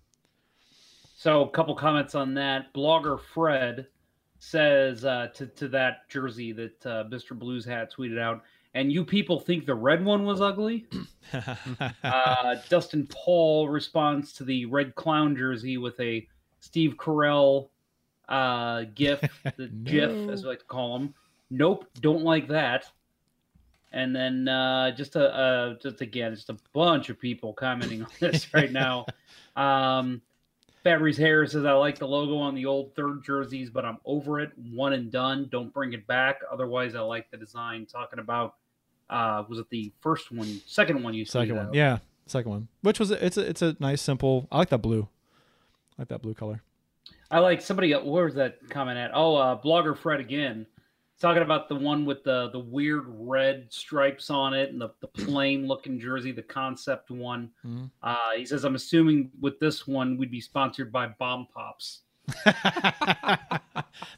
So, 1.17 1.43
a 1.43 1.51
couple 1.51 1.75
comments 1.75 2.15
on 2.15 2.35
that. 2.35 2.75
Blogger 2.75 3.19
Fred 3.19 3.87
says 4.39 5.05
uh, 5.05 5.29
to 5.35 5.47
to 5.47 5.69
that 5.69 6.09
jersey 6.09 6.53
that 6.53 6.87
uh, 6.87 7.05
Mr. 7.05 7.39
Blues 7.39 7.65
hat 7.65 7.93
tweeted 7.93 8.19
out, 8.19 8.43
and 8.75 8.93
you 8.93 9.05
people 9.05 9.41
think 9.41 9.65
the 9.65 9.75
red 9.75 10.05
one 10.05 10.25
was 10.25 10.41
ugly. 10.41 10.87
uh, 12.05 12.57
Dustin 12.69 13.07
Paul 13.11 13.69
responds 13.69 14.33
to 14.35 14.45
the 14.45 14.67
red 14.67 14.95
clown 14.95 15.37
jersey 15.37 15.79
with 15.79 15.99
a 16.01 16.29
Steve 16.61 16.97
Carell 16.99 17.69
uh, 18.29 18.85
gif, 18.95 19.21
the 19.57 19.69
GIF 19.69 20.29
as 20.29 20.43
we 20.43 20.49
like 20.49 20.61
to 20.61 20.65
call 20.67 20.97
him. 20.97 21.15
Nope, 21.51 21.87
don't 22.01 22.23
like 22.23 22.49
that. 22.49 22.91
And 23.95 24.15
then 24.15 24.49
uh, 24.49 24.91
just 24.91 25.15
a 25.15 25.33
uh, 25.33 25.75
just 25.81 26.01
again, 26.01 26.35
just 26.35 26.51
a 26.51 26.57
bunch 26.73 27.11
of 27.11 27.19
people 27.21 27.53
commenting 27.53 28.03
on 28.03 28.09
this 28.19 28.49
right 28.55 28.73
now. 28.73 29.07
Um, 29.55 30.21
Fabrice 30.83 31.17
Harris 31.17 31.53
says, 31.53 31.65
I 31.65 31.73
like 31.75 31.99
the 32.01 32.09
logo 32.09 32.37
on 32.39 32.57
the 32.57 32.67
old 32.67 32.95
third 32.97 33.23
jerseys, 33.25 33.71
but 33.71 33.85
I'm 33.85 33.99
over 34.05 34.41
it. 34.41 34.51
One 34.73 34.93
and 34.95 35.13
done. 35.13 35.49
Don't 35.51 35.73
bring 35.73 35.93
it 35.93 36.09
back. 36.09 36.41
Otherwise, 36.53 36.97
I 36.97 37.01
like 37.03 37.31
the 37.31 37.37
design. 37.37 37.87
Talking 37.87 38.19
about, 38.19 38.57
uh, 39.09 39.45
was 39.49 39.61
it 39.61 39.71
the 39.71 39.93
first 40.01 40.33
one, 40.33 40.61
second 40.67 41.01
one 41.03 41.15
you 41.15 41.25
Second 41.25 41.55
one, 41.57 41.67
out? 41.69 41.75
yeah, 41.75 41.99
second 42.27 42.51
one. 42.51 42.69
Which 42.83 42.99
was 42.99 43.13
it's 43.13 43.37
a 43.37 43.49
it's 43.49 43.63
a 43.63 43.77
nice 43.79 44.03
simple. 44.03 44.49
I 44.51 44.59
like 44.59 44.71
that 44.71 44.83
blue. 44.83 45.09
I 45.97 46.03
like 46.03 46.09
that 46.09 46.21
blue 46.21 46.35
color. 46.35 46.63
I 47.31 47.39
like 47.39 47.63
somebody, 47.63 47.93
where 47.93 48.25
was 48.25 48.35
that 48.35 48.59
comment 48.71 48.99
at? 48.99 49.13
Oh, 49.15 49.37
uh, 49.37 49.61
Blogger 49.61 49.97
Fred 49.97 50.19
again. 50.21 50.67
Talking 51.25 51.43
about 51.43 51.71
the 51.71 51.75
one 51.77 52.05
with 52.05 52.23
the, 52.23 52.51
the 52.51 52.59
weird 52.59 53.05
red 53.09 53.69
stripes 53.71 54.29
on 54.29 54.53
it 54.53 54.69
and 54.71 54.79
the, 54.79 54.91
the 55.01 55.07
plain 55.07 55.67
looking 55.67 55.99
jersey, 55.99 56.33
the 56.33 56.43
concept 56.43 57.11
one. 57.11 57.49
Mhm. 57.67 57.91
Uh, 58.03 58.17
he 58.37 58.45
says, 58.45 58.63
I'm 58.65 58.75
assuming 58.75 59.31
with 59.41 59.59
this 59.59 59.87
one, 59.87 60.19
we'd 60.19 60.31
be 60.31 60.43
sponsored 60.43 60.93
by 60.93 61.07
Bomb 61.07 61.47
Pops. 61.55 62.01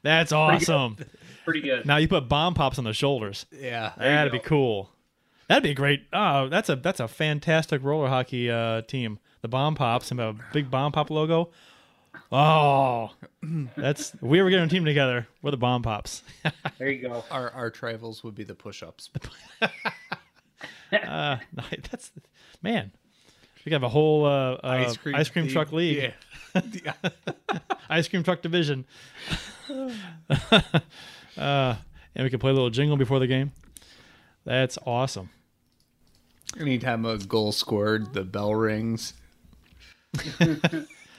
That's 0.02 0.32
awesome. 0.32 0.96
Pretty 1.44 1.60
good. 1.60 1.86
Now 1.86 1.98
you 1.98 2.08
put 2.08 2.28
bomb 2.28 2.54
pops 2.54 2.76
on 2.78 2.84
the 2.84 2.92
shoulders. 2.92 3.46
yeah 3.52 3.92
That'd 3.96 4.32
be 4.32 4.38
cool. 4.40 4.90
That'd 5.48 5.62
be 5.62 5.74
great. 5.74 6.06
Oh, 6.12 6.48
that's 6.48 6.68
a 6.68 6.74
that's 6.74 6.98
a 6.98 7.06
fantastic 7.06 7.84
roller 7.84 8.08
hockey 8.08 8.50
uh, 8.50 8.82
team. 8.82 9.20
The 9.42 9.48
bomb 9.48 9.76
pops 9.76 10.10
and 10.10 10.18
a 10.18 10.34
big 10.52 10.72
bomb 10.72 10.90
pop 10.90 11.08
logo. 11.08 11.50
Oh, 12.32 13.10
that's 13.76 14.12
we 14.20 14.42
were 14.42 14.50
getting 14.50 14.66
a 14.66 14.68
team 14.68 14.84
together. 14.84 15.28
We're 15.42 15.52
the 15.52 15.56
bomb 15.56 15.82
pops. 15.82 16.22
There 16.78 16.90
you 16.90 17.08
go. 17.08 17.24
our 17.30 17.50
our 17.52 17.70
trifles 17.70 18.22
would 18.24 18.34
be 18.34 18.44
the 18.44 18.54
push-ups 18.54 19.10
Uh, 20.92 21.36
that's 21.90 22.12
man. 22.62 22.92
We 23.58 23.70
could 23.70 23.72
have 23.72 23.82
a 23.82 23.88
whole 23.88 24.24
uh, 24.24 24.52
uh, 24.54 24.58
ice 25.14 25.28
cream, 25.28 25.46
the- 25.46 25.52
truck 25.52 25.72
league, 25.72 26.12
yeah 26.54 26.92
ice 27.90 28.08
cream 28.08 28.22
truck 28.22 28.40
division. 28.42 28.84
uh, 29.70 30.40
and 31.36 32.24
we 32.24 32.30
could 32.30 32.40
play 32.40 32.50
a 32.50 32.54
little 32.54 32.70
jingle 32.70 32.96
before 32.96 33.18
the 33.18 33.26
game. 33.26 33.52
That's 34.44 34.78
awesome. 34.86 35.30
anytime 36.58 37.04
a 37.04 37.18
goal 37.18 37.52
scored 37.52 38.12
the 38.14 38.22
bell 38.24 38.54
rings 38.54 39.12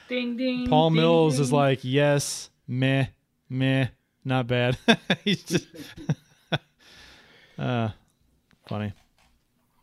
Ding 0.08 0.38
ding. 0.38 0.68
Paul 0.68 0.90
ding, 0.90 0.96
Mills 0.98 1.36
ding. 1.36 1.42
is 1.44 1.52
like, 1.52 1.80
yes, 1.84 2.50
meh, 2.68 3.08
meh, 3.50 3.88
not 4.24 4.48
bad. 4.48 4.78
He's 5.24 5.44
just 5.44 5.68
uh, 7.60 7.90
funny. 8.68 8.94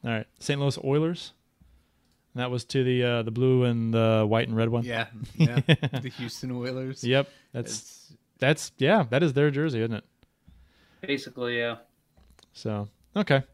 All 0.04 0.10
right, 0.10 0.26
St. 0.38 0.60
Louis 0.60 0.78
Oilers. 0.84 1.32
And 2.34 2.40
that 2.42 2.50
was 2.50 2.64
to 2.66 2.82
the 2.82 3.02
uh, 3.02 3.22
the 3.22 3.30
blue 3.30 3.62
and 3.64 3.94
the 3.94 4.26
white 4.28 4.48
and 4.48 4.56
red 4.56 4.68
one. 4.68 4.82
yeah 4.82 5.06
yeah 5.36 5.60
the 6.02 6.12
houston 6.16 6.50
oilers 6.50 7.04
Yep. 7.04 7.28
That's 7.52 7.70
It's- 7.72 8.00
that's 8.40 8.72
yeah. 8.78 9.04
That 9.08 9.22
is 9.22 9.32
their 9.34 9.50
jersey, 9.52 9.78
isn't 9.80 9.94
it? 9.94 10.04
basically, 11.00 11.58
yeah. 11.58 11.76
So 12.52 12.88
okay, 13.16 13.44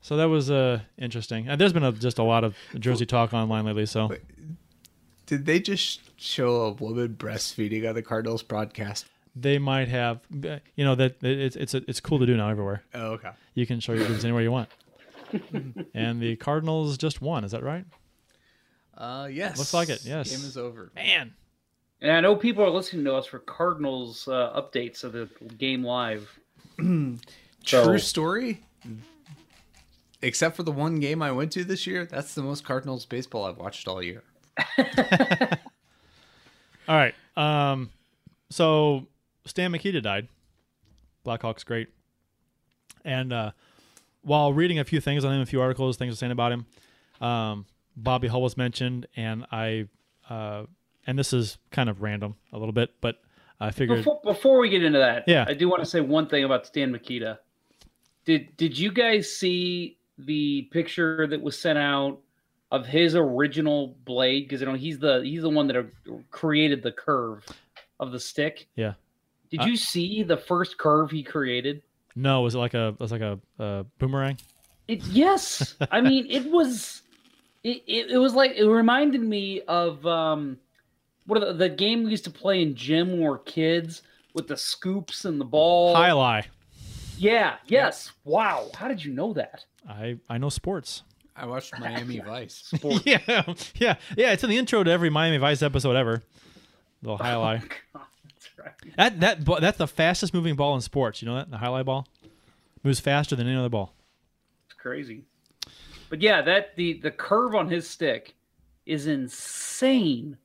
so 0.00 0.16
that 0.16 0.24
was 0.30 0.50
uh 0.50 0.80
interesting. 0.96 1.46
And 1.48 1.60
there's 1.60 1.74
been 1.74 1.84
a, 1.84 1.92
just 1.92 2.18
a 2.18 2.22
lot 2.22 2.42
of 2.44 2.56
Jersey 2.78 3.04
talk 3.04 3.34
online 3.34 3.66
lately. 3.66 3.84
So 3.86 4.10
Did 5.32 5.46
they 5.46 5.60
just 5.60 6.00
show 6.20 6.56
a 6.66 6.72
woman 6.72 7.16
breastfeeding 7.18 7.88
on 7.88 7.94
the 7.94 8.02
Cardinals 8.02 8.42
broadcast? 8.42 9.06
they 9.34 9.58
might 9.58 9.88
have, 9.88 10.20
you 10.30 10.84
know, 10.84 10.94
that 10.94 11.16
it's 11.22 11.56
it's 11.56 11.72
it's 11.72 12.00
cool 12.00 12.18
to 12.18 12.26
do 12.26 12.36
now 12.36 12.50
everywhere. 12.50 12.82
Oh, 12.92 13.12
okay. 13.12 13.30
You 13.54 13.64
can 13.64 13.80
show 13.80 13.94
your 13.94 14.06
boobs 14.06 14.26
anywhere 14.26 14.42
you 14.42 14.52
want. 14.52 14.68
and 15.94 16.20
the 16.20 16.36
Cardinals 16.36 16.98
just 16.98 17.22
won. 17.22 17.44
Is 17.44 17.52
that 17.52 17.62
right? 17.62 17.86
Uh, 18.94 19.30
yes. 19.32 19.56
Looks 19.56 19.72
like 19.72 19.88
it, 19.88 20.04
yes. 20.04 20.30
Game 20.36 20.46
is 20.46 20.58
over. 20.58 20.92
Man, 20.94 21.32
And 22.02 22.12
I 22.12 22.20
know 22.20 22.36
people 22.36 22.62
are 22.62 22.68
listening 22.68 23.06
to 23.06 23.14
us 23.14 23.24
for 23.24 23.38
Cardinals 23.38 24.28
uh, 24.28 24.52
updates 24.60 25.02
of 25.02 25.12
the 25.12 25.30
game 25.56 25.82
live. 25.82 26.38
True 26.76 27.16
So- 27.64 27.96
story. 27.96 28.60
Except 30.20 30.56
for 30.56 30.62
the 30.62 30.72
one 30.72 31.00
game 31.00 31.22
I 31.22 31.32
went 31.32 31.52
to 31.52 31.64
this 31.64 31.86
year, 31.86 32.04
that's 32.04 32.34
the 32.34 32.42
most 32.42 32.64
Cardinals 32.64 33.06
baseball 33.06 33.46
I've 33.46 33.56
watched 33.56 33.88
all 33.88 34.02
year. 34.02 34.22
All 36.88 36.96
right. 36.96 37.14
Um, 37.36 37.90
so 38.50 39.06
Stan 39.46 39.72
Mikita 39.72 40.00
died. 40.00 40.28
Blackhawks 41.24 41.64
great. 41.64 41.88
And 43.04 43.32
uh, 43.32 43.52
while 44.22 44.52
reading 44.52 44.78
a 44.78 44.84
few 44.84 45.00
things 45.00 45.24
on 45.24 45.32
him, 45.32 45.40
a 45.40 45.46
few 45.46 45.60
articles, 45.60 45.96
things 45.96 46.12
were 46.12 46.16
saying 46.16 46.32
about 46.32 46.52
him, 46.52 46.66
um, 47.20 47.66
Bobby 47.96 48.28
Hull 48.28 48.42
was 48.42 48.56
mentioned, 48.56 49.06
and 49.16 49.44
I, 49.52 49.86
uh, 50.28 50.64
and 51.06 51.18
this 51.18 51.32
is 51.32 51.58
kind 51.70 51.88
of 51.88 52.02
random 52.02 52.36
a 52.52 52.58
little 52.58 52.72
bit, 52.72 52.90
but 53.00 53.16
I 53.60 53.70
figured 53.70 53.98
Before, 53.98 54.20
before 54.24 54.58
we 54.58 54.68
get 54.70 54.82
into 54.82 54.98
that, 54.98 55.24
Yeah. 55.26 55.44
I 55.46 55.54
do 55.54 55.68
want 55.68 55.82
to 55.82 55.88
say 55.88 56.00
one 56.00 56.26
thing 56.26 56.44
about 56.44 56.66
Stan 56.66 56.90
Mikita. 56.90 57.38
Did 58.24 58.56
did 58.56 58.78
you 58.78 58.92
guys 58.92 59.32
see 59.32 59.98
the 60.16 60.62
picture 60.70 61.26
that 61.26 61.40
was 61.42 61.58
sent 61.58 61.78
out 61.78 62.20
of 62.72 62.86
his 62.86 63.14
original 63.14 63.94
blade? 64.04 64.46
Because 64.48 64.60
you 64.60 64.66
know 64.66 64.74
he's 64.74 64.98
the 64.98 65.20
he's 65.22 65.42
the 65.42 65.50
one 65.50 65.68
that 65.68 65.86
created 66.32 66.82
the 66.82 66.90
curve 66.90 67.46
of 68.00 68.10
the 68.10 68.18
stick. 68.18 68.66
yeah. 68.74 68.94
Did 69.50 69.60
Uh, 69.60 69.64
you 69.66 69.76
see 69.76 70.22
the 70.22 70.36
first 70.38 70.78
curve 70.78 71.10
he 71.10 71.22
created? 71.22 71.82
No, 72.16 72.40
was 72.40 72.54
it 72.54 72.58
like 72.58 72.74
a 72.74 72.96
was 72.98 73.12
like 73.12 73.20
a, 73.20 73.38
a 73.58 73.84
boomerang? 73.98 74.38
It 74.88 75.04
yes. 75.04 75.76
I 75.92 76.00
mean, 76.08 76.26
it 76.28 76.50
was. 76.50 77.02
It, 77.62 77.82
it, 77.86 78.10
it 78.10 78.18
was 78.18 78.34
like 78.34 78.52
it 78.56 78.64
reminded 78.66 79.20
me 79.20 79.60
of 79.68 80.04
um, 80.04 80.58
what 81.26 81.38
the, 81.40 81.52
the 81.52 81.68
game 81.68 82.02
we 82.02 82.10
used 82.10 82.24
to 82.24 82.30
play 82.30 82.60
in 82.62 82.74
gym 82.74 83.10
when 83.12 83.18
we 83.20 83.24
were 83.28 83.38
kids 83.38 84.02
with 84.34 84.48
the 84.48 84.56
scoops 84.56 85.26
and 85.26 85.40
the 85.40 85.44
ball. 85.44 85.94
Jai 85.94 86.08
alai. 86.08 86.44
Yeah. 87.18 87.56
Yes. 87.66 88.10
Wow. 88.24 88.70
How 88.74 88.88
did 88.88 89.04
you 89.04 89.12
know 89.12 89.32
that? 89.34 89.64
I 89.88 90.16
I 90.28 90.38
know 90.38 90.48
sports. 90.48 91.02
I 91.36 91.46
watched 91.46 91.78
Miami 91.78 92.18
Vice. 92.20 92.54
Sport. 92.74 93.02
yeah, 93.06 93.18
yeah, 93.76 93.96
yeah. 94.16 94.32
It's 94.32 94.44
in 94.44 94.50
the 94.50 94.56
intro 94.58 94.82
to 94.84 94.90
every 94.90 95.10
Miami 95.10 95.38
Vice 95.38 95.62
episode 95.62 95.96
ever. 95.96 96.22
Little 97.02 97.16
highlight. 97.16 97.62
lie. 97.62 97.68
God, 97.94 98.02
that's 98.24 98.58
right. 98.58 98.96
That 98.96 99.20
that 99.46 99.60
that's 99.60 99.78
the 99.78 99.86
fastest 99.88 100.34
moving 100.34 100.54
ball 100.56 100.74
in 100.74 100.80
sports. 100.82 101.22
You 101.22 101.26
know 101.28 101.34
that 101.36 101.50
the 101.50 101.56
jai 101.58 101.66
alai 101.66 101.84
ball 101.84 102.06
moves 102.84 103.00
faster 103.00 103.34
than 103.34 103.46
any 103.46 103.56
other 103.56 103.68
ball. 103.70 103.94
It's 104.66 104.74
crazy. 104.74 105.22
But 106.10 106.20
yeah, 106.20 106.42
that 106.42 106.76
the 106.76 106.94
the 107.00 107.10
curve 107.10 107.54
on 107.54 107.68
his 107.68 107.88
stick 107.88 108.34
is 108.84 109.06
insane. 109.06 110.36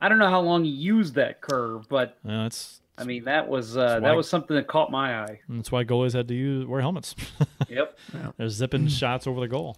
I 0.00 0.08
don't 0.08 0.18
know 0.18 0.28
how 0.30 0.40
long 0.40 0.64
he 0.64 0.70
used 0.70 1.14
that 1.14 1.40
curve, 1.40 1.88
but 1.88 2.18
Yeah, 2.24 2.44
that's 2.44 2.80
I 2.96 3.04
mean 3.04 3.24
that 3.24 3.48
was 3.48 3.76
uh, 3.76 3.98
why- 4.00 4.08
that 4.10 4.16
was 4.16 4.28
something 4.28 4.54
that 4.54 4.68
caught 4.68 4.90
my 4.90 5.22
eye. 5.22 5.40
that's 5.48 5.72
why 5.72 5.82
goalies 5.84 6.12
had 6.12 6.28
to 6.28 6.34
use 6.34 6.66
wear 6.66 6.80
helmets. 6.80 7.14
Yep. 7.68 7.98
They're 8.36 8.48
zipping 8.50 8.86
shots 8.88 9.26
over 9.26 9.40
the 9.40 9.48
goal. 9.48 9.76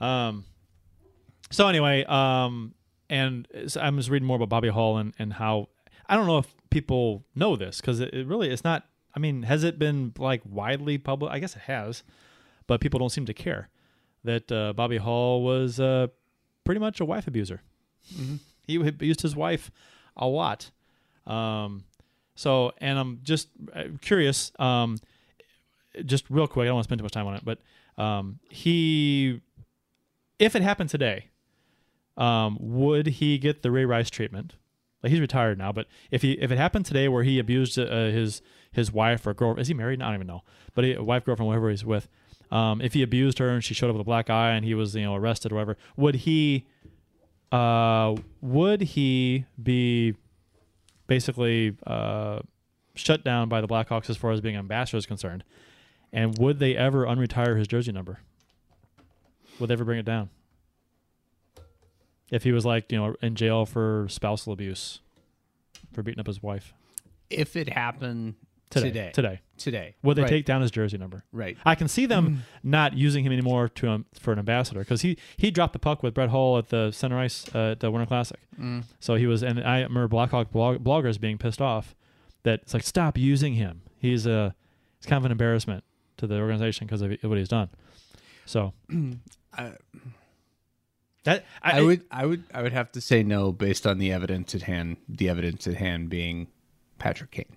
Um. 0.00 0.44
So 1.50 1.66
anyway, 1.66 2.04
um, 2.04 2.74
and 3.08 3.46
I'm 3.78 3.96
just 3.96 4.08
reading 4.08 4.26
more 4.26 4.36
about 4.36 4.48
Bobby 4.48 4.68
Hull 4.68 4.98
and 4.98 5.14
and 5.18 5.32
how 5.32 5.68
I 6.08 6.16
don't 6.16 6.26
know 6.26 6.38
if 6.38 6.54
people 6.70 7.24
know 7.34 7.56
this 7.56 7.80
because 7.80 8.00
it, 8.00 8.14
it 8.14 8.26
really 8.26 8.50
it's 8.50 8.64
not. 8.64 8.86
I 9.14 9.18
mean, 9.18 9.42
has 9.42 9.64
it 9.64 9.78
been 9.78 10.12
like 10.18 10.42
widely 10.44 10.96
public? 10.96 11.32
I 11.32 11.40
guess 11.40 11.56
it 11.56 11.62
has, 11.62 12.04
but 12.66 12.80
people 12.80 12.98
don't 12.98 13.10
seem 13.10 13.26
to 13.26 13.34
care 13.34 13.68
that 14.24 14.50
uh, 14.52 14.72
Bobby 14.72 14.98
Hull 14.98 15.42
was 15.42 15.80
uh, 15.80 16.06
pretty 16.64 16.78
much 16.80 17.00
a 17.00 17.04
wife 17.04 17.26
abuser. 17.26 17.62
He 18.66 18.76
abused 18.76 19.22
his 19.22 19.34
wife 19.34 19.70
a 20.16 20.26
lot. 20.26 20.70
Um, 21.26 21.84
so, 22.34 22.72
and 22.78 22.98
I'm 22.98 23.20
just 23.22 23.48
uh, 23.74 23.84
curious. 24.00 24.52
Um, 24.58 24.98
just 26.04 26.30
real 26.30 26.46
quick, 26.46 26.64
I 26.64 26.66
don't 26.66 26.76
want 26.76 26.84
to 26.84 26.88
spend 26.88 27.00
too 27.00 27.04
much 27.04 27.12
time 27.12 27.26
on 27.26 27.34
it, 27.34 27.44
but 27.44 27.58
um, 28.00 28.38
he, 28.48 29.42
if 30.38 30.56
it 30.56 30.62
happened 30.62 30.90
today, 30.90 31.26
um, 32.16 32.56
would 32.60 33.06
he 33.06 33.38
get 33.38 33.62
the 33.62 33.70
Ray 33.70 33.84
Rice 33.84 34.10
treatment? 34.10 34.54
Like 35.02 35.10
he's 35.10 35.20
retired 35.20 35.58
now, 35.58 35.72
but 35.72 35.86
if 36.10 36.20
he 36.20 36.32
if 36.32 36.50
it 36.50 36.58
happened 36.58 36.84
today 36.84 37.08
where 37.08 37.22
he 37.22 37.38
abused 37.38 37.78
uh, 37.78 37.86
his 37.86 38.42
his 38.70 38.92
wife 38.92 39.26
or 39.26 39.32
girl, 39.32 39.58
is 39.58 39.68
he 39.68 39.74
married? 39.74 40.02
I 40.02 40.06
don't 40.06 40.16
even 40.16 40.26
know, 40.26 40.42
but 40.74 40.84
he, 40.84 40.96
wife, 40.96 41.24
girlfriend, 41.24 41.48
whatever 41.48 41.70
he's 41.70 41.84
with. 41.84 42.08
Um, 42.50 42.80
if 42.82 42.92
he 42.94 43.02
abused 43.02 43.38
her 43.38 43.48
and 43.48 43.64
she 43.64 43.72
showed 43.72 43.88
up 43.88 43.94
with 43.94 44.02
a 44.02 44.04
black 44.04 44.28
eye 44.28 44.50
and 44.50 44.64
he 44.64 44.74
was 44.74 44.94
you 44.94 45.04
know 45.04 45.14
arrested 45.14 45.52
or 45.52 45.54
whatever, 45.56 45.76
would 45.96 46.16
he? 46.16 46.66
Uh, 47.50 48.16
would 48.40 48.82
he 48.82 49.46
be 49.60 50.14
basically 51.06 51.76
uh, 51.86 52.40
shut 52.94 53.24
down 53.24 53.48
by 53.48 53.60
the 53.60 53.66
Blackhawks 53.66 54.08
as 54.10 54.16
far 54.16 54.32
as 54.32 54.40
being 54.40 54.56
ambassador 54.56 54.98
is 54.98 55.06
concerned? 55.06 55.44
And 56.12 56.36
would 56.38 56.58
they 56.58 56.76
ever 56.76 57.06
unretire 57.06 57.56
his 57.56 57.68
jersey 57.68 57.92
number? 57.92 58.20
Would 59.58 59.68
they 59.68 59.74
ever 59.74 59.84
bring 59.84 59.98
it 59.98 60.04
down? 60.06 60.30
If 62.30 62.44
he 62.44 62.52
was 62.52 62.64
like, 62.64 62.90
you 62.92 62.98
know, 62.98 63.14
in 63.22 63.34
jail 63.34 63.66
for 63.66 64.06
spousal 64.08 64.52
abuse, 64.52 65.00
for 65.92 66.02
beating 66.02 66.20
up 66.20 66.26
his 66.26 66.42
wife 66.42 66.72
if 67.30 67.54
it 67.56 67.68
happened 67.68 68.34
today, 68.70 68.88
today, 68.88 69.10
today, 69.14 69.40
today, 69.56 69.94
would 70.02 70.16
they 70.16 70.22
Right, 70.22 70.28
take 70.28 70.44
down 70.44 70.60
his 70.62 70.70
jersey 70.70 70.98
number? 70.98 71.24
Right. 71.32 71.56
I 71.64 71.74
can 71.76 71.88
see 71.88 72.06
them 72.06 72.42
not 72.62 72.94
using 72.94 73.24
him 73.24 73.32
anymore 73.32 73.68
to 73.68 73.88
um, 73.88 74.06
for 74.18 74.32
an 74.32 74.38
ambassador 74.38 74.80
because 74.80 75.02
he 75.02 75.16
he 75.36 75.50
dropped 75.50 75.72
the 75.72 75.78
puck 75.78 76.02
with 76.02 76.12
Brett 76.14 76.28
Hull 76.30 76.58
at 76.58 76.68
the 76.68 76.90
center 76.90 77.18
ice 77.18 77.46
uh, 77.54 77.72
at 77.72 77.80
the 77.80 77.90
Winter 77.90 78.06
Classic. 78.06 78.40
So 78.98 79.14
he 79.14 79.26
was, 79.26 79.42
and 79.42 79.58
I 79.64 79.80
remember 79.80 80.06
Blackhawk 80.08 80.50
blog, 80.50 80.84
bloggers 80.84 81.18
being 81.18 81.38
pissed 81.38 81.62
off 81.62 81.94
that 82.42 82.60
it's 82.62 82.74
like 82.74 82.82
stop 82.82 83.16
using 83.16 83.54
him. 83.54 83.82
He's 83.98 84.26
a 84.26 84.54
he's 84.98 85.06
kind 85.06 85.18
of 85.18 85.24
an 85.24 85.32
embarrassment 85.32 85.84
to 86.20 86.26
the 86.26 86.38
organization 86.38 86.86
because 86.86 87.02
of 87.02 87.16
what 87.22 87.38
he's 87.38 87.48
done. 87.48 87.68
So 88.46 88.72
I, 89.52 89.72
that 91.24 91.44
I, 91.62 91.78
I 91.78 91.82
would, 91.82 92.04
I 92.10 92.26
would, 92.26 92.44
I 92.54 92.62
would 92.62 92.72
have 92.72 92.92
to 92.92 93.00
say 93.00 93.22
no 93.22 93.52
based 93.52 93.86
on 93.86 93.98
the 93.98 94.12
evidence 94.12 94.54
at 94.54 94.62
hand. 94.62 94.96
The 95.08 95.28
evidence 95.28 95.66
at 95.66 95.74
hand 95.74 96.08
being 96.08 96.46
Patrick 96.98 97.30
Kane. 97.30 97.56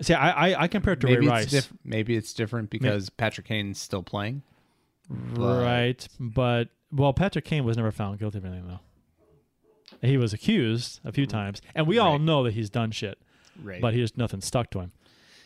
see. 0.00 0.14
I 0.14 0.48
I, 0.50 0.62
I 0.62 0.68
compare 0.68 0.94
it 0.94 1.00
to 1.00 1.06
Maybe 1.06 1.20
Ray 1.20 1.24
it's 1.26 1.30
Rice, 1.30 1.50
diff- 1.50 1.72
maybe 1.84 2.16
it's 2.16 2.32
different 2.32 2.70
because 2.70 3.10
Patrick 3.10 3.46
Kane's 3.46 3.78
still 3.78 4.02
playing. 4.02 4.42
but- 5.08 5.62
right? 5.62 6.08
But 6.18 6.68
well, 6.90 7.12
Patrick 7.12 7.44
Kane 7.44 7.64
was 7.64 7.76
never 7.76 7.92
found 7.92 8.18
guilty 8.18 8.38
of 8.38 8.44
anything 8.44 8.66
though. 8.66 8.80
He 10.06 10.16
was 10.16 10.32
accused 10.32 11.00
a 11.04 11.12
few 11.12 11.26
mm. 11.26 11.30
times, 11.30 11.62
and 11.74 11.86
we 11.86 11.98
all 11.98 12.18
know 12.18 12.44
that 12.44 12.54
he's 12.54 12.70
done 12.70 12.90
shit, 12.90 13.18
Right. 13.62 13.80
but 13.80 13.94
he 13.94 14.00
just 14.00 14.16
nothing 14.16 14.40
stuck 14.40 14.70
to 14.72 14.80
him. 14.80 14.92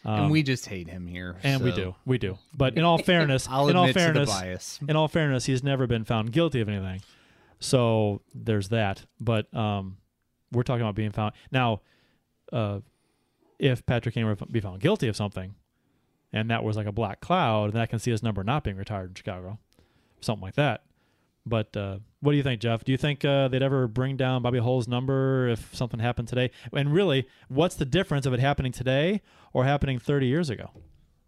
Um, 0.05 0.21
and 0.21 0.31
we 0.31 0.43
just 0.43 0.67
hate 0.67 0.89
him 0.89 1.07
here. 1.07 1.37
And 1.43 1.63
we 1.63 1.71
do, 1.73 1.95
we 2.05 2.19
do. 2.19 2.39
But 2.57 2.77
in 2.77 2.85
all 2.85 2.99
fairness, 3.03 3.47
I'll 3.49 3.69
in 3.69 3.77
all 3.77 3.85
admit 3.85 3.95
to 3.95 4.01
the 4.01 4.27
fairness, 4.27 4.29
bias. 4.31 4.81
in 4.89 4.97
all 4.97 5.09
fairness, 5.09 5.45
he's 5.47 5.63
never 5.63 5.87
been 5.87 6.05
found 6.05 6.33
guilty 6.33 6.61
of 6.61 6.69
anything. 6.69 7.03
So 7.61 8.23
there's 8.35 8.69
that. 8.71 9.05
But 9.21 9.53
um, 9.55 9.99
we're 10.51 10.65
talking 10.65 10.83
about 10.83 10.95
being 10.95 11.13
found 11.13 11.35
now. 11.51 11.81
Uh, 12.53 12.81
if 13.59 13.87
Patrick 13.87 14.15
Kane 14.17 14.27
were 14.27 14.35
to 14.35 14.47
be 14.47 14.61
found 14.61 14.81
guilty 14.81 15.07
of 15.07 15.15
something, 15.15 15.55
and 16.33 16.51
that 16.51 16.65
was 16.65 16.77
like 16.77 16.87
a 16.87 16.93
black 16.93 17.21
cloud, 17.21 17.73
then 17.73 17.81
I 17.81 17.87
can 17.87 18.01
see 18.01 18.11
his 18.11 18.23
number 18.23 18.43
not 18.43 18.65
being 18.65 18.77
retired 18.77 19.11
in 19.11 19.15
Chicago, 19.15 19.59
something 20.21 20.43
like 20.43 20.57
that. 20.57 20.83
But 21.45 21.77
uh, 21.77 21.99
what 22.21 22.33
do 22.33 22.37
you 22.37 22.43
think, 22.43 22.61
Jeff? 22.61 22.85
Do 22.85 22.93
you 22.93 22.99
think 22.99 23.25
uh, 23.25 23.49
they'd 23.49 23.63
ever 23.63 23.89
bring 23.89 24.17
down 24.17 24.43
Bobby 24.43 24.59
Hull's 24.59 24.87
number 24.87 25.49
if 25.49 25.75
something 25.75 25.99
happened 25.99 26.29
today? 26.29 26.51
And 26.73 26.93
really, 26.93 27.27
what's 27.49 27.75
the 27.75 27.85
difference 27.85 28.27
of 28.27 28.33
it 28.33 28.41
happening 28.41 28.71
today 28.73 29.23
or 29.53 29.65
happening 29.65 29.99
30 29.99 30.27
years 30.27 30.51
ago? 30.51 30.71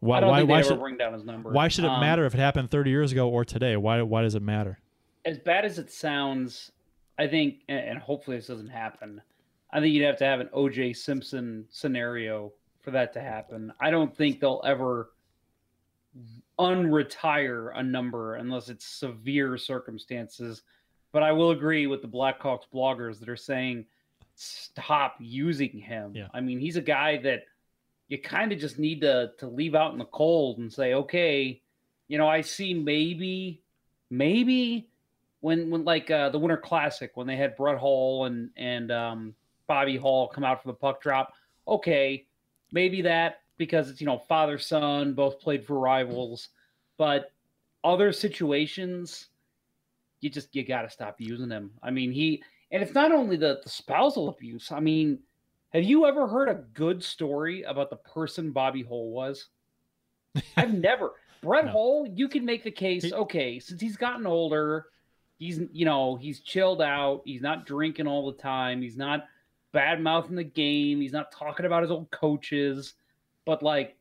Why, 0.01 0.20
why, 0.23 0.43
why 0.43 0.62
should 0.62 0.78
bring 0.78 0.99
down 0.99 1.15
his 1.15 1.24
number. 1.24 1.51
why 1.51 1.69
should 1.69 1.85
it 1.85 1.91
Um, 1.91 2.01
matter 2.01 2.27
if 2.27 2.35
it 2.35 2.39
happened 2.39 2.70
30 2.70 2.91
years 2.91 3.11
ago 3.11 3.28
or 3.28 3.43
today? 3.45 3.77
Why 3.77 4.03
why 4.03 4.20
does 4.20 4.35
it 4.35 4.43
matter? 4.43 4.78
As 5.24 5.39
bad 5.39 5.65
as 5.65 5.78
it 5.78 5.91
sounds, 5.91 6.70
I 7.19 7.27
think, 7.27 7.61
and 7.69 7.99
hopefully 7.99 8.36
this 8.36 8.49
doesn't 8.49 8.69
happen. 8.69 9.23
I 9.73 9.81
think 9.81 9.95
you'd 9.95 10.05
have 10.05 10.19
to 10.19 10.24
have 10.27 10.41
an 10.41 10.51
O.J. 10.53 10.93
Simpson 10.93 11.65
scenario 11.70 12.53
for 12.82 12.91
that 12.91 13.15
to 13.15 13.20
happen. 13.23 13.73
I 13.81 13.91
don't 13.91 14.15
think 14.15 14.41
they'll 14.41 14.61
ever 14.66 15.14
unretire 16.59 17.70
a 17.74 17.82
number 17.82 18.36
unless 18.36 18.68
it's 18.68 18.86
severe 18.86 19.56
circumstances. 19.56 20.62
But 21.12 21.22
I 21.22 21.32
will 21.32 21.51
agree 21.51 21.86
with 21.86 22.02
the 22.02 22.09
Blackhawks 22.09 22.64
bloggers 22.72 23.18
that 23.20 23.28
are 23.28 23.36
saying 23.36 23.86
stop 24.35 25.16
using 25.20 25.78
him. 25.78 26.12
Yeah. 26.14 26.28
I 26.35 26.40
mean, 26.40 26.59
he's 26.59 26.76
a 26.76 26.82
guy 26.82 27.18
that 27.18 27.44
you 28.09 28.18
kind 28.18 28.52
of 28.52 28.59
just 28.59 28.78
need 28.78 29.01
to 29.02 29.32
to 29.39 29.47
leave 29.47 29.74
out 29.74 29.93
in 29.93 29.98
the 29.98 30.05
cold 30.06 30.59
and 30.59 30.72
say, 30.72 30.94
okay, 30.94 31.62
you 32.09 32.18
know, 32.18 32.28
I 32.28 32.40
see 32.40 32.74
maybe, 32.74 33.62
maybe 34.10 34.89
when 35.40 35.70
when 35.70 35.85
like 35.85 36.10
uh, 36.10 36.31
the 36.31 36.39
Winter 36.39 36.56
Classic 36.56 37.10
when 37.14 37.26
they 37.26 37.36
had 37.36 37.56
Brett 37.56 37.78
Hull 37.78 38.26
and 38.26 38.51
and 38.56 38.90
um, 38.90 39.35
Bobby 39.66 39.97
Hull 39.97 40.28
come 40.28 40.44
out 40.44 40.62
for 40.62 40.68
the 40.68 40.74
puck 40.74 41.01
drop. 41.01 41.32
Okay, 41.66 42.26
maybe 42.72 43.02
that 43.02 43.40
because 43.56 43.90
it's 43.90 44.01
you 44.01 44.06
know 44.06 44.18
father 44.18 44.59
son 44.59 45.14
both 45.14 45.40
played 45.40 45.64
for 45.64 45.78
rivals, 45.78 46.48
but 46.98 47.32
other 47.82 48.12
situations, 48.12 49.28
you 50.20 50.31
just 50.31 50.55
you 50.55 50.64
got 50.64 50.82
to 50.82 50.90
stop 50.90 51.16
using 51.18 51.48
them. 51.48 51.70
I 51.82 51.90
mean 51.90 52.12
he 52.12 52.43
and 52.70 52.82
it's 52.82 52.94
not 52.94 53.12
only 53.12 53.36
the, 53.36 53.60
the 53.62 53.68
spousal 53.68 54.28
abuse. 54.28 54.72
I 54.72 54.81
mean, 54.81 55.20
have 55.72 55.85
you 55.85 56.06
ever 56.06 56.26
heard 56.26 56.48
a 56.48 56.64
good 56.74 57.05
story 57.05 57.62
about 57.62 57.89
the 57.89 57.97
person 57.97 58.51
Bobby 58.51 58.82
Hull 58.82 59.10
was? 59.10 59.47
I've 60.56 60.74
never. 60.74 61.12
Brett 61.40 61.66
No. 61.66 61.70
Hull, 61.70 62.06
you 62.12 62.28
can 62.28 62.44
make 62.44 62.64
the 62.64 62.70
case. 62.70 63.12
Okay, 63.12 63.60
since 63.60 63.81
he's 63.81 63.97
gotten 63.97 64.26
older, 64.26 64.86
he's 65.39 65.60
you 65.72 65.85
know 65.85 66.16
he's 66.16 66.40
chilled 66.40 66.82
out. 66.82 67.22
He's 67.24 67.43
not 67.43 67.66
drinking 67.66 68.06
all 68.09 68.31
the 68.31 68.43
time. 68.43 68.82
He's 68.82 68.97
not 68.97 69.26
bad 69.72 70.01
mouthing 70.01 70.36
the 70.36 70.44
game. 70.44 71.01
He's 71.01 71.12
not 71.12 71.31
talking 71.31 71.66
about 71.66 71.82
his 71.82 71.90
old 71.90 72.10
coaches. 72.10 72.94
But 73.46 73.62
like, 73.62 73.96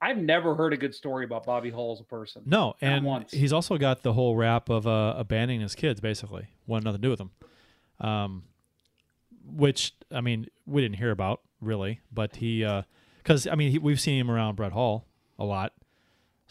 I've 0.00 0.18
never 0.18 0.54
heard 0.54 0.72
a 0.72 0.76
good 0.76 0.94
story 0.94 1.24
about 1.24 1.44
Bobby 1.44 1.70
Hull 1.70 1.92
as 1.92 2.00
a 2.00 2.04
person. 2.04 2.42
No, 2.46 2.74
and 2.80 3.26
he's 3.30 3.52
also 3.52 3.76
got 3.78 4.02
the 4.02 4.12
whole 4.12 4.36
rap 4.36 4.68
of 4.68 4.86
uh, 4.86 5.14
abandoning 5.16 5.60
his 5.60 5.74
kids, 5.74 6.00
basically. 6.00 6.48
Want 6.66 6.84
nothing 6.84 7.00
to 7.00 7.06
do 7.06 7.10
with 7.10 7.18
them. 7.18 7.30
Um, 8.00 8.44
which, 9.44 9.94
I 10.12 10.20
mean, 10.20 10.46
we 10.66 10.82
didn't 10.82 10.98
hear 10.98 11.10
about, 11.10 11.40
really. 11.60 12.00
But 12.12 12.36
he, 12.36 12.64
because, 13.18 13.48
I 13.48 13.56
mean, 13.56 13.72
he, 13.72 13.78
we've 13.78 14.00
seen 14.00 14.20
him 14.20 14.30
around 14.30 14.54
Brett 14.54 14.72
Hull 14.72 15.06
a 15.38 15.44
lot. 15.44 15.72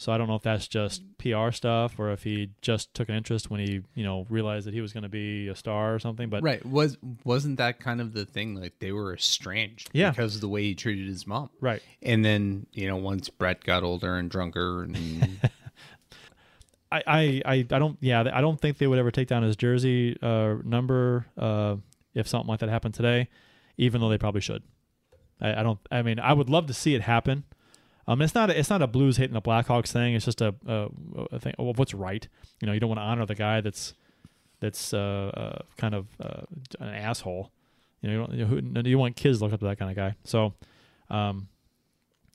So 0.00 0.12
I 0.12 0.16
don't 0.18 0.28
know 0.28 0.36
if 0.36 0.42
that's 0.42 0.68
just 0.68 1.02
PR 1.18 1.50
stuff 1.50 1.98
or 1.98 2.12
if 2.12 2.22
he 2.22 2.50
just 2.62 2.94
took 2.94 3.08
an 3.08 3.16
interest 3.16 3.50
when 3.50 3.58
he, 3.58 3.82
you 3.96 4.04
know, 4.04 4.26
realized 4.30 4.66
that 4.68 4.72
he 4.74 4.80
was 4.80 4.92
going 4.92 5.02
to 5.02 5.08
be 5.08 5.48
a 5.48 5.56
star 5.56 5.92
or 5.92 5.98
something. 5.98 6.30
But 6.30 6.42
Right. 6.44 6.64
Was 6.64 6.96
wasn't 7.24 7.58
that 7.58 7.80
kind 7.80 8.00
of 8.00 8.12
the 8.12 8.24
thing? 8.24 8.54
Like 8.54 8.78
they 8.78 8.92
were 8.92 9.12
estranged 9.14 9.90
Yeah. 9.92 10.10
because 10.10 10.36
of 10.36 10.40
the 10.40 10.48
way 10.48 10.62
he 10.62 10.74
treated 10.76 11.08
his 11.08 11.26
mom. 11.26 11.50
right. 11.60 11.82
And 12.00 12.24
then, 12.24 12.66
you 12.72 12.86
know, 12.86 12.94
once 12.96 13.28
Brett 13.28 13.64
got 13.64 13.82
older 13.82 14.14
and 14.16 14.30
drunker 14.30 14.84
and 14.84 15.40
I, 16.92 17.02
I, 17.06 17.42
I, 17.44 17.54
I 17.56 17.62
don't 17.62 17.98
yeah 18.00 18.24
I 18.32 18.40
don't 18.40 18.58
think 18.60 18.78
they 18.78 18.86
would 18.86 18.98
ever 18.98 19.10
take 19.10 19.28
down 19.28 19.42
his 19.42 19.56
jersey 19.56 20.16
uh, 20.22 20.54
number 20.64 21.26
uh, 21.36 21.76
if 22.14 22.26
something 22.28 22.48
like 22.48 22.60
that 22.60 22.68
happened 22.68 22.94
today, 22.94 23.28
even 23.76 24.00
though 24.00 24.08
they 24.08 24.16
probably 24.18 24.40
should. 24.40 24.62
I, 25.40 25.60
I 25.60 25.62
don't. 25.62 25.78
I 25.90 26.02
mean, 26.02 26.18
I 26.18 26.32
would 26.32 26.48
love 26.48 26.66
to 26.66 26.74
see 26.74 26.94
it 26.94 27.02
happen. 27.02 27.44
Um, 28.08 28.22
it's 28.22 28.34
not 28.34 28.48
a, 28.48 28.58
it's 28.58 28.70
not 28.70 28.80
a 28.80 28.86
Blues 28.86 29.18
hating 29.18 29.34
the 29.34 29.42
Blackhawks 29.42 29.92
thing. 29.92 30.14
It's 30.14 30.24
just 30.24 30.40
a, 30.40 30.54
a, 30.66 30.88
a 31.30 31.38
thing 31.38 31.52
of 31.58 31.78
what's 31.78 31.92
right. 31.92 32.26
You 32.60 32.66
know, 32.66 32.72
you 32.72 32.80
don't 32.80 32.88
want 32.88 32.98
to 32.98 33.04
honor 33.04 33.26
the 33.26 33.34
guy 33.34 33.60
that's 33.60 33.92
that's 34.60 34.94
uh, 34.94 35.30
uh, 35.34 35.62
kind 35.76 35.94
of 35.94 36.06
uh, 36.18 36.40
an 36.80 36.88
asshole. 36.88 37.52
You 38.00 38.10
know, 38.10 38.28
you, 38.32 38.44
don't, 38.46 38.86
you, 38.86 38.90
you 38.92 38.98
want 38.98 39.14
kids 39.14 39.38
to 39.38 39.44
look 39.44 39.52
up 39.52 39.60
to 39.60 39.66
that 39.66 39.78
kind 39.78 39.90
of 39.90 39.96
guy. 39.96 40.14
So, 40.24 40.54
um, 41.10 41.48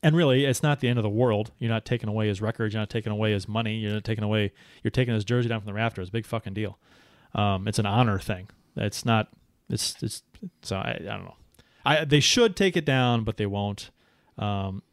and 0.04 0.16
really, 0.16 0.46
it's 0.46 0.62
not 0.62 0.80
the 0.80 0.90
end 0.90 1.00
of 1.00 1.04
the 1.04 1.10
world. 1.10 1.52
You're 1.58 1.72
not 1.72 1.86
taking 1.86 2.08
away 2.08 2.28
his 2.28 2.40
records. 2.40 2.74
You're 2.76 2.82
not 2.82 2.92
taking 2.92 3.12
away 3.12 3.32
his 3.32 3.48
money. 3.48 3.76
You're 3.76 3.94
not 3.94 4.04
taking 4.04 4.24
away. 4.24 4.52
You're 4.84 4.92
taking 4.92 5.16
his 5.16 5.26
jersey 5.26 5.50
down 5.50 5.62
from 5.62 5.68
the 5.68 5.74
rafters. 5.74 6.12
Big 6.12 6.28
fucking 6.28 6.54
deal. 6.54 6.78
Um, 7.34 7.68
it's 7.68 7.80
an 7.80 7.88
honor 7.88 8.20
thing. 8.20 8.50
It's 8.76 9.06
not. 9.06 9.30
It's 9.70 9.96
it's. 10.04 10.22
So 10.62 10.76
I, 10.76 10.98
I 11.00 11.04
don't 11.04 11.26
know. 11.26 11.38
I 11.84 12.06
they 12.06 12.20
should 12.20 12.56
take 12.56 12.78
it 12.78 12.86
down, 12.86 13.24
but 13.24 13.38
they 13.38 13.48
won't. 13.48 13.90
Um, 14.38 14.84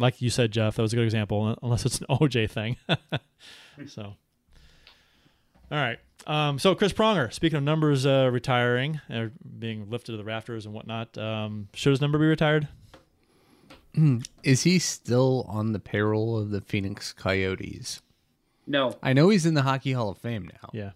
like 0.00 0.20
you 0.20 0.30
said, 0.30 0.50
Jeff, 0.50 0.76
that 0.76 0.82
was 0.82 0.92
a 0.92 0.96
good 0.96 1.04
example. 1.04 1.56
Unless 1.62 1.86
it's 1.86 2.00
an 2.00 2.06
OJ 2.10 2.50
thing. 2.50 2.76
so, 3.86 4.02
all 4.02 5.78
right. 5.78 5.98
Um, 6.26 6.58
so 6.58 6.74
Chris 6.74 6.92
Pronger, 6.92 7.32
speaking 7.32 7.56
of 7.56 7.62
numbers 7.62 8.04
uh, 8.04 8.28
retiring 8.32 9.00
or 9.10 9.32
being 9.58 9.88
lifted 9.88 10.12
to 10.12 10.18
the 10.18 10.24
rafters 10.24 10.66
and 10.66 10.74
whatnot, 10.74 11.16
um, 11.16 11.68
should 11.74 11.90
his 11.90 12.00
number 12.00 12.18
be 12.18 12.26
retired? 12.26 12.68
is 14.44 14.62
he 14.62 14.78
still 14.78 15.44
on 15.48 15.72
the 15.72 15.80
payroll 15.80 16.38
of 16.38 16.50
the 16.50 16.60
Phoenix 16.60 17.12
Coyotes? 17.12 18.00
No, 18.66 18.96
I 19.02 19.14
know 19.14 19.30
he's 19.30 19.46
in 19.46 19.54
the 19.54 19.62
Hockey 19.62 19.92
Hall 19.92 20.10
of 20.10 20.18
Fame 20.18 20.48
now. 20.48 20.70
Yeah. 20.72 20.90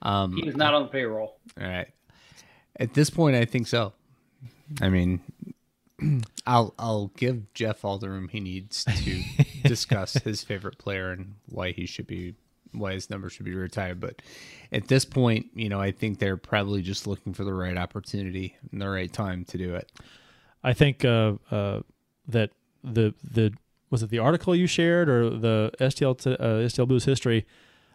Um, 0.00 0.34
he 0.34 0.48
is 0.48 0.56
not 0.56 0.72
on 0.72 0.84
the 0.84 0.88
payroll. 0.88 1.38
All 1.60 1.66
right. 1.66 1.88
At 2.80 2.94
this 2.94 3.10
point, 3.10 3.36
I 3.36 3.44
think 3.44 3.66
so. 3.66 3.92
I 4.80 4.88
mean, 4.88 5.20
I'll 6.46 6.74
I'll 6.78 7.08
give 7.16 7.52
Jeff 7.54 7.84
all 7.84 7.98
the 7.98 8.10
room 8.10 8.28
he 8.28 8.40
needs 8.40 8.84
to 8.84 9.22
discuss 9.68 10.14
his 10.14 10.42
favorite 10.42 10.78
player 10.78 11.10
and 11.10 11.34
why 11.48 11.72
he 11.72 11.86
should 11.86 12.06
be 12.06 12.34
why 12.72 12.92
his 12.92 13.10
number 13.10 13.30
should 13.30 13.44
be 13.44 13.54
retired. 13.54 14.00
But 14.00 14.20
at 14.72 14.88
this 14.88 15.04
point, 15.04 15.46
you 15.54 15.68
know, 15.68 15.80
I 15.80 15.92
think 15.92 16.18
they're 16.18 16.36
probably 16.36 16.82
just 16.82 17.06
looking 17.06 17.32
for 17.32 17.44
the 17.44 17.54
right 17.54 17.76
opportunity 17.76 18.56
and 18.70 18.80
the 18.80 18.88
right 18.88 19.12
time 19.12 19.44
to 19.46 19.58
do 19.58 19.74
it. 19.74 19.90
I 20.62 20.72
think 20.72 21.04
uh, 21.04 21.34
uh, 21.50 21.80
that 22.28 22.50
the 22.82 23.14
the 23.22 23.52
was 23.90 24.02
it 24.02 24.10
the 24.10 24.18
article 24.18 24.54
you 24.54 24.66
shared 24.66 25.08
or 25.08 25.30
the 25.30 25.70
STL 25.80 26.18
t- 26.20 26.32
uh, 26.32 26.66
STL 26.66 26.88
Blues 26.88 27.04
history, 27.04 27.46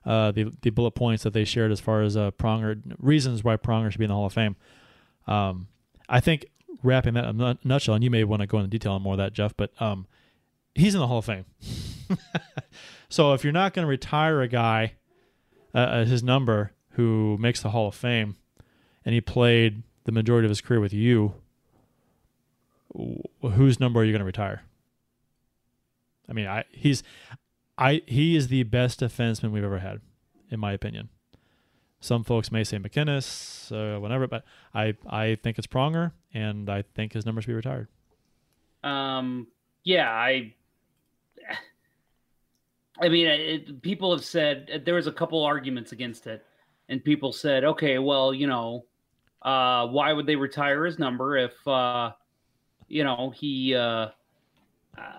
uh, 0.05 0.31
the 0.31 0.51
the 0.61 0.69
bullet 0.69 0.91
points 0.91 1.23
that 1.23 1.33
they 1.33 1.45
shared 1.45 1.71
as 1.71 1.79
far 1.79 2.01
as 2.01 2.17
uh, 2.17 2.31
Pronger 2.31 2.81
reasons 2.97 3.43
why 3.43 3.57
Pronger 3.57 3.91
should 3.91 3.99
be 3.99 4.05
in 4.05 4.09
the 4.09 4.15
Hall 4.15 4.25
of 4.25 4.33
Fame. 4.33 4.55
Um, 5.27 5.67
I 6.09 6.19
think 6.19 6.45
wrapping 6.83 7.13
that 7.15 7.25
in 7.25 7.41
a 7.41 7.57
nutshell, 7.63 7.95
and 7.95 8.03
you 8.03 8.09
may 8.09 8.23
want 8.23 8.41
to 8.41 8.47
go 8.47 8.57
into 8.57 8.69
detail 8.69 8.93
on 8.93 9.01
more 9.01 9.13
of 9.13 9.17
that, 9.17 9.33
Jeff, 9.33 9.55
but 9.55 9.71
um, 9.81 10.07
he's 10.75 10.93
in 10.93 10.99
the 10.99 11.07
Hall 11.07 11.19
of 11.19 11.25
Fame. 11.25 11.45
so 13.09 13.33
if 13.33 13.43
you're 13.43 13.53
not 13.53 13.73
going 13.73 13.85
to 13.85 13.89
retire 13.89 14.41
a 14.41 14.47
guy, 14.47 14.93
uh, 15.73 15.77
uh, 15.77 16.05
his 16.05 16.23
number 16.23 16.71
who 16.91 17.37
makes 17.39 17.61
the 17.61 17.69
Hall 17.69 17.87
of 17.87 17.95
Fame, 17.95 18.35
and 19.05 19.13
he 19.13 19.21
played 19.21 19.83
the 20.03 20.11
majority 20.11 20.45
of 20.45 20.49
his 20.49 20.61
career 20.61 20.79
with 20.79 20.93
you 20.93 21.35
whose 23.41 23.79
number 23.79 23.99
are 23.99 24.03
you 24.03 24.11
going 24.11 24.19
to 24.19 24.25
retire? 24.25 24.63
I 26.29 26.33
mean, 26.33 26.47
I 26.47 26.63
he's 26.71 27.03
I 27.77 28.01
he 28.05 28.35
is 28.35 28.47
the 28.47 28.63
best 28.63 28.99
defenseman 28.99 29.51
we've 29.51 29.63
ever 29.63 29.79
had, 29.79 30.01
in 30.49 30.59
my 30.59 30.73
opinion. 30.73 31.09
Some 32.01 32.23
folks 32.23 32.51
may 32.51 32.63
say 32.63 32.77
MacInnis, 32.77 33.71
uh, 33.71 33.99
whatever, 33.99 34.27
but 34.27 34.43
I 34.73 34.95
I 35.07 35.37
think 35.41 35.57
it's 35.57 35.67
Pronger, 35.67 36.11
and 36.33 36.69
I 36.69 36.81
think 36.81 37.13
his 37.13 37.25
number 37.25 37.41
should 37.41 37.47
be 37.47 37.53
retired. 37.53 37.87
Um, 38.83 39.47
yeah, 39.83 40.09
I. 40.11 40.53
I 43.01 43.09
mean, 43.09 43.25
it, 43.25 43.81
people 43.81 44.11
have 44.11 44.23
said 44.23 44.83
there 44.85 44.95
was 44.95 45.07
a 45.07 45.11
couple 45.11 45.43
arguments 45.43 45.91
against 45.91 46.27
it, 46.27 46.45
and 46.89 47.03
people 47.03 47.31
said, 47.31 47.63
okay, 47.63 47.97
well, 47.97 48.31
you 48.31 48.45
know, 48.45 48.85
uh, 49.41 49.87
why 49.87 50.13
would 50.13 50.27
they 50.27 50.35
retire 50.35 50.85
his 50.85 50.99
number 50.99 51.37
if, 51.37 51.67
uh, 51.67 52.11
you 52.87 53.03
know, 53.03 53.31
he 53.31 53.73
uh, 53.73 54.09
uh, 54.97 55.11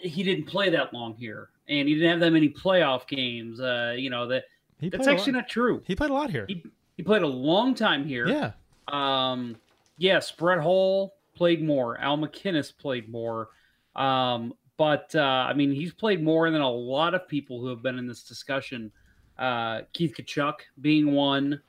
he 0.00 0.22
didn't 0.22 0.46
play 0.46 0.70
that 0.70 0.94
long 0.94 1.14
here, 1.14 1.50
and 1.68 1.88
he 1.88 1.94
didn't 1.94 2.10
have 2.10 2.20
that 2.20 2.30
many 2.30 2.48
playoff 2.48 3.06
games. 3.06 3.60
Uh, 3.60 3.94
you 3.98 4.08
know 4.08 4.26
that 4.28 4.44
He 4.80 4.88
that's 4.90 5.06
actually 5.08 5.32
not 5.32 5.48
true. 5.48 5.82
He 5.86 5.94
played 5.96 6.10
a 6.10 6.14
lot 6.14 6.30
here. 6.30 6.44
He 6.48 6.64
he 6.96 7.02
played 7.02 7.22
a 7.22 7.26
long 7.26 7.74
time 7.74 8.04
here. 8.06 8.26
yeah, 8.28 8.52
Um, 8.88 9.56
yes, 9.96 10.30
Brett 10.32 10.60
Hull 10.60 11.14
played 11.34 11.62
more. 11.62 11.98
Al 12.00 12.16
MacInnis 12.18 12.76
played 12.76 13.08
more. 13.08 13.50
Um, 13.96 14.54
but 14.76 15.12
uh, 15.14 15.20
I 15.20 15.54
mean, 15.54 15.72
he's 15.72 15.92
played 15.92 16.22
more 16.22 16.50
than 16.50 16.60
a 16.60 16.70
lot 16.70 17.14
of 17.14 17.26
people 17.28 17.60
who 17.60 17.66
have 17.68 17.82
been 17.82 17.98
in 17.98 18.06
this 18.06 18.22
discussion. 18.22 18.92
Uh, 19.38 19.82
Keith 19.92 20.14
Tkachuk 20.16 20.54
being 20.80 21.12
one, 21.12 21.60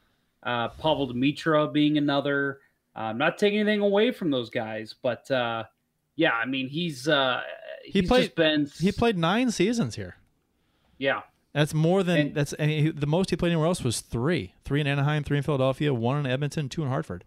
uh, 0.44 0.70
Pavol 0.70 1.12
Demitra 1.12 1.72
being 1.72 1.98
another. 1.98 2.60
Uh, 2.96 3.00
I'm 3.02 3.18
not 3.18 3.38
taking 3.38 3.60
anything 3.60 3.82
away 3.82 4.12
from 4.12 4.32
those 4.32 4.50
guys, 4.50 4.94
but 5.02 5.30
uh, 5.32 5.64
yeah, 6.16 6.32
I 6.34 6.46
mean, 6.46 6.68
he's 6.68 7.08
uh, 7.08 7.42
He 7.84 8.02
he's 8.02 8.08
played- 8.10 8.24
just 8.24 8.36
been 8.36 8.70
he 8.80 8.92
played 8.92 9.18
nine 9.18 9.52
seasons 9.52 9.96
here. 9.96 10.18
yeah. 10.98 11.22
That's 11.54 11.74
more 11.74 12.04
than 12.04 12.18
And- 12.18 12.36
that's 12.36 12.54
and 12.54 12.70
he, 12.70 12.90
the 12.92 13.08
most 13.08 13.30
he 13.30 13.36
played 13.36 13.50
anywhere 13.52 13.68
else 13.68 13.84
was 13.84 14.02
three, 14.02 14.54
three 14.64 14.82
in 14.82 14.88
Anaheim, 14.88 15.24
three 15.24 15.38
in 15.38 15.44
Philadelphia, 15.44 15.94
one 15.94 16.20
in 16.20 16.26
Edmonton, 16.32 16.70
two 16.70 16.84
in 16.84 16.90
Hartford. 16.90 17.24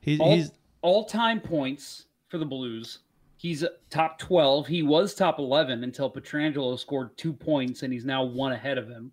He, 0.00 0.18
all, 0.18 0.34
he's 0.34 0.52
all 0.80 1.04
time 1.04 1.40
points 1.40 2.06
for 2.28 2.38
the 2.38 2.46
Blues. 2.46 3.00
He's 3.36 3.64
top 3.90 4.18
12. 4.18 4.66
He 4.66 4.82
was 4.82 5.14
top 5.14 5.38
11 5.38 5.84
until 5.84 6.10
Pietrangelo 6.10 6.76
scored 6.78 7.16
two 7.16 7.32
points, 7.32 7.82
and 7.82 7.92
he's 7.92 8.04
now 8.04 8.24
one 8.24 8.52
ahead 8.52 8.78
of 8.78 8.88
him. 8.88 9.12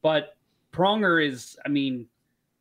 But 0.00 0.36
Pronger 0.72 1.24
is, 1.24 1.56
I 1.64 1.68
mean, 1.68 2.06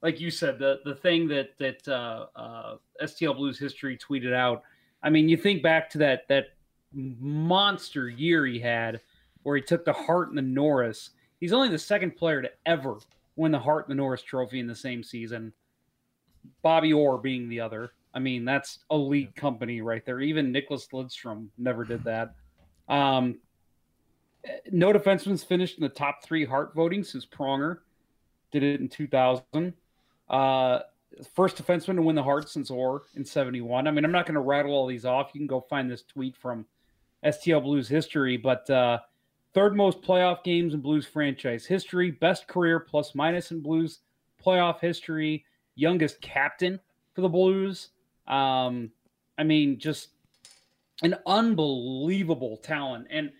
like 0.01 0.19
you 0.19 0.29
said, 0.29 0.59
the 0.59 0.79
the 0.83 0.95
thing 0.95 1.27
that 1.29 1.57
that 1.59 1.87
uh, 1.87 2.25
uh, 2.35 2.75
STL 3.01 3.35
Blues 3.35 3.57
history 3.57 3.97
tweeted 3.97 4.33
out. 4.33 4.63
I 5.01 5.09
mean, 5.09 5.29
you 5.29 5.37
think 5.37 5.63
back 5.63 5.89
to 5.91 5.97
that 5.99 6.27
that 6.27 6.47
monster 6.93 8.09
year 8.09 8.45
he 8.45 8.59
had, 8.59 9.01
where 9.43 9.55
he 9.55 9.61
took 9.61 9.85
the 9.85 9.93
Hart 9.93 10.29
and 10.29 10.37
the 10.37 10.41
Norris. 10.43 11.11
He's 11.41 11.51
only 11.51 11.69
the 11.69 11.79
second 11.79 12.15
player 12.15 12.41
to 12.41 12.51
ever 12.65 12.99
win 13.35 13.51
the 13.51 13.59
Hart 13.59 13.87
and 13.87 13.91
the 13.91 14.01
Norris 14.01 14.21
Trophy 14.21 14.59
in 14.59 14.67
the 14.67 14.75
same 14.75 15.03
season. 15.03 15.51
Bobby 16.61 16.93
Orr 16.93 17.17
being 17.17 17.49
the 17.49 17.59
other. 17.59 17.91
I 18.13 18.19
mean, 18.19 18.45
that's 18.45 18.79
elite 18.91 19.35
company 19.35 19.81
right 19.81 20.05
there. 20.05 20.21
Even 20.21 20.53
Nicklas 20.53 20.89
Lidstrom 20.91 21.47
never 21.57 21.83
did 21.83 22.03
that. 22.03 22.35
Um, 22.87 23.39
no 24.71 24.93
defenseman's 24.93 25.43
finished 25.43 25.77
in 25.77 25.83
the 25.83 25.89
top 25.89 26.23
three 26.23 26.45
Hart 26.45 26.73
voting 26.75 27.03
since 27.03 27.25
Pronger 27.25 27.79
did 28.51 28.63
it 28.63 28.79
in 28.79 28.87
2000. 28.87 29.73
Uh, 30.29 30.79
first 31.33 31.57
defenseman 31.57 31.95
to 31.95 32.01
win 32.01 32.15
the 32.15 32.23
Hart 32.23 32.49
since 32.49 32.69
Orr 32.69 33.03
in 33.15 33.25
71. 33.25 33.87
I 33.87 33.91
mean, 33.91 34.05
I'm 34.05 34.11
not 34.11 34.25
going 34.25 34.35
to 34.35 34.41
rattle 34.41 34.73
all 34.73 34.87
these 34.87 35.05
off. 35.05 35.31
You 35.33 35.39
can 35.39 35.47
go 35.47 35.61
find 35.61 35.89
this 35.89 36.03
tweet 36.03 36.35
from 36.35 36.65
STL 37.25 37.63
Blues 37.63 37.87
history, 37.87 38.37
but 38.37 38.69
uh, 38.69 38.99
third 39.53 39.75
most 39.75 40.01
playoff 40.01 40.43
games 40.43 40.73
in 40.73 40.81
Blues 40.81 41.05
franchise 41.05 41.65
history, 41.65 42.11
best 42.11 42.47
career 42.47 42.79
plus 42.79 43.15
minus 43.15 43.51
in 43.51 43.61
Blues 43.61 43.99
playoff 44.43 44.79
history, 44.79 45.45
youngest 45.75 46.21
captain 46.21 46.79
for 47.13 47.21
the 47.21 47.29
Blues. 47.29 47.89
Um, 48.27 48.91
I 49.37 49.43
mean, 49.43 49.79
just 49.79 50.09
an 51.03 51.15
unbelievable 51.25 52.57
talent. 52.57 53.07
And 53.09 53.31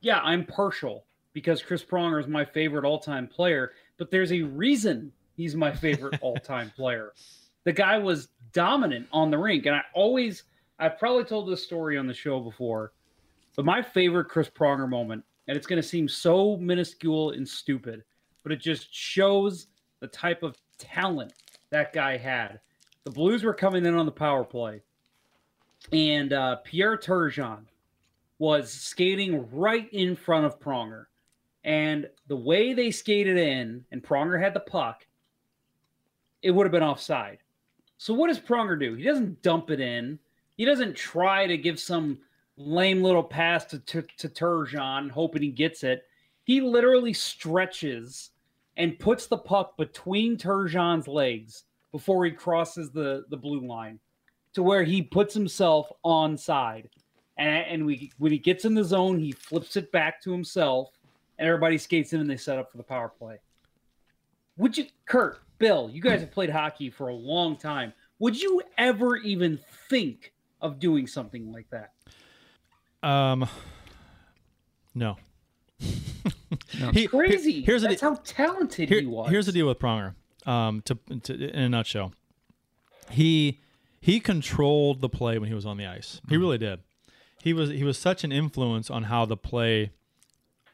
yeah, 0.00 0.20
I'm 0.20 0.44
partial 0.44 1.04
because 1.32 1.62
Chris 1.62 1.84
Pronger 1.84 2.20
is 2.20 2.28
my 2.28 2.44
favorite 2.44 2.84
all 2.84 2.98
time 2.98 3.26
player, 3.26 3.72
but 3.98 4.10
there's 4.10 4.32
a 4.32 4.42
reason 4.42 5.12
he's 5.34 5.54
my 5.54 5.72
favorite 5.72 6.18
all 6.22 6.36
time 6.36 6.72
player. 6.76 7.12
The 7.64 7.72
guy 7.72 7.98
was 7.98 8.28
dominant 8.52 9.08
on 9.12 9.30
the 9.30 9.38
rink. 9.38 9.66
And 9.66 9.74
I 9.74 9.82
always, 9.94 10.44
I've 10.78 10.98
probably 10.98 11.24
told 11.24 11.48
this 11.48 11.64
story 11.64 11.98
on 11.98 12.06
the 12.06 12.14
show 12.14 12.40
before, 12.40 12.92
but 13.54 13.64
my 13.64 13.82
favorite 13.82 14.26
Chris 14.26 14.48
Pronger 14.48 14.88
moment, 14.88 15.24
and 15.48 15.56
it's 15.56 15.66
going 15.66 15.80
to 15.80 15.88
seem 15.88 16.08
so 16.08 16.56
minuscule 16.56 17.30
and 17.30 17.48
stupid, 17.48 18.02
but 18.42 18.52
it 18.52 18.60
just 18.60 18.92
shows 18.94 19.68
the 20.00 20.06
type 20.08 20.42
of 20.42 20.56
talent 20.78 21.32
that 21.70 21.92
guy 21.92 22.16
had. 22.16 22.60
The 23.04 23.10
Blues 23.10 23.44
were 23.44 23.54
coming 23.54 23.86
in 23.86 23.94
on 23.94 24.06
the 24.06 24.12
power 24.12 24.44
play, 24.44 24.82
and 25.92 26.32
uh, 26.32 26.56
Pierre 26.64 26.96
Turgeon 26.96 27.64
was 28.38 28.70
skating 28.72 29.48
right 29.50 29.88
in 29.92 30.16
front 30.16 30.46
of 30.46 30.60
Pronger. 30.60 31.06
And 31.64 32.08
the 32.28 32.36
way 32.36 32.74
they 32.74 32.90
skated 32.90 33.36
in, 33.36 33.84
and 33.90 34.02
Pronger 34.02 34.40
had 34.40 34.54
the 34.54 34.60
puck, 34.60 35.06
it 36.42 36.50
would 36.50 36.64
have 36.64 36.72
been 36.72 36.82
offside. 36.82 37.38
So 37.98 38.14
what 38.14 38.28
does 38.28 38.38
Pronger 38.38 38.78
do? 38.78 38.94
He 38.94 39.02
doesn't 39.02 39.42
dump 39.42 39.70
it 39.70 39.80
in. 39.80 40.18
He 40.56 40.64
doesn't 40.64 40.94
try 40.94 41.46
to 41.46 41.56
give 41.56 41.80
some 41.80 42.18
lame 42.56 43.02
little 43.02 43.22
pass 43.22 43.64
to, 43.66 43.78
to, 43.80 44.02
to 44.18 44.28
Turgeon, 44.28 45.10
hoping 45.10 45.42
he 45.42 45.50
gets 45.50 45.84
it. 45.84 46.04
He 46.44 46.60
literally 46.60 47.12
stretches 47.12 48.30
and 48.76 48.98
puts 48.98 49.26
the 49.26 49.38
puck 49.38 49.76
between 49.76 50.36
Turgeon's 50.36 51.08
legs 51.08 51.64
before 51.92 52.24
he 52.24 52.30
crosses 52.30 52.90
the, 52.90 53.24
the 53.30 53.36
blue 53.36 53.66
line 53.66 53.98
to 54.54 54.62
where 54.62 54.84
he 54.84 55.02
puts 55.02 55.34
himself 55.34 55.90
on 56.02 56.36
side. 56.36 56.88
And, 57.36 57.66
and 57.66 57.86
we 57.86 58.10
when 58.18 58.32
he 58.32 58.38
gets 58.38 58.64
in 58.64 58.74
the 58.74 58.84
zone, 58.84 59.18
he 59.18 59.32
flips 59.32 59.76
it 59.76 59.92
back 59.92 60.22
to 60.22 60.32
himself, 60.32 60.90
and 61.38 61.46
everybody 61.46 61.76
skates 61.76 62.12
in 62.12 62.20
and 62.20 62.30
they 62.30 62.36
set 62.36 62.58
up 62.58 62.70
for 62.70 62.78
the 62.78 62.82
power 62.82 63.08
play. 63.08 63.38
Would 64.56 64.78
you, 64.78 64.86
Kurt, 65.04 65.40
Bill, 65.58 65.90
you 65.92 66.00
guys 66.00 66.20
have 66.20 66.30
played 66.30 66.50
hockey 66.50 66.88
for 66.88 67.08
a 67.08 67.14
long 67.14 67.56
time. 67.56 67.92
Would 68.18 68.40
you 68.40 68.62
ever 68.78 69.16
even 69.16 69.58
think 69.90 70.32
of 70.62 70.78
doing 70.78 71.06
something 71.06 71.52
like 71.52 71.68
that? 71.70 71.92
Um, 73.02 73.48
no. 74.94 75.16
He, 76.92 77.06
Crazy. 77.06 77.62
here's 77.62 77.82
That's 77.82 78.00
de- 78.00 78.06
how 78.06 78.14
talented 78.24 78.88
Here- 78.88 79.00
he 79.00 79.06
was. 79.06 79.30
Here's 79.30 79.46
the 79.46 79.52
deal 79.52 79.66
with 79.66 79.78
Pronger. 79.78 80.14
Um, 80.46 80.80
to, 80.82 80.94
to 81.24 81.34
in 81.34 81.62
a 81.62 81.68
nutshell, 81.68 82.12
he 83.10 83.60
he 84.00 84.20
controlled 84.20 85.00
the 85.00 85.08
play 85.08 85.38
when 85.38 85.48
he 85.48 85.54
was 85.54 85.66
on 85.66 85.76
the 85.76 85.86
ice. 85.86 86.20
He 86.28 86.36
really 86.36 86.58
did. 86.58 86.80
He 87.42 87.52
was 87.52 87.70
he 87.70 87.82
was 87.84 87.98
such 87.98 88.22
an 88.24 88.30
influence 88.32 88.90
on 88.90 89.04
how 89.04 89.24
the 89.24 89.36
play 89.36 89.90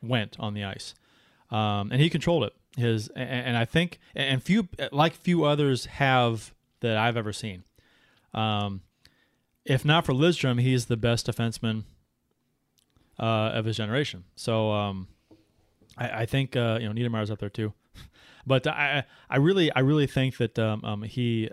went 0.02 0.36
on 0.38 0.52
the 0.54 0.64
ice, 0.64 0.94
um, 1.50 1.90
and 1.90 2.00
he 2.00 2.10
controlled 2.10 2.44
it. 2.44 2.52
His 2.76 3.08
and, 3.08 3.28
and 3.46 3.56
I 3.56 3.64
think 3.64 3.98
and 4.14 4.42
few 4.42 4.68
like 4.92 5.14
few 5.14 5.44
others 5.44 5.86
have 5.86 6.52
that 6.80 6.96
I've 6.96 7.16
ever 7.16 7.32
seen. 7.32 7.64
Um, 8.34 8.82
if 9.64 9.84
not 9.84 10.04
for 10.04 10.12
Lidstrom, 10.12 10.60
he's 10.60 10.86
the 10.86 10.96
best 10.96 11.26
defenseman 11.26 11.84
uh, 13.22 13.52
of 13.54 13.64
his 13.64 13.76
generation. 13.76 14.24
So 14.34 14.72
um, 14.72 15.06
I, 15.96 16.22
I 16.22 16.26
think 16.26 16.56
uh, 16.56 16.78
you 16.80 16.92
know 16.92 16.92
Niedermayer's 16.92 17.30
up 17.30 17.38
there 17.38 17.48
too, 17.48 17.72
but 18.46 18.66
I 18.66 19.04
I 19.30 19.36
really 19.36 19.72
I 19.72 19.80
really 19.80 20.06
think 20.06 20.36
that 20.38 20.58
um, 20.58 20.84
um, 20.84 21.02
he. 21.02 21.48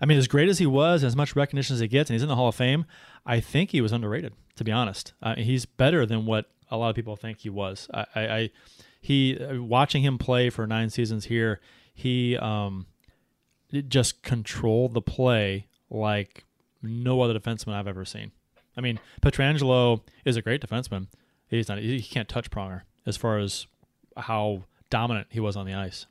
I 0.00 0.06
mean, 0.06 0.16
as 0.16 0.28
great 0.28 0.48
as 0.48 0.58
he 0.58 0.66
was, 0.66 1.04
as 1.04 1.14
much 1.14 1.36
recognition 1.36 1.74
as 1.74 1.80
he 1.80 1.88
gets, 1.88 2.08
and 2.08 2.14
he's 2.14 2.22
in 2.22 2.28
the 2.28 2.36
Hall 2.36 2.48
of 2.48 2.54
Fame, 2.54 2.86
I 3.26 3.40
think 3.40 3.72
he 3.72 3.80
was 3.80 3.92
underrated. 3.92 4.32
To 4.56 4.64
be 4.64 4.72
honest, 4.72 5.12
uh, 5.22 5.34
he's 5.36 5.66
better 5.66 6.06
than 6.06 6.26
what 6.26 6.46
a 6.70 6.76
lot 6.76 6.90
of 6.90 6.96
people 6.96 7.16
think 7.16 7.38
he 7.40 7.50
was. 7.50 7.88
I, 7.92 8.06
I, 8.14 8.20
I 8.20 8.50
he 9.00 9.38
watching 9.52 10.02
him 10.02 10.16
play 10.16 10.48
for 10.48 10.66
nine 10.66 10.90
seasons 10.90 11.26
here, 11.26 11.60
he 11.92 12.36
um, 12.36 12.86
just 13.88 14.22
controlled 14.22 14.94
the 14.94 15.02
play 15.02 15.66
like 15.90 16.44
no 16.82 17.20
other 17.20 17.38
defenseman 17.38 17.74
I've 17.74 17.88
ever 17.88 18.04
seen. 18.04 18.32
I 18.76 18.80
mean, 18.80 19.00
Pietrangelo 19.22 20.02
is 20.24 20.36
a 20.36 20.42
great 20.42 20.60
defenseman. 20.60 21.08
He's 21.48 21.68
not. 21.68 21.78
He 21.78 22.00
can't 22.02 22.28
touch 22.28 22.50
Pronger 22.50 22.82
as 23.06 23.16
far 23.16 23.38
as 23.38 23.66
how 24.16 24.64
dominant 24.90 25.28
he 25.30 25.40
was 25.40 25.56
on 25.56 25.66
the 25.66 25.74
ice. 25.74 26.06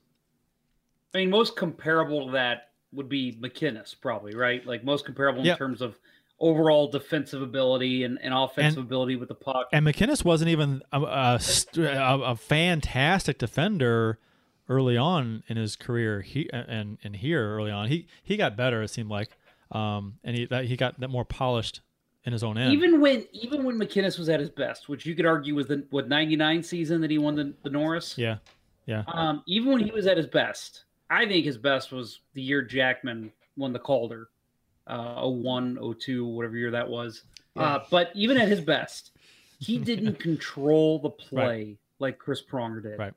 I 1.13 1.19
mean, 1.19 1.29
most 1.29 1.55
comparable 1.55 2.27
to 2.27 2.31
that 2.33 2.69
would 2.91 3.09
be 3.09 3.33
MacInnis, 3.33 3.95
probably, 3.99 4.35
right? 4.35 4.65
Like 4.65 4.83
most 4.83 5.05
comparable 5.05 5.43
in 5.47 5.55
terms 5.57 5.81
of 5.81 5.99
overall 6.39 6.87
defensive 6.87 7.41
ability 7.41 8.03
and, 8.03 8.17
and 8.21 8.33
offensive 8.33 8.77
And- 8.79 8.87
ability 8.87 9.15
with 9.15 9.29
the 9.29 9.35
puck. 9.35 9.67
And 9.71 9.85
MacInnis 9.85 10.23
wasn't 10.23 10.49
even 10.49 10.81
a, 10.91 11.01
a, 11.01 11.39
a, 11.77 12.19
a 12.31 12.35
fantastic 12.35 13.37
defender 13.37 14.19
early 14.67 14.97
on 14.97 15.43
in 15.47 15.57
his 15.57 15.75
career. 15.75 16.21
He 16.21 16.49
and 16.51 16.97
and 17.03 17.15
here 17.15 17.55
early 17.55 17.71
on, 17.71 17.87
he 17.87 18.07
he 18.23 18.37
got 18.37 18.55
better. 18.55 18.81
It 18.83 18.89
seemed 18.89 19.09
like, 19.09 19.37
um, 19.71 20.19
and 20.23 20.37
he 20.37 20.45
that, 20.45 20.65
he 20.65 20.75
got 20.75 20.99
that 20.99 21.09
more 21.09 21.25
polished 21.25 21.81
in 22.25 22.33
his 22.33 22.43
own 22.43 22.57
end. 22.57 22.73
even 22.73 22.99
when 23.01 23.25
even 23.31 23.63
when 23.63 23.77
MacInnis 23.77 24.17
was 24.19 24.29
at 24.29 24.39
his 24.39 24.49
best, 24.49 24.89
which 24.89 25.05
you 25.05 25.15
could 25.15 25.25
argue 25.25 25.55
was 25.55 25.67
the 25.67 25.85
what 25.89 26.07
ninety 26.07 26.35
nine 26.35 26.61
season 26.63 27.01
that 27.01 27.09
he 27.11 27.17
won 27.17 27.35
the, 27.35 27.53
the 27.63 27.69
Norris. 27.69 28.17
yeah, 28.17 28.37
yeah, 28.85 29.03
Um, 29.07 29.43
even 29.47 29.71
when 29.71 29.81
he 29.83 29.91
was 29.91 30.07
at 30.07 30.17
his 30.17 30.27
best, 30.27 30.83
I 31.09 31.25
think 31.25 31.45
his 31.45 31.57
best 31.57 31.91
was 31.91 32.19
the 32.33 32.41
year 32.41 32.61
Jackman 32.61 33.31
won 33.55 33.73
the 33.73 33.79
Calder, 33.79 34.29
uh, 34.87 35.27
01, 35.27 35.77
02, 35.99 36.25
whatever 36.25 36.55
year 36.57 36.71
that 36.71 36.87
was. 36.87 37.23
Uh, 37.55 37.79
but 37.91 38.09
even 38.15 38.37
at 38.37 38.47
his 38.47 38.61
best, 38.61 39.11
he 39.59 39.77
didn't 39.89 40.19
control 40.19 40.99
the 40.99 41.09
play 41.09 41.77
like 41.99 42.17
Chris 42.17 42.41
Pronger 42.41 42.81
did. 42.81 42.97
Right. 42.97 43.13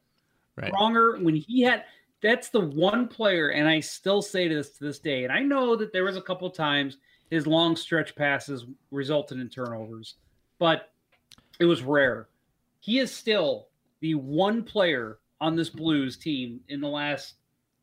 Right. 0.57 0.73
Pronger, 0.73 1.23
when 1.23 1.35
he 1.35 1.63
had, 1.63 1.85
that's 2.23 2.51
the 2.51 2.61
one 2.61 3.09
player, 3.09 3.49
and 3.51 3.67
I 3.69 3.81
still 3.81 4.21
say 4.21 4.49
this 4.49 4.71
to 4.79 4.85
this 4.85 4.99
day, 4.99 5.25
and 5.25 5.33
I 5.33 5.41
know 5.41 5.77
that 5.77 5.93
there 5.93 6.05
was 6.05 6.17
a 6.17 6.21
couple 6.23 6.51
times 6.51 6.99
his 7.33 7.47
long 7.47 7.75
stretch 7.75 8.15
passes 8.15 8.67
resulted 8.91 9.41
in 9.41 9.49
turnovers, 9.49 10.17
but 10.59 10.93
it 11.59 11.65
was 11.65 11.81
rare. 11.81 12.29
He 12.81 12.99
is 12.99 13.11
still 13.11 13.69
the 14.01 14.17
one 14.17 14.63
player 14.63 15.19
on 15.41 15.57
this 15.57 15.71
Blues 15.71 16.19
team 16.19 16.61
in 16.69 16.83
the 16.83 16.89
last 16.89 17.37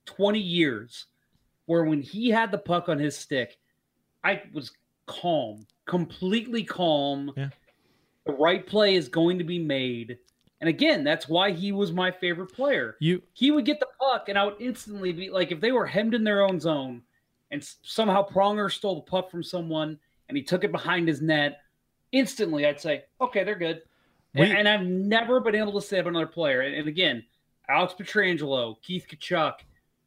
20 0.05 0.37
years 0.37 1.07
where 1.65 1.83
when 1.83 1.99
he 1.99 2.29
had 2.29 2.51
the 2.51 2.59
puck 2.59 2.89
on 2.89 2.99
his 2.99 3.17
stick, 3.17 3.57
I 4.23 4.43
was 4.53 4.71
calm, 5.07 5.65
completely 5.87 6.63
calm. 6.63 7.33
Yeah. 7.35 7.49
The 8.27 8.33
right 8.33 8.67
play 8.67 8.93
is 8.93 9.07
going 9.07 9.39
to 9.39 9.43
be 9.43 9.57
made. 9.57 10.19
And 10.61 10.69
again, 10.69 11.03
that's 11.03 11.27
why 11.27 11.53
he 11.53 11.71
was 11.71 11.91
my 11.91 12.11
favorite 12.11 12.53
player. 12.53 12.97
you 12.99 13.23
He 13.33 13.49
would 13.49 13.65
get 13.65 13.79
the 13.79 13.87
puck 13.99 14.29
and 14.29 14.37
I 14.37 14.45
would 14.45 14.61
instantly 14.61 15.11
be 15.11 15.31
like, 15.31 15.51
if 15.51 15.59
they 15.59 15.71
were 15.71 15.87
hemmed 15.87 16.13
in 16.13 16.23
their 16.23 16.43
own 16.43 16.59
zone 16.59 17.01
and 17.51 17.63
somehow 17.81 18.27
Pronger 18.27 18.71
stole 18.71 18.95
the 18.95 19.01
puck 19.09 19.29
from 19.31 19.43
someone 19.43 19.97
and 20.27 20.37
he 20.37 20.43
took 20.43 20.63
it 20.63 20.71
behind 20.71 21.07
his 21.07 21.21
net, 21.21 21.59
instantly 22.11 22.65
I'd 22.65 22.79
say, 22.79 23.03
okay, 23.19 23.43
they're 23.43 23.55
good. 23.55 23.81
And, 24.35 24.67
I've 24.67 24.85
never 24.85 25.39
been 25.39 25.55
able 25.55 25.73
to 25.73 25.81
say 25.85 25.97
of 25.97 26.05
another 26.07 26.27
player. 26.27 26.61
And, 26.61 26.75
and 26.75 26.87
again, 26.87 27.23
Alex 27.67 27.95
Pietrangelo, 27.99 28.75
Keith 28.83 29.05
Tkachuk, 29.09 29.53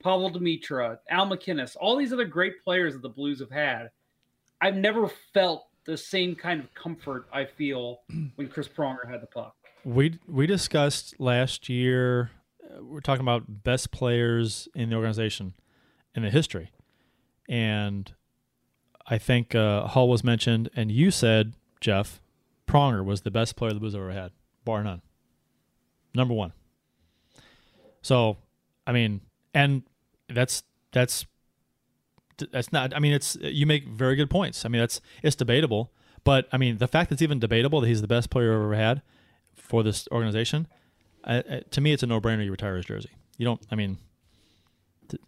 Pavol 0.05 0.33
Demitra, 0.35 0.99
Al 1.11 1.27
MacInnis, 1.29 1.77
all 1.81 1.97
these 1.97 2.13
other 2.13 2.25
great 2.25 2.63
players 2.63 2.93
that 2.93 3.03
the 3.03 3.09
Blues 3.09 3.41
have 3.41 3.51
had. 3.51 3.91
I've 4.61 4.77
never 4.77 5.11
felt 5.35 5.67
the 5.85 5.97
same 5.97 6.37
kind 6.37 6.61
of 6.61 6.73
comfort 6.75 7.27
I 7.33 7.45
feel 7.45 8.01
when 8.37 8.47
Chris 8.49 8.69
Pronger 8.69 9.11
had 9.11 9.21
the 9.21 9.27
puck. 9.27 9.57
we 9.85 10.19
we 10.29 10.47
discussed 10.47 11.19
last 11.19 11.69
year. 11.69 12.31
uh, 12.65 12.83
We're 12.85 13.01
talking 13.01 13.23
about 13.23 13.65
best 13.65 13.91
players 13.91 14.69
in 14.77 14.91
the 14.91 14.97
organization 14.97 15.55
in 16.15 16.23
the 16.23 16.31
history, 16.31 16.71
and 17.49 18.13
I 19.07 19.19
think 19.19 19.55
uh, 19.55 19.87
Hull 19.87 20.09
was 20.09 20.23
mentioned, 20.25 20.71
and 20.75 20.91
you 20.91 21.11
said 21.11 21.55
Jeff 21.81 22.21
Pronger 22.67 23.05
was 23.05 23.23
the 23.23 23.31
best 23.31 23.57
player 23.57 23.73
the 23.73 23.81
Blues 23.81 23.95
ever 23.95 24.13
had, 24.13 24.33
bar 24.65 24.83
none. 24.83 25.03
Number 26.15 26.35
one. 26.35 26.53
So, 28.03 28.39
I 28.87 28.93
mean, 28.93 29.21
and 29.55 29.83
that's 30.29 30.63
that's 30.93 31.27
that's 32.51 32.73
not. 32.73 32.95
I 32.95 32.99
mean, 32.99 33.13
it's 33.13 33.37
you 33.41 33.67
make 33.67 33.87
very 33.89 34.17
good 34.17 34.31
points. 34.31 34.65
I 34.65 34.69
mean, 34.69 34.81
that's 34.81 35.01
it's 35.23 35.37
debatable, 35.37 35.93
but 36.25 36.49
I 36.53 36.59
mean, 36.59 36.79
the 36.79 36.89
fact 36.89 37.09
that 37.09 37.15
it's 37.15 37.23
even 37.23 37.39
debatable 37.39 37.81
that 37.81 37.89
he's 37.89 38.01
the 38.03 38.09
best 38.09 38.31
player 38.31 38.53
I've 38.53 38.63
ever 38.63 38.75
had 38.75 39.03
for 39.55 39.83
this 39.83 40.09
organization, 40.11 40.67
I, 41.25 41.39
I, 41.39 41.63
to 41.71 41.81
me, 41.81 41.93
it's 41.93 42.03
a 42.03 42.07
no-brainer. 42.07 42.45
You 42.45 42.51
retire 42.51 42.77
his 42.77 42.87
jersey. 42.87 43.11
You 43.39 43.45
don't. 43.45 43.61
I 43.71 43.75
mean, 43.75 43.99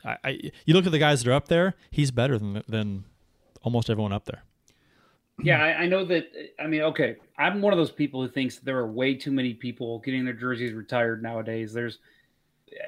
I, 0.04 0.16
I 0.24 0.40
you 0.64 0.74
look 0.74 0.86
at 0.86 0.92
the 0.92 0.98
guys 0.98 1.22
that 1.22 1.30
are 1.30 1.34
up 1.34 1.48
there. 1.48 1.74
He's 1.90 2.10
better 2.10 2.38
than 2.38 2.62
than 2.68 3.04
almost 3.62 3.90
everyone 3.90 4.12
up 4.12 4.24
there. 4.26 4.42
Yeah, 5.42 5.62
I, 5.62 5.82
I 5.82 5.86
know 5.86 6.04
that. 6.04 6.30
I 6.60 6.66
mean, 6.66 6.82
okay, 6.82 7.16
I'm 7.38 7.60
one 7.60 7.72
of 7.72 7.78
those 7.78 7.90
people 7.90 8.22
who 8.22 8.28
thinks 8.28 8.58
there 8.58 8.78
are 8.78 8.86
way 8.86 9.14
too 9.14 9.32
many 9.32 9.54
people 9.54 9.98
getting 10.00 10.24
their 10.24 10.34
jerseys 10.34 10.72
retired 10.72 11.22
nowadays. 11.22 11.72
There's, 11.72 11.98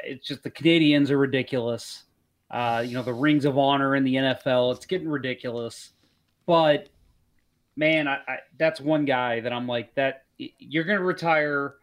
it's 0.04 0.26
just 0.26 0.42
the 0.42 0.50
Canadiens 0.50 1.10
are 1.10 1.18
ridiculous. 1.18 2.04
Uh, 2.50 2.84
you 2.86 2.94
know, 2.94 3.02
the 3.02 3.12
rings 3.12 3.44
of 3.44 3.58
honor 3.58 3.96
in 3.96 4.04
the 4.04 4.14
NFL, 4.14 4.76
it's 4.76 4.86
getting 4.86 5.08
ridiculous. 5.08 5.90
But 6.46 6.88
man, 7.76 8.06
I, 8.06 8.18
I 8.28 8.38
that's 8.56 8.80
one 8.80 9.04
guy 9.04 9.40
that 9.40 9.52
I'm 9.52 9.66
like 9.66 9.94
that. 9.96 10.24
You're 10.38 10.84
to 10.84 11.04
retire. 11.04 11.74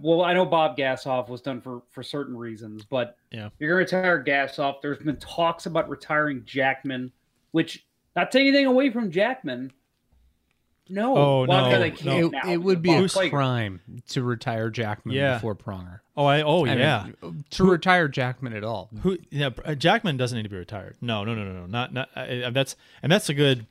Well, 0.00 0.22
I 0.22 0.32
know 0.32 0.46
Bob 0.46 0.76
Gassoff 0.76 1.28
was 1.28 1.40
done 1.42 1.60
for 1.60 1.82
for 1.90 2.02
certain 2.02 2.36
reasons, 2.36 2.84
but 2.84 3.16
Yeah. 3.30 3.50
you're 3.58 3.76
going 3.76 3.86
to 3.86 3.96
retire 3.96 4.24
Gassoff. 4.24 4.80
There's 4.80 4.98
been 4.98 5.16
talks 5.18 5.66
about 5.66 5.88
retiring 5.88 6.42
Jackman, 6.46 7.12
which 7.52 7.84
not 8.16 8.30
take 8.30 8.42
anything 8.42 8.66
away 8.66 8.90
from 8.90 9.10
Jackman. 9.10 9.72
No, 10.88 11.16
Oh, 11.16 11.46
Well, 11.46 11.70
no, 11.70 11.78
no. 11.78 11.82
It, 12.26 12.32
now. 12.32 12.50
it 12.50 12.56
would 12.56 12.82
be 12.82 12.92
a 12.92 13.02
Plager. 13.02 13.30
crime 13.30 13.80
to 14.08 14.24
retire 14.24 14.70
Jackman 14.70 15.14
Yeah. 15.14 15.34
before 15.34 15.54
Pronger. 15.54 16.00
Oh, 16.16 16.24
I 16.24 16.42
oh 16.42 16.66
I 16.66 16.74
yeah. 16.74 17.06
mean, 17.22 17.44
to 17.50 17.64
retire 17.64 18.08
Jackman 18.08 18.54
at 18.54 18.64
all. 18.64 18.90
Who? 19.02 19.16
Yeah, 19.30 19.50
Jackman 19.78 20.16
doesn't 20.16 20.36
need 20.36 20.42
to 20.42 20.48
be 20.48 20.56
retired. 20.56 20.96
No, 21.00 21.22
no, 21.22 21.34
no, 21.34 21.44
no, 21.44 21.52
no. 21.60 21.66
Not 21.66 21.92
not. 21.94 22.08
Uh, 22.16 22.50
that's 22.50 22.74
and 23.02 23.12
that's 23.12 23.28
a 23.28 23.34
good. 23.34 23.66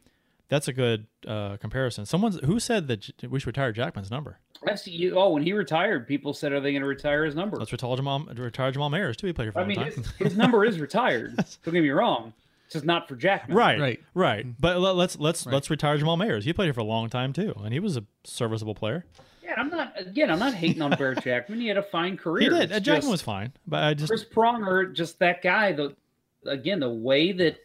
That's 0.49 0.67
a 0.67 0.73
good 0.73 1.07
uh, 1.27 1.57
comparison. 1.57 2.05
Someone's 2.05 2.39
who 2.43 2.59
said 2.59 2.87
that 2.87 3.09
we 3.29 3.39
should 3.39 3.47
retire 3.47 3.71
Jackman's 3.71 4.09
number. 4.11 4.39
That's 4.63 4.85
you. 4.87 5.17
Oh, 5.17 5.29
when 5.29 5.43
he 5.43 5.53
retired, 5.53 6.07
people 6.07 6.33
said, 6.33 6.51
"Are 6.51 6.59
they 6.59 6.71
going 6.71 6.81
to 6.81 6.87
retire 6.87 7.23
his 7.23 7.35
number?" 7.35 7.57
Let's 7.57 7.71
retire 7.71 7.95
Jamal. 7.95 8.25
Retire 8.35 8.71
Jamal 8.71 8.89
Mayers 8.89 9.15
too. 9.15 9.27
He 9.27 9.33
played 9.33 9.45
here 9.45 9.51
for 9.53 9.59
a 9.59 9.61
I 9.61 9.65
long 9.65 9.69
mean, 9.69 9.77
time. 9.77 10.03
his, 10.03 10.11
his 10.17 10.37
number 10.37 10.65
is 10.65 10.79
retired. 10.79 11.35
Don't 11.63 11.73
get 11.73 11.81
me 11.83 11.89
wrong. 11.91 12.33
It's 12.65 12.73
just 12.73 12.85
not 12.85 13.07
for 13.07 13.15
Jackman. 13.15 13.57
right, 13.57 13.79
Right. 13.79 13.99
right, 14.13 14.45
But 14.59 14.79
let- 14.79 14.95
let's 14.95 15.17
let's 15.17 15.45
Right. 15.45 15.53
let's 15.53 15.69
retire 15.71 15.97
Jamal 15.97 16.17
Mayers. 16.17 16.43
He 16.43 16.53
played 16.53 16.65
here 16.65 16.73
for 16.73 16.81
a 16.81 16.83
long 16.83 17.09
time 17.09 17.31
too, 17.33 17.53
and 17.63 17.71
he 17.73 17.79
was 17.79 17.95
a 17.97 18.03
serviceable 18.23 18.75
player. 18.75 19.05
Yeah, 19.43 19.53
I'm 19.57 19.69
not. 19.69 19.93
Again, 19.99 20.29
I'm 20.29 20.37
not 20.39 20.53
hating 20.53 20.81
on 20.81 20.91
Barrett 20.91 21.23
Jackman. 21.23 21.61
He 21.61 21.67
had 21.67 21.77
a 21.77 21.83
fine 21.83 22.17
career. 22.17 22.51
He 22.51 22.59
did. 22.59 22.71
It's 22.71 22.85
Jackman 22.85 23.01
just- 23.01 23.11
was 23.11 23.21
fine, 23.21 23.53
but 23.67 23.83
I 23.83 23.93
just 23.95 24.09
Chris 24.09 24.23
Pronger, 24.25 24.93
just 24.93 25.17
that 25.19 25.41
guy. 25.41 25.71
The 25.71 25.95
again, 26.45 26.79
the 26.79 26.89
way 26.89 27.31
that 27.31 27.57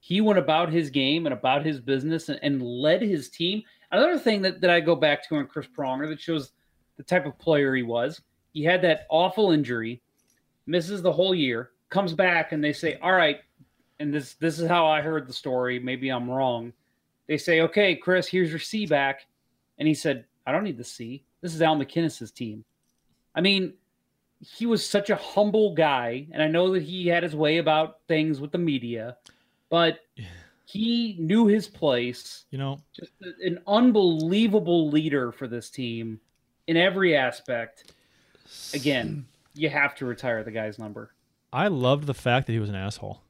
he 0.00 0.20
went 0.20 0.38
about 0.38 0.72
his 0.72 0.90
game 0.90 1.26
and 1.26 1.32
about 1.32 1.64
his 1.64 1.78
business 1.78 2.28
and, 2.28 2.40
and 2.42 2.62
led 2.62 3.02
his 3.02 3.28
team. 3.28 3.62
Another 3.92 4.18
thing 4.18 4.42
that, 4.42 4.60
that 4.60 4.70
I 4.70 4.80
go 4.80 4.96
back 4.96 5.26
to 5.28 5.36
on 5.36 5.46
Chris 5.46 5.66
Pronger 5.66 6.08
that 6.08 6.20
shows 6.20 6.52
the 6.96 7.02
type 7.02 7.26
of 7.26 7.38
player 7.38 7.74
he 7.74 7.82
was. 7.82 8.20
He 8.52 8.64
had 8.64 8.82
that 8.82 9.06
awful 9.10 9.52
injury, 9.52 10.02
misses 10.66 11.02
the 11.02 11.12
whole 11.12 11.34
year, 11.34 11.70
comes 11.90 12.14
back, 12.14 12.52
and 12.52 12.62
they 12.62 12.72
say, 12.72 12.98
"All 13.02 13.12
right." 13.12 13.40
And 13.98 14.12
this 14.12 14.34
this 14.34 14.58
is 14.58 14.68
how 14.68 14.86
I 14.86 15.02
heard 15.02 15.26
the 15.26 15.32
story. 15.32 15.78
Maybe 15.78 16.08
I'm 16.08 16.30
wrong. 16.30 16.72
They 17.26 17.36
say, 17.36 17.60
"Okay, 17.60 17.94
Chris, 17.94 18.26
here's 18.26 18.50
your 18.50 18.58
C 18.58 18.86
back," 18.86 19.26
and 19.78 19.86
he 19.86 19.94
said, 19.94 20.24
"I 20.46 20.52
don't 20.52 20.64
need 20.64 20.78
the 20.78 20.84
C. 20.84 21.24
This 21.42 21.54
is 21.54 21.62
Al 21.62 21.76
MacInnis's 21.76 22.32
team." 22.32 22.64
I 23.34 23.40
mean, 23.40 23.74
he 24.40 24.66
was 24.66 24.84
such 24.84 25.10
a 25.10 25.16
humble 25.16 25.74
guy, 25.74 26.26
and 26.32 26.42
I 26.42 26.48
know 26.48 26.72
that 26.72 26.82
he 26.82 27.06
had 27.06 27.22
his 27.22 27.36
way 27.36 27.58
about 27.58 28.00
things 28.08 28.40
with 28.40 28.52
the 28.52 28.58
media, 28.58 29.16
but 29.70 30.00
he 30.66 31.16
knew 31.18 31.46
his 31.46 31.66
place. 31.66 32.44
you 32.50 32.58
know 32.58 32.80
Just 32.92 33.12
an 33.42 33.60
unbelievable 33.66 34.90
leader 34.90 35.32
for 35.32 35.48
this 35.48 35.70
team 35.70 36.20
in 36.66 36.76
every 36.76 37.16
aspect. 37.16 37.92
Again, 38.74 39.26
you 39.54 39.70
have 39.70 39.94
to 39.96 40.06
retire 40.06 40.44
the 40.44 40.50
guy's 40.50 40.78
number. 40.78 41.12
I 41.52 41.68
loved 41.68 42.06
the 42.06 42.14
fact 42.14 42.46
that 42.46 42.52
he 42.52 42.58
was 42.58 42.68
an 42.68 42.76
asshole. 42.76 43.22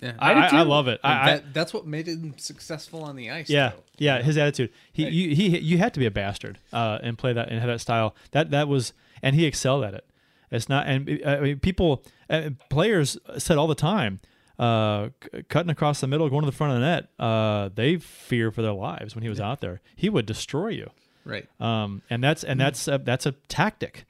Yeah. 0.00 0.14
I, 0.18 0.32
I 0.32 0.46
I, 0.46 0.58
I 0.58 0.62
love 0.62 0.88
it. 0.88 1.00
I, 1.04 1.12
I, 1.12 1.26
that, 1.26 1.54
that's 1.54 1.72
what 1.72 1.86
made 1.86 2.08
him 2.08 2.34
successful 2.36 3.04
on 3.04 3.14
the 3.14 3.30
ice. 3.30 3.48
Yeah, 3.48 3.70
though. 3.70 3.82
yeah, 3.98 4.22
his 4.22 4.36
attitude. 4.36 4.70
He, 4.92 5.08
you, 5.08 5.34
he, 5.36 5.58
you 5.58 5.78
had 5.78 5.94
to 5.94 6.00
be 6.00 6.06
a 6.06 6.10
bastard 6.10 6.58
uh, 6.72 6.98
and 7.02 7.16
play 7.16 7.32
that 7.32 7.50
and 7.50 7.60
have 7.60 7.68
that 7.68 7.80
style. 7.80 8.16
That 8.32 8.50
that 8.50 8.66
was, 8.66 8.92
and 9.22 9.36
he 9.36 9.46
excelled 9.46 9.84
at 9.84 9.94
it. 9.94 10.04
It's 10.50 10.68
not, 10.68 10.86
and 10.86 11.22
I 11.24 11.40
mean, 11.40 11.60
people, 11.60 12.04
uh, 12.28 12.50
players 12.68 13.16
said 13.38 13.56
all 13.58 13.68
the 13.68 13.74
time, 13.76 14.20
uh, 14.58 15.08
c- 15.22 15.42
cutting 15.48 15.70
across 15.70 16.00
the 16.00 16.06
middle, 16.06 16.28
going 16.28 16.42
to 16.42 16.46
the 16.46 16.56
front 16.56 16.74
of 16.74 16.80
the 16.80 16.86
net. 16.86 17.08
Uh, 17.18 17.70
they 17.74 17.96
fear 17.96 18.50
for 18.50 18.62
their 18.62 18.72
lives 18.72 19.14
when 19.14 19.22
he 19.22 19.28
was 19.28 19.40
out 19.40 19.60
there. 19.60 19.80
He 19.96 20.08
would 20.08 20.26
destroy 20.26 20.68
you. 20.68 20.90
Right. 21.24 21.48
Um, 21.60 22.02
and 22.10 22.22
that's 22.22 22.42
and 22.44 22.60
that's 22.60 22.88
a, 22.88 22.98
that's 22.98 23.26
a 23.26 23.32
tactic 23.48 24.04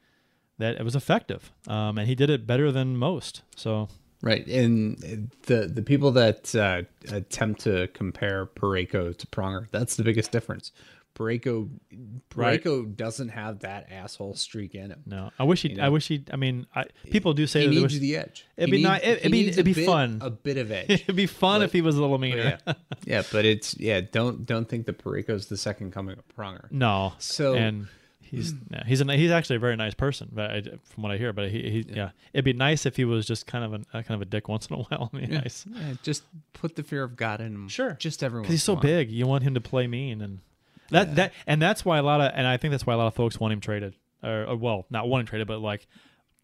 that 0.58 0.76
it 0.76 0.84
was 0.84 0.96
effective. 0.96 1.52
Um, 1.66 1.98
and 1.98 2.08
he 2.08 2.14
did 2.14 2.30
it 2.30 2.46
better 2.46 2.72
than 2.72 2.96
most. 2.96 3.42
So 3.56 3.88
Right, 4.22 4.46
and 4.46 5.30
the 5.46 5.66
the 5.66 5.82
people 5.82 6.12
that 6.12 6.54
uh, 6.54 6.82
attempt 7.12 7.62
to 7.62 7.88
compare 7.88 8.46
Parayko 8.46 9.16
to 9.18 9.26
Pronger, 9.26 9.66
that's 9.72 9.96
the 9.96 10.04
biggest 10.04 10.30
difference. 10.30 10.70
Parayko, 11.14 11.68
Right. 12.34 12.96
Doesn't 12.96 13.28
have 13.28 13.60
that 13.60 13.88
asshole 13.92 14.34
streak 14.34 14.74
in 14.74 14.90
him. 14.90 15.00
no, 15.06 15.30
I 15.38 15.44
wish 15.44 15.62
he. 15.62 15.72
You 15.72 15.82
I 15.82 15.88
wish 15.90 16.08
he. 16.08 16.24
I 16.32 16.36
mean, 16.36 16.66
I, 16.74 16.84
people 17.10 17.34
do 17.34 17.46
say 17.46 17.62
He 17.62 17.66
needs 17.68 17.82
wish- 17.82 17.98
the 17.98 18.16
edge. 18.16 18.46
It'd 18.56 18.68
He 18.74 18.82
be 18.82 18.88
needs- 18.88 19.00
it'd 19.04 19.22
he 19.24 19.30
be- 19.30 19.48
it'd 19.48 19.64
be 19.64 19.74
bit- 19.74 19.86
fun. 19.86 20.18
a 20.22 20.30
bit 20.30 20.56
of 20.56 20.70
edge. 20.72 20.88
It'd 20.90 21.14
be 21.16 21.26
fun 21.26 21.60
But- 21.60 21.64
if 21.66 21.72
he 21.72 21.82
was 21.82 21.96
a 21.96 22.00
little 22.00 22.18
meaner. 22.18 22.58
yeah, 22.66 22.72
yeah, 23.04 23.22
but 23.30 23.44
it's 23.44 23.78
yeah. 23.78 24.00
Don't 24.00 24.46
don't 24.46 24.68
think 24.68 24.86
that 24.86 24.98
Parayko's 25.02 25.46
the 25.46 25.56
second 25.58 25.92
coming 25.92 26.16
of 26.18 26.26
Pronger. 26.28 26.70
No. 26.70 27.12
So- 27.18 27.54
and 27.54 27.88
he's 28.22 28.54
yeah, 28.70 28.84
he's 28.86 29.02
a 29.02 29.16
he's 29.16 29.30
actually 29.30 29.56
a 29.56 29.60
very 29.60 29.76
nice 29.76 29.92
person, 29.94 30.30
but 30.32 30.50
I, 30.50 30.62
from 30.62 31.02
what 31.02 31.12
I 31.12 31.18
hear. 31.18 31.34
But 31.34 31.50
he, 31.50 31.70
he 31.70 31.86
yeah. 31.90 32.10
it'd 32.32 32.44
be 32.46 32.54
nice 32.54 32.86
if 32.86 32.96
he 32.96 33.04
was 33.04 33.26
just 33.26 33.46
kind 33.46 33.64
of 33.64 33.74
uh, 33.74 34.02
kind 34.02 34.10
of 34.10 34.22
a 34.22 34.26
dick 34.26 34.48
once 34.48 34.66
in 34.68 34.76
a 34.76 34.78
while. 34.84 35.10
I 35.12 35.16
mean, 35.16 35.30
nice 35.30 35.66
Yeah, 35.70 35.92
just 36.02 36.22
put 36.54 36.74
the 36.76 36.82
fear 36.82 37.02
of 37.02 37.16
God 37.16 37.40
in 37.42 37.48
him. 37.54 37.68
Sure. 37.68 37.92
just 38.00 38.22
everyone. 38.22 38.44
because 38.44 38.54
he's 38.54 38.62
so 38.64 38.76
big. 38.76 39.10
You 39.10 39.26
want 39.26 39.42
him 39.44 39.52
to 39.54 39.60
play 39.60 39.86
mean, 39.86 40.22
and 40.22 40.38
that 40.92 41.16
that 41.16 41.32
and 41.46 41.60
that's 41.60 41.84
why 41.84 41.98
a 41.98 42.02
lot 42.02 42.20
of 42.20 42.32
and 42.34 42.46
I 42.46 42.56
think 42.56 42.70
that's 42.72 42.86
why 42.86 42.94
a 42.94 42.96
lot 42.96 43.06
of 43.08 43.14
folks 43.14 43.38
want 43.40 43.52
him 43.52 43.60
traded, 43.60 43.94
or, 44.22 44.44
or 44.46 44.56
well, 44.56 44.86
not 44.90 45.08
want 45.08 45.20
him 45.22 45.26
traded, 45.26 45.48
but 45.48 45.60
like 45.60 45.86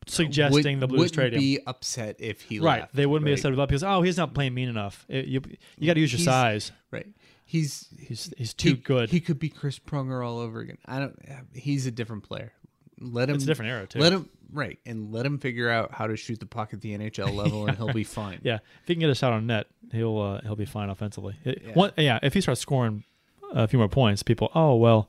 suggesting 0.06 0.80
the 0.80 0.86
Blues 0.88 1.10
trade 1.10 1.34
him. 1.34 1.40
be 1.40 1.60
upset 1.66 2.16
if 2.18 2.40
he 2.42 2.58
Right, 2.60 2.80
left, 2.80 2.94
they 2.94 3.06
wouldn't 3.06 3.26
be 3.26 3.32
upset 3.32 3.54
that 3.54 3.68
because 3.68 3.82
oh, 3.84 4.02
he's 4.02 4.16
not 4.16 4.34
playing 4.34 4.54
mean 4.54 4.68
enough. 4.68 5.04
It- 5.08 5.26
you 5.26 5.40
you 5.78 5.86
got 5.86 5.94
to 5.94 6.00
use 6.00 6.12
your 6.12 6.18
He's- 6.18 6.24
size. 6.26 6.72
Right. 6.90 7.06
He's 7.44 7.88
He's 7.98 8.32
he's 8.36 8.52
too 8.54 8.70
he, 8.70 8.74
good. 8.76 9.08
He 9.08 9.20
could 9.20 9.38
be 9.38 9.48
Chris 9.48 9.78
Pronger 9.78 10.26
all 10.26 10.38
over 10.38 10.60
again. 10.60 10.76
I 10.84 10.98
don't. 10.98 11.18
He's 11.54 11.86
a 11.86 11.90
different 11.90 12.24
player. 12.24 12.52
Let 13.00 13.30
him. 13.30 13.36
It's 13.36 13.44
a 13.44 13.46
different 13.46 13.70
era, 13.70 13.86
too. 13.86 14.00
Let 14.00 14.12
him 14.12 14.28
right 14.52 14.78
and 14.84 15.12
let 15.12 15.24
him 15.24 15.38
figure 15.38 15.70
out 15.70 15.92
how 15.92 16.06
to 16.08 16.16
shoot 16.16 16.40
the 16.40 16.46
puck 16.46 16.74
at 16.74 16.80
the 16.82 16.96
NHL 16.98 17.34
level, 17.34 17.66
and 17.66 17.76
he'll 17.76 17.92
be 17.92 18.04
fine. 18.04 18.40
Yeah, 18.42 18.56
if 18.56 18.88
he 18.88 18.94
can 18.94 19.00
get 19.00 19.08
a 19.08 19.14
shot 19.14 19.32
on 19.32 19.46
net, 19.46 19.66
he'll 19.92 20.18
uh, 20.18 20.40
he'll 20.42 20.56
be 20.56 20.66
fine 20.66 20.90
offensively. 20.90 21.36
It- 21.44 21.74
one- 21.74 21.92
yeah, 21.96 22.18
if 22.22 22.34
he 22.34 22.42
starts 22.42 22.60
scoring 22.60 23.04
a 23.52 23.68
few 23.68 23.78
more 23.78 23.88
points, 23.88 24.22
people, 24.22 24.50
oh 24.54 24.74
well, 24.76 25.08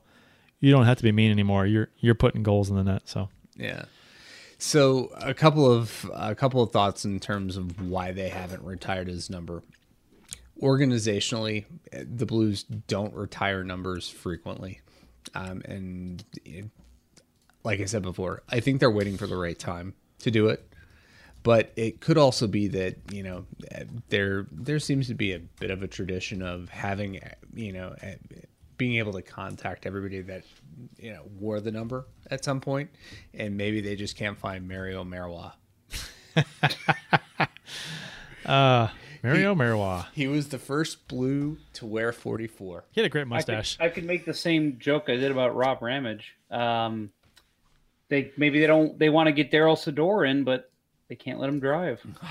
you 0.60 0.70
don't 0.70 0.84
have 0.84 0.98
to 0.98 1.02
be 1.02 1.12
mean 1.12 1.30
anymore. 1.30 1.66
You're 1.66 1.88
you're 1.98 2.14
putting 2.14 2.42
goals 2.42 2.70
in 2.70 2.76
the 2.76 2.84
net. 2.84 3.02
So 3.06 3.28
Yeah. 3.56 3.84
So 4.58 5.10
a 5.16 5.32
couple 5.32 5.70
of 5.70 6.10
a 6.14 6.34
couple 6.34 6.62
of 6.62 6.70
thoughts 6.70 7.04
in 7.04 7.18
terms 7.18 7.56
of 7.56 7.80
why 7.80 8.12
they 8.12 8.28
haven't 8.28 8.62
retired 8.62 9.08
his 9.08 9.30
number. 9.30 9.62
Organizationally, 10.62 11.64
the 11.90 12.26
Blues 12.26 12.64
don't 12.64 13.14
retire 13.14 13.64
numbers 13.64 14.10
frequently, 14.10 14.82
um, 15.34 15.62
and 15.64 16.22
it, 16.44 16.66
like 17.64 17.80
I 17.80 17.86
said 17.86 18.02
before, 18.02 18.42
I 18.50 18.60
think 18.60 18.80
they're 18.80 18.90
waiting 18.90 19.16
for 19.16 19.26
the 19.26 19.38
right 19.38 19.58
time 19.58 19.94
to 20.18 20.30
do 20.30 20.48
it. 20.48 20.69
But 21.42 21.72
it 21.76 22.00
could 22.00 22.18
also 22.18 22.46
be 22.46 22.68
that 22.68 22.96
you 23.12 23.22
know 23.22 23.46
there 24.08 24.46
there 24.52 24.78
seems 24.78 25.08
to 25.08 25.14
be 25.14 25.32
a 25.32 25.38
bit 25.38 25.70
of 25.70 25.82
a 25.82 25.88
tradition 25.88 26.42
of 26.42 26.68
having 26.68 27.20
you 27.54 27.72
know 27.72 27.94
being 28.76 28.96
able 28.96 29.12
to 29.12 29.22
contact 29.22 29.86
everybody 29.86 30.20
that 30.22 30.42
you 30.98 31.12
know 31.12 31.22
wore 31.38 31.60
the 31.60 31.70
number 31.70 32.06
at 32.30 32.44
some 32.44 32.60
point, 32.60 32.90
and 33.34 33.56
maybe 33.56 33.80
they 33.80 33.96
just 33.96 34.16
can't 34.16 34.38
find 34.38 34.68
Mario 34.68 35.02
Marois. 35.04 35.52
Mario 38.46 39.54
Marois, 39.54 40.04
He 40.14 40.26
was 40.26 40.48
the 40.48 40.58
first 40.58 41.06
blue 41.08 41.58
to 41.74 41.86
wear 41.86 42.12
44. 42.12 42.84
he 42.90 43.00
had 43.00 43.06
a 43.06 43.10
great 43.10 43.22
I 43.22 43.24
could, 43.24 43.30
mustache. 43.30 43.76
I 43.80 43.88
could 43.88 44.04
make 44.04 44.24
the 44.24 44.34
same 44.34 44.78
joke 44.78 45.04
I 45.08 45.16
did 45.16 45.30
about 45.30 45.54
Rob 45.54 45.82
Ramage. 45.82 46.34
Um, 46.50 47.10
they 48.08 48.32
maybe 48.36 48.60
they 48.60 48.66
don't 48.66 48.98
they 48.98 49.08
want 49.10 49.26
to 49.28 49.32
get 49.32 49.50
Daryl 49.50 49.76
Sador 49.76 50.28
in, 50.28 50.44
but 50.44 50.70
they 51.10 51.16
can't 51.16 51.40
let 51.40 51.50
him 51.50 51.58
drive. 51.58 52.00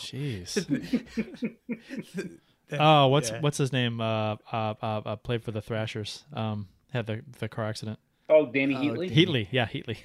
Jeez. 0.00 0.56
oh, 2.80 3.08
what's 3.08 3.30
what's 3.30 3.58
his 3.58 3.72
name? 3.72 4.00
Uh, 4.00 4.36
uh, 4.50 4.74
uh, 4.82 5.00
uh, 5.04 5.16
played 5.16 5.44
for 5.44 5.52
the 5.52 5.60
Thrashers. 5.60 6.24
Um, 6.32 6.68
had 6.94 7.06
the 7.06 7.20
the 7.38 7.48
car 7.48 7.66
accident. 7.66 7.98
Oh, 8.30 8.46
Dany 8.46 8.74
Heatley. 8.74 9.10
Heatley, 9.14 9.48
yeah, 9.50 9.66
Heatley. 9.66 9.98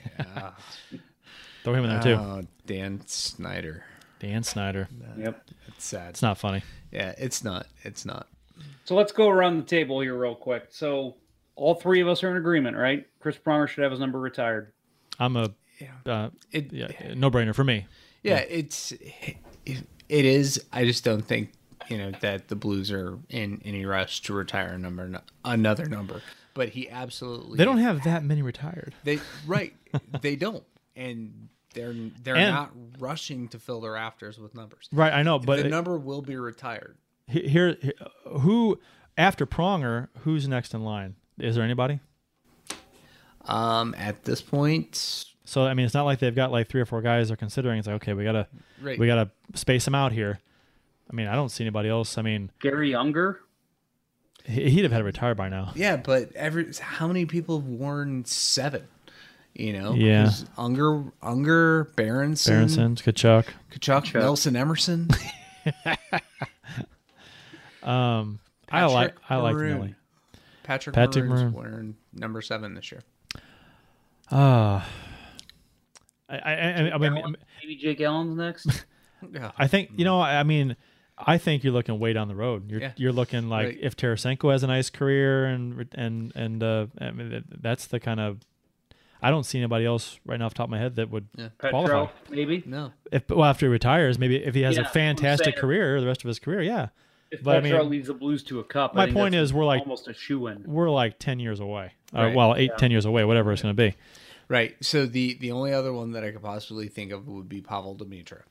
Throw 1.63 1.73
him 1.73 1.85
in 1.85 1.89
there 1.89 2.01
too. 2.01 2.15
Oh, 2.15 2.41
Dan 2.65 3.01
Snyder. 3.07 3.85
Dan 4.19 4.43
Snyder. 4.43 4.89
Yep. 5.17 5.49
It's 5.69 5.85
sad. 5.85 6.09
It's 6.09 6.21
not 6.21 6.37
funny. 6.37 6.63
Yeah, 6.91 7.13
it's 7.17 7.45
not. 7.45 7.67
It's 7.83 8.03
not. 8.03 8.27
So 8.83 8.95
let's 8.95 9.13
go 9.13 9.29
around 9.29 9.57
the 9.57 9.63
table 9.63 10.01
here 10.01 10.17
real 10.17 10.35
quick. 10.35 10.67
So 10.69 11.15
all 11.55 11.75
three 11.75 12.01
of 12.01 12.09
us 12.09 12.23
are 12.23 12.31
in 12.31 12.37
agreement, 12.37 12.75
right? 12.75 13.07
Chris 13.21 13.37
Pronger 13.37 13.69
should 13.69 13.83
have 13.83 13.91
his 13.91 14.01
number 14.01 14.19
retired. 14.19 14.73
I'm 15.17 15.37
a 15.37 15.53
uh, 16.05 16.29
It, 16.51 16.71
yeah, 16.73 16.87
no 17.15 17.29
brainer 17.31 17.53
for 17.55 17.63
me. 17.63 17.85
Yeah, 18.23 18.37
it's 18.39 18.91
it, 18.91 19.37
it 20.09 20.25
is. 20.25 20.63
I 20.73 20.85
just 20.85 21.03
don't 21.03 21.21
think 21.21 21.51
you 21.89 21.97
know 21.97 22.11
that 22.21 22.47
the 22.47 22.55
Blues 22.55 22.91
are 22.91 23.17
in 23.29 23.61
any 23.65 23.85
rush 23.85 24.21
to 24.23 24.33
retire 24.33 24.69
a 24.69 24.77
number 24.77 25.21
another 25.43 25.85
number. 25.85 26.21
But 26.53 26.69
he 26.69 26.89
absolutely 26.89 27.57
They 27.57 27.65
don't 27.65 27.79
have 27.79 28.03
that 28.05 28.23
many 28.23 28.41
retired. 28.41 28.93
they 29.03 29.19
right 29.45 29.75
they 30.21 30.35
don't 30.35 30.63
and 30.95 31.49
they're 31.73 31.93
they're 32.23 32.35
And- 32.37 32.55
not 32.55 32.71
rushing 32.97 33.49
to 33.49 33.59
fill 33.59 33.81
their 33.81 33.91
rafters 33.91 34.39
with 34.39 34.55
numbers. 34.55 34.87
Right, 34.93 35.13
I 35.13 35.21
know, 35.23 35.37
but 35.37 35.57
the 35.59 35.65
it- 35.67 35.69
number 35.69 35.97
will 35.97 36.21
be 36.21 36.37
retired. 36.37 36.95
here, 37.27 37.77
here- 37.81 37.93
who 38.39 38.79
after 39.17 39.45
Pronger, 39.45 40.07
who's 40.19 40.47
next 40.47 40.73
in 40.73 40.83
line? 40.83 41.15
Is 41.37 41.55
there 41.55 41.63
anybody? 41.65 41.99
Um, 43.45 43.93
at 43.97 44.23
this 44.23 44.41
point, 44.41 45.25
So 45.45 45.63
I 45.65 45.73
mean, 45.73 45.85
it's 45.85 45.93
not 45.93 46.03
like 46.05 46.19
they've 46.19 46.35
got 46.35 46.51
like 46.51 46.67
three 46.67 46.81
or 46.81 46.85
four 46.85 47.01
guys 47.01 47.27
they're 47.29 47.37
considering. 47.37 47.77
It's 47.79 47.87
like 47.87 47.97
okay, 47.97 48.13
we 48.13 48.23
gotta 48.23 48.47
right? 48.81 48.97
we 48.99 49.07
gotta 49.07 49.29
space 49.53 49.85
them 49.85 49.95
out 49.95 50.11
here. 50.11 50.39
I 51.09 51.15
mean, 51.15 51.27
I 51.27 51.35
don't 51.35 51.49
see 51.49 51.63
anybody 51.63 51.87
else. 51.89 52.17
I 52.17 52.21
mean, 52.23 52.49
Garry 52.59 52.95
Unger. 52.95 53.39
he- 54.43 54.69
he'd 54.71 54.83
have 54.83 54.91
had 54.91 54.97
to 54.99 55.03
retire 55.03 55.35
by 55.35 55.49
now. 55.49 55.71
yeah, 55.75 55.97
but 55.97 56.31
every 56.35 56.71
how 56.79 57.07
many 57.07 57.25
people 57.25 57.59
have 57.59 57.67
worn 57.67 58.25
seven? 58.25 58.87
You 59.53 59.71
know, 59.73 59.93
yeah. 59.93 60.31
Unger, 60.57 61.03
Unger, 61.21 61.85
Berenson, 61.95 62.53
Berenson, 62.53 62.95
Tkachuk. 62.95 63.45
Tkachuk, 63.71 64.13
Nelson 64.19 64.55
Emerson. 64.55 65.07
Um, 67.83 68.39
I 68.69 68.85
like 68.85 69.09
Patrick 69.15 69.29
I 69.29 69.35
like 69.37 69.55
Maroon. 69.55 69.77
Millie. 69.77 69.95
Patrick, 70.63 70.95
Patrick 70.95 71.25
Maroon's 71.25 71.53
Maroon. 71.53 71.71
wearing 71.71 71.95
number 72.13 72.41
seven 72.41 72.73
this 72.73 72.91
year. 72.91 73.03
Uh, 74.31 74.81
I, 76.29 76.37
I, 76.37 76.53
I, 76.53 76.91
I 76.93 76.97
mean, 76.97 77.35
Maybe 77.61 77.75
Jake 77.75 78.01
Allen's 78.01 78.35
next. 78.37 78.85
Yeah. 79.33 79.51
I 79.57 79.65
think 79.65 79.89
you 79.95 80.05
know. 80.05 80.21
I 80.21 80.43
mean, 80.43 80.75
I 81.17 81.39
think 81.39 81.63
you're 81.63 81.73
looking 81.73 81.97
way 81.97 82.13
down 82.13 82.27
the 82.27 82.35
road. 82.35 82.69
You're 82.69 82.81
Yeah. 82.81 82.91
you're 82.95 83.11
looking 83.13 83.49
like 83.49 83.67
Right. 83.67 83.77
if 83.81 83.95
Tarasenko 83.95 84.51
has 84.51 84.61
a 84.61 84.67
nice 84.67 84.91
career 84.91 85.45
and 85.45 85.87
and 85.95 86.31
and 86.35 86.61
uh, 86.61 86.87
I 87.01 87.09
mean, 87.11 87.43
that's 87.59 87.87
the 87.87 87.99
kind 87.99 88.19
of. 88.19 88.39
I 89.23 89.31
don't 89.31 89.43
see 89.43 89.57
anybody 89.57 89.85
else 89.85 90.19
right 90.25 90.37
now 90.37 90.45
off 90.45 90.53
the 90.53 90.57
top 90.57 90.65
of 90.65 90.69
my 90.71 90.77
head 90.77 90.97
that 90.97 91.09
would 91.09 91.27
qualify. 91.57 91.81
Petro, 91.81 92.11
maybe. 92.29 92.61
No. 92.67 92.91
If 93.11 93.27
well, 93.29 93.45
after 93.45 93.65
he 93.65 93.71
retires, 93.71 94.19
maybe 94.19 94.35
if 94.43 94.53
he 94.53 94.61
has 94.61 94.75
Yeah, 94.75 94.83
a 94.83 94.85
I'm 94.85 94.91
fantastic 94.91 95.55
career 95.55 95.99
the 95.99 96.05
rest 96.05 96.23
of 96.23 96.27
his 96.27 96.37
career, 96.37 96.61
yeah. 96.61 96.89
If 97.31 97.41
But 97.41 97.57
I 97.57 97.61
mean- 97.61 97.89
leads 97.89 98.07
the 98.07 98.13
Blues 98.13 98.43
to 98.43 98.59
a 98.59 98.63
cup, 98.63 98.91
I 98.93 98.95
My 98.97 99.05
think 99.05 99.15
point 99.17 99.31
that's 99.31 99.45
is 99.45 99.53
we're 99.53 99.65
like- 99.65 99.81
almost 99.81 100.07
a 100.07 100.13
shoe 100.13 100.45
in. 100.47 100.63
We're 100.67 100.91
like 100.91 101.17
ten 101.17 101.39
years 101.39 101.59
away. 101.61 101.93
Uh, 102.13 102.19
Right. 102.25 102.35
well, 102.35 102.53
eight, 102.55 102.71
ten 102.77 102.91
years 102.91 103.05
away, 103.05 103.23
whatever 103.25 103.51
it's 103.51 103.63
going 103.63 103.75
to 103.75 103.81
be. 103.91 103.95
Right. 104.47 104.75
So 104.81 105.05
the 105.05 105.35
the 105.35 105.51
only 105.51 105.73
other 105.73 105.91
one 105.93 106.11
that 106.11 106.23
I 106.23 106.31
could 106.31 106.41
possibly 106.43 106.87
think 106.87 107.11
of 107.11 107.27
would 107.27 107.49
be 107.49 107.61
Pavol 107.61 107.97
Demitra. 107.97 108.41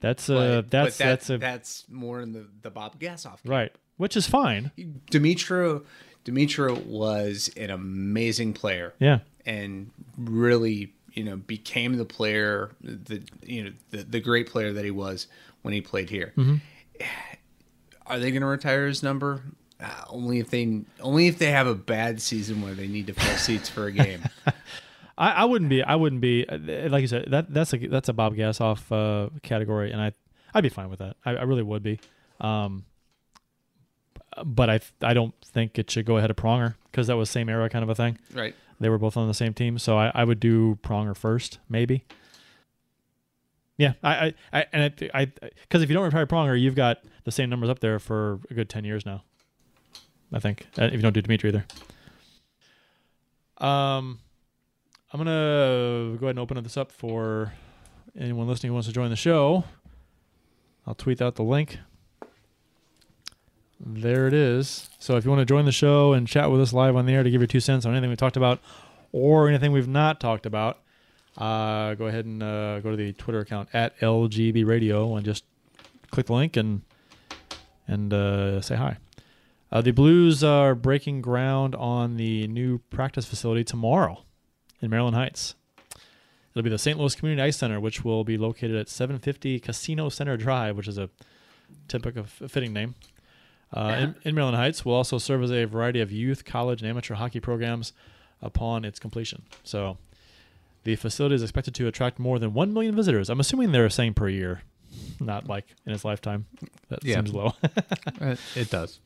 That's 0.00 0.26
But, 0.26 0.34
uh, 0.34 0.62
but 0.62 0.70
that's 0.70 0.98
that- 0.98 1.04
that's 1.04 1.30
a 1.30 1.38
that's 1.38 1.84
more 1.88 2.20
in 2.20 2.32
the 2.32 2.46
the 2.62 2.70
Bob 2.70 2.98
Gassoff 2.98 3.24
camp. 3.24 3.40
right, 3.44 3.72
which 3.96 4.16
is 4.16 4.26
fine. 4.26 4.70
Demitra 5.10 5.84
Demitra 6.24 6.84
was 6.86 7.50
an 7.56 7.70
amazing 7.70 8.52
player 8.52 8.94
Yeah, 8.98 9.20
and 9.46 9.90
really 10.18 10.92
you 11.12 11.22
know 11.24 11.36
became 11.36 11.96
the 11.96 12.04
player 12.04 12.72
the 12.80 13.22
you 13.44 13.64
know 13.64 13.70
the, 13.90 13.98
the 14.02 14.20
great 14.20 14.48
player 14.48 14.72
that 14.72 14.84
he 14.84 14.90
was 14.90 15.28
when 15.62 15.72
he 15.74 15.80
played 15.80 16.10
here. 16.10 16.32
Mm-hmm. 16.36 16.56
Are 18.06 18.18
they 18.18 18.30
going 18.32 18.42
to 18.42 18.46
retire 18.48 18.86
his 18.88 19.02
number? 19.02 19.42
Uh, 19.82 20.04
only 20.10 20.38
if 20.38 20.50
they 20.50 20.82
only 21.00 21.26
if 21.26 21.38
they 21.38 21.50
have 21.50 21.66
a 21.66 21.74
bad 21.74 22.20
season 22.22 22.62
where 22.62 22.74
they 22.74 22.86
need 22.86 23.08
to 23.08 23.14
fill 23.14 23.36
seats 23.36 23.68
for 23.68 23.86
a 23.86 23.92
game. 23.92 24.22
I, 25.18 25.32
I 25.32 25.44
wouldn't 25.44 25.68
be. 25.70 25.82
I 25.82 25.96
wouldn't 25.96 26.20
be. 26.22 26.46
uh, 26.48 26.58
Like 26.88 27.02
you 27.02 27.06
said, 27.08 27.26
that 27.30 27.52
that's 27.52 27.72
a 27.74 27.78
that's 27.88 28.08
a 28.08 28.12
Bob 28.12 28.34
Gassoff 28.34 28.80
uh, 28.90 29.28
category, 29.42 29.90
and 29.92 30.00
I 30.00 30.12
I'd 30.54 30.62
be 30.62 30.68
fine 30.68 30.88
with 30.88 31.00
that. 31.00 31.16
I, 31.24 31.30
I 31.32 31.42
really 31.42 31.62
would 31.62 31.82
be. 31.82 31.98
Um, 32.40 32.84
but 34.44 34.70
I 34.70 34.80
I 35.02 35.12
don't 35.14 35.34
think 35.44 35.78
it 35.78 35.90
should 35.90 36.06
go 36.06 36.16
ahead 36.16 36.30
of 36.30 36.36
Pronger 36.36 36.76
because 36.90 37.08
that 37.08 37.16
was 37.16 37.28
same 37.28 37.48
era 37.48 37.68
kind 37.68 37.82
of 37.82 37.88
a 37.90 37.94
thing. 37.94 38.18
right. 38.32 38.54
They 38.80 38.88
were 38.88 38.98
both 38.98 39.16
on 39.16 39.28
the 39.28 39.34
same 39.34 39.54
team, 39.54 39.78
so 39.78 39.96
I, 39.96 40.10
I 40.14 40.24
would 40.24 40.40
do 40.40 40.76
Pronger 40.82 41.16
first, 41.16 41.60
maybe. 41.68 42.04
Yeah, 43.76 43.92
I 44.02 44.26
I, 44.52 44.60
I 44.60 44.66
and 44.72 45.10
I 45.14 45.24
because 45.26 45.82
if 45.82 45.88
you 45.90 45.94
don't 45.94 46.04
retire 46.04 46.26
Pronger, 46.26 46.60
you've 46.60 46.74
got 46.74 46.98
the 47.24 47.30
same 47.32 47.48
numbers 47.50 47.68
up 47.70 47.78
there 47.80 47.98
for 47.98 48.40
a 48.50 48.54
good 48.54 48.68
ten 48.68 48.84
years 48.84 49.04
now. 49.06 49.22
I 50.32 50.38
think 50.38 50.66
uh, 50.78 50.84
if 50.84 50.94
you 50.94 51.02
don't 51.02 51.12
do 51.12 51.22
Dimitri 51.22 51.50
either. 51.50 51.64
Um, 53.58 54.18
I'm 55.12 55.18
gonna 55.18 56.16
go 56.18 56.26
ahead 56.26 56.30
and 56.30 56.38
open 56.38 56.62
this 56.62 56.76
up 56.76 56.90
for 56.90 57.52
anyone 58.18 58.48
listening 58.48 58.70
who 58.70 58.74
wants 58.74 58.88
to 58.88 58.94
join 58.94 59.10
the 59.10 59.16
show. 59.16 59.64
I'll 60.86 60.94
tweet 60.94 61.22
out 61.22 61.36
the 61.36 61.44
link. 61.44 61.78
There 63.84 64.26
it 64.26 64.34
is. 64.34 64.90
So 64.98 65.16
if 65.16 65.24
you 65.24 65.30
want 65.30 65.40
to 65.40 65.44
join 65.44 65.64
the 65.64 65.72
show 65.72 66.12
and 66.12 66.26
chat 66.26 66.50
with 66.50 66.60
us 66.60 66.72
live 66.72 66.96
on 66.96 67.06
the 67.06 67.14
air 67.14 67.22
to 67.22 67.30
give 67.30 67.40
your 67.40 67.48
two 67.48 67.60
cents 67.60 67.84
on 67.84 67.92
anything 67.92 68.10
we 68.10 68.16
talked 68.16 68.36
about 68.36 68.60
or 69.10 69.48
anything 69.48 69.72
we've 69.72 69.88
not 69.88 70.20
talked 70.20 70.46
about, 70.46 70.78
uh, 71.36 71.94
go 71.94 72.06
ahead 72.06 72.24
and 72.24 72.42
uh, 72.42 72.80
go 72.80 72.90
to 72.90 72.96
the 72.96 73.12
Twitter 73.14 73.40
account 73.40 73.68
at 73.72 73.98
LGB 74.00 74.66
Radio 74.66 75.14
and 75.16 75.24
just 75.24 75.44
click 76.10 76.26
the 76.26 76.32
link 76.32 76.56
and 76.56 76.82
and 77.88 78.12
uh, 78.12 78.60
say 78.60 78.76
hi. 78.76 78.96
Uh, 79.72 79.80
the 79.80 79.90
Blues 79.90 80.44
are 80.44 80.74
breaking 80.74 81.22
ground 81.22 81.74
on 81.74 82.16
the 82.16 82.46
new 82.48 82.78
practice 82.90 83.24
facility 83.24 83.64
tomorrow 83.64 84.22
in 84.82 84.90
Maryland 84.90 85.16
Heights. 85.16 85.54
It'll 86.50 86.62
be 86.62 86.68
the 86.68 86.78
St. 86.78 86.98
Louis 86.98 87.14
Community 87.14 87.40
Ice 87.42 87.56
Center, 87.56 87.80
which 87.80 88.04
will 88.04 88.24
be 88.24 88.36
located 88.36 88.76
at 88.76 88.90
750 88.90 89.58
Casino 89.60 90.10
Center 90.10 90.36
Drive, 90.36 90.76
which 90.76 90.88
is 90.88 90.98
a 90.98 91.08
typical 91.88 92.24
fitting 92.24 92.74
name. 92.74 92.94
Uh, 93.72 93.96
in, 93.98 94.14
in 94.24 94.34
Maryland 94.34 94.58
Heights 94.58 94.84
will 94.84 94.92
also 94.92 95.16
serve 95.16 95.42
as 95.42 95.50
a 95.50 95.64
variety 95.64 96.02
of 96.02 96.12
youth, 96.12 96.44
college, 96.44 96.82
and 96.82 96.90
amateur 96.90 97.14
hockey 97.14 97.40
programs 97.40 97.94
upon 98.42 98.84
its 98.84 98.98
completion. 98.98 99.44
So 99.64 99.96
the 100.84 100.96
facility 100.96 101.36
is 101.36 101.42
expected 101.42 101.74
to 101.76 101.86
attract 101.86 102.18
more 102.18 102.38
than 102.38 102.52
1 102.52 102.74
million 102.74 102.94
visitors. 102.94 103.30
I'm 103.30 103.40
assuming 103.40 103.72
they're 103.72 103.88
saying 103.88 104.12
per 104.12 104.28
year, 104.28 104.60
not 105.18 105.48
like 105.48 105.68
in 105.86 105.92
its 105.94 106.04
lifetime. 106.04 106.44
That 106.90 107.02
Yeah. 107.02 107.14
seems 107.16 107.32
low. 107.32 107.54
Uh, 108.20 108.36
it 108.54 108.70
does. 108.70 109.00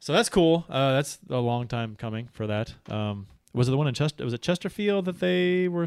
So 0.00 0.14
that's 0.14 0.28
cool. 0.28 0.64
Uh, 0.68 0.94
that's 0.94 1.18
a 1.28 1.36
long 1.36 1.68
time 1.68 1.94
coming 1.94 2.28
for 2.32 2.46
that. 2.46 2.74
Um, 2.88 3.26
was 3.52 3.68
it 3.68 3.70
the 3.70 3.76
one 3.76 3.86
in 3.86 3.94
Chester? 3.94 4.24
Was 4.24 4.32
it 4.32 4.42
Chesterfield 4.42 5.04
that 5.04 5.20
they 5.20 5.68
were? 5.68 5.86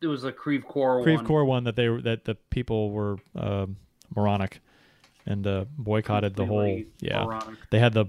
There 0.00 0.08
was 0.08 0.24
a 0.24 0.32
Creve 0.32 0.66
Coeur 0.66 1.02
Creve 1.02 1.18
one. 1.18 1.26
Coeur 1.26 1.44
one 1.44 1.64
that 1.64 1.76
they 1.76 1.88
that 1.88 2.24
the 2.24 2.36
people 2.48 2.90
were 2.90 3.18
um, 3.34 3.76
moronic 4.14 4.60
and 5.26 5.46
uh, 5.46 5.64
boycotted 5.76 6.36
the 6.36 6.46
whole. 6.46 6.82
Yeah, 7.00 7.24
moronic. 7.24 7.58
they 7.70 7.80
had 7.80 7.92
the 7.92 8.06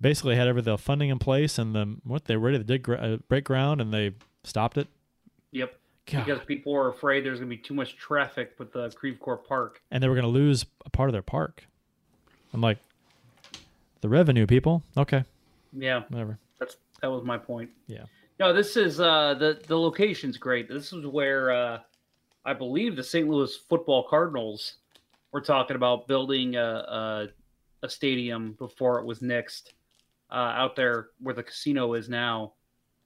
basically 0.00 0.36
had 0.36 0.48
every 0.48 0.62
the 0.62 0.78
funding 0.78 1.10
in 1.10 1.18
place 1.18 1.58
and 1.58 1.74
the 1.74 1.96
what 2.04 2.24
they 2.24 2.36
were 2.36 2.46
ready 2.46 2.58
to 2.58 2.64
dig 2.64 2.88
uh, 2.88 3.18
break 3.28 3.44
ground 3.44 3.80
and 3.80 3.92
they 3.92 4.12
stopped 4.44 4.78
it. 4.78 4.88
Yep. 5.52 5.74
God. 6.06 6.24
Because 6.24 6.44
people 6.44 6.72
were 6.72 6.88
afraid 6.88 7.24
there's 7.24 7.38
going 7.38 7.50
to 7.50 7.56
be 7.56 7.62
too 7.62 7.74
much 7.74 7.96
traffic 7.96 8.54
with 8.58 8.72
the 8.72 8.90
Creve 8.90 9.20
Coeur 9.20 9.36
Park. 9.36 9.82
and 9.90 10.02
they 10.02 10.08
were 10.08 10.14
going 10.14 10.24
to 10.24 10.30
lose 10.30 10.64
a 10.84 10.90
part 10.90 11.08
of 11.08 11.12
their 11.12 11.22
park. 11.22 11.66
I'm 12.52 12.60
like, 12.60 12.78
the 14.00 14.08
revenue, 14.08 14.46
people. 14.46 14.82
Okay, 14.96 15.24
Yeah, 15.76 16.02
whatever. 16.08 16.38
that's 16.58 16.76
that 17.02 17.10
was 17.10 17.24
my 17.24 17.38
point. 17.38 17.70
Yeah. 17.86 18.04
No, 18.38 18.52
this 18.52 18.76
is 18.76 19.00
uh 19.00 19.34
the 19.34 19.60
the 19.66 19.76
location's 19.78 20.36
great. 20.38 20.68
This 20.68 20.92
is 20.92 21.06
where 21.06 21.50
uh 21.52 21.78
I 22.44 22.54
believe 22.54 22.96
the 22.96 23.04
St. 23.04 23.28
Louis 23.28 23.54
Football 23.68 24.06
Cardinals 24.08 24.74
were 25.32 25.42
talking 25.42 25.76
about 25.76 26.08
building 26.08 26.56
a 26.56 26.62
a, 26.64 27.28
a 27.82 27.88
stadium 27.88 28.52
before 28.58 28.98
it 28.98 29.06
was 29.06 29.20
nixed 29.20 29.72
uh, 30.30 30.34
out 30.34 30.74
there 30.76 31.08
where 31.20 31.34
the 31.34 31.42
casino 31.42 31.94
is 31.94 32.08
now. 32.08 32.52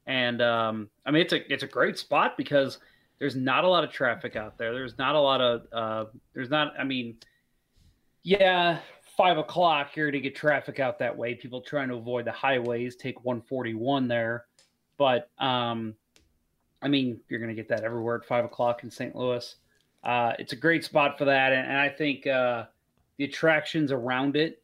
And 0.07 0.41
um, 0.43 0.89
I 1.07 1.11
mean, 1.11 1.23
it's 1.23 1.33
a 1.33 1.53
it's 1.53 1.62
a 1.65 1.66
great 1.69 1.99
spot 1.99 2.37
because 2.37 2.79
there's 3.19 3.35
not 3.37 3.65
a 3.65 3.69
lot 3.69 3.83
of 3.85 3.91
traffic 3.91 4.37
out 4.37 4.57
there. 4.59 4.73
There's 4.73 4.99
not 4.99 5.15
a 5.15 5.21
lot 5.21 5.41
of 5.41 5.62
uh, 5.73 6.05
there's 6.35 6.51
not. 6.51 6.75
I 6.79 6.85
mean, 6.85 7.16
yeah, 8.23 8.79
five 9.16 9.39
o'clock 9.39 9.97
you're 9.97 10.11
to 10.11 10.20
get 10.20 10.35
traffic 10.35 10.81
out 10.81 10.99
that 10.99 11.16
way. 11.16 11.35
People 11.35 11.61
trying 11.61 11.89
to 11.89 11.95
avoid 11.95 12.24
the 12.24 12.32
highways 12.32 12.97
take 12.97 13.24
141 13.24 14.09
there, 14.09 14.47
but 14.97 15.31
um, 15.39 15.95
I 16.82 16.89
mean, 16.89 17.20
you're 17.28 17.41
going 17.41 17.49
to 17.49 17.55
get 17.55 17.69
that 17.69 17.82
everywhere 17.82 18.16
at 18.16 18.24
five 18.24 18.45
o'clock 18.45 18.85
in 18.85 18.91
St. 18.91 19.15
Louis. 19.16 19.57
Uh, 20.03 20.32
it's 20.39 20.53
a 20.53 20.57
great 20.57 20.85
spot 20.85 21.16
for 21.16 21.24
that, 21.24 21.53
and, 21.53 21.66
and 21.66 21.78
I 21.78 21.89
think 21.89 22.27
uh, 22.27 22.65
the 23.16 23.24
attractions 23.24 23.91
around 23.91 24.36
it 24.36 24.62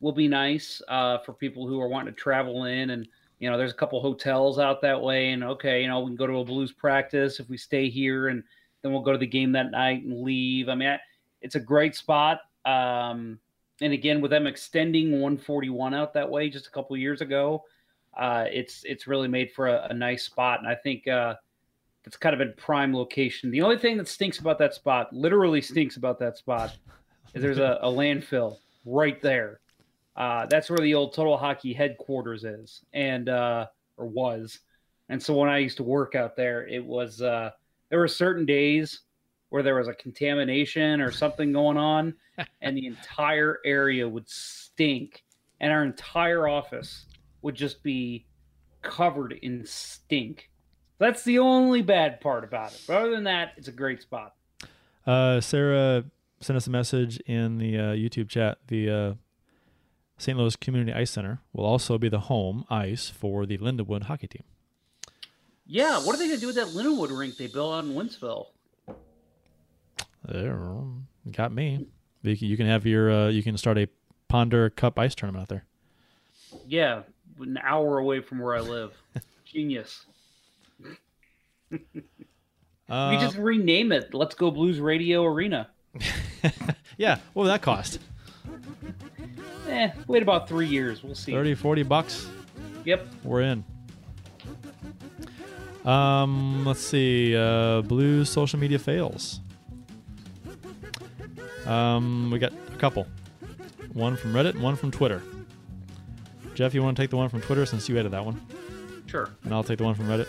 will 0.00 0.12
be 0.12 0.28
nice 0.28 0.82
uh, 0.88 1.18
for 1.18 1.32
people 1.32 1.66
who 1.66 1.80
are 1.80 1.88
wanting 1.88 2.12
to 2.12 2.20
travel 2.20 2.64
in. 2.64 2.90
And 2.90 3.08
you 3.38 3.50
know, 3.50 3.56
there's 3.56 3.72
a 3.72 3.76
couple 3.76 4.00
hotels 4.00 4.58
out 4.58 4.82
that 4.82 5.00
way, 5.00 5.30
and 5.30 5.42
okay, 5.42 5.80
you 5.80 5.88
know, 5.88 6.00
we 6.00 6.10
can 6.10 6.16
go 6.16 6.26
to 6.26 6.38
a 6.38 6.44
blues 6.44 6.72
practice 6.72 7.40
if 7.40 7.48
we 7.48 7.56
stay 7.56 7.88
here, 7.88 8.28
and 8.28 8.44
Then 8.82 8.92
we'll 8.92 9.02
go 9.02 9.12
to 9.12 9.18
the 9.18 9.26
game 9.26 9.52
that 9.52 9.70
night 9.70 10.04
and 10.04 10.22
leave. 10.22 10.68
I 10.68 10.74
mean, 10.74 10.88
I, 10.88 11.00
it's 11.40 11.54
a 11.54 11.60
great 11.60 11.96
spot. 11.96 12.40
Um, 12.64 13.38
and 13.82 13.92
again, 13.92 14.20
with 14.20 14.30
them 14.30 14.46
extending 14.46 15.12
141 15.12 15.94
out 15.94 16.14
that 16.14 16.28
way 16.28 16.48
just 16.48 16.66
a 16.66 16.70
couple 16.70 16.96
years 16.96 17.20
ago, 17.20 17.64
uh, 18.16 18.44
it's 18.50 18.84
it's 18.84 19.06
really 19.06 19.28
made 19.28 19.52
for 19.52 19.68
a, 19.68 19.88
a 19.90 19.94
nice 19.94 20.24
spot. 20.24 20.60
And 20.60 20.68
I 20.68 20.74
think 20.74 21.08
uh, 21.08 21.34
it's 22.04 22.16
kind 22.16 22.34
of 22.34 22.46
a 22.46 22.52
prime 22.52 22.94
location. 22.94 23.50
The 23.50 23.62
only 23.62 23.78
thing 23.78 23.96
that 23.96 24.08
stinks 24.08 24.38
about 24.38 24.58
that 24.58 24.74
spot, 24.74 25.12
literally 25.12 25.60
stinks 25.60 25.96
about 25.96 26.18
that 26.20 26.36
spot, 26.36 26.76
is 27.34 27.42
there's 27.42 27.58
a, 27.58 27.78
a 27.82 27.88
landfill 27.88 28.58
right 28.84 29.20
there. 29.22 29.60
Uh, 30.16 30.46
that's 30.46 30.68
where 30.68 30.78
the 30.78 30.94
old 30.94 31.14
Total 31.14 31.38
Hockey 31.38 31.72
headquarters 31.72 32.44
is, 32.44 32.82
and 32.92 33.28
uh, 33.28 33.66
or 33.96 34.06
was. 34.06 34.58
And 35.08 35.22
so 35.22 35.34
when 35.34 35.48
I 35.48 35.58
used 35.58 35.78
to 35.78 35.82
work 35.82 36.14
out 36.14 36.36
there, 36.36 36.66
it 36.66 36.84
was 36.84 37.22
uh, 37.22 37.50
there 37.88 37.98
were 37.98 38.08
certain 38.08 38.44
days 38.44 39.00
where 39.52 39.62
there 39.62 39.74
was 39.74 39.86
a 39.86 39.92
contamination 39.92 41.02
or 41.02 41.10
something 41.10 41.52
going 41.52 41.76
on, 41.76 42.14
and 42.62 42.74
the 42.74 42.86
entire 42.86 43.58
area 43.66 44.08
would 44.08 44.26
stink, 44.26 45.24
and 45.60 45.70
our 45.70 45.84
entire 45.84 46.48
office 46.48 47.04
would 47.42 47.54
just 47.54 47.82
be 47.82 48.24
covered 48.80 49.32
in 49.42 49.62
stink. 49.66 50.48
That's 50.96 51.22
the 51.22 51.38
only 51.38 51.82
bad 51.82 52.18
part 52.22 52.44
about 52.44 52.72
it. 52.72 52.80
But 52.86 52.96
other 52.96 53.10
than 53.10 53.24
that, 53.24 53.52
it's 53.58 53.68
a 53.68 53.72
great 53.72 54.00
spot. 54.00 54.32
Uh, 55.06 55.42
Sarah 55.42 56.04
sent 56.40 56.56
us 56.56 56.66
a 56.66 56.70
message 56.70 57.20
in 57.26 57.58
the 57.58 57.76
uh, 57.76 57.82
YouTube 57.92 58.30
chat. 58.30 58.56
The 58.68 58.88
uh, 58.88 59.14
St. 60.16 60.38
Louis 60.38 60.56
Community 60.56 60.94
Ice 60.94 61.10
Center 61.10 61.42
will 61.52 61.66
also 61.66 61.98
be 61.98 62.08
the 62.08 62.20
home 62.20 62.64
ice 62.70 63.10
for 63.10 63.44
the 63.44 63.58
Lindenwood 63.58 64.04
hockey 64.04 64.28
team. 64.28 64.44
Yeah, 65.66 65.98
what 65.98 66.14
are 66.14 66.18
they 66.18 66.28
going 66.28 66.38
to 66.38 66.40
do 66.40 66.46
with 66.46 66.56
that 66.56 66.68
Lindenwood 66.68 67.14
rink 67.16 67.36
they 67.36 67.48
built 67.48 67.74
out 67.74 67.84
in 67.84 67.92
Wentzville? 67.92 68.46
There, 70.24 70.56
got 71.30 71.52
me. 71.52 71.86
You 72.22 72.36
can, 72.36 72.48
you 72.48 72.56
can 72.56 72.66
have 72.66 72.86
your 72.86 73.10
uh, 73.10 73.28
you 73.28 73.42
can 73.42 73.56
start 73.56 73.78
a 73.78 73.88
Ponder 74.28 74.70
Cup 74.70 74.98
ice 74.98 75.14
tournament 75.14 75.42
out 75.42 75.48
there. 75.48 75.64
Yeah, 76.66 77.02
an 77.40 77.58
hour 77.62 77.98
away 77.98 78.20
from 78.20 78.38
where 78.38 78.54
I 78.54 78.60
live. 78.60 78.92
Genius. 79.44 80.06
Uh, 82.88 83.10
we 83.10 83.16
just 83.18 83.36
rename 83.36 83.92
it. 83.92 84.12
Let's 84.14 84.34
go 84.34 84.50
Blues 84.50 84.78
Radio 84.78 85.24
Arena. 85.24 85.70
yeah, 86.96 87.18
what 87.32 87.44
would 87.44 87.48
that 87.48 87.62
cost? 87.62 87.98
Eh, 89.68 89.90
wait 90.06 90.22
about 90.22 90.48
three 90.48 90.66
years. 90.66 91.02
We'll 91.02 91.14
see. 91.14 91.32
30, 91.32 91.54
40 91.54 91.82
bucks. 91.84 92.28
Yep. 92.84 93.06
We're 93.24 93.42
in. 93.42 93.64
Um, 95.84 96.64
let's 96.64 96.80
see. 96.80 97.34
Uh, 97.36 97.82
Blues 97.82 98.28
social 98.28 98.58
media 98.58 98.78
fails. 98.78 99.40
Um, 101.66 102.30
we 102.30 102.38
got 102.38 102.52
a 102.52 102.76
couple. 102.76 103.06
One 103.92 104.16
from 104.16 104.32
Reddit 104.32 104.50
and 104.50 104.62
one 104.62 104.76
from 104.76 104.90
Twitter. 104.90 105.22
Jeff, 106.54 106.74
you 106.74 106.82
want 106.82 106.96
to 106.96 107.02
take 107.02 107.10
the 107.10 107.16
one 107.16 107.28
from 107.28 107.40
Twitter 107.40 107.64
since 107.66 107.88
you 107.88 107.94
edited 107.96 108.12
that 108.12 108.24
one, 108.24 108.40
Sure. 109.06 109.30
and 109.44 109.54
I'll 109.54 109.64
take 109.64 109.78
the 109.78 109.84
one 109.84 109.94
from 109.94 110.06
Reddit. 110.06 110.26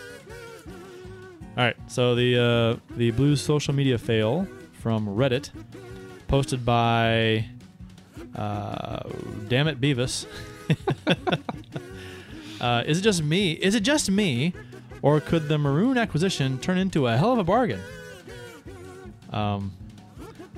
All 1.56 1.64
right. 1.64 1.76
So 1.86 2.14
the 2.14 2.38
uh, 2.80 2.94
the 2.96 3.10
blue 3.12 3.36
social 3.36 3.74
media 3.74 3.98
fail 3.98 4.46
from 4.80 5.06
Reddit, 5.06 5.50
posted 6.28 6.64
by 6.64 7.46
uh, 8.34 9.08
damn 9.48 9.68
it 9.68 9.80
Beavis. 9.80 10.26
uh, 12.60 12.82
is 12.86 12.98
it 12.98 13.02
just 13.02 13.22
me? 13.22 13.52
Is 13.52 13.74
it 13.74 13.80
just 13.82 14.10
me, 14.10 14.52
or 15.02 15.20
could 15.20 15.48
the 15.48 15.58
Maroon 15.58 15.98
acquisition 15.98 16.58
turn 16.58 16.78
into 16.78 17.06
a 17.06 17.16
hell 17.16 17.32
of 17.32 17.38
a 17.38 17.44
bargain? 17.44 17.80
Um, 19.32 19.72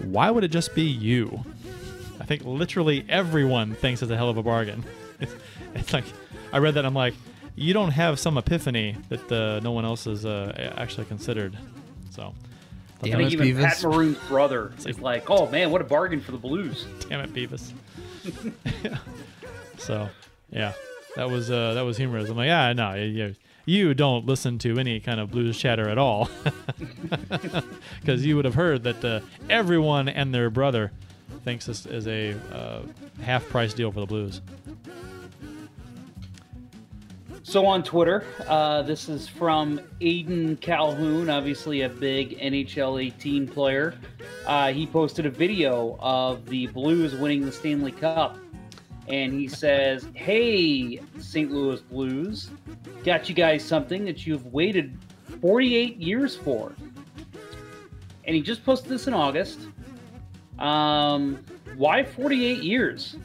why 0.05 0.31
would 0.31 0.44
it 0.44 0.48
just 0.48 0.74
be 0.74 0.82
you? 0.82 1.44
I 2.20 2.24
think 2.24 2.44
literally 2.44 3.05
everyone 3.09 3.74
thinks 3.74 4.02
it's 4.02 4.10
a 4.10 4.16
hell 4.16 4.28
of 4.28 4.36
a 4.36 4.43
bargain. 4.43 4.85
It's, 5.18 5.35
it's 5.74 5.93
like 5.94 6.05
I 6.52 6.59
read 6.59 6.74
that 6.74 6.85
I'm 6.85 6.93
like, 6.93 7.14
you 7.55 7.73
don't 7.73 7.90
have 7.90 8.18
some 8.18 8.36
epiphany 8.36 8.97
that 9.09 9.32
uh, 9.32 9.60
no 9.60 9.73
one 9.73 9.86
else 9.86 10.05
has 10.05 10.27
uh, 10.27 10.74
actually 10.77 11.06
considered. 11.06 11.56
So, 12.10 12.35
I 13.02 13.09
Damn 13.09 13.18
think 13.18 13.32
it, 13.32 13.40
even 13.40 13.56
Beavis. 13.56 13.64
Pat 13.64 13.82
Maroon's 13.82 14.18
brother 14.28 14.73
is 14.86 15.01
like, 15.01 15.31
oh 15.31 15.48
man, 15.48 15.70
what 15.70 15.81
a 15.81 15.85
bargain 15.85 16.20
for 16.20 16.32
the 16.32 16.39
Blues. 16.39 16.86
damn 17.09 17.20
it, 17.20 17.32
Beavis. 17.32 17.73
so, 19.78 20.09
yeah, 20.51 20.73
that 21.16 21.31
was 21.31 21.51
uh, 21.51 21.73
that 21.74 21.82
was 21.82 21.97
humorous. 21.97 22.28
I'm 22.28 22.36
like, 22.36 22.48
yeah, 22.48 22.74
no, 22.74 22.93
you, 22.94 23.35
you 23.66 23.93
don't 23.94 24.24
listen 24.24 24.59
to 24.60 24.78
any 24.78 25.01
kind 25.01 25.20
of 25.20 25.30
blues 25.30 25.59
chatter 25.59 25.88
at 25.88 25.98
all, 25.98 26.30
because 28.01 28.24
you 28.24 28.36
would 28.36 28.44
have 28.44 28.55
heard 28.55 28.84
that 28.84 29.05
uh, 29.05 29.20
everyone 29.51 30.09
and 30.09 30.32
their 30.32 30.48
brother 30.48 30.93
thinks 31.44 31.66
this 31.66 31.84
is 31.84 32.06
a 32.06 32.32
uh, 32.55 32.82
half 33.22 33.47
price 33.48 33.74
deal 33.74 33.93
for 33.93 34.01
the 34.01 34.06
Blues. 34.06 34.40
So 37.43 37.64
on 37.64 37.84
Twitter, 37.84 38.24
uh, 38.48 38.82
this 38.82 39.09
is 39.09 39.28
from 39.28 39.80
Aiden 40.01 40.60
Calhoun, 40.60 41.30
obviously 41.30 41.82
a 41.82 41.88
big 41.88 42.36
NHL 42.38 43.01
18 43.05 43.47
player. 43.47 43.94
Uh, 44.44 44.72
he 44.72 44.86
posted 44.86 45.26
a 45.26 45.30
video 45.30 45.97
of 46.01 46.47
the 46.47 46.66
Blues 46.68 47.14
winning 47.14 47.44
the 47.44 47.52
Stanley 47.52 47.93
Cup. 47.93 48.36
And 49.08 49.32
he 49.32 49.48
says, 49.48 50.08
Hey, 50.14 51.00
St. 51.18 51.50
Louis 51.50 51.80
Blues, 51.82 52.50
got 53.04 53.28
you 53.28 53.34
guys 53.34 53.64
something 53.64 54.04
that 54.04 54.26
you've 54.26 54.52
waited 54.52 54.96
48 55.40 55.96
years 55.98 56.36
for. 56.36 56.72
And 58.24 58.34
he 58.34 58.42
just 58.42 58.64
posted 58.64 58.88
this 58.90 59.06
in 59.06 59.14
August. 59.14 59.60
Um, 60.58 61.38
why 61.76 62.02
48 62.04 62.62
years? 62.62 63.16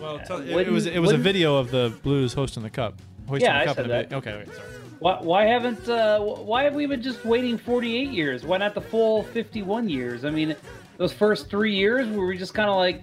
Well, 0.00 0.16
it- 0.16 0.30
it, 0.66 0.70
was 0.70 0.86
it 0.86 0.98
was 0.98 1.12
a 1.12 1.16
video 1.16 1.56
of 1.56 1.70
the 1.70 1.92
Blues 2.02 2.32
hosting 2.34 2.62
the 2.62 2.70
cup. 2.70 3.00
Hoisting 3.28 3.48
Yeah, 3.48 3.58
the 3.58 3.62
I 3.62 3.66
cup 3.66 3.76
said 3.76 3.84
in 3.86 3.90
a 3.90 3.94
that. 3.94 4.12
Okay, 4.12 4.36
wait, 4.38 4.54
sorry. 4.54 4.68
Why, 4.98 5.18
why 5.20 5.44
haven't 5.46 5.88
uh, 5.88 6.20
why 6.20 6.64
have 6.64 6.74
we 6.74 6.86
been 6.86 7.02
just 7.02 7.24
waiting 7.24 7.56
48 7.58 8.10
years? 8.10 8.44
Why 8.44 8.58
not 8.58 8.74
the 8.74 8.80
full 8.80 9.22
51 9.24 9.88
years? 9.88 10.24
I 10.24 10.30
mean, 10.30 10.54
those 10.96 11.12
first 11.12 11.48
three 11.50 11.74
years 11.74 12.08
were 12.08 12.26
we 12.26 12.36
just 12.38 12.54
kind 12.54 12.68
of 12.68 12.76
like, 12.76 13.02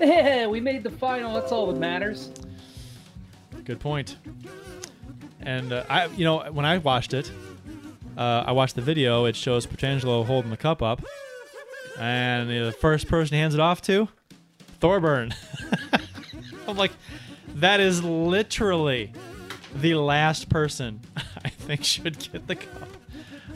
eh, 0.00 0.46
we 0.46 0.60
made 0.60 0.82
the 0.82 0.90
final. 0.90 1.34
That's 1.34 1.52
all 1.52 1.66
that 1.72 1.78
matters. 1.78 2.30
Good 3.64 3.80
point. 3.80 4.16
And 5.40 5.72
uh, 5.72 5.84
I, 5.88 6.06
you 6.06 6.24
know, 6.24 6.40
when 6.50 6.64
I 6.64 6.78
watched 6.78 7.14
it, 7.14 7.30
uh, 8.16 8.44
I 8.46 8.52
watched 8.52 8.74
the 8.74 8.82
video. 8.82 9.24
It 9.24 9.36
shows 9.36 9.66
Pietrangelo 9.66 10.24
holding 10.24 10.50
the 10.50 10.56
cup 10.56 10.82
up, 10.82 11.02
and 11.98 12.50
the 12.50 12.72
first 12.72 13.08
person 13.08 13.36
hands 13.36 13.54
it 13.54 13.60
off 13.60 13.80
to, 13.82 14.08
Thorburn. 14.80 15.34
I'm 16.68 16.76
like, 16.76 16.92
that 17.56 17.80
is 17.80 18.02
literally 18.02 19.12
the 19.74 19.94
last 19.94 20.48
person 20.48 21.00
I 21.44 21.48
think 21.48 21.84
should 21.84 22.18
get 22.32 22.46
the 22.46 22.56
cup. 22.56 22.88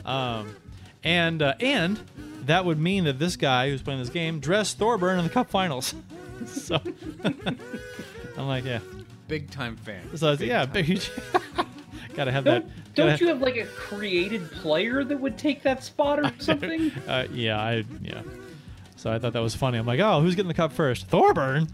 Um, 0.05 0.55
and 1.03 1.41
uh, 1.41 1.53
and 1.59 1.99
that 2.43 2.65
would 2.65 2.79
mean 2.79 3.03
that 3.05 3.19
this 3.19 3.35
guy 3.35 3.69
who's 3.69 3.81
playing 3.81 3.99
this 3.99 4.09
game 4.09 4.39
dressed 4.39 4.77
Thorburn 4.77 5.19
in 5.19 5.25
the 5.25 5.31
cup 5.31 5.49
finals. 5.49 5.93
so 6.45 6.79
I'm 8.37 8.47
like, 8.47 8.65
yeah. 8.65 8.79
Big 9.27 9.49
time 9.49 9.75
fan. 9.77 10.15
So 10.17 10.31
it's, 10.31 10.39
Big 10.39 10.49
yeah, 10.49 10.65
time. 10.65 10.73
big. 10.73 11.01
gotta 12.15 12.31
have 12.31 12.43
Don't, 12.45 12.65
that. 12.65 12.95
don't 12.95 13.07
gotta- 13.09 13.23
you 13.23 13.27
have 13.29 13.41
like 13.41 13.57
a 13.57 13.65
created 13.65 14.49
player 14.51 15.03
that 15.03 15.19
would 15.19 15.37
take 15.37 15.63
that 15.63 15.83
spot 15.83 16.19
or 16.19 16.31
something? 16.39 16.91
Uh, 17.07 17.25
yeah, 17.31 17.59
I 17.59 17.83
yeah. 18.01 18.21
So 18.95 19.11
I 19.11 19.19
thought 19.19 19.33
that 19.33 19.41
was 19.41 19.55
funny. 19.55 19.77
I'm 19.77 19.85
like, 19.85 19.99
oh, 19.99 20.21
who's 20.21 20.35
getting 20.35 20.47
the 20.47 20.53
cup 20.53 20.71
first? 20.71 21.07
Thorburn. 21.07 21.67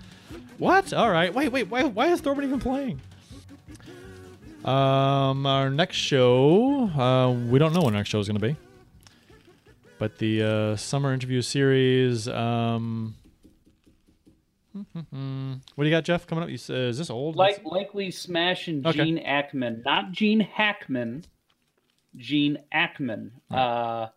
What? 0.58 0.94
All 0.94 1.10
right. 1.10 1.34
Wait, 1.34 1.50
wait. 1.52 1.70
Why? 1.70 1.84
Why 1.84 2.08
is 2.08 2.22
Thorburn 2.22 2.46
even 2.46 2.60
playing? 2.60 3.00
Um, 4.64 5.46
our 5.48 5.70
next 5.72 5.98
show, 5.98 6.84
uh, 6.90 7.32
we 7.32 7.58
don't 7.58 7.74
know 7.74 7.82
when 7.82 7.96
our 7.96 8.00
next 8.02 8.10
show 8.10 8.20
is 8.20 8.28
going 8.28 8.40
to 8.40 8.48
be, 8.48 8.56
but 9.98 10.20
the 10.20 10.44
uh, 10.44 10.76
summer 10.76 11.14
interview 11.14 11.42
series. 11.42 12.28
Um, 12.28 13.16
what 14.74 15.84
do 15.84 15.84
you 15.84 15.92
got, 15.92 16.04
Jeff? 16.04 16.26
Coming 16.28 16.44
up? 16.44 16.50
You, 16.50 16.58
uh, 16.70 16.90
is 16.90 16.98
this 16.98 17.10
old? 17.10 17.36
like 17.36 17.64
likely 17.66 18.12
smashing 18.12 18.86
Okay. 18.86 19.04
Gene 19.04 19.24
Ackman, 19.24 19.84
not 19.84 20.12
Gene 20.12 20.40
Hackman, 20.40 21.26
Gene 22.16 22.58
Ackman. 22.74 23.32
Uh, 23.50 24.08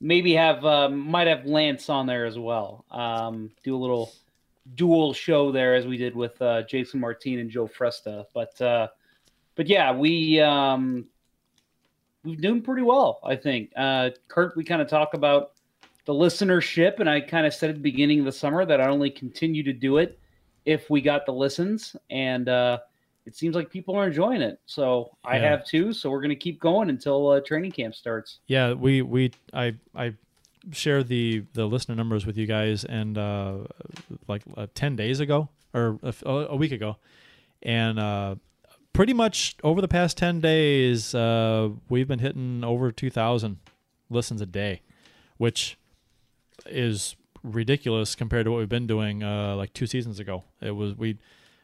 maybe 0.00 0.34
have 0.34 0.64
uh, 0.64 0.88
might 0.88 1.26
have 1.26 1.46
Lance 1.46 1.88
on 1.88 2.06
there 2.06 2.26
as 2.26 2.38
well. 2.38 2.84
Um, 2.90 3.50
do 3.64 3.74
a 3.74 3.78
little 3.78 4.12
dual 4.74 5.12
show 5.12 5.52
there 5.52 5.74
as 5.74 5.86
we 5.86 5.96
did 5.96 6.14
with 6.14 6.40
uh, 6.42 6.62
Jason 6.62 7.00
Martin 7.00 7.38
and 7.38 7.50
Joe 7.50 7.68
Fresta. 7.68 8.26
But 8.34 8.60
uh, 8.60 8.88
but 9.54 9.66
yeah, 9.66 9.92
we 9.92 10.40
um, 10.40 11.06
we've 12.24 12.40
doing 12.40 12.62
pretty 12.62 12.82
well, 12.82 13.20
I 13.24 13.36
think. 13.36 13.70
Uh, 13.76 14.10
Kurt, 14.28 14.56
we 14.56 14.64
kind 14.64 14.82
of 14.82 14.88
talk 14.88 15.14
about 15.14 15.52
the 16.06 16.14
listenership, 16.14 17.00
and 17.00 17.10
I 17.10 17.20
kind 17.20 17.46
of 17.46 17.52
said 17.52 17.68
at 17.68 17.76
the 17.76 17.82
beginning 17.82 18.20
of 18.20 18.24
the 18.24 18.32
summer 18.32 18.64
that 18.64 18.80
I 18.80 18.88
only 18.88 19.10
continue 19.10 19.62
to 19.64 19.72
do 19.72 19.98
it 19.98 20.18
if 20.64 20.88
we 20.88 21.00
got 21.00 21.26
the 21.26 21.32
listens, 21.32 21.94
and 22.10 22.48
uh, 22.48 22.78
it 23.26 23.36
seems 23.36 23.54
like 23.54 23.70
people 23.70 23.96
are 23.96 24.06
enjoying 24.06 24.40
it. 24.40 24.60
So 24.66 25.16
I 25.24 25.38
have 25.38 25.66
too. 25.66 25.92
So 25.92 26.10
we're 26.10 26.20
going 26.20 26.30
to 26.30 26.36
keep 26.36 26.60
going 26.60 26.90
until 26.90 27.28
uh, 27.28 27.40
training 27.40 27.72
camp 27.72 27.94
starts. 27.94 28.38
Yeah, 28.46 28.72
we 28.72 29.02
we 29.02 29.32
I 29.52 29.74
I 29.94 30.14
share 30.72 31.02
the 31.02 31.44
the 31.54 31.66
listener 31.66 31.96
numbers 31.96 32.24
with 32.24 32.36
you 32.36 32.46
guys, 32.46 32.84
and 32.84 33.18
uh, 33.18 33.58
like 34.28 34.42
uh, 34.56 34.68
ten 34.74 34.94
days 34.94 35.20
ago 35.20 35.48
or 35.74 35.98
a, 36.02 36.14
a 36.24 36.56
week 36.56 36.72
ago, 36.72 36.96
and 37.62 37.98
uh, 37.98 38.36
pretty 38.92 39.12
much 39.12 39.56
over 39.64 39.80
the 39.80 39.88
past 39.88 40.16
ten 40.16 40.40
days, 40.40 41.16
uh, 41.16 41.70
we've 41.88 42.08
been 42.08 42.20
hitting 42.20 42.62
over 42.62 42.92
two 42.92 43.10
thousand 43.10 43.58
listens 44.08 44.40
a 44.40 44.46
day, 44.46 44.82
which 45.36 45.76
is 46.68 47.16
ridiculous 47.42 48.14
compared 48.14 48.44
to 48.44 48.50
what 48.50 48.58
we've 48.58 48.68
been 48.68 48.86
doing 48.86 49.22
uh, 49.22 49.54
like 49.56 49.72
two 49.72 49.86
seasons 49.86 50.18
ago. 50.18 50.44
It 50.60 50.72
was 50.72 50.94
we 50.94 51.18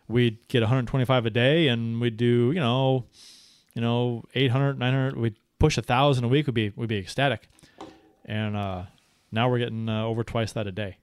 we'd 0.08 0.46
get 0.48 0.60
125 0.60 1.26
a 1.26 1.30
day, 1.30 1.68
and 1.68 2.00
we'd 2.00 2.16
do 2.16 2.52
you 2.52 2.60
know 2.60 3.06
you 3.74 3.80
know 3.80 4.24
800 4.34 4.78
900 4.78 5.16
we'd 5.16 5.36
push 5.58 5.78
a 5.78 5.82
thousand 5.82 6.24
a 6.24 6.28
week 6.28 6.46
would 6.46 6.54
be 6.54 6.72
we'd 6.76 6.88
be 6.88 6.98
ecstatic 6.98 7.48
and 8.24 8.56
uh 8.56 8.82
now 9.30 9.48
we're 9.48 9.58
getting 9.58 9.88
uh, 9.88 10.04
over 10.04 10.24
twice 10.24 10.52
that 10.52 10.66
a 10.66 10.72
day 10.72 10.98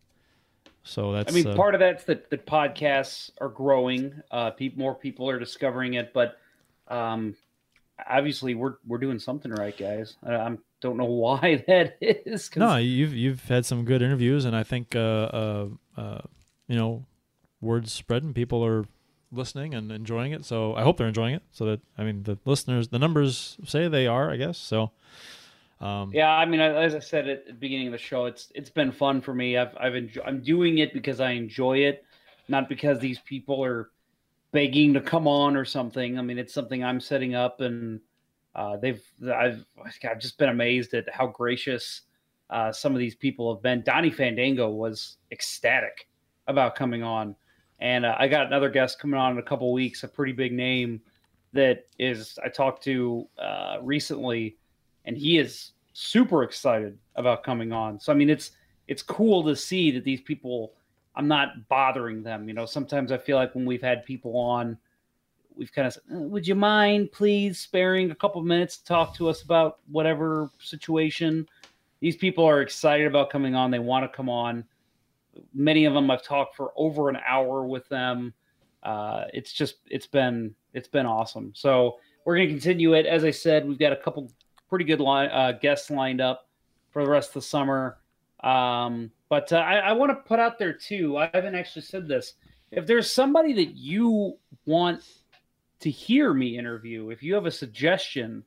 so 0.83 1.11
that's 1.11 1.31
I 1.31 1.35
mean, 1.35 1.47
uh, 1.47 1.55
part 1.55 1.75
of 1.75 1.79
that's 1.79 2.05
that 2.05 2.29
the 2.29 2.37
podcasts 2.37 3.29
are 3.39 3.49
growing. 3.49 4.21
Uh, 4.31 4.51
pe- 4.51 4.71
more 4.75 4.95
people 4.95 5.29
are 5.29 5.37
discovering 5.37 5.93
it, 5.95 6.13
but 6.13 6.39
um, 6.87 7.35
obviously 8.07 8.55
we're 8.55 8.75
we're 8.87 8.97
doing 8.97 9.19
something 9.19 9.51
right, 9.51 9.77
guys. 9.77 10.15
I, 10.23 10.35
I 10.35 10.57
don't 10.81 10.97
know 10.97 11.05
why 11.05 11.63
that 11.67 11.97
is. 12.01 12.49
no 12.55 12.75
you've 12.77 13.13
you've 13.13 13.43
had 13.45 13.65
some 13.65 13.85
good 13.85 14.01
interviews 14.01 14.45
and 14.45 14.55
i 14.55 14.63
think 14.63 14.95
uh 14.95 14.99
uh, 14.99 15.67
uh 15.97 16.21
you 16.67 16.75
know 16.75 17.05
words 17.61 17.91
spreading 17.91 18.33
people 18.33 18.65
are 18.65 18.85
listening 19.31 19.73
and 19.73 19.91
enjoying 19.91 20.31
it 20.31 20.43
so 20.43 20.73
i 20.75 20.81
hope 20.81 20.97
they're 20.97 21.07
enjoying 21.07 21.35
it 21.35 21.43
so 21.51 21.65
that 21.65 21.79
i 21.97 22.03
mean 22.03 22.23
the 22.23 22.37
listeners 22.45 22.87
the 22.89 22.99
numbers 22.99 23.57
say 23.65 23.87
they 23.87 24.07
are 24.07 24.31
i 24.31 24.35
guess 24.37 24.57
so 24.57 24.91
um 25.81 26.11
Yeah, 26.11 26.29
I 26.31 26.45
mean, 26.45 26.59
as 26.59 26.95
I 26.95 26.99
said 26.99 27.27
at 27.29 27.45
the 27.47 27.53
beginning 27.53 27.87
of 27.87 27.91
the 27.91 27.97
show, 27.99 28.25
it's 28.25 28.51
it's 28.55 28.69
been 28.69 28.91
fun 28.91 29.21
for 29.21 29.33
me. 29.33 29.57
I've 29.57 29.75
I've 29.79 29.95
enjoy, 29.95 30.21
I'm 30.25 30.41
doing 30.41 30.79
it 30.79 30.93
because 30.93 31.19
I 31.19 31.31
enjoy 31.31 31.79
it, 31.79 32.03
not 32.47 32.67
because 32.67 32.99
these 32.99 33.19
people 33.19 33.63
are 33.63 33.91
begging 34.51 34.93
to 34.95 35.01
come 35.01 35.27
on 35.27 35.55
or 35.55 35.65
something. 35.65 36.17
I 36.17 36.21
mean, 36.21 36.39
it's 36.39 36.53
something 36.53 36.83
I'm 36.83 36.99
setting 36.99 37.35
up, 37.35 37.61
and 37.61 38.01
uh, 38.59 38.75
they've 38.75 39.01
I've 39.33 39.65
I've 40.03 40.19
just 40.19 40.37
been 40.37 40.49
amazed 40.49 40.93
at 40.93 41.05
how 41.09 41.27
gracious 41.27 42.01
uh, 42.49 42.73
some 42.73 42.93
of 42.93 42.99
these 42.99 43.15
people 43.15 43.53
have 43.53 43.63
been. 43.63 43.83
Donnie 43.83 44.11
Fandango 44.11 44.69
was 44.69 45.15
ecstatic 45.31 46.09
about 46.47 46.75
coming 46.75 47.01
on, 47.01 47.35
and 47.79 48.05
uh, 48.05 48.15
I 48.19 48.27
got 48.27 48.47
another 48.47 48.69
guest 48.69 48.99
coming 48.99 49.17
on 49.17 49.31
in 49.31 49.37
a 49.37 49.43
couple 49.43 49.71
weeks, 49.71 50.03
a 50.03 50.09
pretty 50.09 50.33
big 50.33 50.51
name 50.51 50.99
that 51.53 51.87
is 51.97 52.37
I 52.43 52.49
talked 52.49 52.83
to 52.83 53.27
uh, 53.37 53.77
recently 53.81 54.57
and 55.05 55.17
he 55.17 55.37
is 55.37 55.71
super 55.93 56.43
excited 56.43 56.97
about 57.15 57.43
coming 57.43 57.71
on. 57.71 57.97
So 57.97 58.11
I 58.11 58.15
mean, 58.15 58.29
it's 58.29 58.51
it's 58.89 59.01
cool 59.01 59.41
to 59.45 59.55
see 59.55 59.91
that 59.91 60.03
these 60.03 60.21
people. 60.21 60.73
I'm 61.15 61.27
not 61.27 61.67
bothering 61.67 62.23
them. 62.23 62.47
You 62.47 62.53
know, 62.53 62.65
sometimes 62.65 63.11
I 63.11 63.17
feel 63.17 63.35
like 63.35 63.55
when 63.55 63.65
we've 63.65 63.81
had 63.81 64.05
people 64.05 64.37
on, 64.37 64.77
we've 65.59 65.71
kind 65.71 65.85
of 65.87 65.93
said, 65.93 66.03
"Uh, 66.11 66.19
"Would 66.19 66.47
you 66.47 66.55
mind, 66.55 67.11
please, 67.11 67.59
sparing 67.59 68.09
a 68.09 68.15
couple 68.15 68.41
minutes 68.41 68.77
to 68.77 68.85
talk 68.85 69.15
to 69.17 69.29
us 69.29 69.43
about 69.43 69.79
whatever 69.91 70.49
situation?" 70.59 71.47
These 71.99 72.15
people 72.15 72.45
are 72.45 72.61
excited 72.61 73.05
about 73.05 73.29
coming 73.29 73.55
on. 73.55 73.69
They 73.69 73.79
want 73.79 74.09
to 74.09 74.15
come 74.15 74.29
on. 74.29 74.63
Many 75.53 75.85
of 75.85 75.93
them 75.93 76.09
I've 76.09 76.23
talked 76.23 76.55
for 76.55 76.71
over 76.75 77.09
an 77.09 77.17
hour 77.27 77.65
with 77.65 77.87
them. 77.89 78.33
Uh, 78.83 79.25
it's 79.33 79.51
just 79.51 79.75
it's 79.87 80.07
been 80.07 80.55
it's 80.73 80.87
been 80.87 81.05
awesome. 81.05 81.51
So 81.53 81.97
we're 82.23 82.37
going 82.37 82.47
to 82.47 82.53
continue 82.53 82.93
it. 82.93 83.05
As 83.05 83.23
I 83.23 83.31
said, 83.31 83.67
we've 83.67 83.79
got 83.79 83.91
a 83.91 83.97
couple 83.97 84.31
pretty 84.69 84.85
good 84.85 85.01
uh, 85.01 85.53
guests 85.53 85.89
lined 85.89 86.21
up 86.21 86.47
for 86.91 87.03
the 87.03 87.09
rest 87.09 87.29
of 87.29 87.33
the 87.35 87.41
summer. 87.41 87.97
Um, 88.41 89.11
but 89.27 89.51
uh, 89.51 89.57
I, 89.57 89.77
I 89.77 89.91
want 89.93 90.11
to 90.11 90.15
put 90.15 90.39
out 90.39 90.57
there 90.57 90.73
too. 90.73 91.17
I 91.17 91.29
haven't 91.33 91.55
actually 91.55 91.81
said 91.81 92.07
this. 92.07 92.35
If 92.71 92.85
there's 92.85 93.11
somebody 93.11 93.53
that 93.53 93.75
you 93.75 94.37
want 94.65 95.03
to 95.79 95.89
hear 95.89 96.33
me 96.33 96.57
interview, 96.57 97.09
if 97.09 97.23
you 97.23 97.33
have 97.33 97.45
a 97.45 97.51
suggestion 97.51 98.43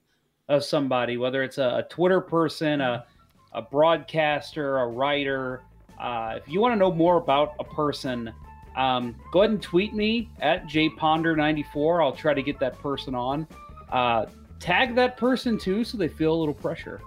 of 0.49 0.65
somebody, 0.65 1.17
whether 1.17 1.43
it's 1.43 1.59
a, 1.59 1.79
a 1.79 1.87
Twitter 1.89 2.21
person, 2.21 2.81
a, 2.81 3.05
a 3.53 3.63
broadcaster, 3.63 4.79
a 4.79 4.87
writer, 4.87 5.63
uh, 6.01 6.35
if 6.37 6.49
you 6.49 6.61
want 6.61 6.73
to 6.73 6.77
know 6.77 6.93
more 6.93 7.17
about 7.17 7.55
a 7.61 7.65
person, 7.65 8.33
um, 8.77 9.15
go 9.33 9.41
ahead 9.41 9.51
and 9.51 9.63
tweet 9.63 9.95
me 9.95 10.29
at 10.41 10.65
jponder94. 10.67 12.03
I'll 12.03 12.13
try 12.13 12.35
to 12.35 12.43
get 12.43 12.59
that 12.61 12.79
person 12.81 13.15
on. 13.15 13.47
Uh, 13.91 14.27
tag 14.59 14.95
that 14.95 15.17
person 15.17 15.59
too 15.59 15.85
so 15.85 15.99
they 15.99 16.09
feel 16.09 16.33
a 16.33 16.39
little 16.39 16.55
pressure. 16.55 17.01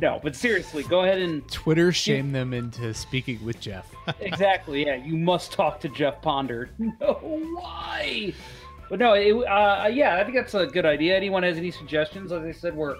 No, 0.00 0.18
but 0.22 0.34
seriously, 0.34 0.82
go 0.82 1.00
ahead 1.00 1.18
and 1.18 1.48
Twitter 1.50 1.92
shame 1.92 2.32
them 2.32 2.52
into 2.52 2.92
speaking 2.92 3.44
with 3.44 3.60
Jeff. 3.60 3.92
exactly. 4.20 4.84
Yeah, 4.86 4.96
you 4.96 5.16
must 5.16 5.52
talk 5.52 5.80
to 5.80 5.88
Jeff 5.88 6.20
Ponder. 6.22 6.70
No, 6.78 7.14
why? 7.54 8.34
But 8.90 8.98
no, 8.98 9.14
it, 9.14 9.32
uh, 9.32 9.88
yeah, 9.92 10.16
I 10.16 10.24
think 10.24 10.36
that's 10.36 10.54
a 10.54 10.66
good 10.66 10.84
idea. 10.84 11.16
Anyone 11.16 11.42
has 11.44 11.56
any 11.56 11.70
suggestions? 11.70 12.32
As 12.32 12.42
I 12.42 12.52
said, 12.52 12.76
we're 12.76 12.96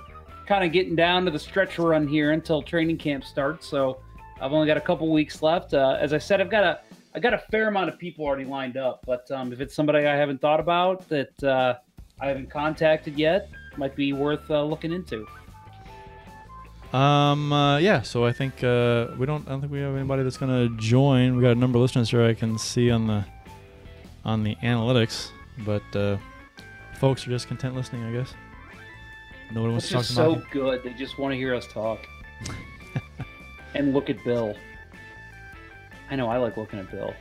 kind 0.46 0.64
of 0.64 0.72
getting 0.72 0.96
down 0.96 1.24
to 1.24 1.30
the 1.30 1.38
stretch 1.38 1.78
run 1.78 2.06
here 2.06 2.32
until 2.32 2.62
training 2.62 2.98
camp 2.98 3.24
starts. 3.24 3.66
So 3.66 4.00
I've 4.40 4.52
only 4.52 4.66
got 4.66 4.76
a 4.76 4.80
couple 4.80 5.12
weeks 5.12 5.42
left. 5.42 5.74
Uh, 5.74 5.96
as 6.00 6.12
I 6.12 6.18
said, 6.18 6.40
I've 6.40 6.50
got 6.50 6.64
a 6.64 6.80
I 7.14 7.20
got 7.20 7.34
a 7.34 7.38
fair 7.50 7.68
amount 7.68 7.90
of 7.90 7.98
people 7.98 8.24
already 8.24 8.46
lined 8.46 8.76
up. 8.76 9.04
But 9.06 9.30
um, 9.30 9.52
if 9.52 9.60
it's 9.60 9.74
somebody 9.74 10.06
I 10.06 10.16
haven't 10.16 10.40
thought 10.40 10.60
about 10.60 11.08
that 11.08 11.42
uh, 11.44 11.74
I 12.20 12.28
haven't 12.28 12.50
contacted 12.50 13.18
yet, 13.18 13.50
might 13.76 13.94
be 13.96 14.12
worth 14.12 14.50
uh, 14.50 14.62
looking 14.62 14.92
into. 14.92 15.26
Um. 16.92 17.52
Uh, 17.52 17.78
yeah. 17.78 18.02
So 18.02 18.24
I 18.24 18.32
think 18.32 18.62
uh, 18.62 19.08
we 19.18 19.26
don't. 19.26 19.46
I 19.46 19.50
don't 19.50 19.60
think 19.60 19.72
we 19.72 19.80
have 19.80 19.96
anybody 19.96 20.22
that's 20.22 20.36
gonna 20.36 20.68
join. 20.76 21.36
We 21.36 21.42
got 21.42 21.52
a 21.52 21.54
number 21.54 21.78
of 21.78 21.82
listeners 21.82 22.10
here 22.10 22.22
I 22.24 22.34
can 22.34 22.58
see 22.58 22.90
on 22.90 23.06
the 23.06 23.24
on 24.24 24.44
the 24.44 24.56
analytics, 24.56 25.30
but 25.64 25.82
uh, 25.96 26.18
folks 26.98 27.26
are 27.26 27.30
just 27.30 27.48
content 27.48 27.74
listening, 27.74 28.04
I 28.04 28.12
guess. 28.12 28.34
Nobody 29.52 29.72
wants 29.72 29.84
It's 29.84 29.88
to 29.88 29.94
talk 29.94 30.02
just 30.04 30.14
so 30.14 30.42
good. 30.50 30.82
They 30.82 30.92
just 30.94 31.18
want 31.18 31.32
to 31.32 31.36
hear 31.36 31.54
us 31.54 31.66
talk 31.66 31.98
and 33.74 33.92
look 33.92 34.08
at 34.08 34.22
Bill. 34.24 34.54
I 36.10 36.16
know 36.16 36.28
I 36.28 36.36
like 36.38 36.56
looking 36.56 36.78
at 36.78 36.90
Bill. 36.90 37.14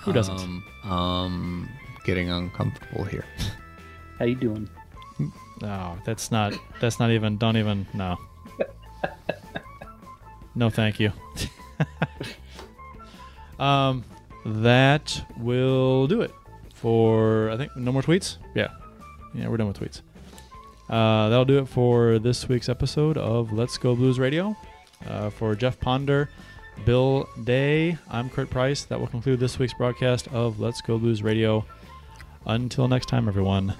Who 0.00 0.12
doesn't? 0.12 0.38
Um, 0.38 0.90
um, 0.90 1.68
getting 2.04 2.30
uncomfortable 2.30 3.04
here. 3.04 3.24
How 4.18 4.24
you 4.24 4.34
doing? 4.34 4.68
No, 5.60 5.98
that's 6.04 6.30
not. 6.30 6.54
That's 6.80 6.98
not 6.98 7.10
even. 7.10 7.38
Don't 7.38 7.56
even. 7.56 7.86
No. 7.94 8.18
No, 10.56 10.70
thank 10.70 10.98
you. 10.98 11.12
um, 13.62 14.04
that 14.46 15.22
will 15.36 16.06
do 16.06 16.22
it 16.22 16.32
for. 16.74 17.50
I 17.50 17.58
think 17.58 17.76
no 17.76 17.92
more 17.92 18.00
tweets. 18.00 18.38
Yeah, 18.54 18.68
yeah, 19.34 19.48
we're 19.48 19.58
done 19.58 19.68
with 19.68 19.78
tweets. 19.78 20.00
Uh, 20.88 21.28
that'll 21.28 21.44
do 21.44 21.58
it 21.58 21.68
for 21.68 22.18
this 22.18 22.48
week's 22.48 22.70
episode 22.70 23.18
of 23.18 23.52
Let's 23.52 23.76
Go 23.76 23.94
Blues 23.94 24.18
Radio. 24.18 24.56
Uh, 25.06 25.28
for 25.28 25.54
Jeff 25.54 25.78
Ponder, 25.78 26.30
Bill 26.86 27.28
Day, 27.44 27.98
I'm 28.10 28.30
Kurt 28.30 28.48
Price. 28.48 28.84
That 28.84 28.98
will 28.98 29.08
conclude 29.08 29.38
this 29.38 29.58
week's 29.58 29.74
broadcast 29.74 30.26
of 30.28 30.58
Let's 30.58 30.80
Go 30.80 30.96
Blues 30.96 31.22
Radio. 31.22 31.66
Until 32.46 32.88
next 32.88 33.06
time, 33.06 33.28
everyone. 33.28 33.74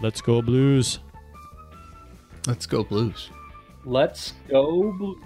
Let's 0.00 0.22
go 0.22 0.40
blues. 0.40 1.00
Let's 2.46 2.66
go 2.66 2.84
Blues. 2.84 3.30
Let's 3.84 4.34
go 4.48 4.92
blue. 4.92 5.20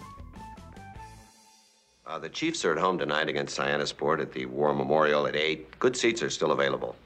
Uh, 2.07 2.19
the 2.19 2.29
Chiefs 2.29 2.65
are 2.65 2.73
at 2.73 2.79
home 2.79 2.99
tonight 2.99 3.29
against 3.29 3.55
Sport 3.87 4.21
at 4.21 4.33
the 4.33 4.47
War 4.47 4.75
Memorial 4.75 5.27
at 5.27 5.37
8. 5.37 5.79
Good 5.79 5.97
seats 5.97 6.23
are 6.23 6.31
still 6.31 6.51
available. 6.51 6.97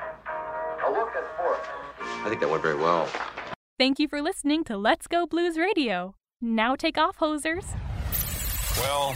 A 0.00 0.90
look 0.90 1.10
at 1.14 1.36
fourth. 1.36 1.68
I 2.00 2.28
think 2.28 2.40
that 2.40 2.48
went 2.48 2.62
very 2.62 2.76
well. 2.76 3.08
Thank 3.78 3.98
you 3.98 4.08
for 4.08 4.22
listening 4.22 4.64
to 4.64 4.78
Let's 4.78 5.06
Go 5.06 5.26
Blues 5.26 5.58
Radio. 5.58 6.14
Now 6.40 6.74
take 6.74 6.96
off, 6.96 7.18
hosers. 7.18 7.66
Well, 8.78 9.14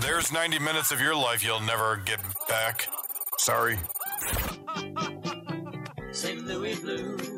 there's 0.00 0.32
90 0.32 0.58
minutes 0.60 0.90
of 0.90 1.00
your 1.00 1.14
life 1.14 1.44
you'll 1.44 1.60
never 1.60 1.96
get 2.04 2.20
back. 2.48 2.88
Sorry. 3.36 3.78
St. 6.12 6.46
Louis 6.46 6.76
Blues, 6.80 7.37